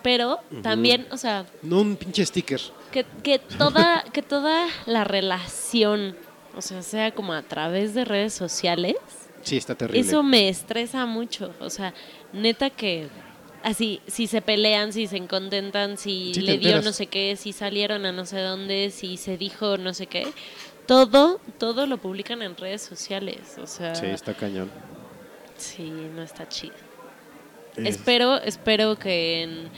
pero 0.01 0.39
también, 0.61 1.07
o 1.11 1.17
sea, 1.17 1.45
No 1.61 1.81
un 1.81 1.95
pinche 1.95 2.25
sticker. 2.25 2.61
que, 2.91 3.05
que 3.23 3.39
toda, 3.39 4.03
que 4.13 4.21
toda 4.21 4.67
la 4.85 5.03
relación, 5.03 6.15
o 6.55 6.61
sea, 6.61 6.81
sea 6.81 7.11
como 7.13 7.33
a 7.33 7.41
través 7.43 7.93
de 7.93 8.05
redes 8.05 8.33
sociales, 8.33 8.95
Sí, 9.41 9.57
está 9.57 9.75
terrible. 9.75 9.99
eso 9.99 10.23
me 10.23 10.49
estresa 10.49 11.05
mucho. 11.05 11.53
O 11.59 11.69
sea, 11.69 11.93
neta 12.33 12.71
que 12.71 13.07
así, 13.65 13.99
si 14.07 14.27
se 14.27 14.41
pelean, 14.41 14.93
si 14.93 15.07
se 15.07 15.25
contentan, 15.27 15.97
si 15.97 16.33
Sí, 16.33 16.41
le 16.41 16.57
dio 16.57 16.81
no 16.81 16.93
sé 16.93 17.07
qué, 17.07 17.35
si 17.35 17.51
salieron 17.51 18.05
a 18.05 18.11
no 18.13 18.25
sé 18.25 18.39
dónde, 18.39 18.91
si 18.91 19.17
se 19.17 19.37
dijo 19.37 19.77
no 19.77 19.93
sé 19.93 20.07
qué, 20.07 20.27
todo, 20.85 21.41
todo 21.57 21.85
lo 21.87 21.97
publican 21.97 22.41
en 22.41 22.55
redes 22.55 22.81
sociales. 22.81 23.57
O 23.61 23.67
sea, 23.67 23.93
Sí, 23.95 24.05
está 24.05 24.33
cañón. 24.33 24.69
sí, 25.57 25.89
no 26.15 26.21
está 26.21 26.47
chido. 26.47 26.75
Es- 27.75 27.95
Espero, 27.97 28.37
espero 28.41 28.97
que 28.97 29.43
en 29.43 29.69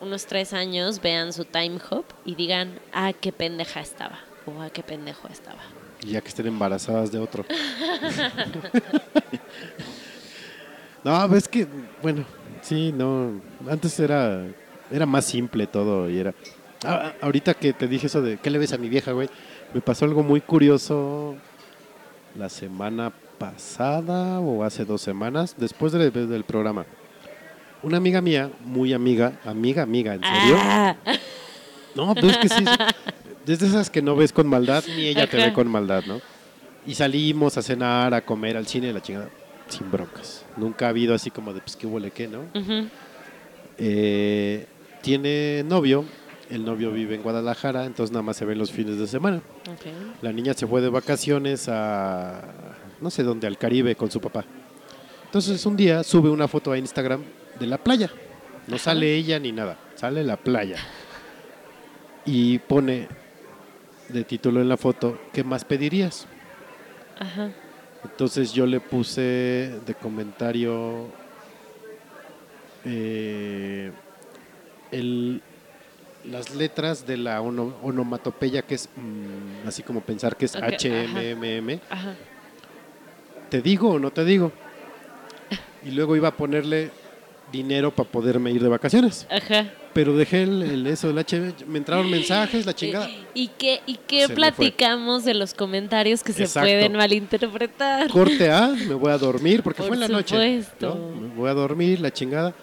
unos 0.00 0.24
tres 0.26 0.52
años 0.52 1.00
vean 1.02 1.32
su 1.32 1.44
time 1.44 1.78
hop 1.90 2.04
y 2.24 2.34
digan, 2.34 2.78
ah, 2.92 3.12
qué 3.12 3.30
pendeja 3.32 3.80
estaba. 3.80 4.18
O 4.46 4.60
ah, 4.62 4.70
qué 4.70 4.82
pendejo 4.82 5.28
estaba. 5.28 5.60
Ya 6.04 6.20
que 6.20 6.28
estén 6.28 6.46
embarazadas 6.48 7.12
de 7.12 7.18
otro. 7.18 7.44
no, 11.04 11.28
ves 11.28 11.46
que, 11.48 11.66
bueno, 12.02 12.24
sí, 12.62 12.92
no. 12.96 13.40
Antes 13.70 13.98
era, 14.00 14.44
era 14.90 15.04
más 15.06 15.24
simple 15.26 15.66
todo 15.66 16.08
y 16.08 16.18
era. 16.18 16.34
Ah, 16.84 17.00
ah, 17.06 17.12
ahorita 17.20 17.54
que 17.54 17.72
te 17.72 17.86
dije 17.86 18.06
eso 18.08 18.22
de 18.22 18.38
¿qué 18.38 18.50
le 18.50 18.58
ves 18.58 18.72
a 18.72 18.78
mi 18.78 18.88
vieja, 18.88 19.12
güey? 19.12 19.28
Me 19.74 19.80
pasó 19.80 20.04
algo 20.04 20.22
muy 20.22 20.40
curioso 20.40 21.36
la 22.36 22.48
semana 22.48 23.12
pasada 23.38 24.40
o 24.40 24.64
hace 24.64 24.84
dos 24.84 25.00
semanas, 25.02 25.54
después 25.58 25.92
de- 25.92 26.10
del 26.10 26.44
programa. 26.44 26.86
Una 27.82 27.96
amiga 27.98 28.20
mía, 28.20 28.50
muy 28.64 28.92
amiga, 28.92 29.32
amiga, 29.44 29.82
amiga, 29.82 30.14
¿en 30.14 30.22
serio? 30.22 30.56
Ah, 30.58 30.96
No, 31.94 32.14
pues 32.14 32.26
es 32.32 32.38
que 32.38 32.48
sí. 32.48 32.64
Desde 33.44 33.66
esas 33.66 33.90
que 33.90 34.00
no 34.00 34.14
ves 34.16 34.32
con 34.32 34.46
maldad, 34.46 34.82
ni 34.96 35.06
ella 35.08 35.26
te 35.26 35.36
Ajá. 35.36 35.46
ve 35.46 35.52
con 35.52 35.68
maldad, 35.68 36.04
¿no? 36.06 36.20
Y 36.86 36.94
salimos 36.94 37.58
a 37.58 37.62
cenar, 37.62 38.14
a 38.14 38.24
comer, 38.24 38.56
al 38.56 38.66
cine, 38.66 38.92
la 38.92 39.00
chingada, 39.02 39.28
sin 39.72 39.90
broncas. 39.90 40.44
Nunca 40.56 40.86
ha 40.86 40.88
habido 40.90 41.14
así 41.14 41.30
como 41.30 41.52
de, 41.52 41.60
pues, 41.60 41.76
qué 41.76 41.86
huele 41.86 42.10
qué, 42.10 42.28
¿no? 42.28 42.44
Eh, 43.78 44.66
tiene 45.00 45.64
novio, 45.66 46.04
el 46.50 46.64
novio 46.64 46.92
vive 46.92 47.14
en 47.14 47.22
Guadalajara, 47.22 47.86
entonces 47.86 48.12
nada 48.12 48.22
más 48.22 48.36
se 48.36 48.44
ven 48.44 48.58
los 48.58 48.70
fines 48.70 48.98
de 48.98 49.06
semana. 49.06 49.40
La 50.20 50.32
niña 50.32 50.54
se 50.54 50.66
fue 50.66 50.80
de 50.80 50.88
vacaciones 50.90 51.68
a, 51.68 52.42
no 53.00 53.10
sé 53.10 53.22
dónde, 53.22 53.46
al 53.46 53.58
Caribe 53.58 53.96
con 53.96 54.10
su 54.10 54.20
papá. 54.20 54.44
Entonces 55.24 55.64
un 55.64 55.76
día 55.76 56.02
sube 56.02 56.28
una 56.28 56.46
foto 56.46 56.72
a 56.72 56.78
Instagram 56.78 57.22
de 57.58 57.66
la 57.66 57.78
playa. 57.78 58.10
No 58.68 58.78
sale 58.78 59.14
ella 59.14 59.38
ni 59.38 59.50
nada, 59.50 59.78
sale 59.94 60.22
la 60.22 60.36
playa. 60.36 60.76
Y 62.24 62.58
pone 62.58 63.08
de 64.08 64.24
título 64.24 64.60
en 64.60 64.68
la 64.68 64.76
foto, 64.76 65.18
¿qué 65.32 65.42
más 65.42 65.64
pedirías? 65.64 66.26
Ajá. 67.18 67.50
Entonces 68.04 68.52
yo 68.52 68.66
le 68.66 68.80
puse 68.80 69.20
de 69.86 69.94
comentario 70.00 71.06
eh, 72.84 73.92
el- 74.90 75.40
las 76.24 76.54
letras 76.54 77.06
de 77.06 77.16
la 77.16 77.40
ono- 77.40 77.74
onomatopeya, 77.82 78.62
que 78.62 78.74
es 78.76 78.88
mm, 78.96 79.66
así 79.68 79.82
como 79.82 80.00
pensar 80.00 80.36
que 80.36 80.44
es 80.46 80.54
Ok, 80.56 80.62
HMMM. 80.62 81.80
Ajá. 81.90 82.14
¿Te 83.50 83.60
digo 83.60 83.90
o 83.90 83.98
no 83.98 84.10
te 84.10 84.24
digo? 84.24 84.52
Y 85.84 85.90
luego 85.90 86.14
iba 86.16 86.28
a 86.28 86.36
ponerle 86.36 86.90
dinero 87.52 87.94
para 87.94 88.08
poderme 88.08 88.50
ir 88.50 88.62
de 88.62 88.68
vacaciones. 88.68 89.26
Ajá. 89.30 89.70
Pero 89.92 90.16
dejé 90.16 90.42
el, 90.44 90.62
el- 90.62 90.86
eso 90.86 91.12
del 91.12 91.18
HM, 91.18 91.52
me 91.68 91.78
entraron 91.78 92.10
mensajes, 92.10 92.64
la 92.64 92.74
chingada. 92.74 93.08
¿Y 93.34 93.48
qué, 93.48 93.80
y 93.86 93.96
qué 94.06 94.26
Se 94.26 94.34
platicamos 94.34 95.24
de 95.24 95.34
los 95.34 95.52
comentarios 95.52 96.22
que 96.22 96.32
se 96.32 96.48
pueden 96.58 96.94
malinterpretar? 96.94 98.08
Corte 98.10 98.50
A, 98.50 98.68
me 98.68 98.94
voy 98.94 99.12
a 99.12 99.18
dormir, 99.18 99.62
porque 99.62 99.78
Por 99.78 99.88
fue 99.88 99.96
en 99.96 100.00
la 100.00 100.08
noche. 100.08 100.34
supuesto. 100.34 100.94
¿no? 101.14 101.20
Me 101.20 101.34
voy 101.34 101.50
a 101.50 101.54
dormir, 101.54 102.00
la 102.00 102.10
chingada. 102.10 102.54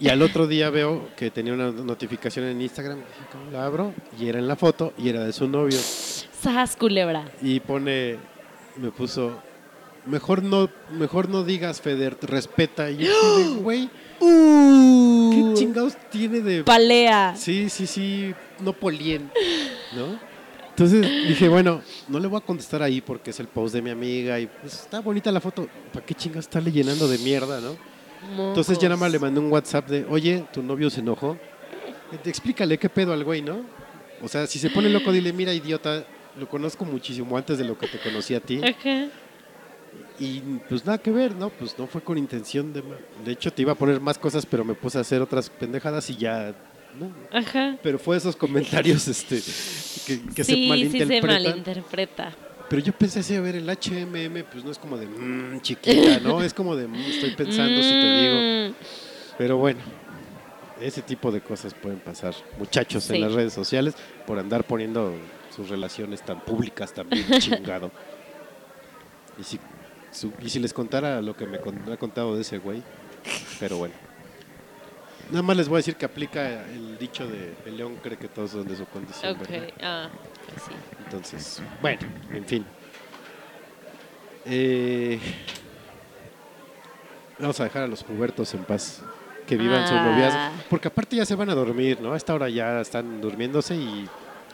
Y 0.00 0.08
al 0.08 0.22
otro 0.22 0.46
día 0.46 0.70
veo 0.70 1.08
que 1.16 1.30
tenía 1.30 1.52
una 1.52 1.70
notificación 1.70 2.46
en 2.46 2.60
Instagram, 2.60 2.96
dije, 2.98 3.28
¿cómo 3.30 3.50
la 3.52 3.64
abro? 3.66 3.92
Y 4.18 4.26
era 4.26 4.38
en 4.40 4.48
la 4.48 4.56
foto, 4.56 4.92
y 4.98 5.08
era 5.10 5.24
de 5.24 5.32
su 5.32 5.46
novio. 5.46 5.78
Sas 5.78 6.74
culebra. 6.76 7.24
Y 7.42 7.60
pone, 7.60 8.16
me 8.76 8.90
puso, 8.90 9.40
mejor 10.06 10.42
no, 10.42 10.70
mejor 10.90 11.28
no 11.28 11.44
digas, 11.44 11.80
Feder, 11.80 12.16
respeta. 12.22 12.90
Y 12.90 12.98
yo, 12.98 13.56
güey, 13.60 13.88
¿qué 14.20 15.52
chingados 15.54 15.96
tiene 16.10 16.40
de 16.40 16.64
Palea. 16.64 17.34
Sí, 17.36 17.68
sí, 17.68 17.86
sí, 17.86 18.34
no 18.60 18.72
polien, 18.72 19.30
¿no? 19.94 20.18
Entonces 20.70 21.02
dije, 21.28 21.48
bueno, 21.48 21.82
no 22.08 22.18
le 22.18 22.26
voy 22.26 22.38
a 22.38 22.44
contestar 22.44 22.82
ahí 22.82 23.00
porque 23.00 23.30
es 23.30 23.38
el 23.38 23.46
post 23.46 23.74
de 23.74 23.80
mi 23.82 23.90
amiga 23.90 24.40
y 24.40 24.46
pues 24.46 24.74
está 24.74 25.00
bonita 25.00 25.30
la 25.30 25.40
foto. 25.40 25.68
¿Para 25.92 26.04
qué 26.04 26.14
chingas 26.14 26.46
estarle 26.46 26.72
llenando 26.72 27.06
de 27.06 27.18
mierda, 27.18 27.60
no? 27.60 27.76
Entonces 28.48 28.78
ya 28.78 28.88
nada 28.88 29.00
más 29.00 29.12
le 29.12 29.20
mandé 29.20 29.38
un 29.38 29.52
WhatsApp 29.52 29.88
de, 29.88 30.04
oye, 30.08 30.44
tu 30.52 30.62
novio 30.62 30.90
se 30.90 31.00
enojó. 31.00 31.38
Explícale 32.24 32.76
qué 32.78 32.88
pedo 32.88 33.12
al 33.12 33.22
güey, 33.22 33.40
¿no? 33.40 33.60
O 34.20 34.28
sea, 34.28 34.46
si 34.48 34.58
se 34.58 34.68
pone 34.70 34.88
loco, 34.88 35.12
dile, 35.12 35.32
mira, 35.32 35.52
idiota, 35.52 36.04
lo 36.38 36.48
conozco 36.48 36.84
muchísimo 36.84 37.36
antes 37.36 37.58
de 37.58 37.64
lo 37.64 37.78
que 37.78 37.86
te 37.86 37.98
conocí 37.98 38.34
a 38.34 38.40
ti. 38.40 38.60
Ajá. 38.64 39.10
Y 40.18 40.40
pues 40.68 40.84
nada 40.84 40.98
que 40.98 41.10
ver, 41.10 41.34
¿no? 41.34 41.50
Pues 41.50 41.76
no 41.78 41.86
fue 41.88 42.00
con 42.00 42.16
intención 42.18 42.72
de... 42.72 42.82
De 43.24 43.32
hecho, 43.32 43.52
te 43.52 43.62
iba 43.62 43.72
a 43.72 43.74
poner 43.74 44.00
más 44.00 44.16
cosas, 44.18 44.46
pero 44.46 44.64
me 44.64 44.74
puse 44.74 44.98
a 44.98 45.00
hacer 45.00 45.20
otras 45.20 45.50
pendejadas 45.50 46.08
y 46.10 46.16
ya... 46.16 46.54
¿no? 46.98 47.10
Ajá. 47.36 47.76
Pero 47.82 47.98
fue 47.98 48.16
esos 48.16 48.36
comentarios 48.36 49.08
este, 49.08 49.36
que, 50.06 50.22
que 50.32 50.44
se 50.44 50.52
sí, 50.54 50.54
sí 50.54 50.62
se 50.62 50.68
malinterpretan. 50.68 51.42
malinterpreta. 51.42 52.32
pero 52.70 52.80
yo 52.82 52.92
pensé 52.92 53.18
así, 53.18 53.34
a 53.34 53.40
ver, 53.40 53.56
el 53.56 53.68
HMM, 53.68 54.44
pues 54.52 54.64
no 54.64 54.70
es 54.70 54.78
como 54.78 54.96
de 54.96 55.06
"Mm, 55.08 55.60
chiquita, 55.60 56.20
¿no? 56.20 56.40
Es 56.40 56.54
como 56.54 56.76
de 56.76 56.86
"Mm, 56.86 56.94
estoy 56.94 57.30
pensando 57.32 57.82
si 57.82 57.88
te 57.90 58.20
digo. 58.20 58.36
Mm, 58.70 58.74
Pero 59.38 59.56
bueno, 59.56 59.80
ese 60.80 61.02
tipo 61.02 61.32
de 61.32 61.40
cosas 61.40 61.74
pueden 61.74 61.98
pasar, 61.98 62.32
muchachos, 62.60 63.02
Sí. 63.02 63.16
en 63.16 63.22
las 63.22 63.32
redes 63.32 63.52
sociales 63.52 63.96
por 64.24 64.38
andar 64.38 64.62
poniendo 64.64 65.16
sus 65.56 65.68
relaciones 65.70 66.22
tan 66.22 66.40
públicas 66.44 66.92
también, 66.94 67.26
chingado. 67.40 67.90
Y 69.36 69.42
si, 69.42 69.58
y 70.40 70.48
si 70.48 70.58
les 70.60 70.72
contara 70.72 71.20
lo 71.20 71.36
que 71.36 71.46
me, 71.46 71.58
ha 71.58 71.96
contado 71.96 72.34
de 72.36 72.42
ese 72.42 72.58
güey, 72.58 72.82
pero 73.58 73.78
bueno. 73.78 73.94
Nada 75.30 75.42
más 75.42 75.56
les 75.56 75.68
voy 75.68 75.76
a 75.76 75.78
decir 75.78 75.96
que 75.96 76.04
aplica 76.04 76.64
el 76.70 76.98
dicho 76.98 77.26
de 77.26 77.54
el 77.64 77.76
león 77.76 77.96
cree 78.02 78.18
que 78.18 78.28
todos 78.28 78.50
son 78.52 78.68
de 78.68 78.76
su 78.76 78.84
condición. 78.86 79.32
Ok, 79.34 79.48
¿verdad? 79.48 79.68
ah, 79.82 80.08
pues 80.48 80.62
sí. 80.66 80.72
Entonces, 81.04 81.62
bueno, 81.80 82.00
en 82.30 82.44
fin. 82.44 82.64
Eh, 84.44 85.18
vamos 87.38 87.58
a 87.60 87.64
dejar 87.64 87.82
a 87.82 87.86
los 87.86 88.04
pubertos 88.04 88.52
en 88.54 88.64
paz. 88.64 89.02
Que 89.46 89.56
vivan 89.56 89.86
su 89.86 89.94
Ah. 89.94 90.04
noviazgo. 90.06 90.62
Porque 90.70 90.88
aparte 90.88 91.16
ya 91.16 91.26
se 91.26 91.34
van 91.34 91.50
a 91.50 91.54
dormir, 91.54 92.00
¿no? 92.00 92.12
A 92.12 92.16
esta 92.16 92.32
hora 92.34 92.48
ya 92.48 92.80
están 92.80 93.20
durmiéndose 93.20 93.74
y 93.76 94.08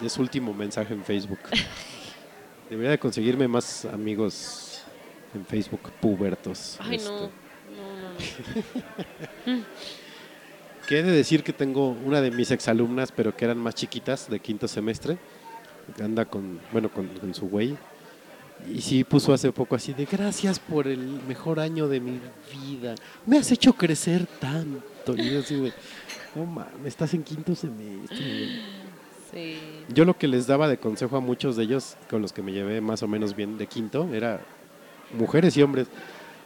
es 0.05 0.13
su 0.13 0.21
último 0.23 0.53
mensaje 0.53 0.95
en 0.95 1.05
Facebook. 1.05 1.39
Debería 2.71 2.91
de 2.93 2.99
conseguirme 2.99 3.47
más 3.49 3.85
amigos 3.85 4.70
en 5.35 5.45
Facebook 5.47 5.91
pubertos. 6.01 6.77
Ay, 6.81 6.97
Este, 6.97 7.11
no. 7.11 7.21
No, 7.21 7.27
no, 9.47 9.57
no. 9.57 9.65
Que 10.89 10.99
he 10.99 11.03
de 11.05 11.13
decir 11.13 11.45
que 11.45 11.53
tengo 11.53 11.91
una 12.05 12.21
de 12.21 12.33
mis 12.33 12.51
exalumnas, 12.51 13.13
pero 13.13 13.37
que 13.37 13.45
eran 13.45 13.59
más 13.59 13.77
chiquitas, 13.77 14.29
de 14.29 14.41
quinto 14.41 14.67
semestre. 14.67 15.19
que 15.97 16.03
Anda 16.03 16.25
con, 16.25 16.59
bueno, 16.73 16.89
con, 16.89 17.07
con 17.07 17.33
su 17.33 17.49
güey. 17.49 17.77
Y 18.69 18.81
sí 18.81 19.05
puso 19.05 19.33
hace 19.33 19.53
poco 19.53 19.77
así 19.77 19.93
de 19.95 20.05
gracias 20.05 20.59
por 20.59 20.89
el 20.89 20.99
mejor 21.29 21.61
año 21.61 21.87
de 21.87 22.01
mi 22.01 22.19
vida. 22.53 22.97
Me 23.25 23.39
has 23.39 23.53
hecho 23.53 23.73
crecer 23.73 24.27
tanto. 24.41 25.15
Y 25.17 25.31
yo 25.31 25.39
así 25.39 25.55
de, 25.61 25.73
no 26.35 26.45
mames, 26.45 26.87
estás 26.87 27.15
en 27.15 27.23
quinto 27.23 27.55
semestre. 27.55 28.19
güey". 28.19 28.61
Sí. 29.33 29.59
Yo 29.95 30.05
lo 30.05 30.19
que 30.19 30.27
les 30.27 30.49
daba 30.49 30.67
de 30.67 30.79
consejo 30.79 31.17
a 31.17 31.21
muchos 31.21 31.55
de 31.55 31.63
ellos, 31.63 31.97
con 32.11 32.21
los 32.21 32.33
que 32.33 32.43
me 32.43 32.51
llevé 32.53 32.81
más 32.81 33.05
o 33.05 33.07
menos 33.07 33.37
bien 33.37 33.59
de 33.59 33.69
quinto, 33.69 34.13
era 34.13 34.45
mujeres 35.13 35.57
y 35.57 35.63
hombres, 35.63 35.89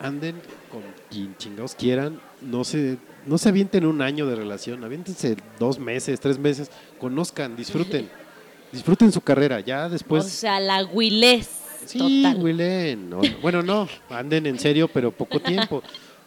anden 0.01 0.37
con 0.71 0.83
quien 1.11 1.37
chingados 1.37 1.75
quieran, 1.75 2.21
no 2.41 2.65
se, 2.65 2.99
no 3.27 3.39
se 3.39 3.49
avienten 3.49 3.87
un 3.87 4.03
año 4.03 4.27
de 4.27 4.37
relación, 4.37 4.85
aviéntense 4.85 5.37
dos 5.59 5.79
meses, 5.79 6.21
tres 6.21 6.39
meses, 6.39 6.71
conozcan, 6.99 7.57
disfruten, 7.57 8.09
disfruten 8.73 9.13
su 9.13 9.21
carrera, 9.21 9.61
ya 9.61 9.89
después... 9.89 10.25
o 10.25 10.29
sea, 10.29 10.61
la 10.61 10.85
huilés. 10.85 11.49
sí, 11.87 12.23
total. 12.23 13.09
No, 13.09 13.21
bueno, 13.41 13.63
no, 13.63 13.89
anden 14.11 14.47
en 14.47 14.59
serio, 14.59 14.89
pero 14.89 15.11
poco 15.11 15.41
tiempo. 15.41 15.83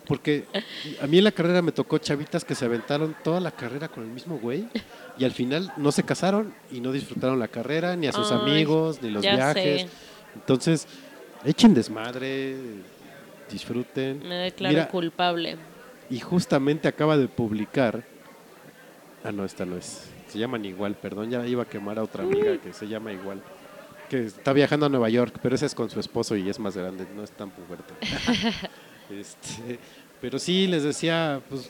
Porque 0.08 0.46
a 1.02 1.08
mí 1.08 1.18
en 1.18 1.26
la 1.26 1.34
carrera 1.34 1.62
me 1.62 1.74
tocó 1.74 1.98
chavitas 1.98 2.46
que 2.46 2.56
se 2.56 2.64
aventaron 2.64 3.14
toda 3.26 3.42
la 3.42 3.52
carrera 3.52 3.90
con 3.90 4.06
el 4.06 4.10
mismo 4.10 4.40
güey 4.40 4.66
y 5.18 5.26
al 5.26 5.32
final 5.32 5.74
no 5.76 5.92
se 5.92 6.04
casaron 6.04 6.54
y 6.72 6.80
no 6.80 6.94
disfrutaron 6.94 7.40
la 7.40 7.50
carrera, 7.50 7.98
ni 7.98 8.08
a 8.08 8.14
sus 8.14 8.32
Ay, 8.32 8.40
amigos, 8.40 9.02
ni 9.02 9.10
los 9.10 9.22
viajes. 9.22 9.82
sé. 9.82 9.90
Entonces, 10.36 10.88
echen 11.46 11.74
desmadre, 11.74 12.56
disfruten. 13.50 14.28
Me 14.28 14.36
declaro 14.36 14.74
Mira, 14.74 14.88
culpable. 14.90 15.58
y 16.10 16.20
justamente 16.20 16.88
acaba 16.88 17.18
de 17.18 17.28
publicar. 17.28 18.04
Ah, 19.24 19.32
no, 19.32 19.46
esta 19.46 19.66
no 19.66 19.78
es. 19.78 20.10
Se 20.30 20.38
llaman 20.40 20.66
igual, 20.66 20.96
perdón, 20.96 21.30
ya 21.30 21.46
iba 21.48 21.64
a 21.64 21.66
quemar 21.66 22.00
a 22.00 22.04
otra 22.04 22.24
amiga 22.24 22.58
que 22.58 22.74
se 22.74 22.88
llama 22.88 23.12
igual. 23.14 23.42
Que 24.10 24.26
está 24.26 24.54
viajando 24.54 24.86
a 24.86 24.90
Nueva 24.90 25.10
York, 25.10 25.40
pero 25.42 25.56
esa 25.56 25.66
es 25.66 25.76
con 25.76 25.90
su 25.90 26.00
esposo 26.00 26.36
y 26.36 26.50
es 26.50 26.60
más 26.60 26.78
grande, 26.78 27.06
no 27.16 27.24
es 27.24 27.32
tan 27.32 27.50
puberta. 27.50 27.94
este, 29.10 29.80
pero 30.22 30.40
sí, 30.40 30.68
les 30.68 30.84
decía, 30.84 31.42
pues 31.50 31.70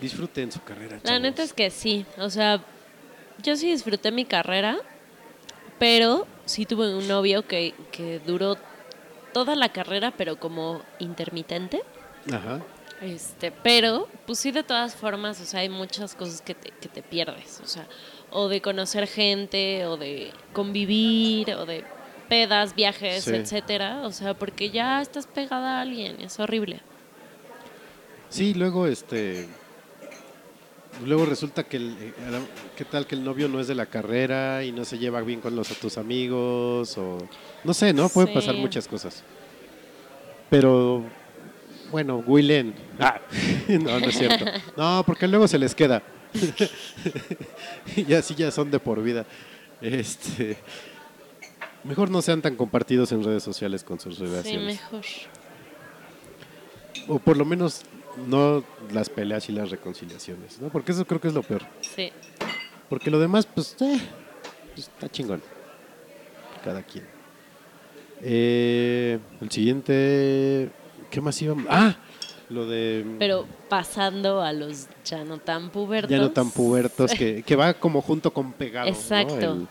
disfruten 0.00 0.52
su 0.52 0.62
carrera. 0.62 0.96
La 0.96 1.02
chavos. 1.02 1.22
neta 1.22 1.42
es 1.42 1.52
que 1.52 1.70
sí. 1.70 2.04
O 2.18 2.28
sea, 2.30 2.62
yo 3.42 3.56
sí 3.56 3.70
disfruté 3.70 4.10
mi 4.10 4.24
carrera, 4.24 4.78
pero 5.78 6.26
sí 6.44 6.66
tuve 6.66 6.94
un 6.94 7.08
novio 7.08 7.46
que, 7.46 7.74
que 7.90 8.20
duró 8.26 8.56
toda 9.32 9.54
la 9.54 9.70
carrera, 9.70 10.12
pero 10.16 10.38
como 10.38 10.82
intermitente. 10.98 11.82
Ajá. 12.32 12.60
Este, 13.00 13.50
pero, 13.50 14.08
pues 14.26 14.38
sí, 14.38 14.52
de 14.52 14.62
todas 14.62 14.94
formas, 14.94 15.40
o 15.40 15.44
sea, 15.44 15.60
hay 15.60 15.68
muchas 15.68 16.14
cosas 16.14 16.40
que 16.40 16.54
te, 16.54 16.70
que 16.70 16.88
te 16.88 17.02
pierdes. 17.02 17.60
O 17.64 17.66
sea, 17.66 17.86
o 18.30 18.48
de 18.48 18.60
conocer 18.60 19.06
gente, 19.08 19.86
o 19.86 19.96
de 19.96 20.30
convivir, 20.52 21.52
o 21.54 21.66
de 21.66 21.84
pedas, 22.28 22.74
viajes, 22.76 23.24
Sí. 23.24 23.34
etcétera. 23.34 24.02
O 24.04 24.12
sea, 24.12 24.34
porque 24.34 24.70
ya 24.70 25.02
estás 25.02 25.26
pegada 25.26 25.78
a 25.78 25.80
alguien, 25.82 26.20
es 26.20 26.38
horrible. 26.38 26.80
Sí, 28.28 28.54
luego 28.54 28.86
este 28.86 29.48
luego 31.04 31.24
resulta 31.26 31.64
que 31.64 31.76
el, 31.78 31.96
eh, 32.00 32.12
a 32.26 32.76
qué 32.76 32.84
tal 32.84 33.06
que 33.06 33.14
el 33.14 33.24
novio 33.24 33.48
no 33.48 33.60
es 33.60 33.66
de 33.68 33.74
la 33.74 33.86
carrera 33.86 34.64
y 34.64 34.72
no 34.72 34.84
se 34.84 34.98
lleva 34.98 35.20
bien 35.22 35.40
con 35.40 35.56
los 35.56 35.68
tus 35.68 35.98
amigos 35.98 36.96
o 36.98 37.18
no 37.64 37.74
sé, 37.74 37.92
¿no? 37.92 38.08
Pueden 38.08 38.28
Sí. 38.28 38.34
pasar 38.34 38.54
muchas 38.56 38.86
cosas. 38.88 39.22
Pero 40.50 41.02
bueno, 41.90 42.22
Willen. 42.26 42.74
Ah, 43.00 43.20
no, 43.68 43.98
no 44.00 44.06
es 44.06 44.18
cierto. 44.18 44.44
No, 44.76 45.02
porque 45.06 45.26
luego 45.28 45.48
se 45.48 45.58
les 45.58 45.74
queda. 45.74 46.02
y 47.96 48.12
así 48.14 48.34
ya 48.34 48.50
son 48.50 48.70
de 48.70 48.78
por 48.78 49.02
vida. 49.02 49.26
Este 49.80 50.56
mejor 51.84 52.10
no 52.10 52.22
sean 52.22 52.40
tan 52.40 52.54
compartidos 52.56 53.10
en 53.12 53.24
redes 53.24 53.42
sociales 53.42 53.82
con 53.82 53.98
sus 53.98 54.16
Sí, 54.16 54.22
relaciones. 54.24 54.62
mejor. 54.80 55.02
O 57.08 57.18
por 57.18 57.36
lo 57.36 57.44
menos 57.44 57.82
no 58.26 58.62
las 58.92 59.08
peleas 59.08 59.48
y 59.48 59.52
las 59.52 59.70
reconciliaciones, 59.70 60.60
¿no? 60.60 60.68
Porque 60.68 60.92
eso 60.92 61.04
creo 61.06 61.20
que 61.20 61.28
es 61.28 61.34
lo 61.34 61.42
peor. 61.42 61.62
Sí. 61.80 62.10
Porque 62.88 63.10
lo 63.10 63.18
demás, 63.18 63.46
pues, 63.46 63.74
eh, 63.80 64.00
pues, 64.74 64.88
está 64.88 65.08
chingón. 65.10 65.42
Cada 66.64 66.82
quien. 66.82 67.06
Eh, 68.20 69.18
el 69.40 69.50
siguiente, 69.50 70.70
¿qué 71.10 71.20
más 71.20 71.40
íbamos? 71.42 71.66
Ah, 71.68 71.96
lo 72.48 72.66
de 72.66 73.04
Pero 73.18 73.46
pasando 73.68 74.42
a 74.42 74.52
los 74.52 74.86
ya 75.04 75.24
no 75.24 75.38
tan 75.38 75.70
pubertos. 75.70 76.10
ya 76.10 76.18
no 76.18 76.30
tan 76.30 76.50
pubertos, 76.50 77.12
que, 77.14 77.42
que 77.42 77.56
va 77.56 77.74
como 77.74 78.00
junto 78.02 78.32
con 78.32 78.52
pegado. 78.52 78.86
¿no? 78.86 78.92
Exacto. 78.92 79.52
El, 79.52 79.68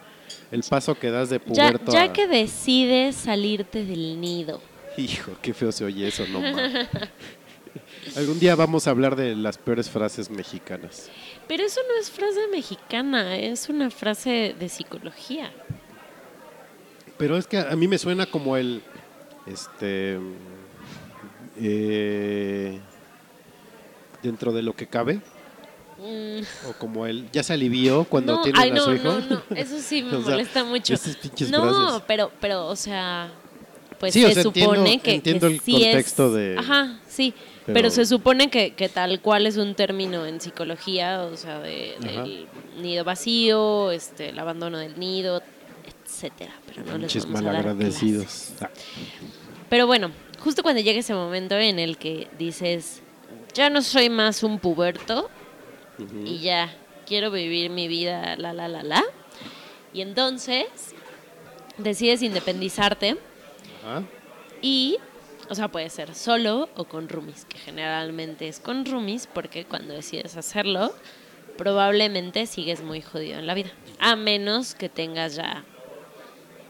el 0.52 0.64
paso 0.64 0.96
que 0.96 1.12
das 1.12 1.30
de 1.30 1.40
Ya, 1.40 1.46
puberto 1.70 1.92
ya 1.94 2.04
a- 2.04 2.14
que 2.14 2.28
decides 2.28 3.16
salirte 3.16 3.86
del 3.86 4.20
nido. 4.20 4.60
Hijo, 4.98 5.32
qué 5.42 5.54
feo 5.54 5.72
se 5.72 5.86
oye 5.86 6.08
eso, 6.08 6.26
no 6.28 6.42
mames. 6.42 6.90
Algún 8.16 8.40
día 8.40 8.56
vamos 8.56 8.88
a 8.88 8.92
hablar 8.92 9.16
de 9.16 9.36
las 9.36 9.58
peores 9.58 9.90
frases 9.90 10.30
mexicanas. 10.30 11.10
Pero 11.48 11.64
eso 11.64 11.80
no 11.88 12.00
es 12.02 12.10
frase 12.12 12.40
mexicana, 12.52 13.38
es 13.38 13.70
una 13.70 13.90
frase 13.90 14.56
de 14.60 14.70
psicología. 14.70 15.52
Pero 17.18 17.38
es 17.38 17.48
que 17.48 17.58
a 17.60 17.76
mí 17.76 17.88
me 17.88 17.98
suena 17.98 18.26
como 18.26 18.58
el. 18.58 18.82
Este. 19.48 20.18
eh, 21.60 22.80
dentro 24.24 24.52
de 24.52 24.62
lo 24.62 24.74
que 24.74 24.88
cabe. 24.88 25.22
Mm, 26.00 26.42
O 26.70 26.74
como 26.80 27.06
el. 27.06 27.30
Ya 27.32 27.44
se 27.44 27.54
alivió 27.54 28.06
cuando 28.06 28.34
no, 28.38 28.44
ay, 28.56 28.72
a 28.72 28.74
no, 28.74 28.86
su 28.86 28.94
hijo. 28.94 29.04
no, 29.04 29.20
no, 29.20 29.44
eso 29.56 29.80
sí 29.80 30.02
me 30.04 30.12
sea, 30.12 30.20
molesta 30.20 30.64
mucho. 30.64 30.94
No, 30.94 31.00
frases. 31.86 32.04
pero, 32.08 32.32
pero, 32.40 32.68
o 32.68 32.76
sea, 32.76 33.32
pues 34.00 34.14
Sí, 34.14 34.24
o 34.24 34.28
se 34.30 34.34
sea, 34.36 34.44
supone 34.44 34.64
entiendo- 34.94 35.04
que, 35.04 35.14
entiendo 35.14 35.48
que 35.48 35.54
el 35.56 35.60
sí 35.62 35.76
es- 35.84 35.84
contexto 35.90 36.32
de- 36.34 36.58
Ajá, 36.58 37.00
sí. 37.08 37.34
Pero, 37.66 37.74
pero- 37.76 37.90
se 37.92 38.06
supone 38.06 38.50
que, 38.50 38.74
que 38.74 38.90
tal 38.90 39.22
cual 39.22 39.46
es 39.46 39.58
un 39.58 39.76
término 39.76 40.26
en 40.26 40.42
psicología, 40.42 41.22
o 41.24 41.38
sea, 41.38 41.60
de, 41.60 41.96
del 42.00 42.48
nido 42.82 43.04
vacío, 43.04 43.92
este, 43.92 44.30
el 44.30 44.40
abandono 44.40 44.78
del 44.80 44.98
nido, 45.00 45.42
etcétera. 46.06 46.54
Pero 46.66 46.84
no 46.86 46.98
les 46.98 47.14
vamos 47.26 47.42
a 47.42 47.44
dar 47.44 47.54
malagradecidos. 47.54 48.54
Ah, 48.62 48.70
Pero 49.70 49.86
bueno, 49.88 50.12
justo 50.40 50.64
cuando 50.64 50.82
llega 50.82 51.00
ese 51.00 51.14
momento 51.14 51.56
en 51.56 51.78
el 51.80 51.98
que 51.98 52.28
dices, 52.40 53.02
ya 53.54 53.70
no 53.70 53.82
soy 53.82 54.10
más 54.10 54.42
un 54.44 54.58
puberto 54.60 55.30
y 56.26 56.40
ya 56.40 56.74
quiero 57.06 57.30
vivir 57.30 57.70
mi 57.70 57.88
vida, 57.88 58.36
la, 58.38 58.54
la, 58.54 58.68
la, 58.68 58.82
la. 58.82 59.04
Y 59.94 60.02
entonces 60.02 60.66
decides 61.78 62.22
independizarte 62.24 63.18
ajá. 63.86 64.04
y, 64.62 64.98
o 65.52 65.56
sea, 65.56 65.68
puede 65.68 65.90
ser 65.90 66.16
solo 66.16 66.70
o 66.78 66.86
con 66.86 67.10
roomies, 67.10 67.44
que 67.44 67.58
generalmente 67.58 68.48
es 68.48 68.62
con 68.62 68.86
roomies 68.86 69.28
porque 69.28 69.66
cuando 69.66 69.94
decides 69.94 70.38
hacerlo, 70.38 70.94
probablemente 71.58 72.46
sigues 72.46 72.82
muy 72.82 73.02
jodido 73.02 73.38
en 73.38 73.48
la 73.48 73.54
vida. 73.54 73.70
A 74.00 74.16
menos 74.16 74.76
que 74.76 74.88
tengas 74.88 75.36
ya 75.36 75.66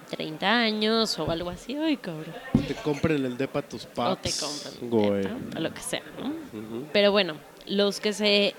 30 0.10 0.52
años 0.52 1.20
o 1.20 1.30
algo 1.30 1.52
así. 1.52 1.78
Ay, 1.78 1.98
cabrón. 1.98 2.34
Te 2.68 2.74
compren 2.74 3.24
el 3.24 3.38
depa 3.38 3.60
a 3.60 3.62
tus 3.62 3.88
O 3.96 4.16
te 4.16 4.32
depa, 4.32 4.48
o 5.58 5.60
lo 5.60 5.74
que 5.76 5.82
sea, 5.82 6.02
¿no? 6.20 6.34
Pero 6.92 7.12
bueno, 7.12 7.36
los 7.68 8.00
que 8.00 8.14
se 8.14 8.56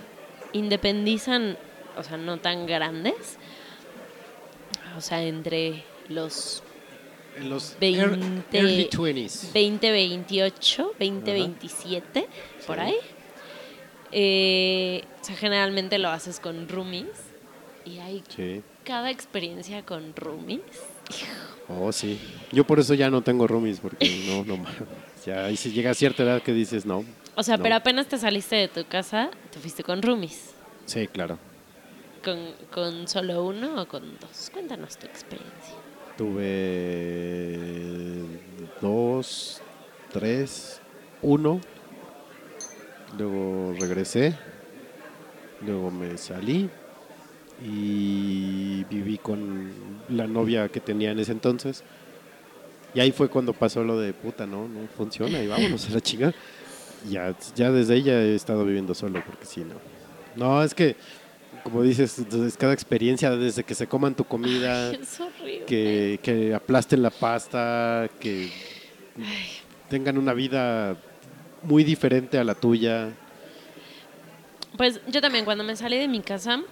independizan, 0.52 1.58
o 1.96 2.04
sea, 2.04 2.16
no 2.16 2.38
tan 2.38 2.66
grandes, 2.66 3.38
o 4.96 5.00
sea, 5.00 5.20
entre 5.24 5.82
los 6.08 6.62
En 7.36 7.48
los 7.50 7.76
20, 7.80 8.00
ear- 8.04 8.44
early 8.52 8.88
20s. 8.90 9.52
20, 9.52 9.90
28, 9.90 10.92
20, 10.98 11.30
Ajá. 11.30 11.38
27, 11.40 12.28
por 12.66 12.78
ahí. 12.80 12.94
Eh, 14.10 15.04
o 15.20 15.24
sea, 15.24 15.36
generalmente 15.36 15.98
lo 15.98 16.10
haces 16.10 16.38
con 16.40 16.68
roomies 16.68 17.08
y 17.84 17.98
hay 17.98 18.22
Sí. 18.34 18.62
cada 18.84 19.10
experiencia 19.10 19.82
con 19.84 20.14
roomies. 20.14 20.60
Oh, 21.68 21.90
sí. 21.92 22.18
Yo 22.52 22.64
por 22.64 22.78
eso 22.80 22.94
ya 22.94 23.08
no 23.10 23.22
tengo 23.22 23.46
roomies, 23.46 23.80
porque 23.80 23.98
no, 24.26 24.44
no. 24.44 24.64
Ya 25.24 25.46
ahí 25.46 25.56
si 25.56 25.72
llega 25.72 25.90
a 25.90 25.94
cierta 25.94 26.22
edad 26.24 26.42
que 26.42 26.52
dices 26.52 26.84
no. 26.84 27.04
O 27.34 27.42
sea, 27.42 27.56
no. 27.56 27.62
pero 27.62 27.76
apenas 27.76 28.06
te 28.08 28.18
saliste 28.18 28.56
de 28.56 28.68
tu 28.68 28.84
casa, 28.86 29.30
te 29.50 29.58
fuiste 29.58 29.82
con 29.82 30.02
roomies. 30.02 30.50
Sí, 30.84 31.06
claro. 31.08 31.38
¿Con, 32.22 32.38
con 32.72 33.08
solo 33.08 33.44
uno 33.44 33.80
o 33.80 33.86
con 33.88 34.02
dos? 34.20 34.50
Cuéntanos 34.52 34.96
tu 34.98 35.06
experiencia. 35.06 35.74
Tuve 36.22 37.58
dos, 38.80 39.60
tres, 40.12 40.80
uno. 41.20 41.60
Luego 43.18 43.74
regresé. 43.80 44.38
Luego 45.66 45.90
me 45.90 46.16
salí. 46.16 46.70
Y 47.60 48.84
viví 48.84 49.18
con 49.18 49.72
la 50.10 50.28
novia 50.28 50.68
que 50.68 50.78
tenía 50.78 51.10
en 51.10 51.18
ese 51.18 51.32
entonces. 51.32 51.82
Y 52.94 53.00
ahí 53.00 53.10
fue 53.10 53.28
cuando 53.28 53.52
pasó 53.52 53.82
lo 53.82 53.98
de 53.98 54.12
puta, 54.12 54.46
no, 54.46 54.68
no 54.68 54.86
funciona 54.96 55.42
y 55.42 55.48
vámonos 55.48 55.90
a 55.90 55.94
la 55.94 56.00
chingada. 56.00 56.34
Ya, 57.10 57.34
ya 57.56 57.72
desde 57.72 58.00
ya 58.00 58.12
he 58.12 58.36
estado 58.36 58.64
viviendo 58.64 58.94
solo, 58.94 59.24
porque 59.26 59.44
si 59.44 59.64
no. 59.64 59.74
No, 60.36 60.62
es 60.62 60.72
que, 60.72 60.94
como 61.62 61.82
dices, 61.82 62.18
entonces 62.18 62.56
cada 62.56 62.72
experiencia, 62.72 63.30
desde 63.30 63.64
que 63.64 63.74
se 63.74 63.86
coman 63.86 64.14
tu 64.14 64.24
comida, 64.24 64.92
Es 64.92 65.20
que, 65.66 66.18
que 66.22 66.54
aplasten 66.54 67.02
la 67.02 67.10
pasta, 67.10 68.08
que 68.20 68.50
tengan 69.88 70.18
una 70.18 70.32
vida 70.32 70.96
muy 71.62 71.84
diferente 71.84 72.38
a 72.38 72.44
la 72.44 72.54
tuya. 72.54 73.12
Pues 74.76 75.00
yo 75.06 75.20
también, 75.20 75.44
cuando 75.44 75.64
me 75.64 75.76
salí 75.76 75.98
de 75.98 76.08
mi 76.08 76.20
casa, 76.20 76.62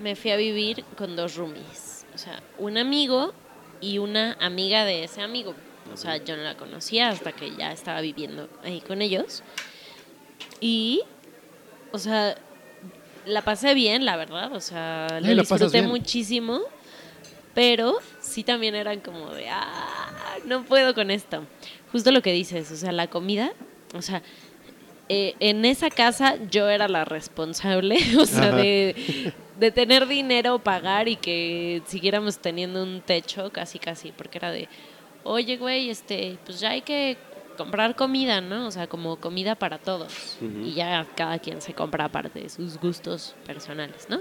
me 0.00 0.16
fui 0.16 0.30
a 0.30 0.36
vivir 0.36 0.84
con 0.96 1.16
dos 1.16 1.36
roomies. 1.36 2.06
O 2.14 2.18
sea, 2.18 2.42
un 2.58 2.78
amigo 2.78 3.32
y 3.80 3.98
una 3.98 4.34
amiga 4.40 4.84
de 4.84 5.04
ese 5.04 5.22
amigo. 5.22 5.54
O 5.92 5.96
sea, 5.96 6.16
yo 6.16 6.36
no 6.36 6.42
la 6.42 6.56
conocía 6.56 7.10
hasta 7.10 7.32
que 7.32 7.54
ya 7.54 7.72
estaba 7.72 8.00
viviendo 8.00 8.48
ahí 8.62 8.80
con 8.80 9.02
ellos. 9.02 9.42
Y, 10.60 11.02
o 11.90 11.98
sea, 11.98 12.36
la 13.26 13.42
pasé 13.42 13.74
bien, 13.74 14.04
la 14.04 14.16
verdad. 14.16 14.52
O 14.52 14.60
sea, 14.60 15.06
lo 15.20 15.28
la 15.34 15.42
pasas 15.42 15.60
disfruté 15.60 15.82
muchísimo. 15.82 16.60
Pero 17.54 17.98
sí 18.20 18.44
también 18.44 18.74
eran 18.74 19.00
como 19.00 19.30
de, 19.32 19.48
ah, 19.50 20.38
no 20.46 20.64
puedo 20.64 20.94
con 20.94 21.10
esto. 21.10 21.44
Justo 21.90 22.10
lo 22.10 22.22
que 22.22 22.32
dices, 22.32 22.70
o 22.70 22.76
sea, 22.76 22.92
la 22.92 23.08
comida, 23.08 23.52
o 23.94 24.00
sea, 24.00 24.22
eh, 25.10 25.34
en 25.40 25.66
esa 25.66 25.90
casa 25.90 26.36
yo 26.50 26.70
era 26.70 26.88
la 26.88 27.04
responsable, 27.04 27.98
o 28.18 28.24
sea, 28.24 28.48
Ajá. 28.48 28.56
de, 28.56 29.34
de 29.58 29.70
tener 29.70 30.08
dinero, 30.08 30.60
pagar 30.60 31.08
y 31.08 31.16
que 31.16 31.82
siguiéramos 31.86 32.38
teniendo 32.38 32.82
un 32.82 33.02
techo, 33.02 33.52
casi, 33.52 33.78
casi, 33.78 34.12
porque 34.12 34.38
era 34.38 34.50
de, 34.50 34.68
oye, 35.24 35.58
güey, 35.58 35.90
este, 35.90 36.38
pues 36.46 36.58
ya 36.60 36.70
hay 36.70 36.80
que 36.80 37.18
comprar 37.56 37.94
comida, 37.96 38.40
¿no? 38.40 38.66
O 38.66 38.70
sea, 38.70 38.86
como 38.86 39.16
comida 39.16 39.54
para 39.54 39.78
todos. 39.78 40.38
Y 40.40 40.72
ya 40.74 41.06
cada 41.16 41.38
quien 41.38 41.60
se 41.60 41.74
compra 41.74 42.06
aparte 42.06 42.40
de 42.40 42.48
sus 42.48 42.78
gustos 42.78 43.34
personales, 43.46 44.06
¿no? 44.08 44.20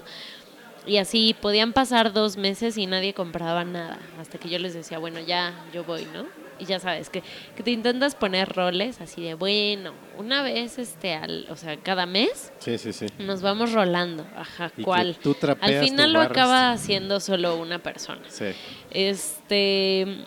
Y 0.86 0.98
así 0.98 1.36
podían 1.40 1.74
pasar 1.74 2.12
dos 2.12 2.38
meses 2.38 2.78
y 2.78 2.88
nadie 2.88 3.14
compraba 3.14 3.64
nada. 3.64 3.99
Hasta 4.20 4.38
que 4.40 4.49
yo 4.49 4.58
les 4.58 4.74
decía, 4.74 4.98
bueno, 4.98 5.20
ya, 5.20 5.53
yo 5.74 5.84
voy, 5.84 6.08
¿no? 6.14 6.26
Y 6.58 6.66
ya 6.66 6.80
sabes, 6.80 7.10
que, 7.10 7.24
que 7.56 7.64
te 7.64 7.72
intentas 7.72 8.14
poner 8.14 8.49
roles 8.49 9.02
así 9.02 9.24
de, 9.24 9.34
bueno, 9.34 9.94
una 10.20 10.44
vez, 10.44 10.78
este, 10.78 11.14
al, 11.16 11.48
o 11.49 11.56
sea, 11.56 11.78
cada 11.78 12.06
mes 12.06 12.52
Sí, 12.60 12.78
sí, 12.78 12.94
sí. 12.94 13.08
nos 13.18 13.41
vamos 13.41 13.74
rolando. 13.74 14.28
Ajá, 14.36 14.72
Y 14.78 14.84
¿cuál? 14.84 15.16
tú 15.22 15.34
trapeas, 15.34 15.72
Al 15.82 15.88
final 15.90 16.14
lo 16.14 16.22
acaba 16.22 16.72
haciendo 16.72 17.20
solo 17.20 17.56
una 17.58 17.80
persona. 17.80 18.22
Sí. 18.28 18.45
Este. 18.91 20.18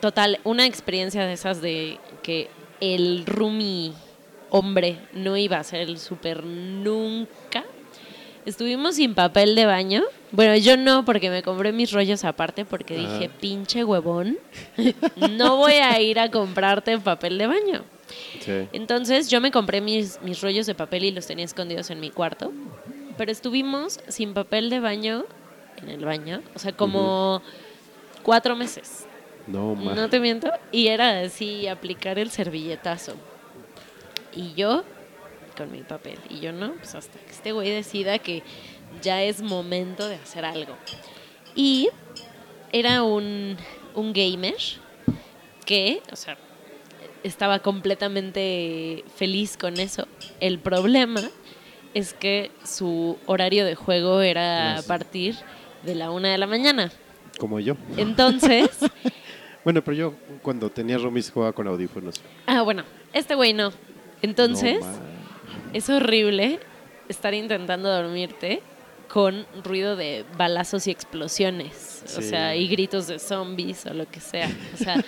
Total, 0.00 0.40
una 0.44 0.66
experiencia 0.66 1.24
de 1.24 1.32
esas 1.32 1.60
de 1.60 1.98
que 2.22 2.48
el 2.80 3.24
roomie 3.26 3.92
hombre 4.50 4.98
no 5.12 5.36
iba 5.36 5.58
a 5.58 5.64
ser 5.64 5.80
el 5.80 5.98
súper 5.98 6.44
nunca. 6.44 7.64
Estuvimos 8.46 8.96
sin 8.96 9.14
papel 9.14 9.54
de 9.54 9.64
baño. 9.64 10.02
Bueno, 10.30 10.54
yo 10.56 10.76
no, 10.76 11.04
porque 11.04 11.30
me 11.30 11.42
compré 11.42 11.72
mis 11.72 11.92
rollos 11.92 12.24
aparte, 12.24 12.64
porque 12.64 12.96
dije, 12.96 13.30
pinche 13.40 13.84
huevón, 13.84 14.36
no 15.30 15.56
voy 15.56 15.74
a 15.74 15.98
ir 16.00 16.20
a 16.20 16.30
comprarte 16.30 16.98
papel 16.98 17.38
de 17.38 17.46
baño. 17.46 17.84
Sí. 18.40 18.68
Entonces 18.72 19.30
yo 19.30 19.40
me 19.40 19.50
compré 19.50 19.80
mis, 19.80 20.20
mis 20.20 20.40
rollos 20.42 20.66
de 20.66 20.74
papel 20.74 21.04
y 21.04 21.10
los 21.10 21.26
tenía 21.26 21.44
escondidos 21.46 21.90
en 21.90 22.00
mi 22.00 22.10
cuarto. 22.10 22.52
Pero 23.16 23.32
estuvimos 23.32 24.00
sin 24.08 24.34
papel 24.34 24.70
de 24.70 24.80
baño 24.80 25.24
en 25.80 25.88
el 25.88 26.04
baño, 26.04 26.42
o 26.54 26.58
sea, 26.58 26.72
como 26.72 27.42
cuatro 28.22 28.56
meses. 28.56 29.06
No, 29.46 29.74
ma. 29.74 29.94
No 29.94 30.08
te 30.08 30.20
miento. 30.20 30.50
Y 30.72 30.88
era 30.88 31.20
así, 31.20 31.66
aplicar 31.66 32.18
el 32.18 32.30
servilletazo. 32.30 33.14
Y 34.34 34.54
yo 34.54 34.84
con 35.56 35.70
mi 35.70 35.82
papel. 35.82 36.18
Y 36.28 36.40
yo 36.40 36.52
no, 36.52 36.72
pues 36.74 36.94
hasta 36.94 37.18
que 37.18 37.30
este 37.30 37.52
güey 37.52 37.70
decida 37.70 38.18
que 38.18 38.42
ya 39.02 39.22
es 39.22 39.42
momento 39.42 40.08
de 40.08 40.16
hacer 40.16 40.44
algo. 40.44 40.74
Y 41.54 41.88
era 42.72 43.02
un, 43.02 43.56
un 43.94 44.12
gamer 44.12 44.56
que, 45.64 46.02
o 46.12 46.16
sea, 46.16 46.36
estaba 47.22 47.60
completamente 47.60 49.04
feliz 49.16 49.56
con 49.56 49.78
eso. 49.78 50.06
El 50.40 50.58
problema 50.58 51.22
es 51.94 52.12
que 52.12 52.50
su 52.64 53.18
horario 53.26 53.64
de 53.64 53.76
juego 53.76 54.20
era 54.20 54.78
a 54.78 54.82
partir 54.82 55.36
de 55.84 55.94
la 55.94 56.10
una 56.10 56.30
de 56.32 56.38
la 56.38 56.46
mañana. 56.46 56.90
Como 57.38 57.60
yo. 57.60 57.76
Entonces, 57.96 58.68
Bueno, 59.64 59.82
pero 59.82 59.96
yo 59.96 60.14
cuando 60.42 60.70
tenía 60.70 60.98
roomies 60.98 61.30
jugaba 61.30 61.52
con 61.52 61.66
audífonos. 61.66 62.20
ah, 62.46 62.62
bueno, 62.62 62.84
este 63.12 63.34
güey 63.34 63.52
no. 63.52 63.72
Entonces, 64.22 64.80
No, 64.80 64.92
es 65.72 65.88
horrible 65.90 66.60
estar 67.08 67.34
intentando 67.34 67.90
dormirte 67.90 68.62
con 69.08 69.46
ruido 69.62 69.96
de 69.96 70.24
balazos 70.36 70.86
y 70.86 70.90
explosiones, 70.90 72.02
o 72.16 72.20
Sí. 72.22 72.28
sea, 72.30 72.56
y 72.56 72.66
gritos 72.68 73.06
de 73.06 73.18
zombies 73.18 73.86
o 73.86 73.94
lo 73.94 74.08
que 74.10 74.18
sea. 74.20 74.50
O 74.74 74.76
sea, 74.76 75.04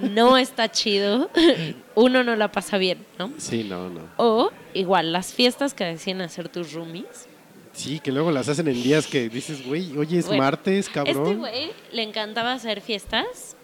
no 0.00 0.38
está 0.38 0.70
chido, 0.70 1.30
uno 1.94 2.22
no 2.24 2.36
la 2.36 2.50
pasa 2.52 2.78
bien, 2.78 3.04
¿no? 3.18 3.32
Sí, 3.38 3.64
no, 3.64 3.90
no. 3.90 4.02
O 4.16 4.50
igual, 4.72 5.12
las 5.12 5.34
fiestas 5.34 5.74
que 5.74 5.84
deciden 5.84 6.22
hacer 6.22 6.48
tus 6.48 6.72
roomies. 6.72 7.26
Sí, 7.72 7.98
que 8.00 8.12
luego 8.12 8.30
las 8.30 8.48
hacen 8.48 8.68
en 8.68 8.82
días 8.82 9.06
que 9.06 9.28
dices, 9.28 9.66
güey, 9.66 9.96
oye, 9.98 10.18
es 10.18 10.26
Bueno, 10.26 10.42
martes, 10.42 10.88
cabrón. 10.88 11.22
Este 11.26 11.34
güey 11.36 11.70
le 11.92 12.02
encantaba 12.02 12.52
hacer 12.52 12.80
fiestas 12.80 13.56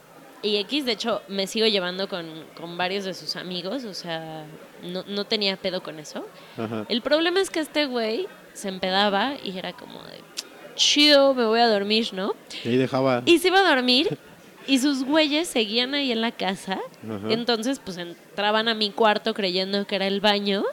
y 0.43 0.57
X, 0.59 0.85
de 0.85 0.93
hecho, 0.93 1.23
me 1.29 1.47
sigo 1.47 1.67
llevando 1.67 2.09
con, 2.09 2.45
con 2.55 2.77
varios 2.77 3.05
de 3.05 3.15
sus 3.15 3.37
amigos, 3.37 3.85
o 3.85 3.95
sea, 3.95 4.45
no, 4.83 5.05
no 5.09 5.25
tenía 5.25 5.57
pedo 5.57 5.83
con 5.83 5.99
eso. 5.99 6.27
Ajá. 6.57 6.87
El 6.89 7.03
problema 7.03 7.41
es 7.41 7.51
que 7.51 7.61
este 7.61 7.87
güey 7.87 8.27
se 8.53 8.69
empedaba 8.69 9.35
y 9.43 9.59
era 9.59 9.73
como 9.73 10.03
de, 10.05 10.21
chido, 10.75 11.35
me 11.35 11.45
voy 11.47 11.61
a 11.61 11.69
dormir, 11.69 12.09
¿no? 12.13 12.35
Y 12.65 12.69
ahí 12.69 12.77
dejaba. 12.77 13.23
Y 13.27 13.39
se 13.39 13.49
iba 13.49 13.59
a 13.61 13.75
dormir 13.75 14.19
y 14.67 14.79
sus 14.79 15.05
güeyes 15.05 15.49
seguían 15.49 15.95
ahí 15.95 16.13
en 16.13 16.21
la 16.21 16.33
casa. 16.33 16.81
Ajá. 17.05 17.27
Entonces, 17.31 17.81
pues 17.83 17.99
entraban 17.99 18.69
a 18.69 18.75
mi 18.75 18.91
cuarto 18.91 19.35
creyendo 19.35 19.87
que 19.87 19.97
era 19.97 20.07
el 20.07 20.21
baño. 20.21 20.65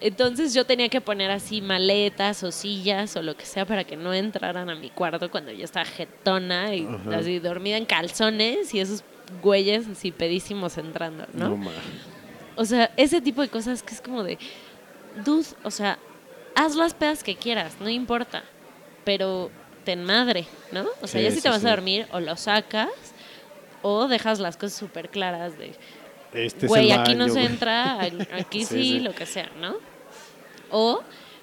Entonces 0.00 0.54
yo 0.54 0.64
tenía 0.64 0.88
que 0.88 1.00
poner 1.00 1.30
así 1.30 1.60
maletas 1.60 2.42
o 2.44 2.52
sillas 2.52 3.16
o 3.16 3.22
lo 3.22 3.36
que 3.36 3.44
sea 3.44 3.64
para 3.66 3.82
que 3.84 3.96
no 3.96 4.14
entraran 4.14 4.70
a 4.70 4.74
mi 4.76 4.90
cuarto 4.90 5.30
cuando 5.30 5.50
yo 5.50 5.64
estaba 5.64 5.84
jetona 5.86 6.74
y 6.74 6.86
Ajá. 6.86 7.16
así 7.18 7.38
dormida 7.40 7.76
en 7.76 7.84
calzones 7.84 8.72
y 8.74 8.80
esos 8.80 9.02
güeyes 9.42 9.88
así 9.88 10.12
pedísimos 10.12 10.78
entrando, 10.78 11.26
¿no? 11.32 11.48
No. 11.56 11.70
O 12.56 12.64
sea, 12.64 12.90
ese 12.96 13.20
tipo 13.20 13.42
de 13.42 13.48
cosas 13.48 13.82
que 13.82 13.94
es 13.94 14.00
como 14.00 14.22
de, 14.22 14.38
dude, 15.24 15.46
o 15.64 15.70
sea, 15.70 15.98
haz 16.54 16.74
las 16.76 16.94
pedas 16.94 17.22
que 17.24 17.36
quieras, 17.36 17.74
no 17.80 17.88
importa, 17.88 18.42
pero 19.04 19.50
ten 19.84 20.04
madre, 20.04 20.46
¿no? 20.72 20.86
O 21.02 21.06
sea, 21.06 21.20
Sí, 21.20 21.24
ya 21.24 21.30
si 21.30 21.36
sí, 21.36 21.42
te 21.42 21.48
vas 21.48 21.60
sí. 21.62 21.66
a 21.66 21.70
dormir 21.70 22.06
o 22.12 22.20
lo 22.20 22.36
sacas 22.36 22.88
o 23.82 24.06
dejas 24.08 24.38
las 24.38 24.56
cosas 24.56 24.78
súper 24.78 25.08
claras 25.08 25.56
de, 25.58 25.72
Este 26.34 26.66
es 26.66 26.68
güey, 26.68 26.90
aquí 26.92 27.14
no 27.14 27.28
se 27.28 27.42
entra, 27.44 28.00
aquí 28.32 28.64
sí. 28.64 29.00
lo 29.00 29.14
que 29.14 29.26
sea, 29.26 29.50
¿no? 29.60 29.76
O, 30.70 31.00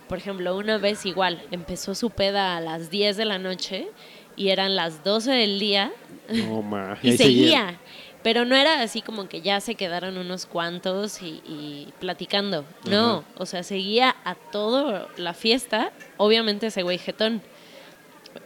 por 0.08 0.18
ejemplo, 0.18 0.56
una 0.56 0.78
vez 0.78 1.06
igual, 1.06 1.42
empezó 1.52 1.96
su 1.96 2.10
peda 2.10 2.56
a 2.58 2.62
las 2.62 2.90
10 2.90 3.18
de 3.18 3.26
la 3.26 3.40
noche 3.40 3.88
y 4.36 4.50
eran 4.50 4.76
las 4.76 5.04
12 5.04 5.32
del 5.32 5.60
día 5.60 5.92
No, 6.30 6.62
ma. 6.62 6.98
y 7.04 7.18
seguía. 7.18 7.80
Pero 8.22 8.44
no 8.44 8.56
era 8.56 8.82
así 8.82 9.02
como 9.04 9.30
que 9.30 9.42
ya 9.42 9.60
se 9.62 9.76
quedaron 9.76 10.18
unos 10.18 10.48
cuantos 10.48 11.22
y, 11.22 11.42
y 11.46 11.94
platicando. 12.00 12.66
No, 12.90 13.24
o 13.38 13.46
sea, 13.46 13.62
seguía 13.62 14.16
a 14.24 14.34
todo 14.34 15.08
la 15.18 15.34
fiesta. 15.36 15.92
Obviamente 16.18 16.68
ese 16.68 16.82
güey 16.82 16.98
jetón. 16.98 17.44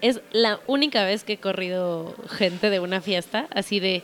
Es 0.02 0.20
la 0.32 0.60
única 0.68 1.06
vez 1.06 1.24
que 1.24 1.34
he 1.34 1.38
corrido 1.38 2.14
gente 2.30 2.70
de 2.70 2.80
una 2.82 3.00
fiesta, 3.02 3.48
así 3.56 3.80
de, 3.80 4.04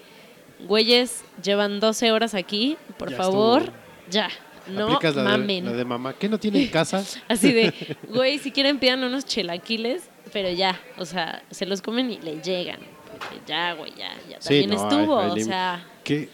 güeyes, 0.65 1.23
llevan 1.43 1.79
12 1.81 2.11
horas 2.11 2.33
aquí, 2.35 2.77
por 2.97 3.11
Ya 3.11 3.17
favor, 3.17 3.61
estuvo. 3.63 3.75
ya, 4.09 4.29
no 4.67 4.85
Aplicas 4.85 5.15
la 5.15 5.23
de, 5.23 5.29
mamen. 5.29 5.65
la 5.65 5.71
de 5.73 5.85
mamá. 5.85 6.13
¿Qué 6.13 6.27
no 6.29 6.37
tiene 6.39 6.61
en 6.63 6.67
casa? 6.69 7.03
Así 7.27 7.51
de, 7.53 7.73
güey, 8.09 8.39
si 8.39 8.51
quieren 8.51 8.79
pidan 8.79 9.03
unos 9.03 9.25
chilaquiles, 9.25 10.03
pero 10.33 10.49
ya, 10.49 10.79
o 10.97 11.05
sea, 11.05 11.43
se 11.51 11.65
los 11.65 11.81
comen 11.81 12.11
y 12.11 12.17
le 12.19 12.41
llegan. 12.41 12.79
Porque 13.11 13.39
ya, 13.47 13.73
güey, 13.73 13.91
ya, 13.95 14.13
ya 14.29 14.37
Sí, 14.41 14.61
también 14.61 14.69
no, 14.71 14.75
estuvo, 14.89 15.19
hay- 15.19 15.31
hay 15.31 15.41
o 15.41 15.45
sea, 15.45 15.87
que 16.03 16.29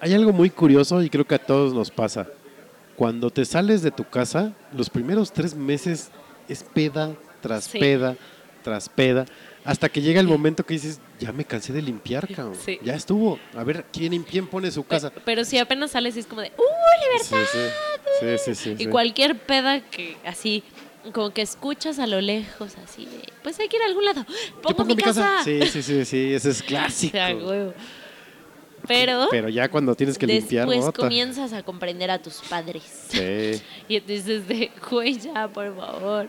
hay 0.00 0.14
algo 0.14 0.32
muy 0.32 0.50
curioso 0.50 1.02
y 1.02 1.08
creo 1.10 1.24
que 1.26 1.34
a 1.36 1.38
todos 1.38 1.72
nos 1.74 1.90
pasa. 1.90 2.26
Cuando 2.96 3.30
te 3.30 3.44
sales 3.44 3.82
de 3.82 3.90
tu 3.90 4.04
casa, 4.04 4.52
los 4.76 4.90
primeros 4.90 5.32
tres 5.32 5.54
meses 5.54 6.10
es 6.48 6.62
peda 6.62 7.12
tras 7.40 7.64
Sí. 7.64 7.78
peda 7.78 8.16
tras 8.62 8.88
peda, 8.88 9.24
hasta 9.64 9.88
que 9.88 10.00
llega 10.00 10.20
el 10.20 10.28
momento 10.28 10.64
que 10.64 10.74
dices, 10.74 11.00
ya 11.22 11.32
me 11.32 11.44
cansé 11.44 11.72
de 11.72 11.82
limpiar, 11.82 12.26
cabrón. 12.28 12.56
Sí. 12.64 12.78
Ya 12.82 12.94
estuvo. 12.94 13.38
A 13.56 13.64
ver, 13.64 13.84
¿quién, 13.92 14.22
quién 14.24 14.46
pone 14.46 14.70
su 14.70 14.84
casa? 14.84 15.10
Pe- 15.10 15.20
Pero 15.24 15.44
si 15.44 15.58
apenas 15.58 15.92
sales 15.92 16.16
y 16.16 16.20
es 16.20 16.26
como 16.26 16.40
de, 16.42 16.52
¡uh, 16.56 17.10
libertad! 17.12 17.46
sí, 18.20 18.26
sí, 18.44 18.54
sí, 18.54 18.74
Y 18.78 18.86
cualquier 18.86 19.38
peda 19.38 19.80
que 19.80 20.16
así, 20.26 20.62
como 21.12 21.30
que 21.30 21.42
escuchas 21.42 21.98
a 21.98 22.06
lo 22.06 22.20
lejos, 22.20 22.76
así 22.84 23.06
de, 23.06 23.22
pues 23.42 23.58
hay 23.60 23.68
que 23.68 23.76
ir 23.76 23.82
a 23.82 23.86
algún 23.86 24.04
lado. 24.04 24.24
Yo 24.28 24.60
Pongo, 24.76 24.84
mi 24.84 24.96
casa. 24.96 25.40
Sí, 25.44 25.60
sí, 25.66 25.82
sí, 25.82 26.04
sí, 26.04 26.34
ese 26.34 26.50
es 26.50 26.62
clásico. 26.62 27.16
O 27.16 27.20
sea, 27.20 27.34
huevo. 27.36 27.74
Pero, 28.88 29.28
Pero 29.30 29.48
ya 29.48 29.68
cuando 29.70 29.94
tienes 29.94 30.18
que 30.18 30.26
limpiar, 30.26 30.66
después 30.66 30.84
nota. 30.86 31.02
comienzas 31.02 31.52
a 31.52 31.62
comprender 31.62 32.10
a 32.10 32.20
tus 32.20 32.40
padres. 32.40 32.82
Sí, 33.10 33.62
Y 33.88 33.94
entonces 33.96 34.48
de, 34.48 34.72
güey, 34.90 35.18
ya, 35.20 35.46
por 35.46 35.74
favor. 35.76 36.28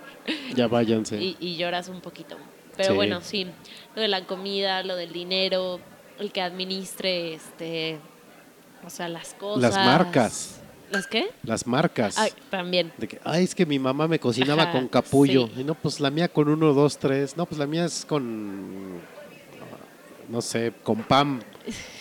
ya 0.56 0.68
váyanse. 0.68 1.18
y, 1.20 1.36
y 1.40 1.56
lloras 1.58 1.90
un 1.90 2.00
poquito. 2.00 2.38
Pero 2.76 2.90
Sí. 2.90 2.96
bueno, 2.96 3.22
sí, 3.22 3.48
lo 3.96 4.02
de 4.02 4.08
la 4.08 4.26
comida, 4.26 4.82
lo 4.84 4.96
del 4.96 5.14
dinero, 5.14 5.80
el 6.20 6.32
que 6.32 6.42
administre, 6.42 7.34
este, 7.36 8.00
o 8.86 8.90
sea, 8.90 9.08
las 9.10 9.34
cosas. 9.36 9.62
Las 9.62 9.76
marcas. 9.76 10.60
¿Las 10.92 11.08
qué? 11.08 11.32
Las 11.44 11.66
marcas. 11.66 12.18
Ay, 12.20 12.32
también. 12.52 12.92
De 12.98 13.08
que, 13.08 13.20
ay, 13.24 13.44
es 13.46 13.56
que 13.56 13.66
mi 13.66 13.80
mamá 13.80 14.08
me 14.08 14.20
cocinaba 14.20 14.64
Ajá, 14.64 14.72
con 14.74 14.88
capullo. 14.88 15.48
sí. 15.48 15.62
Y 15.62 15.64
no, 15.64 15.74
pues 15.76 16.00
la 16.00 16.12
mía 16.12 16.28
con 16.28 16.48
uno, 16.50 16.72
dos, 16.74 16.98
tres. 17.00 17.36
No, 17.36 17.46
pues 17.48 17.58
la 17.58 17.66
mía 17.66 17.86
es 17.86 18.06
con, 18.06 19.00
no 20.30 20.42
sé, 20.42 20.72
con 20.84 21.02
pan. 21.04 21.44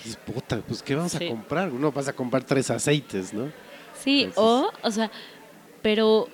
Dices, 0.05 0.17
puta, 0.27 0.59
pues 0.67 0.83
¿qué 0.83 0.95
vamos 0.95 1.13
Sí. 1.13 1.25
a 1.25 1.29
comprar? 1.29 1.73
No 1.73 1.91
vas 1.93 2.09
a 2.09 2.13
comprar 2.13 2.45
tres 2.45 2.71
aceites, 2.71 3.33
¿no? 3.33 3.51
Sí, 3.99 4.25
Entonces- 4.25 4.39
o, 4.43 4.71
o 4.83 4.91
sea, 4.91 5.11
pero, 5.81 6.29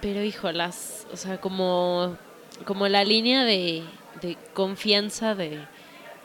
pero 0.00 0.22
hijo, 0.24 0.50
las, 0.50 1.06
o 1.12 1.16
sea, 1.16 1.40
como, 1.40 2.16
como 2.64 2.88
la 2.88 3.04
línea 3.04 3.44
de, 3.44 3.82
de 4.20 4.36
confianza 4.54 5.34
de, 5.34 5.58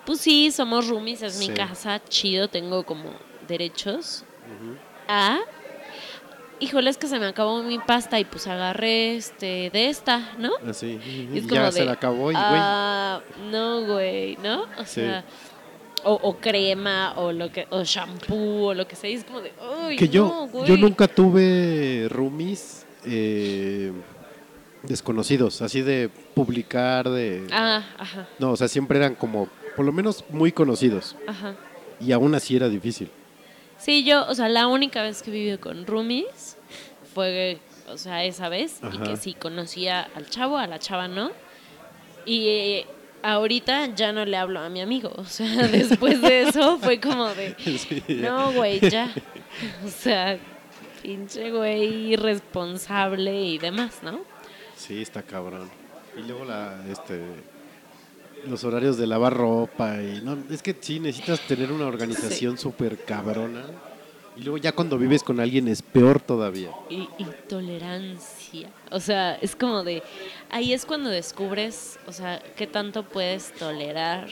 pues 0.05 0.19
sí, 0.21 0.51
somos 0.51 0.87
roomies, 0.87 1.21
es 1.21 1.33
Sí. 1.33 1.49
mi 1.49 1.55
casa, 1.55 2.01
chido, 2.07 2.47
tengo 2.47 2.83
como 2.83 3.11
derechos, 3.47 4.23
a, 5.07 5.39
híjole, 6.59 6.89
es 6.89 6.97
que 6.97 7.07
se 7.07 7.19
me 7.19 7.25
acabó 7.27 7.61
mi 7.63 7.79
pasta 7.79 8.19
y 8.19 8.25
pues 8.25 8.47
agarré 8.47 9.15
este 9.15 9.69
de 9.71 9.89
esta, 9.89 10.33
¿no? 10.37 10.51
Así. 10.67 10.99
Y 11.33 11.37
es 11.37 11.45
y 11.45 11.47
como 11.47 11.61
ya 11.61 11.71
se 11.71 11.85
la 11.85 11.93
acabó 11.93 12.31
y, 12.31 12.35
güey. 12.35 12.35
Ah, 12.35 13.21
no, 13.51 13.81
güey, 13.85 14.37
¿no? 14.37 14.63
O 14.77 14.85
Sí. 14.85 15.01
sea, 15.01 15.23
o, 16.03 16.13
o 16.13 16.37
crema, 16.37 17.13
o 17.17 17.31
lo 17.31 17.51
que, 17.51 17.67
o 17.69 17.83
shampoo, 17.83 18.67
o 18.67 18.73
lo 18.73 18.87
que 18.87 18.95
sea, 18.95 19.09
es 19.09 19.23
como 19.23 19.41
de, 19.41 19.51
uy, 19.87 19.95
que 19.97 20.07
yo, 20.09 20.47
güey. 20.51 20.67
yo 20.67 20.77
nunca 20.77 21.07
tuve 21.07 22.07
roomies 22.09 22.85
eh, 23.05 23.91
desconocidos, 24.87 25.61
así 25.61 25.81
de 25.81 26.09
publicar, 26.33 27.09
de... 27.09 27.45
Ah, 27.51 27.83
ajá, 27.97 28.27
No, 28.39 28.51
o 28.51 28.57
sea, 28.57 28.67
siempre 28.67 28.97
eran 28.97 29.15
como, 29.15 29.47
por 29.75 29.85
lo 29.85 29.91
menos, 29.91 30.23
muy 30.29 30.51
conocidos. 30.51 31.15
ajá. 31.27 31.55
Y 31.99 32.11
aún 32.11 32.35
así 32.35 32.55
era 32.55 32.69
difícil. 32.69 33.09
Sí, 33.79 34.03
yo, 34.03 34.25
o 34.27 34.35
sea, 34.35 34.49
la 34.49 34.67
única 34.67 35.01
vez 35.01 35.21
que 35.23 35.31
vivido 35.31 35.59
con 35.59 35.85
roomies 35.87 36.57
fue, 37.15 37.57
o 37.89 37.97
sea, 37.97 38.23
esa 38.23 38.49
vez, 38.49 38.79
y 38.83 38.85
Ajá. 38.97 39.03
que 39.03 39.17
sí 39.17 39.33
conocía 39.33 40.07
al 40.15 40.29
chavo, 40.29 40.57
a 40.57 40.67
la 40.67 40.77
chava 40.77 41.07
no. 41.07 41.31
Y 42.25 42.47
eh, 42.49 42.85
ahorita 43.23 43.95
ya 43.95 44.11
no 44.13 44.25
le 44.25 44.37
hablo 44.37 44.59
a 44.59 44.69
mi 44.69 44.81
amigo, 44.81 45.11
o 45.15 45.25
sea, 45.25 45.67
después 45.71 46.21
de 46.21 46.43
eso 46.43 46.77
fue 46.77 46.99
como 46.99 47.25
de, 47.33 47.55
Sí, 47.79 48.03
no, 48.07 48.51
güey, 48.53 48.79
ya. 48.79 49.11
O 49.85 49.89
sea, 49.89 50.37
pinche 51.01 51.49
güey 51.49 52.13
irresponsable 52.13 53.41
y 53.43 53.57
demás, 53.57 53.99
¿no? 54.03 54.19
Sí, 54.77 55.01
está 55.01 55.23
cabrón. 55.23 55.69
Y 56.17 56.21
luego 56.27 56.45
la, 56.45 56.83
este, 56.91 57.21
los 58.47 58.63
horarios 58.63 58.97
de 58.97 59.07
lavar 59.07 59.33
ropa 59.35 60.01
y 60.01 60.21
no, 60.23 60.37
es 60.49 60.61
que 60.61 60.75
sí 60.79 60.99
necesitas 60.99 61.41
tener 61.41 61.71
una 61.71 61.87
organización 61.87 62.57
súper 62.57 63.03
cabrona. 63.03 63.65
Y 64.35 64.41
luego 64.41 64.57
ya 64.57 64.71
cuando 64.71 64.99
vives 64.99 65.23
con 65.23 65.39
alguien 65.39 65.67
es 65.67 65.81
peor 65.81 66.19
todavía. 66.19 66.69
y 66.89 67.09
intolerancia. 67.17 68.69
O 68.91 68.99
sea, 68.99 69.35
es 69.35 69.55
como 69.55 69.83
de, 69.83 70.03
ahí 70.51 70.73
es 70.73 70.85
cuando 70.85 71.09
descubres, 71.09 71.97
o 72.07 72.11
sea, 72.11 72.39
qué 72.55 72.67
tanto 72.67 73.03
puedes 73.03 73.51
tolerar 73.53 74.29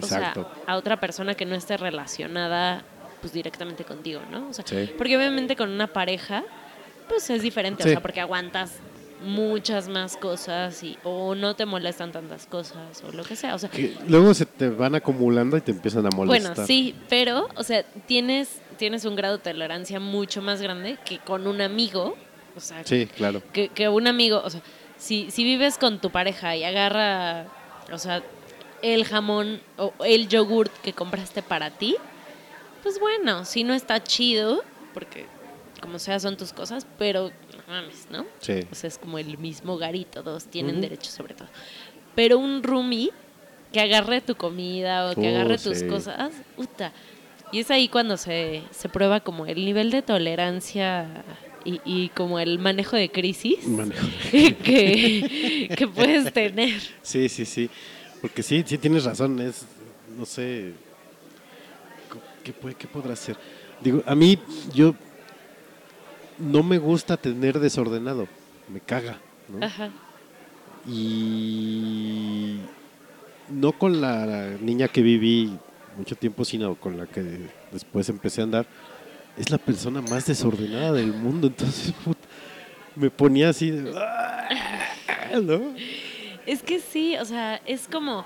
o 0.00 0.06
sea, 0.06 0.34
a 0.66 0.76
otra 0.76 0.98
persona 1.00 1.34
que 1.34 1.46
no 1.46 1.54
esté 1.54 1.76
relacionada 1.76 2.84
pues 3.20 3.32
directamente 3.32 3.84
contigo, 3.84 4.20
¿no? 4.30 4.48
O 4.48 4.52
sea, 4.52 4.64
Sí. 4.66 4.90
porque 4.96 5.16
obviamente 5.16 5.54
con 5.56 5.70
una 5.70 5.86
pareja 5.86 6.42
pues 7.08 7.28
es 7.30 7.42
diferente, 7.42 7.82
Sí. 7.82 7.88
o 7.88 7.92
sea, 7.92 8.00
porque 8.00 8.20
aguantas 8.20 8.74
muchas 9.22 9.88
más 9.88 10.16
cosas 10.16 10.82
y 10.82 10.96
o 11.04 11.34
no 11.34 11.54
te 11.54 11.66
molestan 11.66 12.12
tantas 12.12 12.46
cosas 12.46 13.02
o 13.06 13.12
lo 13.12 13.22
que 13.24 13.36
sea, 13.36 13.54
o 13.54 13.58
sea, 13.58 13.68
Que 13.70 13.94
luego 14.08 14.32
se 14.34 14.46
te 14.46 14.68
van 14.68 14.94
acumulando 14.94 15.56
y 15.56 15.60
te 15.60 15.70
empiezan 15.70 16.06
a 16.06 16.10
molestar. 16.10 16.54
bueno, 16.54 16.66
sí, 16.66 16.94
pero, 17.08 17.48
o 17.56 17.62
sea, 17.62 17.82
tienes, 18.06 18.60
tienes 18.78 19.04
un 19.04 19.16
grado 19.16 19.36
de 19.36 19.42
tolerancia 19.42 20.00
mucho 20.00 20.40
más 20.42 20.62
grande 20.62 20.98
que 21.04 21.18
con 21.18 21.46
un 21.46 21.60
amigo. 21.60 22.16
O 22.56 22.60
sea, 22.60 22.82
Sí, 22.84 23.06
claro. 23.06 23.42
que, 23.52 23.68
que 23.68 23.88
un 23.88 24.06
amigo, 24.06 24.40
o 24.44 24.50
sea, 24.50 24.60
si, 24.96 25.30
si 25.30 25.44
vives 25.44 25.78
con 25.78 26.00
tu 26.00 26.10
pareja 26.10 26.56
y 26.56 26.64
agarra, 26.64 27.46
o 27.92 27.98
sea, 27.98 28.22
el 28.82 29.04
jamón 29.04 29.60
o 29.76 29.92
el 30.04 30.28
yogurt 30.28 30.72
que 30.82 30.92
compraste 30.92 31.42
para 31.42 31.70
ti, 31.70 31.96
pues 32.82 32.98
bueno, 32.98 33.44
si 33.44 33.62
no 33.64 33.74
está 33.74 34.02
chido, 34.02 34.62
porque 34.94 35.26
como 35.80 35.98
sea 35.98 36.18
son 36.18 36.36
tus 36.36 36.52
cosas, 36.52 36.86
pero 36.98 37.30
mames, 37.70 38.06
¿no? 38.10 38.26
Sí. 38.40 38.66
O 38.70 38.74
sea, 38.74 38.88
es 38.88 38.98
como 38.98 39.18
el 39.18 39.38
mismo 39.38 39.78
garito, 39.78 40.22
todos 40.22 40.46
tienen 40.46 40.80
derecho 40.80 41.10
sobre 41.10 41.34
todo. 41.34 41.48
Pero 42.14 42.38
un 42.38 42.62
roomie 42.62 43.10
que 43.72 43.80
agarre 43.80 44.20
tu 44.20 44.34
comida 44.34 45.10
o 45.10 45.14
que 45.14 45.28
agarre 45.28 45.58
tus 45.58 45.78
sí. 45.78 45.86
cosas, 45.86 46.32
puta. 46.56 46.92
Y 47.52 47.60
es 47.60 47.70
ahí 47.70 47.88
cuando 47.88 48.16
se, 48.16 48.62
se 48.70 48.88
prueba 48.88 49.20
como 49.20 49.46
el 49.46 49.64
nivel 49.64 49.90
de 49.90 50.02
tolerancia 50.02 51.24
y, 51.64 51.80
y 51.84 52.08
como 52.10 52.38
el 52.38 52.58
manejo 52.58 52.96
de 52.96 53.10
crisis 53.10 53.66
Manejo. 53.66 54.06
que, 54.30 55.68
que 55.76 55.88
puedes 55.88 56.32
tener. 56.32 56.80
Sí, 57.02 57.28
sí, 57.28 57.44
sí. 57.44 57.70
Porque 58.20 58.42
sí, 58.42 58.62
sí 58.66 58.78
tienes 58.78 59.04
razón. 59.04 59.40
Es, 59.40 59.64
no 60.16 60.26
sé, 60.26 60.72
¿qué, 62.44 62.52
puede, 62.52 62.74
qué 62.74 62.86
podrá 62.86 63.16
ser? 63.16 63.36
Digo, 63.80 64.02
a 64.06 64.14
mí, 64.14 64.38
yo 64.74 64.94
no 66.40 66.62
me 66.62 66.78
gusta 66.78 67.16
tener 67.16 67.58
desordenado. 67.60 68.26
Me 68.68 68.80
caga, 68.80 69.18
¿no? 69.48 69.64
Ajá. 69.64 69.90
Y 70.88 72.60
no 73.48 73.72
con 73.72 74.00
la 74.00 74.56
niña 74.60 74.88
que 74.88 75.02
viví 75.02 75.56
mucho 75.96 76.16
tiempo, 76.16 76.44
sino 76.44 76.74
con 76.76 76.96
la 76.96 77.06
que 77.06 77.48
después 77.72 78.08
empecé 78.08 78.40
a 78.40 78.44
andar. 78.44 78.66
Es 79.36 79.50
la 79.50 79.58
persona 79.58 80.00
más 80.02 80.26
desordenada 80.26 80.92
del 80.92 81.12
mundo. 81.12 81.48
Entonces, 81.48 81.92
puta, 82.04 82.26
me 82.96 83.10
ponía 83.10 83.50
así 83.50 83.70
de... 83.70 83.92
"Ah", 83.96 84.48
¿no? 85.42 85.74
Es 86.46 86.62
que 86.62 86.80
sí, 86.80 87.16
o 87.16 87.24
sea, 87.24 87.56
es 87.66 87.86
como, 87.86 88.24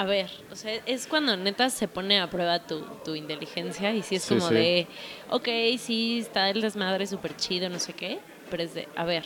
a 0.00 0.04
ver, 0.04 0.30
o 0.50 0.56
sea, 0.56 0.72
es 0.86 1.06
cuando 1.06 1.36
neta 1.36 1.68
se 1.68 1.86
pone 1.86 2.20
a 2.20 2.30
prueba 2.30 2.58
tu, 2.66 2.80
tu 3.04 3.14
inteligencia 3.14 3.92
y 3.94 4.02
sí 4.02 4.14
es 4.16 4.22
Sí, 4.22 4.34
como 4.34 4.48
sí. 4.48 4.54
de, 4.54 4.86
ok, 5.28 5.48
sí, 5.78 6.20
está 6.20 6.48
el 6.48 6.60
desmadre 6.62 7.06
súper 7.06 7.36
chido, 7.36 7.68
no 7.68 7.78
sé 7.78 7.92
qué, 7.92 8.18
pero 8.50 8.62
es 8.62 8.72
de, 8.74 8.88
a 8.96 9.04
ver, 9.04 9.24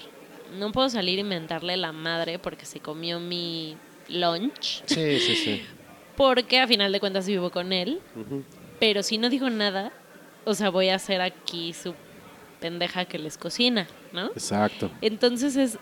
no 0.58 0.72
puedo 0.72 0.88
salir 0.88 1.18
y 1.18 1.22
mentarle 1.22 1.76
la 1.76 1.92
madre 1.92 2.38
porque 2.40 2.66
se 2.66 2.80
comió 2.80 3.20
mi 3.20 3.76
lunch, 4.08 4.82
Sí, 4.86 5.18
sí, 5.20 5.34
sí. 5.36 5.62
porque 6.16 6.58
a 6.58 6.66
final 6.66 6.90
de 6.92 6.98
cuentas 7.00 7.26
vivo 7.26 7.50
con 7.50 7.72
él, 7.72 8.00
pero 8.80 9.02
si 9.04 9.16
no 9.18 9.28
digo 9.30 9.48
nada, 9.50 9.92
o 10.44 10.54
sea, 10.54 10.70
voy 10.70 10.88
a 10.88 10.98
ser 10.98 11.20
aquí 11.20 11.72
su 11.72 11.94
pendeja 12.60 13.04
que 13.04 13.18
les 13.18 13.38
cocina, 13.38 13.86
¿no? 14.12 14.26
Exacto. 14.26 14.90
Entonces 15.00 15.56
es, 15.56 15.78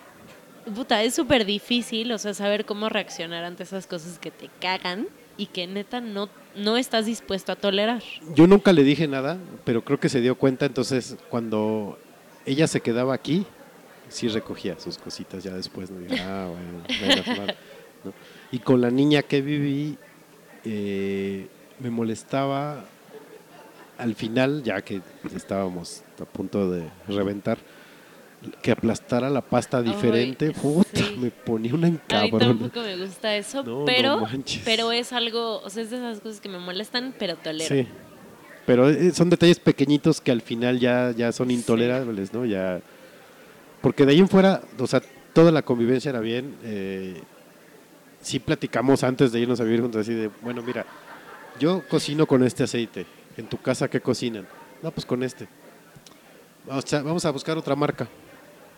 puta, 0.74 1.02
es 1.02 1.14
súper 1.14 1.44
difícil, 1.44 2.12
o 2.12 2.18
sea, 2.18 2.34
saber 2.34 2.64
cómo 2.64 2.88
reaccionar 2.88 3.44
ante 3.44 3.62
esas 3.62 3.86
cosas 3.86 4.18
que 4.18 4.30
te 4.30 4.48
cagan 4.60 5.08
y 5.36 5.46
que 5.46 5.66
neta 5.66 6.00
no, 6.00 6.28
no 6.56 6.76
estás 6.76 7.06
dispuesto 7.06 7.52
a 7.52 7.56
tolerar. 7.56 8.02
Yo 8.34 8.46
nunca 8.46 8.72
le 8.72 8.84
dije 8.84 9.08
nada, 9.08 9.38
pero 9.64 9.84
creo 9.84 9.98
que 9.98 10.08
se 10.08 10.20
dio 10.20 10.36
cuenta. 10.36 10.66
Entonces, 10.66 11.16
cuando 11.30 11.98
ella 12.46 12.66
se 12.66 12.80
quedaba 12.80 13.14
aquí, 13.14 13.46
sí 14.08 14.28
recogía 14.28 14.78
sus 14.78 14.98
cositas 14.98 15.42
ya 15.42 15.52
después. 15.54 15.90
¿no? 15.90 16.00
Dije, 16.00 16.20
ah, 16.20 16.48
bueno, 16.50 16.82
bueno, 17.06 17.22
vale", 17.38 17.56
¿no? 18.04 18.12
Y 18.50 18.58
con 18.58 18.80
la 18.80 18.90
niña 18.90 19.22
que 19.22 19.40
viví, 19.40 19.96
eh, 20.64 21.48
me 21.80 21.90
molestaba 21.90 22.84
al 23.98 24.14
final, 24.14 24.62
ya 24.62 24.82
que 24.82 25.00
estábamos 25.34 26.02
a 26.20 26.24
punto 26.24 26.70
de 26.70 26.88
reventar, 27.08 27.58
que 28.60 28.72
aplastara 28.72 29.30
la 29.30 29.40
pasta 29.40 29.78
Ay, 29.78 29.84
diferente. 29.84 30.50
Puta, 30.52 30.88
sí. 30.94 31.16
me 31.18 31.30
ponía 31.30 31.74
una 31.74 31.86
A 31.86 31.90
mí 31.90 31.98
encabrona. 32.04 32.46
tampoco 32.46 32.80
me 32.80 32.96
gusta 32.96 33.36
eso, 33.36 33.62
No, 33.62 33.84
pero, 33.84 34.26
pero 34.64 34.92
es 34.92 35.12
algo, 35.12 35.60
o 35.60 35.70
sea, 35.70 35.82
es 35.82 35.90
de 35.90 35.96
esas 35.96 36.20
cosas 36.20 36.40
que 36.40 36.48
me 36.48 36.58
molestan, 36.58 37.14
pero 37.18 37.36
tolero. 37.36 37.74
Sí. 37.74 37.86
Pero 38.66 38.88
eh, 38.88 39.12
son 39.12 39.30
detalles 39.30 39.58
pequeñitos 39.58 40.20
que 40.20 40.30
al 40.30 40.40
final 40.40 40.78
ya, 40.78 41.12
ya 41.16 41.32
son 41.32 41.50
intolerables, 41.50 42.32
¿no? 42.32 42.44
Ya. 42.44 42.80
Porque 43.80 44.06
de 44.06 44.12
ahí 44.12 44.18
en 44.20 44.28
fuera, 44.28 44.62
o 44.78 44.86
sea, 44.86 45.02
toda 45.32 45.50
la 45.50 45.62
convivencia 45.62 46.10
era 46.10 46.20
bien. 46.20 46.56
Eh, 46.62 47.20
sí 48.20 48.38
platicamos 48.38 49.02
antes 49.02 49.32
de 49.32 49.40
irnos 49.40 49.60
a 49.60 49.64
vivir 49.64 49.80
juntos, 49.80 50.02
así 50.02 50.14
de, 50.14 50.30
bueno, 50.42 50.62
mira, 50.62 50.86
yo 51.58 51.82
cocino 51.88 52.26
con 52.26 52.44
este 52.44 52.62
aceite. 52.64 53.06
¿En 53.36 53.46
tu 53.46 53.56
casa 53.56 53.88
qué 53.88 54.00
cocinan? 54.00 54.46
No, 54.82 54.90
pues 54.90 55.06
con 55.06 55.22
este. 55.22 55.48
Vamos 56.66 56.92
a, 56.92 57.02
vamos 57.02 57.24
a 57.24 57.30
buscar 57.30 57.56
otra 57.58 57.74
marca, 57.74 58.08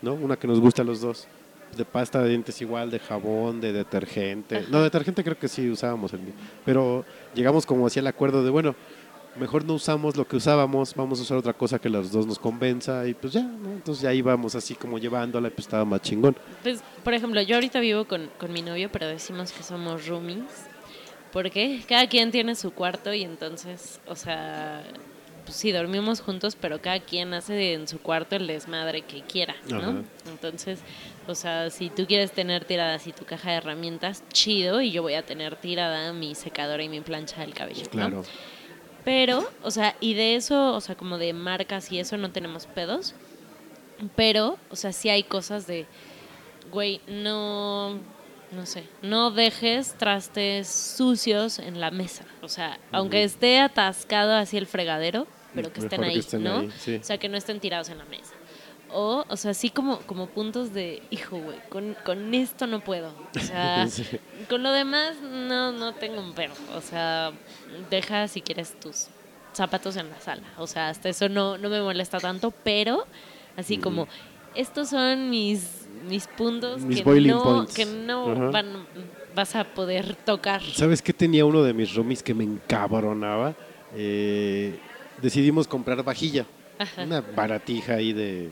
¿no? 0.05 0.13
Una 0.13 0.37
que 0.37 0.47
nos 0.47 0.61
guste 0.61 0.81
a 0.81 0.85
los 0.85 1.01
dos. 1.01 1.27
De 1.75 1.83
pasta 1.83 2.21
de 2.21 2.29
dientes 2.29 2.61
igual, 2.61 2.89
de 2.89 2.99
jabón, 2.99 3.59
de 3.59 3.73
detergente. 3.73 4.65
No, 4.69 4.81
detergente 4.81 5.23
creo 5.23 5.37
que 5.37 5.49
sí 5.49 5.69
usábamos 5.69 6.13
el 6.13 6.19
mismo. 6.19 6.39
Pero 6.63 7.03
llegamos 7.33 7.65
como 7.65 7.85
hacia 7.85 7.99
el 7.99 8.07
acuerdo 8.07 8.43
de, 8.43 8.49
bueno, 8.49 8.75
mejor 9.37 9.65
no 9.65 9.73
usamos 9.73 10.15
lo 10.15 10.25
que 10.25 10.37
usábamos, 10.37 10.95
vamos 10.95 11.19
a 11.19 11.23
usar 11.23 11.37
otra 11.37 11.51
cosa 11.51 11.79
que 11.79 11.89
los 11.89 12.11
dos 12.11 12.25
nos 12.25 12.39
convenza 12.39 13.05
y 13.07 13.13
pues 13.13 13.33
ya, 13.33 13.41
¿no? 13.41 13.73
Entonces 13.73 14.03
ya 14.03 14.13
íbamos 14.13 14.55
así 14.55 14.75
como 14.75 14.97
llevándola 14.99 15.49
y 15.49 15.51
pues 15.51 15.65
estaba 15.65 15.83
más 15.83 16.01
chingón. 16.01 16.37
Pues, 16.63 16.81
por 17.03 17.13
ejemplo, 17.13 17.41
yo 17.41 17.55
ahorita 17.55 17.81
vivo 17.81 18.05
con, 18.05 18.29
con 18.37 18.53
mi 18.53 18.61
novio, 18.61 18.89
pero 18.89 19.07
decimos 19.07 19.51
que 19.51 19.63
somos 19.63 20.07
roomies. 20.07 20.45
Porque 21.33 21.81
cada 21.89 22.07
quien 22.07 22.31
tiene 22.31 22.55
su 22.55 22.71
cuarto 22.71 23.13
y 23.13 23.23
entonces, 23.23 23.99
o 24.07 24.15
sea, 24.15 24.81
pues 25.45 25.55
sí, 25.55 25.71
dormimos 25.71 26.19
juntos, 26.21 26.57
pero 26.59 26.81
cada 26.81 26.99
quien 26.99 27.33
hace 27.33 27.73
en 27.73 27.87
su 27.87 27.99
cuarto 27.99 28.35
el 28.35 28.47
desmadre 28.47 29.03
que 29.03 29.21
quiera, 29.21 29.55
¿no? 29.69 29.77
Ajá. 29.77 30.01
Entonces, 30.27 30.79
o 31.27 31.35
sea, 31.35 31.69
si 31.69 31.89
tú 31.89 32.05
quieres 32.05 32.31
tener 32.31 32.65
tirada 32.65 32.95
así 32.95 33.11
tu 33.13 33.25
caja 33.25 33.51
de 33.51 33.57
herramientas, 33.57 34.23
chido, 34.33 34.81
y 34.81 34.91
yo 34.91 35.01
voy 35.01 35.13
a 35.13 35.23
tener 35.23 35.55
tirada 35.55 36.11
mi 36.13 36.35
secadora 36.35 36.83
y 36.83 36.89
mi 36.89 37.01
plancha 37.01 37.41
del 37.41 37.53
cabello, 37.53 37.83
¿no? 37.85 37.89
Claro. 37.91 38.23
Pero, 39.03 39.47
o 39.61 39.71
sea, 39.71 39.95
y 39.99 40.15
de 40.15 40.35
eso, 40.35 40.73
o 40.73 40.81
sea, 40.81 40.95
como 40.95 41.17
de 41.19 41.31
marcas 41.31 41.91
y 41.91 41.99
eso 41.99 42.17
no 42.17 42.31
tenemos 42.31 42.65
pedos. 42.65 43.13
Pero, 44.15 44.57
o 44.71 44.75
sea, 44.75 44.91
sí 44.91 45.09
hay 45.09 45.23
cosas 45.23 45.67
de, 45.67 45.85
güey, 46.71 46.99
no, 47.07 47.99
no 48.51 48.65
sé, 48.65 48.87
no 49.01 49.31
dejes 49.31 49.95
trastes 49.97 50.67
sucios 50.67 51.59
en 51.59 51.79
la 51.79 51.91
mesa. 51.91 52.25
O 52.41 52.49
sea, 52.49 52.79
aunque 52.91 53.23
esté 53.23 53.59
atascado 53.59 54.33
así 54.35 54.57
el 54.57 54.67
fregadero, 54.67 55.27
pero 55.53 55.71
que 55.71 55.79
estén 55.79 56.01
Mejor 56.01 56.13
que 56.13 56.13
ahí, 56.13 56.19
estén 56.19 56.43
¿no? 56.43 56.59
ahí, 56.59 56.71
sí. 56.77 56.95
O 56.95 57.03
sea, 57.03 57.17
que 57.17 57.29
no 57.29 57.37
estén 57.37 57.59
tirados 57.59 57.89
en 57.89 57.97
la 57.97 58.05
mesa. 58.05 58.33
O, 58.91 59.25
o 59.27 59.35
sea, 59.37 59.51
así 59.51 59.69
como, 59.69 59.99
como 60.01 60.27
puntos 60.27 60.73
de, 60.73 61.01
hijo, 61.09 61.37
güey, 61.37 61.57
con, 61.69 61.95
con 62.05 62.33
esto 62.33 62.67
no 62.67 62.81
puedo. 62.81 63.13
O 63.35 63.39
sea, 63.39 63.87
Sí. 63.89 64.05
con 64.49 64.63
lo 64.63 64.71
demás 64.71 65.17
no, 65.21 65.71
no 65.71 65.93
tengo 65.95 66.21
un 66.21 66.33
pero. 66.33 66.53
O 66.75 66.81
sea, 66.81 67.31
deja 67.89 68.27
si 68.27 68.41
quieres 68.41 68.79
tus 68.79 69.07
zapatos 69.53 69.95
en 69.97 70.09
la 70.09 70.19
sala. 70.21 70.43
O 70.57 70.67
sea, 70.67 70.89
hasta 70.89 71.09
eso 71.09 71.29
no, 71.29 71.57
no 71.57 71.69
me 71.69 71.81
molesta 71.81 72.19
tanto, 72.19 72.51
pero 72.63 73.05
así 73.57 73.77
como, 73.77 74.07
estos 74.53 74.89
son 74.89 75.29
mis, 75.29 75.84
mis 76.07 76.27
puntos 76.27 76.81
Mis 76.81 77.01
que, 77.01 77.21
no, 77.21 77.43
points. 77.43 77.73
que 77.73 77.85
no 77.85 78.31
Ajá. 78.31 78.49
van, 78.51 78.85
vas 79.35 79.55
a 79.55 79.63
poder 79.63 80.15
tocar. 80.15 80.61
¿Sabes 80.61 81.01
qué 81.01 81.13
tenía 81.13 81.45
uno 81.45 81.63
de 81.63 81.73
mis 81.73 81.93
roomies 81.95 82.21
que 82.23 82.33
me 82.33 82.43
encabronaba? 82.43 83.55
Eh, 83.95 84.77
decidimos 85.21 85.67
comprar 85.67 86.03
vajilla. 86.03 86.45
Ajá. 86.77 87.03
Una 87.03 87.21
baratija 87.21 87.93
ahí 87.95 88.13
de 88.13 88.49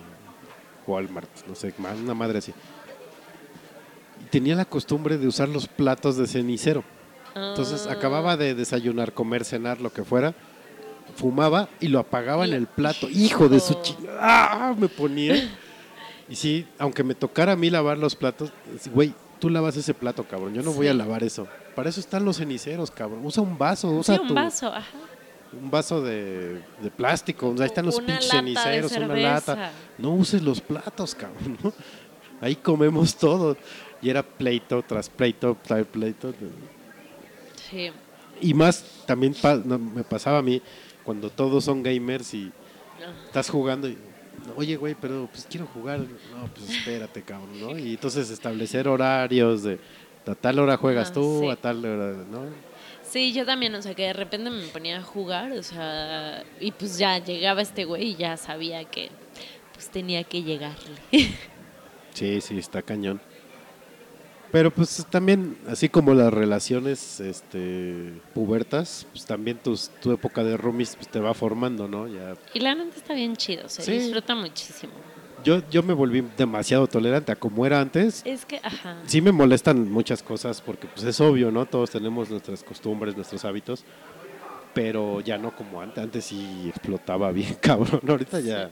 Walmart, 0.88 1.30
no 1.48 1.56
sé, 1.56 1.74
una 2.04 2.14
madre 2.14 2.40
así. 2.40 2.54
Y 4.22 4.26
tenía 4.30 4.56
la 4.56 4.66
costumbre 4.66 5.18
de 5.18 5.28
usar 5.28 5.50
los 5.50 5.68
platos 5.68 6.18
de 6.18 6.28
cenicero. 6.28 6.84
Entonces 7.36 7.88
Ah. 7.88 7.94
acababa 7.94 8.38
de 8.38 8.54
desayunar, 8.56 9.14
comer, 9.14 9.44
cenar, 9.44 9.82
lo 9.82 9.92
que 9.92 10.04
fuera. 10.04 10.34
Fumaba 11.16 11.68
y 11.80 11.88
lo 11.90 12.00
apagaba 12.00 12.46
en 12.46 12.54
el 12.54 12.66
plato. 12.68 13.10
Hijo 13.10 13.50
de 13.50 13.60
su 13.60 13.74
chingada. 13.82 14.20
¡Ah! 14.22 14.76
Me 14.78 14.88
ponía. 14.88 15.36
Y 16.30 16.36
sí, 16.36 16.66
aunque 16.80 17.04
me 17.04 17.16
tocara 17.16 17.52
a 17.54 17.56
mí 17.56 17.70
lavar 17.70 17.98
los 17.98 18.16
platos, 18.16 18.52
güey, 18.94 19.14
tú 19.40 19.50
lavas 19.50 19.76
ese 19.78 19.94
plato, 19.94 20.24
cabrón. 20.24 20.54
Yo 20.54 20.62
no 20.64 20.72
voy 20.72 20.88
a 20.88 20.94
lavar 20.94 21.24
eso. 21.24 21.48
Para 21.76 21.90
eso 21.90 22.00
están 22.00 22.24
los 22.24 22.38
ceniceros, 22.38 22.90
cabrón. 22.92 23.26
Usa 23.26 23.44
un 23.44 23.58
vaso, 23.58 23.90
usa 23.92 24.16
Sí, 24.16 24.22
un 24.22 24.28
tu- 24.30 24.34
vaso, 24.34 24.68
ajá. 24.68 24.98
un 25.62 25.70
vaso 25.70 26.02
de, 26.02 26.62
de 26.82 26.92
plástico. 26.96 27.50
O 27.50 27.56
sea, 27.58 27.66
ahí 27.66 27.68
están 27.68 27.86
los 27.86 28.00
pinches 28.00 28.30
ceniceros, 28.30 28.92
una 28.94 29.16
lata. 29.16 29.72
No 29.98 30.12
uses 30.14 30.42
los 30.42 30.62
platos, 30.62 31.14
cabrón. 31.16 31.58
¿no? 31.64 31.74
Ahí 32.42 32.56
comemos 32.56 33.16
todo. 33.16 33.58
Y 34.02 34.10
era 34.10 34.24
pleito 34.24 34.82
tras 34.84 35.10
pleito, 35.10 35.58
tras 35.64 35.86
pleito. 35.88 36.34
Sí. 37.70 37.90
Y 38.42 38.54
más 38.54 38.84
también 39.06 39.34
pa- 39.34 39.56
no, 39.64 39.78
me 39.80 40.04
pasaba 40.04 40.40
a 40.40 40.42
mí 40.42 40.62
cuando 41.04 41.30
todos 41.30 41.64
son 41.66 41.84
gamers 41.84 42.34
y 42.34 42.52
estás 43.26 43.50
jugando 43.50 43.88
y 43.88 43.98
oye 44.56 44.76
güey, 44.78 44.96
pero 45.00 45.28
pues 45.32 45.46
quiero 45.50 45.66
jugar. 45.68 46.00
No, 46.00 46.48
pues 46.54 46.70
espérate, 46.70 47.22
cabrón, 47.22 47.60
¿no? 47.60 47.78
Y 47.78 47.92
entonces 47.92 48.30
establecer 48.30 48.88
horarios 48.88 49.64
de 49.64 49.80
a 50.26 50.36
tal 50.36 50.60
hora 50.60 50.78
juegas 50.78 51.10
Ah, 51.10 51.14
tú, 51.14 51.40
sí. 51.42 51.50
a 51.50 51.56
tal 51.56 51.84
hora, 51.86 52.14
¿no? 52.32 52.46
Sí, 53.04 53.34
yo 53.34 53.46
también, 53.46 53.76
o 53.76 53.82
sea, 53.82 53.94
que 53.94 54.04
de 54.04 54.14
repente 54.14 54.50
me 54.50 54.66
ponía 54.68 54.98
a 54.98 55.04
jugar, 55.04 55.52
o 55.52 55.62
sea, 55.64 56.44
y 56.60 56.72
pues 56.72 56.98
ya 56.98 57.20
llegaba 57.20 57.62
este 57.62 57.86
güey 57.86 58.12
y 58.12 58.16
ya 58.16 58.38
sabía 58.38 58.84
que 58.86 59.10
pues 59.74 59.90
tenía 59.90 60.24
que 60.24 60.42
llegarle. 60.44 60.98
Sí, 62.14 62.42
sí, 62.42 62.58
está 62.58 62.82
cañón. 62.82 63.22
Pero 64.54 64.70
pues 64.70 65.04
también, 65.10 65.58
así 65.68 65.90
como 65.90 66.14
las 66.14 66.32
relaciones 66.32 67.20
este, 67.20 68.14
pubertas, 68.36 69.08
pues 69.12 69.26
también 69.26 69.58
tus, 69.58 69.90
tu 70.00 70.12
época 70.12 70.44
de 70.44 70.56
roomies 70.58 70.96
pues, 70.96 71.08
te 71.08 71.20
va 71.20 71.34
formando, 71.34 71.88
¿no? 71.88 72.08
Ya 72.08 72.36
y 72.54 72.60
la 72.60 72.76
neta 72.76 72.96
está 72.96 73.16
bien 73.16 73.36
chido, 73.36 73.68
se 73.68 73.82
Sí. 73.82 73.94
disfruta 73.94 74.36
muchísimo. 74.36 74.94
Yo, 75.44 75.68
yo 75.72 75.82
me 75.82 75.94
volví 75.94 76.24
demasiado 76.38 76.86
tolerante 76.86 77.32
a 77.32 77.36
como 77.36 77.66
era 77.66 77.82
antes. 77.82 78.22
Es 78.26 78.46
que, 78.46 78.62
ajá. 78.62 78.98
Sí 79.08 79.22
me 79.22 79.32
molestan 79.32 79.92
muchas 79.92 80.22
cosas 80.22 80.62
porque 80.62 80.86
pues 80.86 81.04
es 81.04 81.20
obvio, 81.20 81.50
¿no? 81.50 81.66
Todos 81.66 81.90
tenemos 81.90 82.30
nuestras 82.30 82.64
costumbres, 82.64 83.16
nuestros 83.16 83.44
hábitos, 83.46 83.84
pero 84.76 85.20
ya 85.22 85.40
no 85.40 85.56
como 85.56 85.82
antes. 85.82 86.04
Antes 86.04 86.26
sí 86.26 86.68
explotaba 86.70 87.32
bien, 87.32 87.56
cabrón. 87.60 88.02
Ahorita 88.08 88.40
ya... 88.40 88.70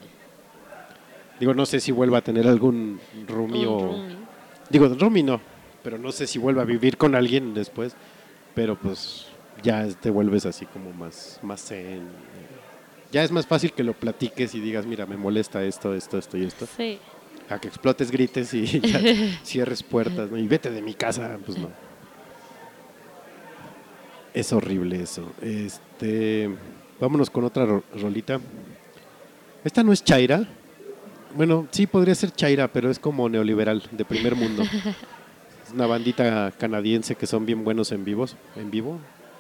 Digo, 1.40 1.56
no 1.56 1.66
sé 1.66 1.80
si 1.80 1.92
vuelva 1.92 2.20
a 2.20 2.22
tener 2.22 2.48
algún 2.48 3.00
roomie 3.28 3.66
o... 3.66 3.80
roomie. 3.80 4.16
Digo, 4.70 4.88
roomie 4.88 5.24
no, 5.24 5.42
pero 5.84 5.98
no 5.98 6.12
sé 6.12 6.28
si 6.28 6.40
vuelva 6.40 6.62
a 6.62 6.66
vivir 6.66 6.98
con 6.98 7.16
alguien 7.16 7.54
después, 7.54 7.96
pero 8.56 8.76
pues 8.78 9.28
ya 9.64 9.88
te 9.88 10.10
vuelves 10.10 10.46
así 10.46 10.66
como 10.66 10.92
más, 10.94 11.40
más 11.42 11.64
zen. 11.66 12.02
Ya 13.12 13.24
es 13.24 13.32
más 13.32 13.46
fácil 13.46 13.74
que 13.74 13.84
lo 13.84 13.94
platiques 13.94 14.56
y 14.56 14.60
digas, 14.62 14.86
mira, 14.86 15.06
me 15.06 15.18
molesta 15.18 15.64
esto, 15.64 15.94
esto, 15.94 16.18
esto 16.18 16.38
y 16.38 16.46
esto. 16.46 16.66
Sí. 16.78 16.98
A 17.50 17.60
que 17.60 17.68
explotes, 17.68 18.10
grites 18.12 18.54
y 18.54 18.66
ya 18.80 19.02
cierres 19.44 19.84
puertas, 19.84 20.32
¿no? 20.32 20.38
Y 20.38 20.48
vete 20.48 20.70
de 20.72 20.82
mi 20.82 20.94
casa, 20.94 21.38
pues 21.46 21.58
no. 21.58 21.70
Es 24.34 24.54
horrible 24.54 25.02
eso. 25.02 25.32
Este, 25.42 26.50
vámonos 27.00 27.30
con 27.30 27.44
otra 27.44 27.66
ro- 27.66 27.84
rolita. 28.00 28.40
Esta 29.64 29.84
no 29.84 29.92
es 29.92 30.04
Chaira. 30.04 30.46
Bueno, 31.36 31.68
sí 31.72 31.86
podría 31.88 32.16
ser 32.16 32.32
Chaira, 32.32 32.68
pero 32.70 32.90
es 32.90 32.98
como 33.00 33.28
neoliberal, 33.28 33.84
de 33.92 34.06
primer 34.06 34.36
mundo. 34.36 34.64
Una 35.74 35.88
bandita 35.88 36.52
canadiense 36.58 37.16
que 37.16 37.28
son 37.28 37.46
bien 37.46 37.64
buenos 37.64 37.92
en 37.92 38.04
vivos. 38.04 38.36
¿En 38.56 38.72
vivo? 38.72 39.00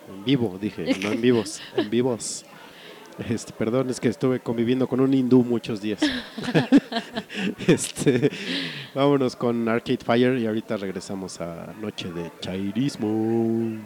En 0.09 0.23
vivo, 0.23 0.57
dije, 0.59 0.95
no 1.01 1.11
en 1.11 1.21
vivos, 1.21 1.61
en 1.75 1.89
vivos. 1.89 2.45
Este, 3.29 3.53
perdón, 3.53 3.89
es 3.89 3.99
que 3.99 4.07
estuve 4.07 4.39
conviviendo 4.39 4.87
con 4.87 4.99
un 4.99 5.13
hindú 5.13 5.43
muchos 5.43 5.81
días. 5.81 6.01
este, 7.67 8.31
vámonos 8.95 9.35
con 9.35 9.67
Arcade 9.67 9.99
Fire 10.03 10.37
y 10.39 10.47
ahorita 10.47 10.77
regresamos 10.77 11.39
a 11.41 11.73
Noche 11.79 12.11
de 12.11 12.31
Chairismo. 12.39 13.79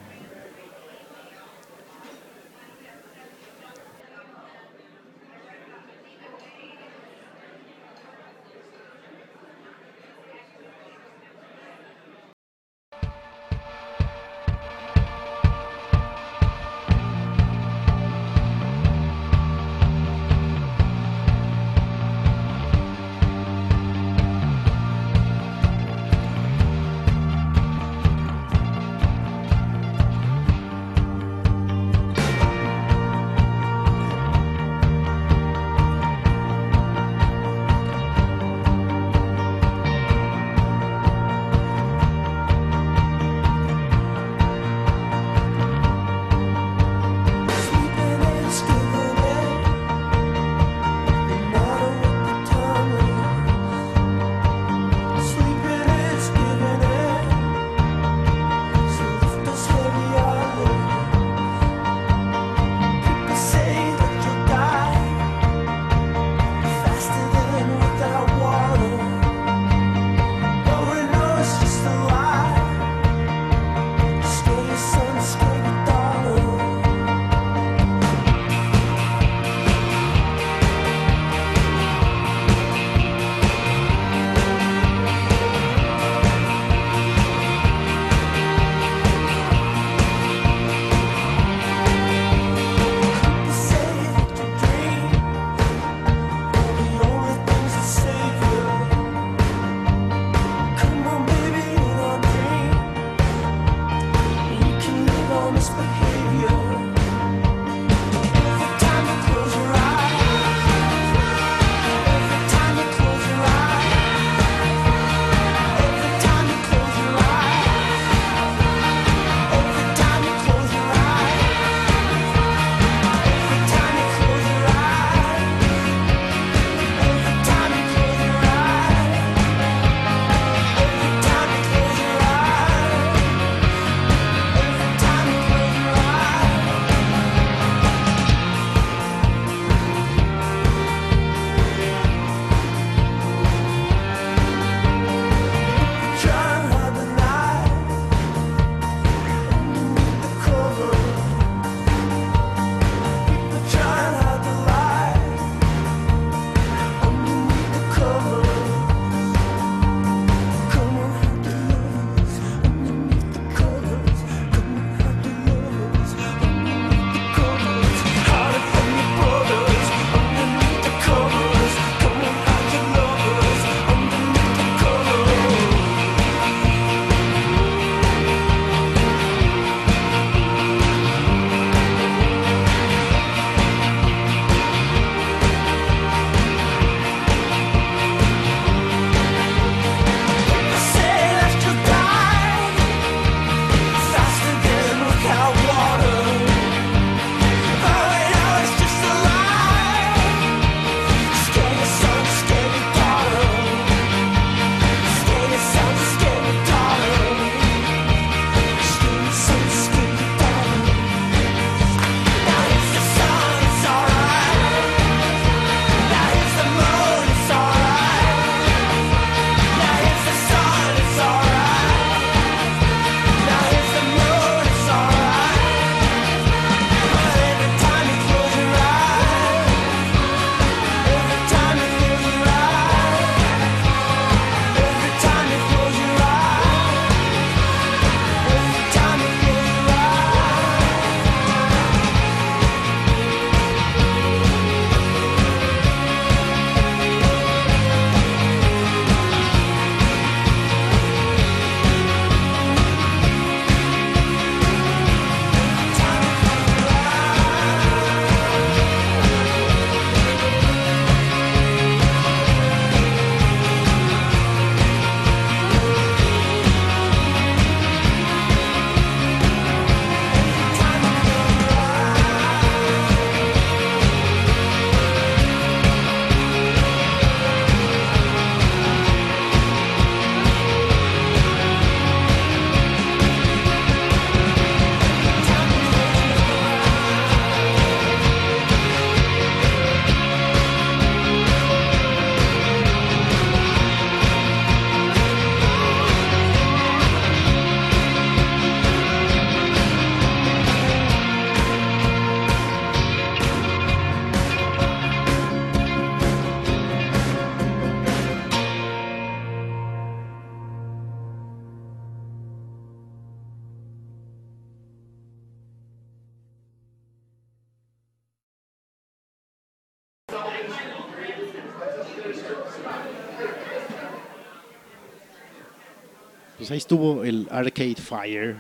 Pues 326.65 326.71
ahí 326.71 326.77
estuvo 326.79 327.23
el 327.23 327.47
Arcade 327.51 327.93
Fire. 327.93 328.55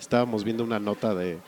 Estábamos 0.00 0.42
viendo 0.42 0.64
una 0.64 0.80
nota 0.80 1.14
de, 1.14 1.38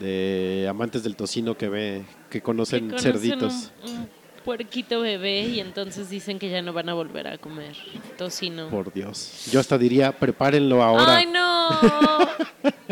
de 0.00 0.66
amantes 0.66 1.02
del 1.02 1.14
tocino 1.14 1.58
que 1.58 1.68
ve 1.68 2.04
que 2.30 2.38
Que 2.38 2.42
conocen 2.42 2.94
cerditos. 2.98 3.70
Un, 3.84 3.90
un 3.90 4.08
puerquito 4.46 5.02
bebé 5.02 5.42
y 5.42 5.60
entonces 5.60 6.08
dicen 6.08 6.38
que 6.38 6.48
ya 6.48 6.62
no 6.62 6.72
van 6.72 6.88
a 6.88 6.94
volver 6.94 7.28
a 7.28 7.36
comer 7.36 7.76
tocino. 8.16 8.70
Por 8.70 8.90
Dios. 8.90 9.50
Yo 9.52 9.60
hasta 9.60 9.76
diría, 9.76 10.10
prepárenlo 10.10 10.82
ahora. 10.82 11.16
¡Ay, 11.16 11.26
no! 11.26 11.68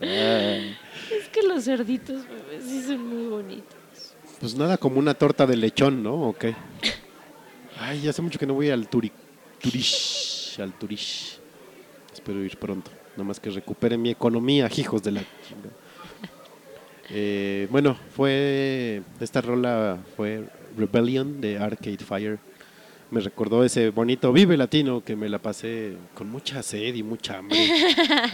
es 0.00 1.28
que 1.32 1.42
los 1.48 1.64
cerditos 1.64 2.28
bebés 2.28 2.62
sí 2.62 2.80
son 2.84 3.08
muy 3.08 3.26
bonitos. 3.26 4.14
Pues 4.38 4.54
nada 4.54 4.78
como 4.78 5.00
una 5.00 5.14
torta 5.14 5.48
de 5.48 5.56
lechón, 5.56 6.00
¿no? 6.00 6.14
¿O 6.14 6.32
qué? 6.32 6.54
Ay, 7.80 8.02
ya 8.02 8.10
hace 8.10 8.22
mucho 8.22 8.38
que 8.38 8.46
no 8.46 8.54
voy 8.54 8.70
al 8.70 8.88
turi, 8.88 9.10
turish, 9.62 10.58
al 10.60 10.72
turish. 10.72 11.38
Espero 12.12 12.42
ir 12.44 12.56
pronto. 12.58 12.90
Nada 13.12 13.24
más 13.24 13.40
que 13.40 13.50
recupere 13.50 13.96
mi 13.96 14.10
economía, 14.10 14.68
hijos 14.76 15.02
de 15.02 15.12
la 15.12 15.20
chinga. 15.20 15.70
Eh, 17.10 17.68
bueno, 17.70 17.96
fue. 18.14 19.02
Esta 19.20 19.40
rola 19.40 19.98
fue 20.16 20.44
Rebellion 20.76 21.40
de 21.40 21.58
Arcade 21.58 21.98
Fire. 21.98 22.38
Me 23.10 23.20
recordó 23.20 23.62
ese 23.62 23.90
bonito 23.90 24.32
Vive 24.32 24.56
Latino 24.56 25.04
que 25.04 25.14
me 25.16 25.28
la 25.28 25.38
pasé 25.38 25.94
con 26.14 26.30
mucha 26.30 26.62
sed 26.62 26.94
y 26.94 27.02
mucha 27.02 27.38
hambre. 27.38 27.68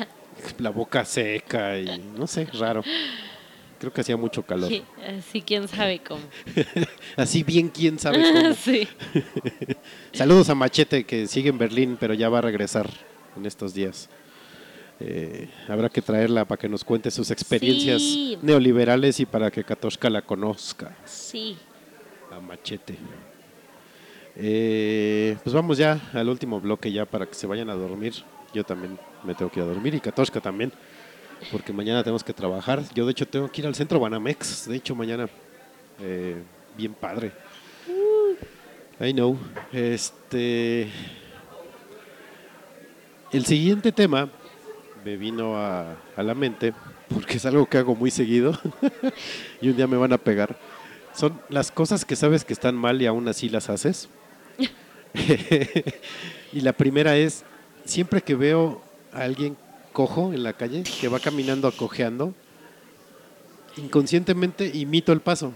la 0.59 0.71
boca 0.71 1.05
seca 1.05 1.79
y 1.79 2.01
no 2.17 2.29
sé, 2.29 2.47
raro. 2.59 2.85
Creo 3.79 3.93
que 3.93 4.01
hacía 4.01 4.17
mucho 4.17 4.43
calor. 4.43 4.69
Sí, 4.69 4.83
así 5.19 5.41
quién 5.43 5.69
sabe 5.69 6.01
cómo. 6.01 6.21
Así 7.17 7.45
bien, 7.45 7.69
quién 7.69 7.99
sabe 7.99 8.23
cómo. 8.23 8.55
sí. 8.65 8.89
Saludos 10.13 10.49
a 10.51 10.55
Machete 10.57 11.05
que 11.05 11.27
sigue 11.29 11.51
en 11.51 11.59
Berlín, 11.59 11.97
pero 11.99 12.13
ya 12.15 12.29
va 12.29 12.39
a 12.39 12.43
regresar 12.43 12.91
en 13.37 13.47
estos 13.47 13.75
días. 13.75 14.09
Eh, 15.01 15.49
habrá 15.69 15.89
que 15.89 16.03
traerla 16.03 16.45
para 16.45 16.59
que 16.61 16.69
nos 16.69 16.83
cuente 16.83 17.11
sus 17.13 17.31
experiencias 17.31 18.03
Sí. 18.03 18.37
neoliberales 18.43 19.21
y 19.21 19.27
para 19.27 19.49
que 19.51 19.63
Katoshka 19.63 20.11
la 20.11 20.23
conozca. 20.23 20.97
Sí. 21.05 21.57
A 22.33 22.41
Machete. 22.41 22.97
Eh, 24.37 25.37
pues 25.43 25.55
vamos 25.55 25.79
ya 25.79 26.01
al 26.13 26.29
último 26.29 26.61
bloque 26.61 26.91
ya 26.93 27.05
para 27.05 27.27
que 27.27 27.35
se 27.35 27.47
vayan 27.47 27.71
a 27.71 27.75
dormir. 27.75 28.15
Yo 28.55 28.65
también 28.65 28.99
me 29.25 29.35
tengo 29.35 29.51
que 29.51 29.61
ir 29.61 29.65
a 29.67 29.69
dormir 29.69 29.95
y 29.95 30.01
Katoshka 30.01 30.41
también, 30.41 30.73
porque 31.51 31.73
mañana 31.73 32.03
tenemos 32.03 32.25
que 32.25 32.33
trabajar. 32.33 32.83
Yo 32.95 33.07
de 33.07 33.13
hecho 33.13 33.27
tengo 33.27 33.51
que 33.51 33.61
ir 33.61 33.67
al 33.67 33.75
centro 33.75 34.01
Banamex, 34.01 34.69
de 34.69 34.77
hecho 34.77 34.95
mañana. 34.95 35.29
Eh, 36.01 36.37
bien 36.77 36.95
padre. 36.95 37.33
I 39.01 39.13
know. 39.13 39.39
Este. 39.73 40.89
El 43.31 43.45
siguiente 43.45 43.93
tema 43.93 44.29
me 45.05 45.17
vino 45.17 45.57
a, 45.57 45.97
a 46.17 46.23
la 46.23 46.35
mente, 46.35 46.73
porque 47.09 47.37
es 47.37 47.47
algo 47.47 47.67
que 47.67 47.79
hago 47.79 47.95
muy 47.95 48.11
seguido 48.11 48.59
y 49.61 49.69
un 49.69 49.77
día 49.77 49.87
me 49.87 49.97
van 49.97 50.13
a 50.13 50.19
pegar. 50.19 50.59
Son 51.15 51.41
las 51.49 51.71
cosas 51.71 52.05
que 52.05 52.17
sabes 52.17 52.45
que 52.45 52.53
están 52.53 52.75
mal 52.75 53.01
y 53.03 53.07
aún 53.07 53.29
así 53.29 53.49
las 53.49 53.69
haces. 53.69 54.09
y 56.53 56.61
la 56.61 56.73
primera 56.73 57.17
es, 57.17 57.45
siempre 57.85 58.23
que 58.23 58.35
veo 58.35 58.83
a 59.13 59.23
alguien 59.23 59.57
cojo 59.93 60.33
en 60.33 60.43
la 60.43 60.53
calle, 60.53 60.83
que 61.01 61.09
va 61.09 61.21
caminando 61.21 61.71
cojeando, 61.73 62.35
inconscientemente 63.77 64.71
imito 64.75 65.13
el 65.13 65.21
paso. 65.21 65.53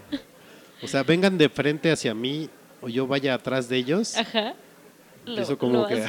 O 0.83 0.89
sea, 0.89 1.03
vengan 1.03 1.39
de 1.39 1.49
frente 1.49 1.93
hacia 1.93 2.15
mí 2.15 2.49
o 2.81 2.89
yo 2.89 3.07
vaya 3.07 3.35
atrás 3.35 3.69
de 3.69 3.77
ellos. 3.77 4.17
Ajá. 4.17 4.55
Eso 5.27 5.57
como 5.57 5.87
que... 5.87 6.05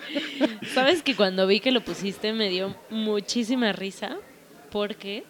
Sabes 0.74 1.02
que 1.02 1.14
cuando 1.14 1.46
vi 1.46 1.60
que 1.60 1.70
lo 1.70 1.82
pusiste 1.84 2.32
me 2.32 2.48
dio 2.48 2.74
muchísima 2.88 3.72
risa 3.72 4.16
porque 4.70 5.24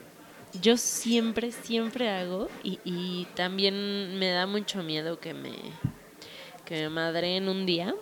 yo 0.62 0.76
siempre, 0.76 1.50
siempre 1.50 2.09
hago 2.09 2.48
y, 2.62 2.78
y 2.84 3.26
también 3.34 4.18
me 4.18 4.30
da 4.30 4.46
mucho 4.46 4.82
miedo 4.84 5.18
que 5.18 5.34
me, 5.34 5.55
que 6.64 6.82
me 6.82 6.88
madreen 6.90 7.48
un 7.48 7.66
día, 7.66 7.94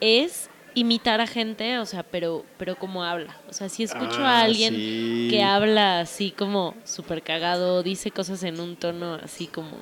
es 0.00 0.48
imitar 0.74 1.20
a 1.20 1.26
gente, 1.26 1.78
o 1.78 1.86
sea, 1.86 2.02
pero, 2.02 2.44
pero 2.58 2.76
como 2.76 3.04
habla. 3.04 3.36
O 3.48 3.52
sea, 3.52 3.68
si 3.68 3.82
escucho 3.82 4.18
Ah, 4.20 4.40
a 4.40 4.42
alguien 4.42 4.74
sí. 4.74 5.28
que 5.30 5.42
habla 5.42 6.00
así 6.00 6.30
como 6.30 6.74
súper 6.84 7.22
cagado, 7.22 7.82
dice 7.82 8.10
cosas 8.10 8.42
en 8.44 8.60
un 8.60 8.76
tono 8.76 9.14
así 9.22 9.46
como, 9.46 9.78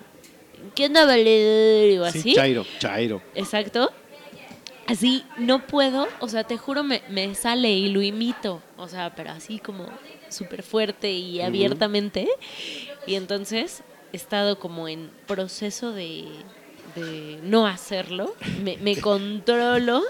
¿qué 0.75 0.87
onda, 0.87 1.05
valedor? 1.07 2.01
O 2.07 2.11
Sí, 2.11 2.19
así. 2.21 2.35
Chairo, 2.35 2.67
Chairo. 2.79 3.23
Exacto. 3.35 3.93
Así 4.87 5.23
no 5.37 5.67
puedo, 5.67 6.09
o 6.21 6.29
sea, 6.29 6.45
te 6.45 6.57
juro, 6.57 6.83
me, 6.83 7.03
me 7.11 7.35
sale 7.35 7.71
y 7.71 7.91
lo 7.91 8.01
imito, 8.01 8.63
o 8.79 8.89
sea, 8.89 9.15
pero 9.15 9.33
así 9.33 9.59
como 9.59 9.87
súper 10.31 10.63
fuerte 10.63 11.13
y 11.13 11.43
abiertamente. 11.43 12.27
Y 13.07 13.15
entonces 13.17 13.83
he 14.15 14.17
estado 14.17 14.59
como 14.59 14.89
en 14.89 15.11
proceso 15.27 15.93
de, 15.93 16.25
de 16.95 17.39
no 17.43 17.67
hacerlo, 17.67 18.35
me, 18.63 18.79
me 18.79 18.97
controlo. 19.01 20.03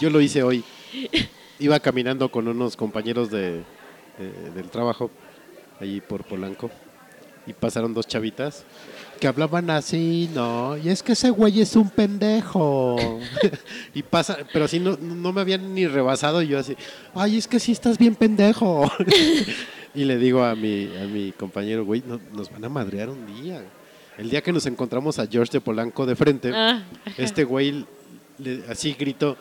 Yo 0.00 0.10
lo 0.10 0.20
hice 0.20 0.42
hoy. 0.42 0.62
Iba 1.58 1.80
caminando 1.80 2.30
con 2.30 2.48
unos 2.48 2.76
compañeros 2.76 3.30
de, 3.30 3.62
de- 4.18 4.50
del 4.54 4.68
trabajo, 4.70 5.10
allí 5.80 6.00
por 6.00 6.24
Polanco, 6.24 6.70
y 7.46 7.52
pasaron 7.52 7.94
dos 7.94 8.06
chavitas 8.06 8.64
que 9.20 9.26
hablaban 9.26 9.70
así, 9.70 10.28
¿no? 10.34 10.76
Y 10.76 10.90
es 10.90 11.02
que 11.02 11.12
ese 11.12 11.30
güey 11.30 11.60
es 11.62 11.74
un 11.76 11.88
pendejo. 11.88 12.96
y 13.94 14.02
pasa, 14.02 14.36
pero 14.52 14.66
así 14.66 14.78
no, 14.78 14.98
no 15.00 15.32
me 15.32 15.40
habían 15.40 15.74
ni 15.74 15.86
rebasado 15.86 16.42
y 16.42 16.48
yo 16.48 16.58
así, 16.58 16.76
ay, 17.14 17.38
es 17.38 17.48
que 17.48 17.58
sí 17.58 17.72
estás 17.72 17.96
bien 17.96 18.14
pendejo. 18.14 18.90
y 19.94 20.04
le 20.04 20.18
digo 20.18 20.44
a 20.44 20.54
mi, 20.54 20.90
a 21.02 21.04
mi 21.06 21.32
compañero, 21.32 21.84
güey, 21.86 22.02
no- 22.06 22.20
nos 22.34 22.50
van 22.50 22.64
a 22.66 22.68
madrear 22.68 23.08
un 23.08 23.24
día. 23.42 23.62
El 24.18 24.28
día 24.28 24.42
que 24.42 24.52
nos 24.52 24.66
encontramos 24.66 25.18
a 25.18 25.26
George 25.26 25.52
de 25.52 25.60
Polanco 25.62 26.04
de 26.04 26.16
frente, 26.16 26.50
Ah, 26.54 26.82
este 27.16 27.44
güey 27.44 27.86
le- 28.38 28.64
así 28.68 28.94
gritó, 28.98 29.36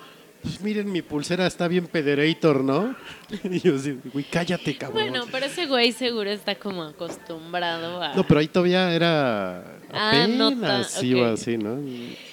miren, 0.62 0.92
mi 0.92 1.02
pulsera 1.02 1.46
está 1.48 1.68
bien 1.68 1.88
pederator, 1.88 2.64
¿no? 2.64 2.96
y 3.44 3.60
yo 3.60 3.76
así, 3.76 4.00
güey, 4.14 4.26
cállate, 4.26 4.78
cabrón. 4.78 5.10
bueno, 5.10 5.26
pero 5.32 5.46
ese 5.46 5.66
güey 5.66 5.92
seguro 5.92 6.30
está 6.30 6.56
como 6.56 6.84
acostumbrado 6.84 8.02
a... 8.02 8.14
No, 8.16 8.26
pero 8.26 8.40
ahí 8.40 8.48
todavía 8.48 8.94
era 8.94 9.64
Ah, 9.94 10.26
no 10.28 10.48
apenas 10.48 11.02
iba 11.04 11.28
ok. 11.28 11.34
así, 11.34 11.58
¿no? 11.58 11.78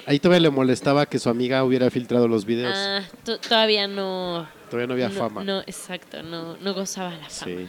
Ahí 0.07 0.19
todavía 0.19 0.41
le 0.41 0.51
molestaba 0.51 1.07
que 1.07 1.19
su 1.19 1.29
amiga 1.29 1.63
hubiera 1.65 1.91
filtrado 1.91 2.27
los 2.29 2.45
videos. 2.45 2.75
Ah, 2.77 3.03
to- 3.25 3.39
todavía 3.39 3.87
no... 3.87 4.49
todavía 4.71 4.87
no 4.87 4.93
había 4.95 5.09
no, 5.09 5.15
fama. 5.15 5.45
No, 5.45 5.61
exacto, 5.61 6.23
no, 6.23 6.57
no 6.57 6.75
gozaba 6.75 7.11
la 7.11 7.29
fama. 7.29 7.53
sí, 7.53 7.69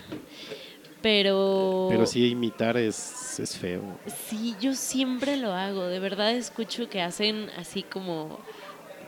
Pero... 1.01 1.87
pero 1.89 2.05
sí 2.05 2.27
imitar 2.29 2.77
es, 2.77 3.39
es 3.39 3.57
feo. 3.57 3.99
Sí, 4.29 4.55
yo 4.61 4.73
siempre 4.73 5.37
lo 5.37 5.51
hago. 5.53 5.85
De 5.85 5.99
verdad 5.99 6.31
escucho 6.31 6.89
que 6.89 7.01
hacen 7.01 7.49
así 7.57 7.83
como, 7.83 8.39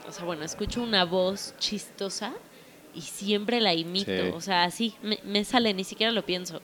o 0.08 0.12
sea, 0.12 0.24
bueno, 0.24 0.44
escucho 0.44 0.82
una 0.82 1.04
voz 1.04 1.54
chistosa 1.58 2.32
y 2.94 3.02
siempre 3.02 3.60
la 3.60 3.74
imito. 3.74 4.10
Sí. 4.10 4.30
O 4.34 4.40
sea, 4.40 4.64
así 4.64 4.94
me, 5.02 5.18
me 5.24 5.44
sale, 5.44 5.74
ni 5.74 5.84
siquiera 5.84 6.12
lo 6.12 6.24
pienso. 6.24 6.60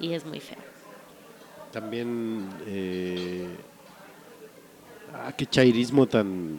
Y 0.00 0.12
es 0.12 0.24
muy 0.24 0.40
feo. 0.40 0.58
También, 1.72 2.48
eh, 2.66 3.46
ah, 5.14 5.32
qué 5.36 5.46
chairismo 5.46 6.06
tan, 6.06 6.58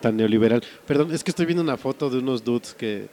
tan 0.00 0.16
neoliberal. 0.16 0.62
Perdón, 0.86 1.12
es 1.12 1.24
que 1.24 1.30
estoy 1.30 1.46
viendo 1.46 1.62
una 1.62 1.76
foto 1.76 2.08
de 2.08 2.18
unos 2.18 2.44
dudes 2.44 2.74
que 2.74 3.08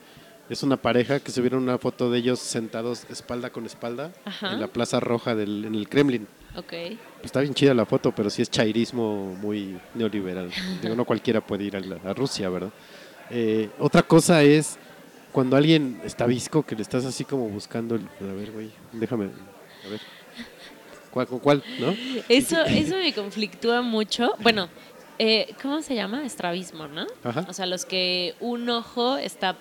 es 0.49 0.61
una 0.63 0.77
pareja 0.77 1.19
que 1.19 1.31
subieron 1.31 1.63
una 1.63 1.77
foto 1.77 2.11
de 2.11 2.19
ellos 2.19 2.39
sentados 2.39 3.05
espalda 3.09 3.49
con 3.49 3.65
espalda 3.65 4.13
Ajá. 4.25 4.53
en 4.53 4.59
la 4.59 4.67
Plaza 4.67 4.99
Roja 4.99 5.35
del, 5.35 5.65
en 5.65 5.75
el 5.75 5.89
Kremlin. 5.89 6.27
Ok. 6.55 6.73
Está 7.23 7.39
bien 7.41 7.53
chida 7.53 7.73
la 7.73 7.85
foto, 7.85 8.11
pero 8.13 8.29
sí 8.29 8.41
es 8.41 8.49
chairismo 8.49 9.35
muy 9.41 9.79
neoliberal. 9.95 10.51
Digo, 10.81 10.95
no 10.95 11.05
cualquiera 11.05 11.41
puede 11.41 11.63
ir 11.63 11.75
a, 11.75 11.79
la- 11.79 11.99
a 12.05 12.13
Rusia, 12.13 12.49
¿verdad? 12.49 12.69
Eh, 13.29 13.69
otra 13.79 14.03
cosa 14.03 14.43
es 14.43 14.77
cuando 15.31 15.55
alguien 15.57 15.99
está 16.03 16.25
visco, 16.27 16.63
que 16.63 16.75
le 16.75 16.81
estás 16.83 17.05
así 17.05 17.23
como 17.25 17.49
buscando, 17.49 17.95
el- 17.95 18.07
a 18.29 18.33
ver, 18.33 18.51
güey, 18.51 18.69
déjame, 18.91 19.25
a 19.85 19.89
ver. 19.89 19.99
¿Cuál, 21.11 21.27
con 21.27 21.39
cuál, 21.39 21.63
no? 21.79 21.95
Eso, 22.27 22.61
eso 22.65 22.95
me 22.95 23.13
conflictúa 23.13 23.81
mucho. 23.81 24.33
Bueno, 24.39 24.67
eh, 25.19 25.53
¿cómo 25.61 25.81
se 25.83 25.93
llama? 25.95 26.25
Estrabismo, 26.25 26.87
¿no? 26.87 27.05
Ajá. 27.23 27.45
O 27.47 27.53
sea, 27.53 27.65
los 27.67 27.85
que 27.85 28.33
un 28.39 28.67
ojo 28.69 29.17
está 29.17 29.55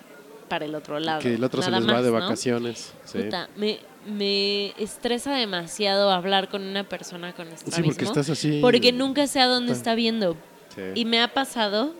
para 0.49 0.65
el 0.65 0.73
otro 0.75 0.99
lado. 0.99 1.21
Que 1.21 1.35
el 1.35 1.43
otro 1.43 1.61
se 1.61 1.69
les 1.71 1.87
va 1.87 2.01
de 2.01 2.11
¿no? 2.11 2.19
vacaciones. 2.19 2.93
Sí. 3.05 3.19
Puta, 3.19 3.49
me, 3.55 3.79
me 4.05 4.69
estresa 4.81 5.33
demasiado 5.35 6.11
hablar 6.11 6.49
con 6.49 6.61
una 6.63 6.83
persona 6.83 7.33
con 7.33 7.47
estrabismo. 7.49 7.85
porque 7.85 8.05
estás 8.05 8.29
así- 8.29 8.59
Porque 8.61 8.91
nunca 8.91 9.27
sé 9.27 9.39
a 9.39 9.47
dónde 9.47 9.71
Está- 9.73 9.91
está 9.91 9.95
viendo. 9.95 10.35
Sí. 10.75 10.81
Y 10.95 11.05
me 11.05 11.21
ha 11.21 11.27
pasado 11.33 11.93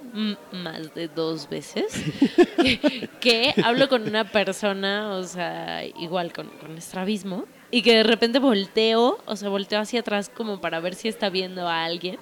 más 0.51 0.95
de 0.95 1.07
dos 1.07 1.47
veces 1.47 1.93
que, 2.61 3.07
que 3.19 3.53
hablo 3.63 3.87
con 3.87 4.07
una 4.07 4.31
persona, 4.31 5.15
o 5.15 5.23
sea, 5.23 5.85
igual 5.85 6.33
con, 6.33 6.47
con 6.59 6.75
estrabismo, 6.77 7.45
y 7.69 7.81
que 7.83 7.95
de 7.97 8.03
repente 8.03 8.39
volteo, 8.39 9.19
o 9.25 9.35
sea, 9.35 9.49
volteo 9.49 9.79
hacia 9.79 9.99
atrás 9.99 10.29
como 10.29 10.59
para 10.59 10.79
ver 10.79 10.95
si 10.95 11.07
está 11.07 11.29
viendo 11.29 11.67
a 11.69 11.83
alguien, 11.85 12.17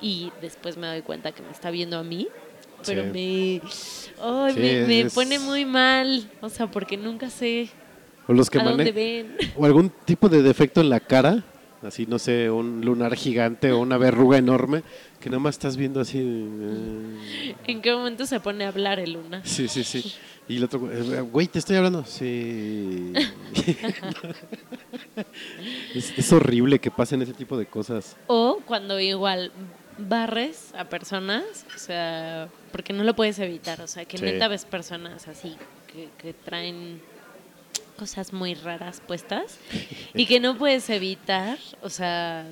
y 0.00 0.32
después 0.40 0.76
me 0.78 0.86
doy 0.86 1.02
cuenta 1.02 1.32
que 1.32 1.42
me 1.42 1.50
está 1.50 1.70
viendo 1.70 1.98
a 1.98 2.02
mí. 2.02 2.28
pero 2.86 3.02
Sí. 3.04 3.60
me, 3.62 3.70
Sí, 4.52 4.60
me, 4.60 4.86
me 4.86 5.00
es- 5.02 5.14
pone 5.14 5.38
muy 5.38 5.64
mal. 5.64 6.30
O 6.42 6.48
sea, 6.50 6.66
porque 6.66 6.96
nunca 6.98 7.30
sé 7.30 7.70
O 8.26 8.32
los 8.32 8.48
que 8.50 8.58
a 8.58 8.64
dónde 8.64 8.84
mane- 8.84 8.92
ven. 8.92 9.36
O 9.56 9.64
algún 9.66 9.90
tipo 10.04 10.28
de 10.28 10.42
defecto 10.42 10.80
en 10.80 10.90
la 10.90 11.00
cara. 11.00 11.44
Así, 11.82 12.06
no 12.06 12.18
sé, 12.18 12.50
un 12.50 12.80
lunar 12.82 13.14
gigante 13.14 13.70
o 13.70 13.78
una 13.80 13.98
verruga 13.98 14.38
enorme. 14.38 14.82
Que 15.20 15.28
nada 15.28 15.40
más 15.40 15.54
estás 15.56 15.76
viendo 15.76 16.00
así. 16.00 16.18
eh, 16.18 17.54
¿En 17.66 17.82
qué 17.82 17.92
momento 17.92 18.24
se 18.24 18.40
pone 18.40 18.64
a 18.64 18.68
hablar 18.68 18.98
el 19.00 19.12
Luna? 19.12 19.42
Sí, 19.44 19.68
sí, 19.68 19.84
sí. 19.84 20.14
Y 20.48 20.56
el 20.56 20.64
otro, 20.64 20.90
eh, 20.90 21.20
güey, 21.20 21.46
te 21.46 21.58
estoy 21.58 21.76
hablando. 21.76 22.04
Sí. 22.06 23.12
es, 25.94 26.18
es 26.18 26.32
horrible 26.32 26.78
que 26.78 26.90
pasen 26.90 27.22
ese 27.22 27.32
tipo 27.34 27.56
de 27.56 27.66
cosas. 27.66 28.16
O 28.26 28.60
cuando 28.66 28.98
igual 29.00 29.52
barres 29.98 30.72
a 30.76 30.84
personas, 30.88 31.44
o 31.74 31.78
sea, 31.78 32.48
porque 32.72 32.92
no 32.92 33.04
lo 33.04 33.14
puedes 33.14 33.38
evitar, 33.38 33.80
o 33.80 33.86
sea, 33.86 34.04
que 34.04 34.18
Sí. 34.18 34.24
neta 34.24 34.48
ves 34.48 34.64
personas 34.64 35.28
así 35.28 35.56
que, 35.92 36.08
que 36.18 36.32
traen 36.34 37.00
cosas 37.98 38.32
muy 38.32 38.54
raras 38.54 39.00
puestas 39.06 39.58
y 40.14 40.26
que 40.26 40.40
no 40.40 40.56
puedes 40.58 40.88
evitar, 40.90 41.58
o 41.82 41.90
sea, 41.90 42.46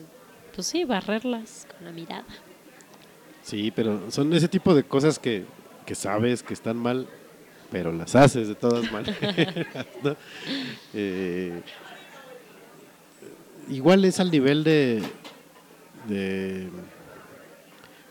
pues 0.55 0.67
sí, 0.67 0.85
barrerlas 0.85 1.67
con 1.77 1.85
la 1.87 1.93
mirada. 1.93 2.25
Sí, 3.43 3.73
pero 3.75 4.11
son 4.11 4.33
ese 4.33 4.49
tipo 4.49 4.75
de 4.75 4.85
cosas 4.85 5.19
que, 5.19 5.45
que 5.85 5.95
sabes 5.95 6.43
que 6.43 6.55
están 6.55 6.77
mal, 6.77 7.09
pero 7.71 7.93
las 7.93 8.15
haces 8.15 8.49
de 8.49 8.55
todas 8.55 8.91
maneras. 8.93 9.87
¿no? 10.03 10.17
Eh, 10.95 11.61
igual 13.69 14.05
es 14.05 14.21
al 14.21 14.31
nivel 14.31 14.63
de, 14.63 15.03
de 16.09 16.69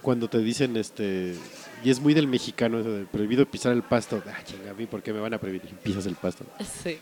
cuando 0.01 0.27
te 0.27 0.39
dicen 0.39 0.75
este 0.77 1.35
y 1.83 1.89
es 1.89 1.99
muy 1.99 2.13
del 2.13 2.27
mexicano 2.27 2.79
eso 2.79 2.91
de 2.91 3.05
prohibido 3.05 3.45
pisar 3.45 3.73
el 3.73 3.81
pasto. 3.83 4.21
Ah, 4.27 4.43
chinga, 4.43 4.71
a 4.71 4.73
mí, 4.73 4.85
¿por 4.85 5.01
qué 5.01 5.13
me 5.13 5.19
van 5.19 5.33
a 5.33 5.37
prohibir? 5.37 5.61
Pisas 5.83 6.05
el 6.05 6.15
pasto. 6.15 6.45
Sí. 6.83 6.97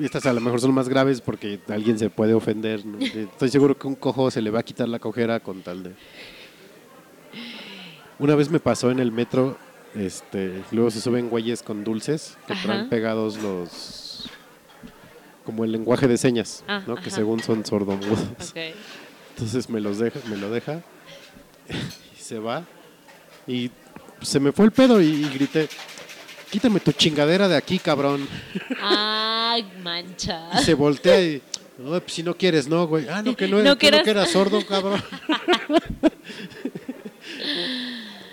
Estas 0.00 0.24
a 0.26 0.32
lo 0.32 0.40
mejor 0.40 0.60
son 0.60 0.72
más 0.72 0.88
graves 0.88 1.20
porque 1.20 1.60
alguien 1.68 1.98
se 1.98 2.08
puede 2.08 2.34
ofender. 2.34 2.84
¿no? 2.86 2.98
Estoy 3.04 3.48
seguro 3.50 3.76
que 3.76 3.86
un 3.86 3.94
cojo 3.96 4.30
se 4.30 4.40
le 4.40 4.50
va 4.50 4.60
a 4.60 4.62
quitar 4.62 4.88
la 4.88 4.98
cojera 4.98 5.40
con 5.40 5.62
tal 5.62 5.82
de. 5.82 5.92
Una 8.18 8.34
vez 8.34 8.50
me 8.50 8.60
pasó 8.60 8.90
en 8.90 8.98
el 8.98 9.12
metro, 9.12 9.58
este, 9.94 10.62
luego 10.72 10.90
se 10.90 11.00
suben 11.00 11.28
güeyes 11.28 11.62
con 11.62 11.84
dulces 11.84 12.38
que 12.46 12.54
traen 12.54 12.88
pegados 12.88 13.36
los. 13.42 14.30
como 15.44 15.64
el 15.64 15.72
lenguaje 15.72 16.08
de 16.08 16.16
señas, 16.16 16.64
Ah, 16.66 16.82
¿no? 16.86 16.96
que 16.96 17.10
según 17.10 17.42
son 17.42 17.66
sordomudos. 17.66 18.54
Entonces 19.30 19.68
me 19.68 19.80
los 19.80 19.98
deja, 19.98 20.18
me 20.30 20.36
lo 20.38 20.50
deja 20.50 20.80
y 21.68 22.20
se 22.22 22.38
va 22.38 22.64
y 23.46 23.70
se 24.22 24.40
me 24.40 24.52
fue 24.52 24.64
el 24.66 24.72
pedo 24.72 25.00
y, 25.00 25.06
y 25.06 25.28
grité, 25.34 25.68
quítame 26.50 26.80
tu 26.80 26.92
chingadera 26.92 27.48
de 27.48 27.56
aquí, 27.56 27.78
cabrón. 27.78 28.26
Ay, 28.80 29.64
mancha. 29.82 30.50
Y 30.60 30.64
se 30.64 30.74
voltea 30.74 31.20
y, 31.22 31.42
no, 31.78 31.90
pues 32.00 32.12
si 32.12 32.22
no 32.22 32.34
quieres, 32.36 32.68
no, 32.68 32.86
güey. 32.86 33.06
Ah, 33.08 33.22
no, 33.22 33.34
que 33.36 33.48
no, 33.48 33.58
No 33.62 33.78
que 33.78 33.90
no 33.90 34.02
que 34.02 34.10
eras 34.10 34.30
sordo, 34.30 34.64
cabrón. 34.66 35.02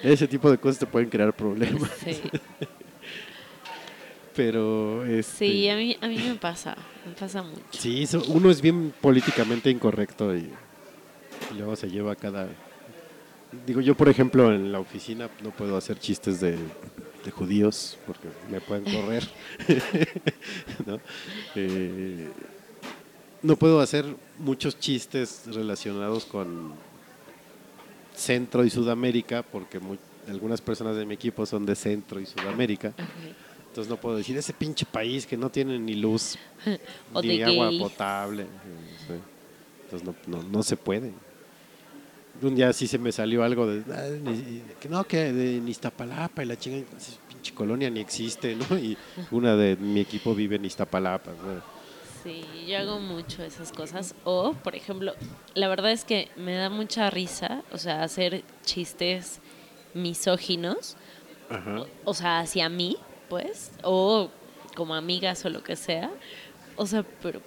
Ese 0.04 0.28
tipo 0.28 0.52
de 0.52 0.58
cosas 0.58 0.80
te 0.80 0.86
pueden 0.86 1.10
crear 1.10 1.34
problemas. 1.34 1.90
Sí. 2.04 2.20
Pero, 4.36 5.06
este, 5.06 5.46
Sí, 5.46 5.70
a 5.70 5.76
mí, 5.76 5.96
a 6.02 6.08
mí 6.08 6.18
me 6.18 6.36
pasa, 6.36 6.76
me 7.06 7.14
pasa 7.14 7.44
mucho. 7.44 7.62
sí, 7.70 8.02
eso- 8.04 8.24
uno 8.30 8.50
es 8.50 8.62
bien 8.62 8.92
políticamente 9.00 9.70
incorrecto 9.70 10.36
y, 10.36 10.50
y 11.52 11.58
luego 11.58 11.76
se 11.76 11.88
lleva 11.90 12.16
cada... 12.16 12.48
Digo, 13.66 13.82
yo, 13.82 13.96
por 13.96 14.10
ejemplo, 14.10 14.54
en 14.54 14.72
la 14.72 14.80
oficina 14.80 15.30
no 15.44 15.52
puedo 15.52 15.78
hacer 15.78 16.00
chistes 16.00 16.40
de, 16.40 16.58
de 17.24 17.32
judíos 17.32 17.98
porque 18.06 18.28
me 18.50 18.60
pueden 18.62 18.84
correr. 18.84 19.28
¿no? 20.86 21.00
Eh, 21.56 22.30
no 23.42 23.56
puedo 23.56 23.80
hacer 23.82 24.06
muchos 24.40 24.80
chistes 24.80 25.44
relacionados 25.48 26.26
con 26.26 26.74
Centro 28.16 28.64
y 28.64 28.70
Sudamérica 28.70 29.44
porque 29.44 29.80
algunas 30.28 30.62
personas 30.62 30.96
de 30.96 31.06
mi 31.06 31.14
equipo 31.16 31.46
son 31.46 31.66
de 31.66 31.76
Centro 31.76 32.20
y 32.20 32.26
Sudamérica. 32.26 32.94
Entonces 33.68 33.90
no 33.90 33.98
puedo 33.98 34.18
decir 34.18 34.38
ese 34.38 34.54
pinche 34.54 34.86
país 34.86 35.26
que 35.26 35.36
no 35.36 35.50
tiene 35.50 35.80
ni 35.80 35.96
luz 35.96 36.38
O 37.14 37.22
ni 37.22 37.42
agua 37.42 37.70
gay. 37.70 37.80
potable. 37.80 38.44
Sí. 39.08 39.14
Entonces 39.86 40.08
no, 40.08 40.16
no, 40.28 40.44
no 40.44 40.64
se 40.64 40.78
puede. 40.78 41.12
Un 42.44 42.56
día 42.56 42.74
sí 42.74 42.88
se 42.88 42.98
me 42.98 43.12
salió 43.12 43.44
algo 43.44 43.66
de, 43.68 43.84
"Ah, 43.94 44.08
que 44.80 44.90
no, 44.90 45.04
que 45.06 45.32
de 45.32 45.70
Iztapalapa 45.70 46.44
y 46.44 46.46
la 46.46 46.58
chinga, 46.58 46.78
esa 46.98 47.14
pinche 47.30 47.54
colonia 47.54 47.90
ni 47.90 48.00
existe, 48.02 48.56
¿no? 48.56 48.78
Y 48.78 48.98
una 49.32 49.56
de 49.56 49.76
mi 49.78 50.02
equipo 50.02 50.36
vive 50.36 50.58
en 50.58 50.66
Iztapalapa. 50.66 51.32
¿no? 51.32 51.62
Sí, 52.24 52.44
yo 52.68 52.78
hago 52.80 53.00
mucho 53.00 53.44
esas 53.44 53.72
cosas. 53.72 54.14
O, 54.24 54.54
por 54.54 54.76
ejemplo, 54.76 55.14
la 55.56 55.68
verdad 55.68 55.92
es 55.92 56.04
que 56.06 56.30
me 56.38 56.54
da 56.56 56.70
mucha 56.70 57.10
risa, 57.10 57.64
o 57.72 57.78
sea, 57.78 58.04
hacer 58.04 58.44
chistes 58.66 59.40
misóginos, 59.94 60.96
Ajá. 61.50 61.84
o 62.06 62.14
sea, 62.14 62.40
hacia 62.40 62.68
mí, 62.70 62.98
pues, 63.30 63.72
o 63.84 64.30
como 64.76 64.96
amigas 64.96 65.46
o 65.46 65.50
lo 65.50 65.64
que 65.64 65.76
sea. 65.76 66.12
O 66.76 66.86
sea, 66.88 67.04
pero, 67.22 67.42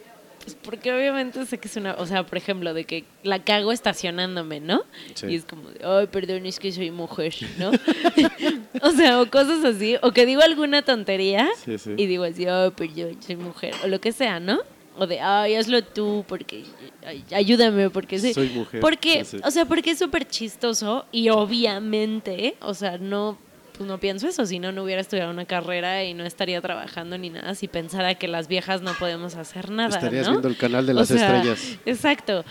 pues 0.47 0.57
porque 0.63 0.93
obviamente 0.93 1.45
sé 1.45 1.59
que 1.59 1.67
es 1.67 1.77
una, 1.77 1.97
o 1.99 2.07
sea, 2.07 2.25
por 2.25 2.39
ejemplo, 2.39 2.73
de 2.73 2.85
que 2.85 3.03
la 3.25 3.43
cago 3.43 3.73
estacionándome, 3.73 4.61
¿no? 4.61 4.85
Sí. 5.15 5.27
Y 5.27 5.35
es 5.35 5.45
como, 5.45 5.69
de, 5.71 5.85
ay, 5.85 6.07
perdón, 6.07 6.47
es 6.47 6.61
que 6.61 6.71
soy 6.71 6.93
mujer, 6.93 7.35
¿no? 7.59 7.73
o 8.83 8.91
sea, 8.93 9.21
o 9.21 9.29
cosas 9.29 9.65
así, 9.65 9.97
o 10.03 10.13
que 10.13 10.25
digo 10.25 10.43
alguna 10.43 10.83
tontería 10.83 11.49
Sí, 11.65 11.79
sí. 11.79 11.95
y 11.97 12.07
digo 12.07 12.23
así, 12.23 12.47
ay, 12.47 12.71
perdón, 12.71 13.21
soy 13.21 13.35
mujer, 13.35 13.75
o 13.83 13.89
lo 13.89 14.01
que 14.01 14.13
sea, 14.13 14.39
¿no? 14.39 14.61
O 14.97 15.09
de, 15.09 15.21
ay, 15.21 15.57
hazlo 15.57 15.83
tú, 15.83 16.25
porque, 16.29 16.63
ay, 17.05 17.25
ayúdame, 17.33 17.91
porque 17.91 18.21
sí. 18.21 18.33
Soy 18.33 18.49
mujer, 18.51 18.81
Porque, 18.81 19.27
o 19.43 19.51
sea, 19.51 19.65
porque 19.67 19.91
es 19.91 19.99
súper 19.99 20.29
chistoso 20.29 21.07
y 21.11 21.29
obviamente, 21.29 22.57
o 22.61 22.73
sea, 22.73 22.99
no, 22.99 23.37
pues 23.77 23.89
no 23.89 23.99
pienso 23.99 24.29
eso, 24.29 24.47
si 24.47 24.59
no, 24.59 24.73
no 24.73 24.83
hubiera 24.85 25.01
estudiado 25.01 25.31
una 25.31 25.45
carrera 25.45 26.05
y 26.05 26.15
no 26.15 26.25
estaría 26.25 26.61
trabajando 26.61 27.19
ni 27.19 27.31
nada 27.31 27.55
si 27.55 27.69
pensara 27.69 28.15
que 28.15 28.29
las 28.29 28.49
viejas 28.49 28.83
no 28.83 28.95
podemos 28.95 29.35
hacer 29.37 29.71
nada, 29.71 29.97
Estarías 29.97 30.27
¿no? 30.27 30.33
viendo 30.33 30.49
el 30.49 30.57
canal 30.57 30.87
de 30.87 30.93
O 30.93 30.97
las 30.97 31.09
sea, 31.09 31.37
estrellas. 31.37 31.79
Exacto. 31.85 32.45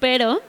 Pero 0.00 0.40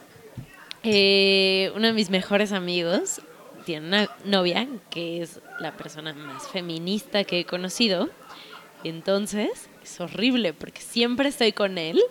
eh, 0.84 1.72
uno 1.76 1.88
de 1.88 1.94
mis 1.94 2.10
mejores 2.10 2.52
amigos 2.52 3.22
tiene 3.66 3.88
una 3.88 4.10
novia 4.26 4.68
que 4.90 5.22
es 5.22 5.40
la 5.60 5.76
persona 5.76 6.14
más 6.14 6.48
feminista 6.48 7.24
que 7.24 7.42
he 7.42 7.46
conocido. 7.46 8.10
Entonces, 8.84 9.70
es 9.82 10.00
horrible 10.02 10.54
porque 10.54 10.82
siempre 10.82 11.30
estoy 11.30 11.54
con 11.54 11.78
él. 11.78 12.02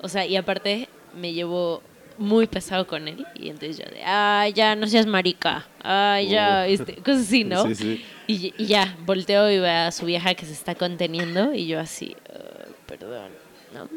O 0.00 0.08
sea, 0.08 0.26
y 0.26 0.36
aparte 0.36 0.88
me 1.14 1.32
llevo 1.32 1.82
muy 2.18 2.46
pesado 2.46 2.86
con 2.86 3.08
él. 3.08 3.26
Y 3.34 3.48
entonces 3.48 3.78
yo 3.78 3.84
de, 3.90 4.02
ay, 4.04 4.52
ya, 4.52 4.74
no 4.76 4.86
seas 4.86 5.06
marica. 5.06 5.66
Ay, 5.82 6.28
ya, 6.30 6.62
Oh. 6.66 6.70
este, 6.70 6.96
cosas 6.96 7.22
así, 7.22 7.44
¿no? 7.44 7.66
Sí, 7.66 7.74
sí. 7.74 8.04
Y, 8.26 8.54
y 8.56 8.66
ya, 8.66 8.96
volteo 9.04 9.50
y 9.50 9.58
veo 9.58 9.86
a 9.88 9.90
su 9.92 10.06
vieja 10.06 10.34
que 10.34 10.46
se 10.46 10.52
está 10.52 10.74
conteniendo 10.74 11.52
y 11.54 11.66
yo 11.66 11.80
así, 11.80 12.16
"Ay, 12.30 12.72
perdón, 12.86 13.30
¿no? 13.74 13.88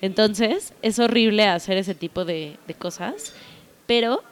Entonces, 0.00 0.72
es 0.82 0.98
horrible 0.98 1.44
hacer 1.46 1.76
ese 1.76 1.94
tipo 1.94 2.24
de, 2.24 2.56
de 2.66 2.74
cosas, 2.74 3.34
pero 3.86 4.22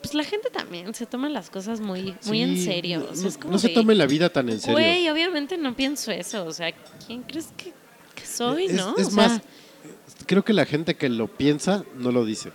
pues 0.00 0.14
la 0.14 0.24
gente 0.24 0.50
también 0.50 0.92
se 0.94 1.06
toma 1.06 1.28
las 1.28 1.48
cosas 1.48 1.80
muy, 1.80 2.16
muy 2.26 2.42
en 2.42 2.58
serio. 2.58 3.06
O 3.08 3.14
sea, 3.14 3.22
No, 3.22 3.28
es 3.28 3.38
como 3.38 3.52
no 3.52 3.58
se 3.58 3.68
de, 3.68 3.74
tome 3.74 3.94
la 3.94 4.06
vida 4.06 4.28
tan 4.30 4.48
en 4.48 4.58
serio. 4.58 4.74
Güey, 4.74 5.08
obviamente 5.08 5.56
no 5.56 5.76
pienso 5.76 6.10
eso. 6.10 6.44
O 6.44 6.52
sea, 6.52 6.72
¿quién 7.06 7.22
crees 7.22 7.50
que, 7.56 7.72
que 8.16 8.26
soy, 8.26 8.64
es, 8.64 8.72
no? 8.72 8.96
es 8.98 9.06
O 9.06 9.10
sea, 9.12 9.28
más, 9.28 9.40
creo 10.26 10.44
que 10.44 10.52
la 10.54 10.64
gente 10.66 10.96
que 10.96 11.08
lo 11.08 11.28
piensa 11.28 11.84
no 11.96 12.10
lo 12.10 12.24
dice. 12.24 12.50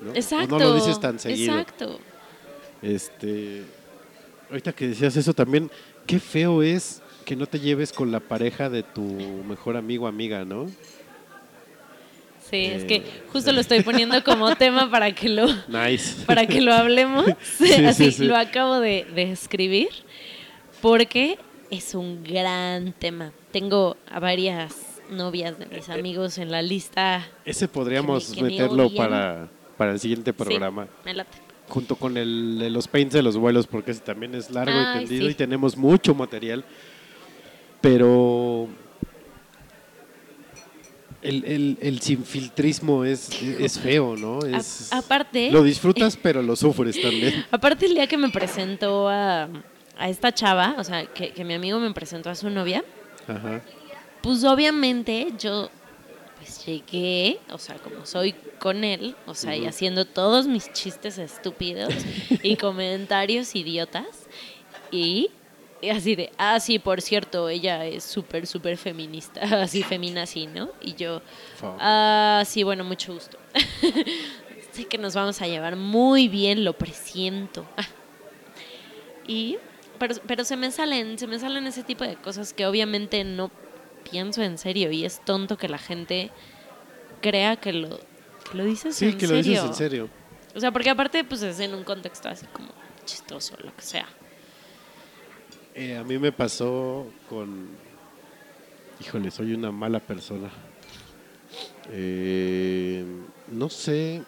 ¿No? 0.00 0.12
O 0.12 0.14
exacto. 0.14 0.58
no 0.58 0.64
lo 0.64 0.74
dices 0.74 0.98
tan 1.00 1.18
seguido. 1.18 1.52
Exacto. 1.58 1.98
Este, 2.82 3.64
ahorita 4.50 4.72
que 4.72 4.88
decías 4.88 5.16
eso 5.16 5.32
también, 5.34 5.70
qué 6.06 6.18
feo 6.20 6.62
es 6.62 7.02
que 7.24 7.36
no 7.36 7.46
te 7.46 7.58
lleves 7.60 7.92
con 7.92 8.10
la 8.12 8.20
pareja 8.20 8.70
de 8.70 8.82
tu 8.82 9.02
mejor 9.02 9.76
amigo 9.76 10.04
o 10.06 10.08
amiga, 10.08 10.44
¿no? 10.44 10.66
Sí, 12.50 12.64
es 12.64 12.84
Eh, 12.84 12.86
que 12.86 13.02
justo 13.30 13.52
lo 13.52 13.60
estoy 13.60 13.82
poniendo 13.82 14.22
como 14.24 14.54
tema 14.56 14.90
para 14.90 15.12
que 15.14 15.28
lo, 15.28 15.46
Nice. 15.68 16.24
para 16.24 16.46
que 16.46 16.60
lo 16.60 16.72
hablemos. 16.72 17.26
Sí, 17.58 17.72
Así 17.84 18.04
sí, 18.06 18.12
sí. 18.12 18.24
lo 18.24 18.36
acabo 18.36 18.80
de, 18.80 19.06
de 19.14 19.30
escribir 19.32 19.88
porque 20.80 21.38
es 21.70 21.94
un 21.94 22.24
gran 22.24 22.92
tema. 22.92 23.32
Tengo 23.52 23.96
a 24.10 24.18
varias 24.20 24.74
novias 25.10 25.58
de 25.58 25.64
Eh, 25.66 25.68
mis 25.76 25.88
amigos 25.90 26.38
en 26.38 26.50
la 26.50 26.62
lista. 26.62 27.26
Ese 27.44 27.68
podríamos 27.68 28.28
que 28.32 28.42
me- 28.42 28.48
que 28.48 28.54
me 28.56 28.62
meterlo 28.62 28.86
odian. 28.86 28.96
para, 28.96 29.48
para 29.78 29.92
el 29.92 30.00
siguiente 30.00 30.32
programa. 30.34 30.84
Sí, 30.84 30.90
me 31.06 31.14
late. 31.14 31.38
Junto 31.68 31.96
con 31.96 32.16
el 32.16 32.58
de 32.58 32.68
los 32.70 32.88
paints 32.88 33.14
de 33.14 33.22
los 33.22 33.36
vuelos, 33.36 33.66
porque 33.66 33.92
ese 33.92 34.00
también 34.00 34.34
es 34.34 34.50
largo 34.50 34.72
Ay, 34.74 34.96
y 34.96 34.98
tendido 35.06 35.26
sí. 35.26 35.32
y 35.32 35.34
tenemos 35.34 35.76
mucho 35.76 36.14
material. 36.14 36.64
Pero 37.80 38.68
El, 41.20 41.44
el, 41.44 41.78
el 41.80 42.00
sinfiltrismo 42.00 43.04
es, 43.04 43.30
es 43.42 43.78
feo, 43.78 44.16
¿no? 44.16 44.38
A- 44.40 44.58
Es, 44.58 44.92
aparte, 44.92 45.50
Lo 45.50 45.62
disfrutas, 45.62 46.16
pero 46.16 46.42
lo 46.42 46.54
sufres 46.56 46.98
también. 47.02 47.44
aparte 47.50 47.86
el 47.86 47.94
día 47.94 48.06
que 48.06 48.16
me 48.16 48.30
presentó 48.30 49.08
a, 49.08 49.48
a 49.98 50.08
esta 50.08 50.32
chava, 50.32 50.76
o 50.78 50.84
sea, 50.84 51.06
que, 51.06 51.30
que 51.32 51.44
mi 51.44 51.54
amigo 51.54 51.80
me 51.80 51.92
presentó 51.92 52.30
a 52.30 52.34
su 52.36 52.48
novia, 52.50 52.84
Ajá. 53.26 53.60
pues 54.22 54.44
obviamente 54.44 55.32
yo 55.38 55.70
llegué, 56.64 57.40
o 57.50 57.58
sea, 57.58 57.76
como 57.76 58.06
soy 58.06 58.34
con 58.58 58.84
él, 58.84 59.16
o 59.26 59.34
sea, 59.34 59.56
y 59.56 59.66
haciendo 59.66 60.04
todos 60.04 60.46
mis 60.46 60.72
chistes 60.72 61.18
estúpidos 61.18 61.94
y 62.42 62.56
comentarios 62.56 63.54
idiotas 63.54 64.28
y, 64.90 65.30
y 65.80 65.90
así 65.90 66.16
de, 66.16 66.30
ah, 66.38 66.58
sí, 66.60 66.78
por 66.78 67.00
cierto, 67.00 67.48
ella 67.48 67.84
es 67.86 68.04
súper, 68.04 68.46
súper 68.46 68.76
feminista, 68.76 69.40
así 69.62 69.82
feminazi, 69.82 70.46
¿no? 70.46 70.70
Y 70.80 70.94
yo, 70.94 71.22
ah, 71.62 72.42
sí, 72.46 72.62
bueno, 72.62 72.84
mucho 72.84 73.14
gusto. 73.14 73.38
sé 74.72 74.86
que 74.86 74.98
nos 74.98 75.14
vamos 75.14 75.40
a 75.42 75.46
llevar 75.46 75.76
muy 75.76 76.28
bien, 76.28 76.64
lo 76.64 76.72
presiento. 76.72 77.66
Y, 79.26 79.58
pero, 79.98 80.14
pero 80.26 80.44
se 80.44 80.56
me 80.56 80.70
salen, 80.70 81.18
se 81.18 81.26
me 81.26 81.38
salen 81.38 81.66
ese 81.66 81.82
tipo 81.82 82.04
de 82.04 82.16
cosas 82.16 82.52
que 82.52 82.66
obviamente 82.66 83.24
no 83.24 83.50
pienso 84.10 84.42
en 84.42 84.58
serio 84.58 84.90
y 84.90 85.04
es 85.04 85.24
tonto 85.24 85.56
que 85.56 85.68
la 85.68 85.78
gente 85.78 86.30
crea 87.20 87.56
que 87.56 87.72
lo, 87.72 87.98
que 88.50 88.56
lo 88.56 88.64
dices 88.64 88.94
Sí, 88.96 89.06
en 89.06 89.18
que 89.18 89.26
lo 89.26 89.34
serio. 89.36 89.52
dices 89.52 89.64
en 89.66 89.74
serio. 89.74 90.08
O 90.54 90.60
sea, 90.60 90.70
porque 90.72 90.90
aparte 90.90 91.24
pues 91.24 91.42
es 91.42 91.60
en 91.60 91.74
un 91.74 91.84
contexto 91.84 92.28
así 92.28 92.46
como 92.46 92.68
chistoso, 93.04 93.56
lo 93.62 93.74
que 93.74 93.82
sea. 93.82 94.06
Eh, 95.74 95.96
a 95.96 96.04
mí 96.04 96.18
me 96.18 96.32
pasó 96.32 97.06
con... 97.28 97.68
Híjole, 99.00 99.30
soy 99.30 99.54
una 99.54 99.70
mala 99.70 100.00
persona. 100.00 100.50
Eh, 101.90 103.04
no 103.52 103.68
sé 103.68 104.22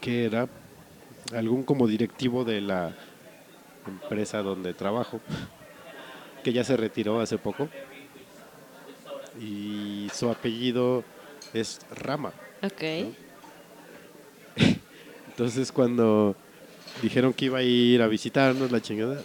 qué 0.00 0.26
era. 0.26 0.48
Algún 1.34 1.62
como 1.62 1.86
directivo 1.86 2.44
de 2.44 2.60
la 2.60 2.94
empresa 3.86 4.42
donde 4.42 4.72
trabajo, 4.74 5.20
que 6.42 6.52
ya 6.52 6.64
se 6.64 6.76
retiró 6.76 7.20
hace 7.20 7.38
poco. 7.38 7.68
Y 9.40 10.08
su 10.12 10.28
apellido 10.30 11.04
es 11.54 11.80
Rama. 11.90 12.32
Ok. 12.62 12.82
Entonces 15.28 15.70
cuando 15.72 16.34
dijeron 17.02 17.32
que 17.32 17.46
iba 17.46 17.58
a 17.58 17.62
ir 17.62 18.02
a 18.02 18.08
visitarnos 18.08 18.72
la 18.72 18.80
chingada, 18.80 19.20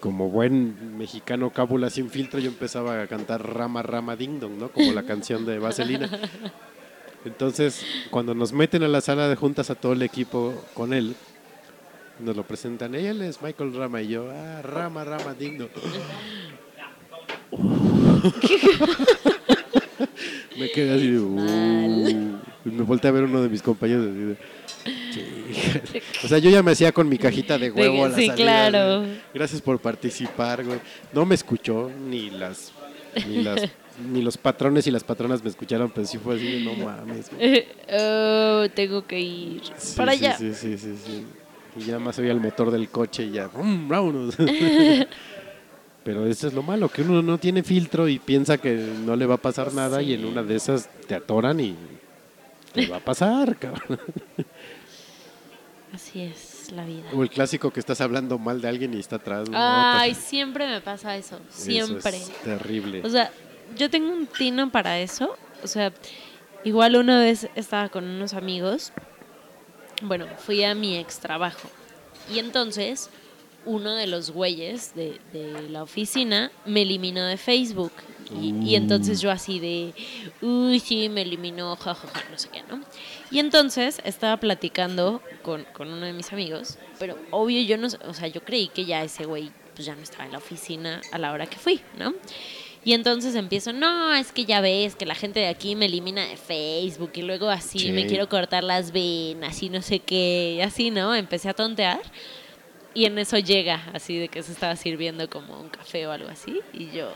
como 0.00 0.28
buen 0.28 0.98
mexicano 0.98 1.50
cábula 1.50 1.88
sin 1.88 2.10
filtro, 2.10 2.40
yo 2.40 2.48
empezaba 2.48 3.00
a 3.00 3.06
cantar 3.06 3.54
Rama 3.54 3.82
Rama 3.82 4.16
Ding 4.16 4.40
Dong, 4.40 4.58
¿no? 4.58 4.68
Como 4.70 4.92
la 4.92 5.04
canción 5.04 5.46
de 5.46 5.58
Vaselina. 5.60 6.10
Entonces, 7.24 7.86
cuando 8.10 8.34
nos 8.34 8.52
meten 8.52 8.82
a 8.82 8.88
la 8.88 9.00
sala 9.00 9.28
de 9.28 9.36
juntas 9.36 9.70
a 9.70 9.76
todo 9.76 9.92
el 9.92 10.02
equipo 10.02 10.60
con 10.74 10.92
él, 10.92 11.14
nos 12.18 12.36
lo 12.36 12.42
presentan. 12.42 12.96
Él 12.96 13.22
es 13.22 13.40
Michael 13.40 13.74
Rama 13.74 14.02
y 14.02 14.08
yo, 14.08 14.28
ah, 14.28 14.60
Rama 14.62 15.04
Rama 15.04 15.34
Ding 15.34 15.58
Dong. 15.58 15.70
me 20.58 20.70
quedé 20.70 20.94
así 20.94 21.10
de, 21.10 21.18
"Uh". 21.20 22.38
Me 22.64 22.82
volteé 22.82 23.08
a 23.08 23.12
ver 23.12 23.24
uno 23.24 23.42
de 23.42 23.48
mis 23.48 23.62
compañeros 23.62 24.06
así 24.08 24.18
de, 24.20 24.36
"Chíjale". 25.12 26.02
O 26.24 26.28
sea, 26.28 26.38
yo 26.38 26.50
ya 26.50 26.62
me 26.62 26.72
hacía 26.72 26.92
con 26.92 27.08
mi 27.08 27.18
cajita 27.18 27.58
de 27.58 27.70
huevo 27.70 28.04
a 28.04 28.08
la 28.08 28.16
sí, 28.16 28.26
salida, 28.26 28.68
claro. 28.70 29.00
güey. 29.00 29.20
Gracias 29.34 29.60
por 29.60 29.78
participar, 29.80 30.64
güey. 30.64 30.78
No 31.12 31.26
me 31.26 31.34
escuchó, 31.34 31.90
ni 32.08 32.30
las, 32.30 32.72
ni 33.28 33.42
las, 33.42 33.68
ni 34.12 34.22
los 34.22 34.38
patrones 34.38 34.86
y 34.86 34.90
las 34.90 35.04
patronas 35.04 35.42
me 35.42 35.50
escucharon, 35.50 35.90
pero 35.90 36.06
sí 36.06 36.18
fue 36.18 36.36
así 36.36 36.64
no 36.64 36.74
mames, 36.84 37.30
oh, 37.92 38.66
tengo 38.74 39.06
que 39.06 39.20
ir 39.20 39.62
Sí, 39.76 39.96
para 39.96 40.12
sí, 40.12 40.24
allá. 40.24 40.38
Sí, 40.38 40.54
sí, 40.54 40.78
sí, 40.78 40.94
sí. 41.04 41.26
Y 41.76 41.84
ya 41.86 41.98
más 41.98 42.18
oía 42.18 42.32
el 42.32 42.40
motor 42.40 42.70
del 42.70 42.88
coche 42.90 43.24
y 43.24 43.30
ya, 43.32 43.48
¡rum! 43.48 43.88
vámonos. 43.88 44.36
Pero 46.04 46.26
eso 46.26 46.48
es 46.48 46.54
lo 46.54 46.62
malo, 46.62 46.88
que 46.88 47.02
uno 47.02 47.22
no 47.22 47.38
tiene 47.38 47.62
filtro 47.62 48.08
y 48.08 48.18
piensa 48.18 48.58
que 48.58 48.74
no 48.74 49.14
le 49.14 49.26
va 49.26 49.36
a 49.36 49.38
pasar 49.38 49.72
nada 49.72 50.02
y 50.02 50.14
en 50.14 50.24
una 50.24 50.42
de 50.42 50.56
esas 50.56 50.88
te 51.06 51.14
atoran 51.14 51.60
y 51.60 51.76
te 52.72 52.86
va 52.88 52.96
a 52.96 53.00
pasar, 53.00 53.56
cabrón. 53.60 54.00
Así 55.92 56.22
es 56.22 56.72
la 56.72 56.84
vida. 56.84 57.04
O 57.14 57.22
el 57.22 57.30
clásico 57.30 57.70
que 57.70 57.78
estás 57.80 58.00
hablando 58.00 58.38
mal 58.38 58.60
de 58.60 58.68
alguien 58.68 58.94
y 58.94 58.98
está 58.98 59.16
atrás. 59.16 59.48
¿no? 59.48 59.56
Ay, 59.58 60.14
siempre 60.14 60.66
me 60.66 60.80
pasa 60.80 61.16
eso, 61.16 61.36
Eso 61.50 61.62
siempre. 61.62 62.16
es 62.16 62.30
terrible. 62.42 63.02
O 63.04 63.10
sea, 63.10 63.30
yo 63.76 63.90
tengo 63.90 64.10
un 64.10 64.26
tino 64.26 64.70
para 64.70 64.98
eso. 64.98 65.36
O 65.62 65.66
sea, 65.66 65.92
igual 66.64 66.96
una 66.96 67.20
vez 67.20 67.48
estaba 67.54 67.90
con 67.90 68.04
unos 68.04 68.32
amigos. 68.34 68.92
Bueno, 70.02 70.26
fui 70.38 70.64
a 70.64 70.74
mi 70.74 70.96
ex 70.96 71.20
trabajo. 71.20 71.68
Y 72.32 72.38
entonces, 72.38 73.10
uno 73.64 73.94
de 73.94 74.06
los 74.06 74.30
güeyes 74.30 74.94
de, 74.94 75.20
de 75.32 75.68
la 75.70 75.82
oficina 75.82 76.50
me 76.66 76.82
eliminó 76.82 77.24
de 77.24 77.36
Facebook. 77.36 77.92
Y, 78.40 78.54
y 78.70 78.76
entonces 78.76 79.20
yo 79.20 79.30
así 79.30 79.60
de, 79.60 79.92
uy, 80.40 80.80
sí, 80.80 81.10
me 81.10 81.20
eliminó, 81.22 81.76
jajaja, 81.76 82.22
no 82.30 82.38
sé 82.38 82.48
qué, 82.50 82.62
¿no? 82.68 82.80
Y 83.30 83.40
entonces 83.40 84.00
estaba 84.04 84.38
platicando 84.38 85.20
con, 85.42 85.64
con 85.74 85.88
uno 85.92 86.06
de 86.06 86.14
mis 86.14 86.32
amigos, 86.32 86.78
pero 86.98 87.18
obvio 87.30 87.60
yo 87.62 87.76
no, 87.76 87.88
o 88.08 88.14
sea, 88.14 88.28
yo 88.28 88.42
creí 88.42 88.68
que 88.68 88.86
ya 88.86 89.04
ese 89.04 89.26
güey 89.26 89.50
pues 89.74 89.84
ya 89.86 89.94
no 89.94 90.02
estaba 90.02 90.24
en 90.24 90.32
la 90.32 90.38
oficina 90.38 91.02
a 91.12 91.18
la 91.18 91.32
hora 91.32 91.46
que 91.46 91.58
fui, 91.58 91.80
¿no? 91.98 92.14
Y 92.84 92.94
entonces 92.94 93.34
empiezo, 93.34 93.72
no, 93.74 94.14
es 94.14 94.32
que 94.32 94.44
ya 94.46 94.60
ves 94.62 94.96
que 94.96 95.06
la 95.06 95.14
gente 95.14 95.40
de 95.40 95.46
aquí 95.48 95.76
me 95.76 95.86
elimina 95.86 96.26
de 96.26 96.36
Facebook 96.36 97.12
y 97.14 97.22
luego 97.22 97.48
así 97.50 97.78
Sí. 97.78 97.92
me 97.92 98.06
quiero 98.06 98.28
cortar 98.30 98.64
las 98.64 98.92
venas 98.92 99.62
y 99.62 99.68
no 99.68 99.82
sé 99.82 99.98
qué, 100.00 100.54
y 100.56 100.60
así, 100.62 100.90
¿no? 100.90 101.14
Empecé 101.14 101.48
a 101.50 101.54
tontear 101.54 102.00
y 102.94 103.04
en 103.06 103.18
eso 103.18 103.38
llega, 103.38 103.82
así 103.92 104.18
de 104.18 104.28
que 104.28 104.42
se 104.42 104.52
estaba 104.52 104.76
sirviendo 104.76 105.28
como 105.28 105.60
un 105.60 105.68
café 105.68 106.06
o 106.06 106.12
algo 106.12 106.28
así, 106.28 106.60
y 106.72 106.90
yo, 106.90 107.12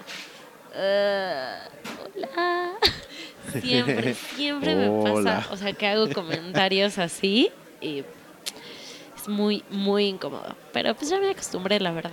"Ah, 0.75 1.59
hola. 2.15 2.73
Siempre, 3.63 4.15
siempre 4.15 4.75
me 4.75 4.91
pasa, 5.05 5.47
o 5.53 5.57
sea, 5.57 5.73
que 5.73 5.87
hago 5.87 6.09
comentarios 6.13 6.99
así 6.99 7.49
y 7.81 8.01
es 9.17 9.29
muy, 9.29 9.63
muy 9.71 10.07
incómodo. 10.07 10.57
Pero 10.73 10.95
pues 10.97 11.09
ya 11.11 11.21
me 11.21 11.31
acostumbré, 11.31 11.79
la 11.79 11.93
verdad. 11.93 12.11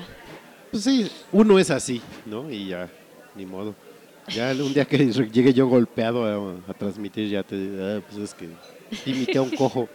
Pues 0.70 0.84
sí, 0.84 1.10
uno 1.32 1.58
es 1.58 1.72
así, 1.72 2.04
¿no? 2.28 2.52
Y 2.52 2.68
ya, 2.68 2.88
ni 3.36 3.48
modo. 3.48 3.74
Ya 4.30 4.52
un 4.52 4.74
día 4.76 4.86
que 4.86 4.98
llegue 5.32 5.54
yo 5.54 5.66
golpeado 5.68 6.24
a, 6.26 6.72
a 6.72 6.74
transmitir, 6.76 7.30
ya 7.30 7.42
te 7.42 7.56
ah, 7.80 8.00
pues 8.08 8.30
es 8.30 8.34
que 8.36 8.48
imité 9.10 9.40
a 9.40 9.42
un 9.42 9.50
cojo. 9.56 9.90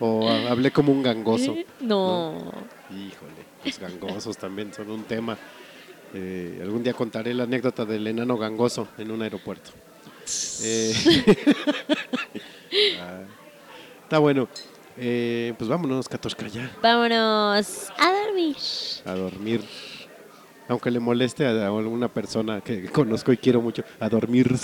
O 0.00 0.28
hablé 0.28 0.70
como 0.70 0.92
un 0.92 1.02
gangoso. 1.02 1.56
No. 1.80 2.52
Híjole, 2.90 3.44
los 3.64 3.78
gangosos 3.78 4.36
también 4.36 4.72
son 4.72 4.90
un 4.90 5.04
tema. 5.04 5.36
Eh, 6.14 6.58
algún 6.62 6.82
día 6.82 6.94
contaré 6.94 7.34
la 7.34 7.44
anécdota 7.44 7.84
del 7.84 8.06
enano 8.06 8.38
gangoso 8.38 8.88
en 8.96 9.10
un 9.10 9.22
aeropuerto. 9.22 9.70
Eh, 10.62 10.94
ah, 13.00 13.20
está 14.04 14.18
bueno. 14.18 14.48
Eh, 15.00 15.54
pues 15.56 15.70
vámonos, 15.70 16.08
Katoshka, 16.08 16.48
ya 16.48 16.76
Vámonos 16.82 17.88
a 17.98 18.12
dormir. 18.12 18.56
a 19.04 19.12
dormir. 19.12 19.60
Aunque 20.66 20.90
le 20.90 20.98
moleste 20.98 21.46
a 21.46 21.68
alguna 21.68 22.08
persona 22.08 22.60
que 22.60 22.86
conozco 22.90 23.32
y 23.32 23.36
quiero 23.36 23.62
mucho, 23.62 23.84
a 24.00 24.08
dormir. 24.08 24.54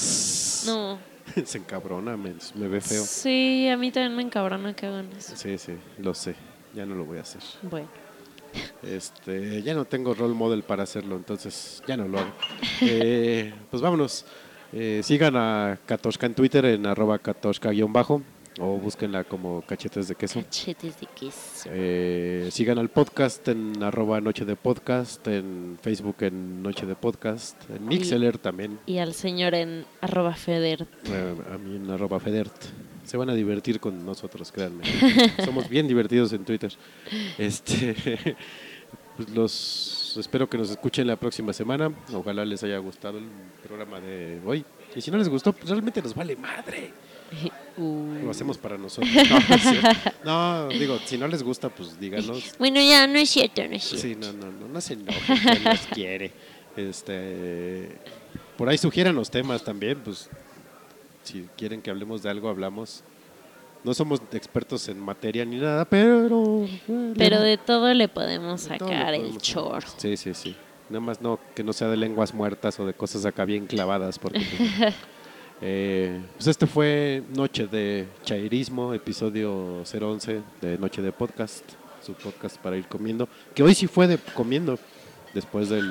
No. 0.66 0.98
Se 1.44 1.58
encabrona, 1.58 2.16
me, 2.16 2.34
me 2.54 2.68
ve 2.68 2.80
feo. 2.80 3.02
Sí, 3.02 3.68
a 3.68 3.76
mí 3.76 3.90
también 3.90 4.16
me 4.16 4.22
encabrona 4.22 4.74
que 4.74 4.86
hagan 4.86 5.08
eso. 5.16 5.36
Sí, 5.36 5.58
sí, 5.58 5.72
lo 5.98 6.14
sé. 6.14 6.34
Ya 6.74 6.84
no 6.84 6.94
lo 6.94 7.04
voy 7.04 7.18
a 7.18 7.22
hacer. 7.22 7.42
Bueno. 7.62 7.88
Este, 8.82 9.62
ya 9.62 9.74
no 9.74 9.84
tengo 9.84 10.14
role 10.14 10.34
model 10.34 10.62
para 10.62 10.84
hacerlo, 10.84 11.16
entonces 11.16 11.82
ya 11.86 11.96
no 11.96 12.06
lo 12.08 12.18
hago. 12.20 12.32
Eh, 12.80 13.52
pues 13.70 13.82
vámonos. 13.82 14.24
Eh, 14.72 15.00
sigan 15.04 15.36
a 15.36 15.78
Katoshka 15.86 16.26
en 16.26 16.34
Twitter 16.34 16.64
en 16.64 16.86
arroba 16.86 17.18
katoshka-bajo 17.20 18.22
o 18.60 18.78
búsquenla 18.78 19.24
como 19.24 19.62
cachetes 19.62 20.08
de 20.08 20.14
queso. 20.14 20.40
Cachetes 20.42 21.00
de 21.00 21.06
queso. 21.06 21.68
Eh, 21.72 22.48
sigan 22.52 22.78
al 22.78 22.88
podcast 22.88 23.46
en 23.48 23.82
arroba 23.82 24.20
noche 24.20 24.44
de 24.44 24.54
podcast, 24.56 25.26
en 25.26 25.78
Facebook 25.82 26.16
en 26.20 26.62
noche 26.62 26.86
de 26.86 26.94
podcast, 26.94 27.56
en 27.70 27.86
Mixeler 27.86 28.38
también, 28.38 28.78
Y 28.86 28.98
al 28.98 29.14
señor 29.14 29.54
en 29.54 29.84
arroba 30.00 30.34
Feder. 30.34 30.86
eh, 31.06 31.34
a 31.52 31.58
mí 31.58 31.76
en 31.76 31.90
arroba 31.90 32.20
Federt. 32.20 32.54
Se 33.04 33.16
van 33.18 33.28
a 33.28 33.34
divertir 33.34 33.80
con 33.80 34.04
nosotros, 34.06 34.50
créanme. 34.50 34.84
Somos 35.44 35.68
bien 35.68 35.86
divertidos 35.86 36.32
en 36.32 36.44
Twitter. 36.44 36.72
Este, 37.36 37.94
pues 39.16 39.28
los 39.30 40.16
espero 40.18 40.48
que 40.48 40.56
nos 40.56 40.70
escuchen 40.70 41.06
la 41.06 41.16
próxima 41.16 41.52
semana. 41.52 41.92
Ojalá 42.14 42.44
les 42.44 42.62
haya 42.62 42.78
gustado 42.78 43.18
el 43.18 43.26
programa 43.66 44.00
de 44.00 44.40
hoy. 44.46 44.64
Y 44.96 45.00
si 45.00 45.10
no 45.10 45.18
les 45.18 45.28
gustó, 45.28 45.52
pues 45.52 45.68
realmente 45.68 46.00
nos 46.00 46.14
vale 46.14 46.36
madre. 46.36 46.92
Uh. 47.76 48.20
Lo 48.22 48.30
hacemos 48.30 48.56
para 48.56 48.78
nosotros. 48.78 49.10
No, 50.24 50.62
no. 50.62 50.62
No, 50.66 50.68
digo, 50.68 50.96
si 51.04 51.18
no 51.18 51.26
les 51.26 51.42
gusta, 51.42 51.68
pues 51.68 51.98
díganos. 51.98 52.54
Bueno, 52.60 52.80
ya, 52.80 53.06
no 53.08 53.18
es 53.18 53.30
cierto, 53.30 53.62
no 53.66 53.74
es 53.74 53.82
cierto. 53.82 54.06
Sí, 54.06 54.14
no, 54.14 54.32
no, 54.32 54.52
no, 54.52 54.68
no 54.68 54.80
se 54.80 54.92
enojen, 54.94 55.38
que 55.40 55.60
nos 55.60 55.80
quiere. 55.88 56.30
Este, 56.76 57.98
Por 58.56 58.68
ahí 58.68 58.78
sugieran 58.78 59.16
los 59.16 59.28
temas 59.30 59.64
también, 59.64 59.98
pues 60.04 60.30
si 61.24 61.48
quieren 61.56 61.82
que 61.82 61.90
hablemos 61.90 62.22
de 62.22 62.30
algo, 62.30 62.48
hablamos. 62.48 63.02
No 63.82 63.92
somos 63.92 64.22
expertos 64.32 64.88
en 64.88 64.98
materia 65.00 65.44
ni 65.44 65.56
nada, 65.56 65.84
pero... 65.84 66.66
Pero 67.18 67.40
de 67.40 67.58
todo 67.58 67.92
le 67.92 68.06
podemos 68.08 68.60
sacar 68.62 69.10
le 69.10 69.16
el 69.16 69.22
podemos- 69.22 69.42
chorro. 69.42 69.88
Sí, 69.98 70.16
sí, 70.16 70.32
sí. 70.32 70.56
Nada 70.88 71.00
más 71.00 71.20
no, 71.20 71.40
que 71.56 71.64
no 71.64 71.72
sea 71.72 71.88
de 71.88 71.96
lenguas 71.96 72.32
muertas 72.34 72.78
o 72.78 72.86
de 72.86 72.94
cosas 72.94 73.24
acá 73.26 73.44
bien 73.44 73.66
clavadas, 73.66 74.18
porque... 74.20 74.40
pues, 75.58 75.62
eh, 75.62 76.20
pues 76.36 76.46
este 76.48 76.66
fue 76.66 77.22
Noche 77.34 77.66
de 77.66 78.06
Chairismo, 78.24 78.92
episodio 78.94 79.82
011 79.84 80.42
de 80.60 80.78
Noche 80.78 81.02
de 81.02 81.12
Podcast, 81.12 81.64
su 82.02 82.14
podcast 82.14 82.58
para 82.58 82.76
ir 82.76 82.86
comiendo, 82.86 83.28
que 83.54 83.62
hoy 83.62 83.74
sí 83.74 83.86
fue 83.86 84.06
de 84.06 84.18
comiendo, 84.34 84.78
después 85.32 85.68
de 85.68 85.82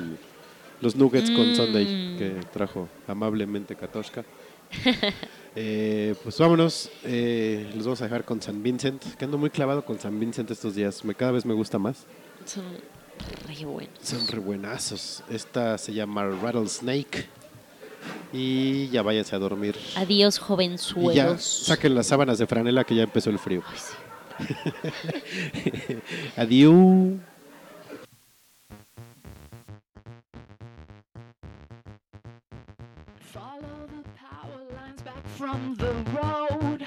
los 0.80 0.96
nuggets 0.96 1.30
con 1.30 1.52
Mm. 1.52 1.54
Sunday 1.54 2.16
que 2.18 2.36
trajo 2.52 2.88
amablemente 3.06 3.74
Katoshka. 3.76 4.24
Eh, 5.56 6.16
pues 6.24 6.36
vámonos, 6.36 6.90
eh, 7.04 7.70
los 7.76 7.84
vamos 7.84 8.00
a 8.00 8.06
dejar 8.06 8.24
con 8.24 8.42
San 8.42 8.60
Vincent, 8.60 9.00
que 9.16 9.24
ando 9.24 9.38
muy 9.38 9.50
clavado 9.50 9.84
con 9.84 10.00
San 10.00 10.18
Vincent 10.18 10.50
estos 10.50 10.74
días, 10.74 11.04
me, 11.04 11.14
cada 11.14 11.30
vez 11.30 11.46
me 11.46 11.54
gusta 11.54 11.78
más. 11.78 12.06
Son 12.44 12.64
re 13.46 13.64
buenos. 13.64 13.94
Son 14.02 14.26
re 14.26 14.40
buenazos. 14.40 15.22
Esta 15.30 15.78
se 15.78 15.94
llama 15.94 16.26
Rattlesnake. 16.26 17.28
Y 18.32 18.88
ya 18.88 19.02
váyanse 19.02 19.36
a 19.36 19.38
dormir. 19.38 19.76
Adiós, 19.96 20.36
Y 20.36 20.40
ya 20.40 20.44
jovenzuelos. 20.46 21.42
saquen 21.44 21.94
las 21.94 22.06
sábanas 22.08 22.38
de 22.38 22.46
franela 22.46 22.84
que 22.84 22.94
ya 22.94 23.04
empezó 23.04 23.30
el 23.30 23.38
frío. 23.38 23.62
Ay, 23.66 23.78
sí. 23.78 23.94
Adiós. 26.36 27.14
Follow 33.18 33.86
the 33.88 34.08
power 34.18 34.60
lines 34.76 35.02
back 35.02 35.26
from 35.26 35.74
the 35.76 35.92
road. 36.18 36.86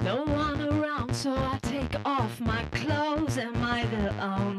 No 0.00 0.24
one 0.24 0.60
around, 0.62 1.14
so 1.14 1.34
I 1.34 1.58
take 1.62 1.94
off 2.04 2.40
my 2.40 2.62
clothes. 2.72 3.38
Am 3.38 3.56
I 3.62 3.84
the 3.86 4.12
only 4.22 4.53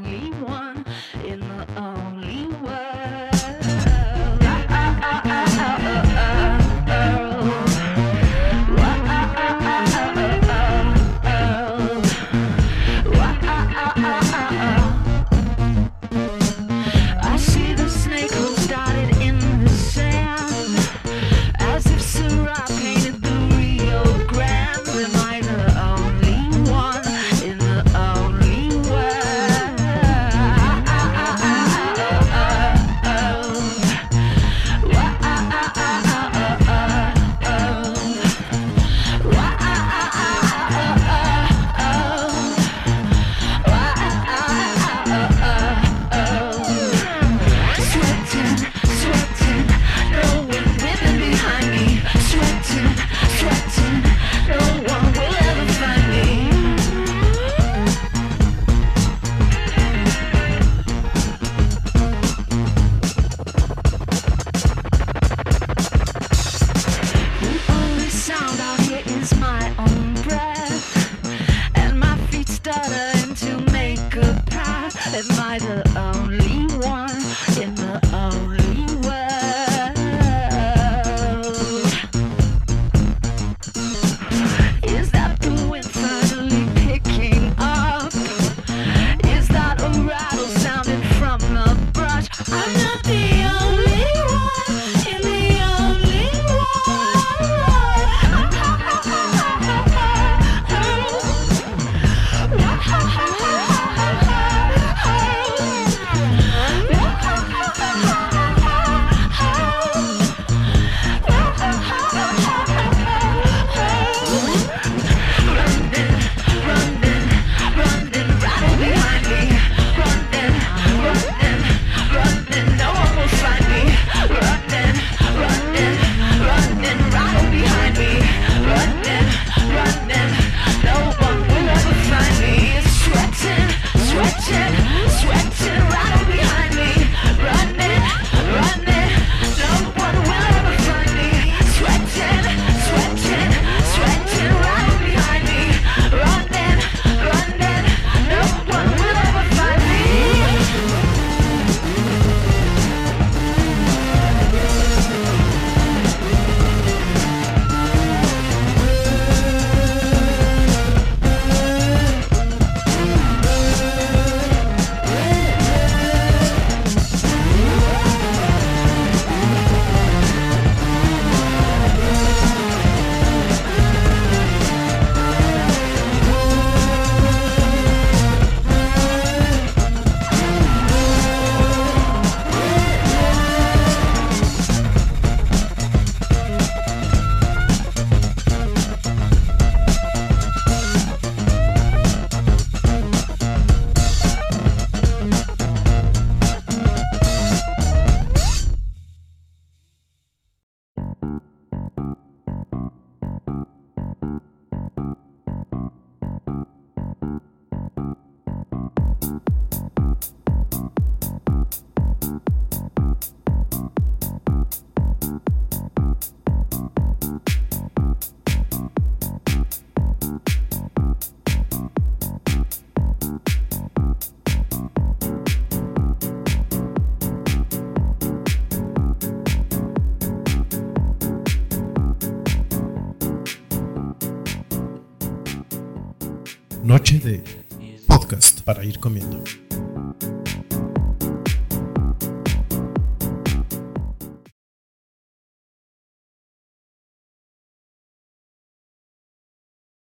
ir 238.88 239.00
comiendo. 239.00 239.44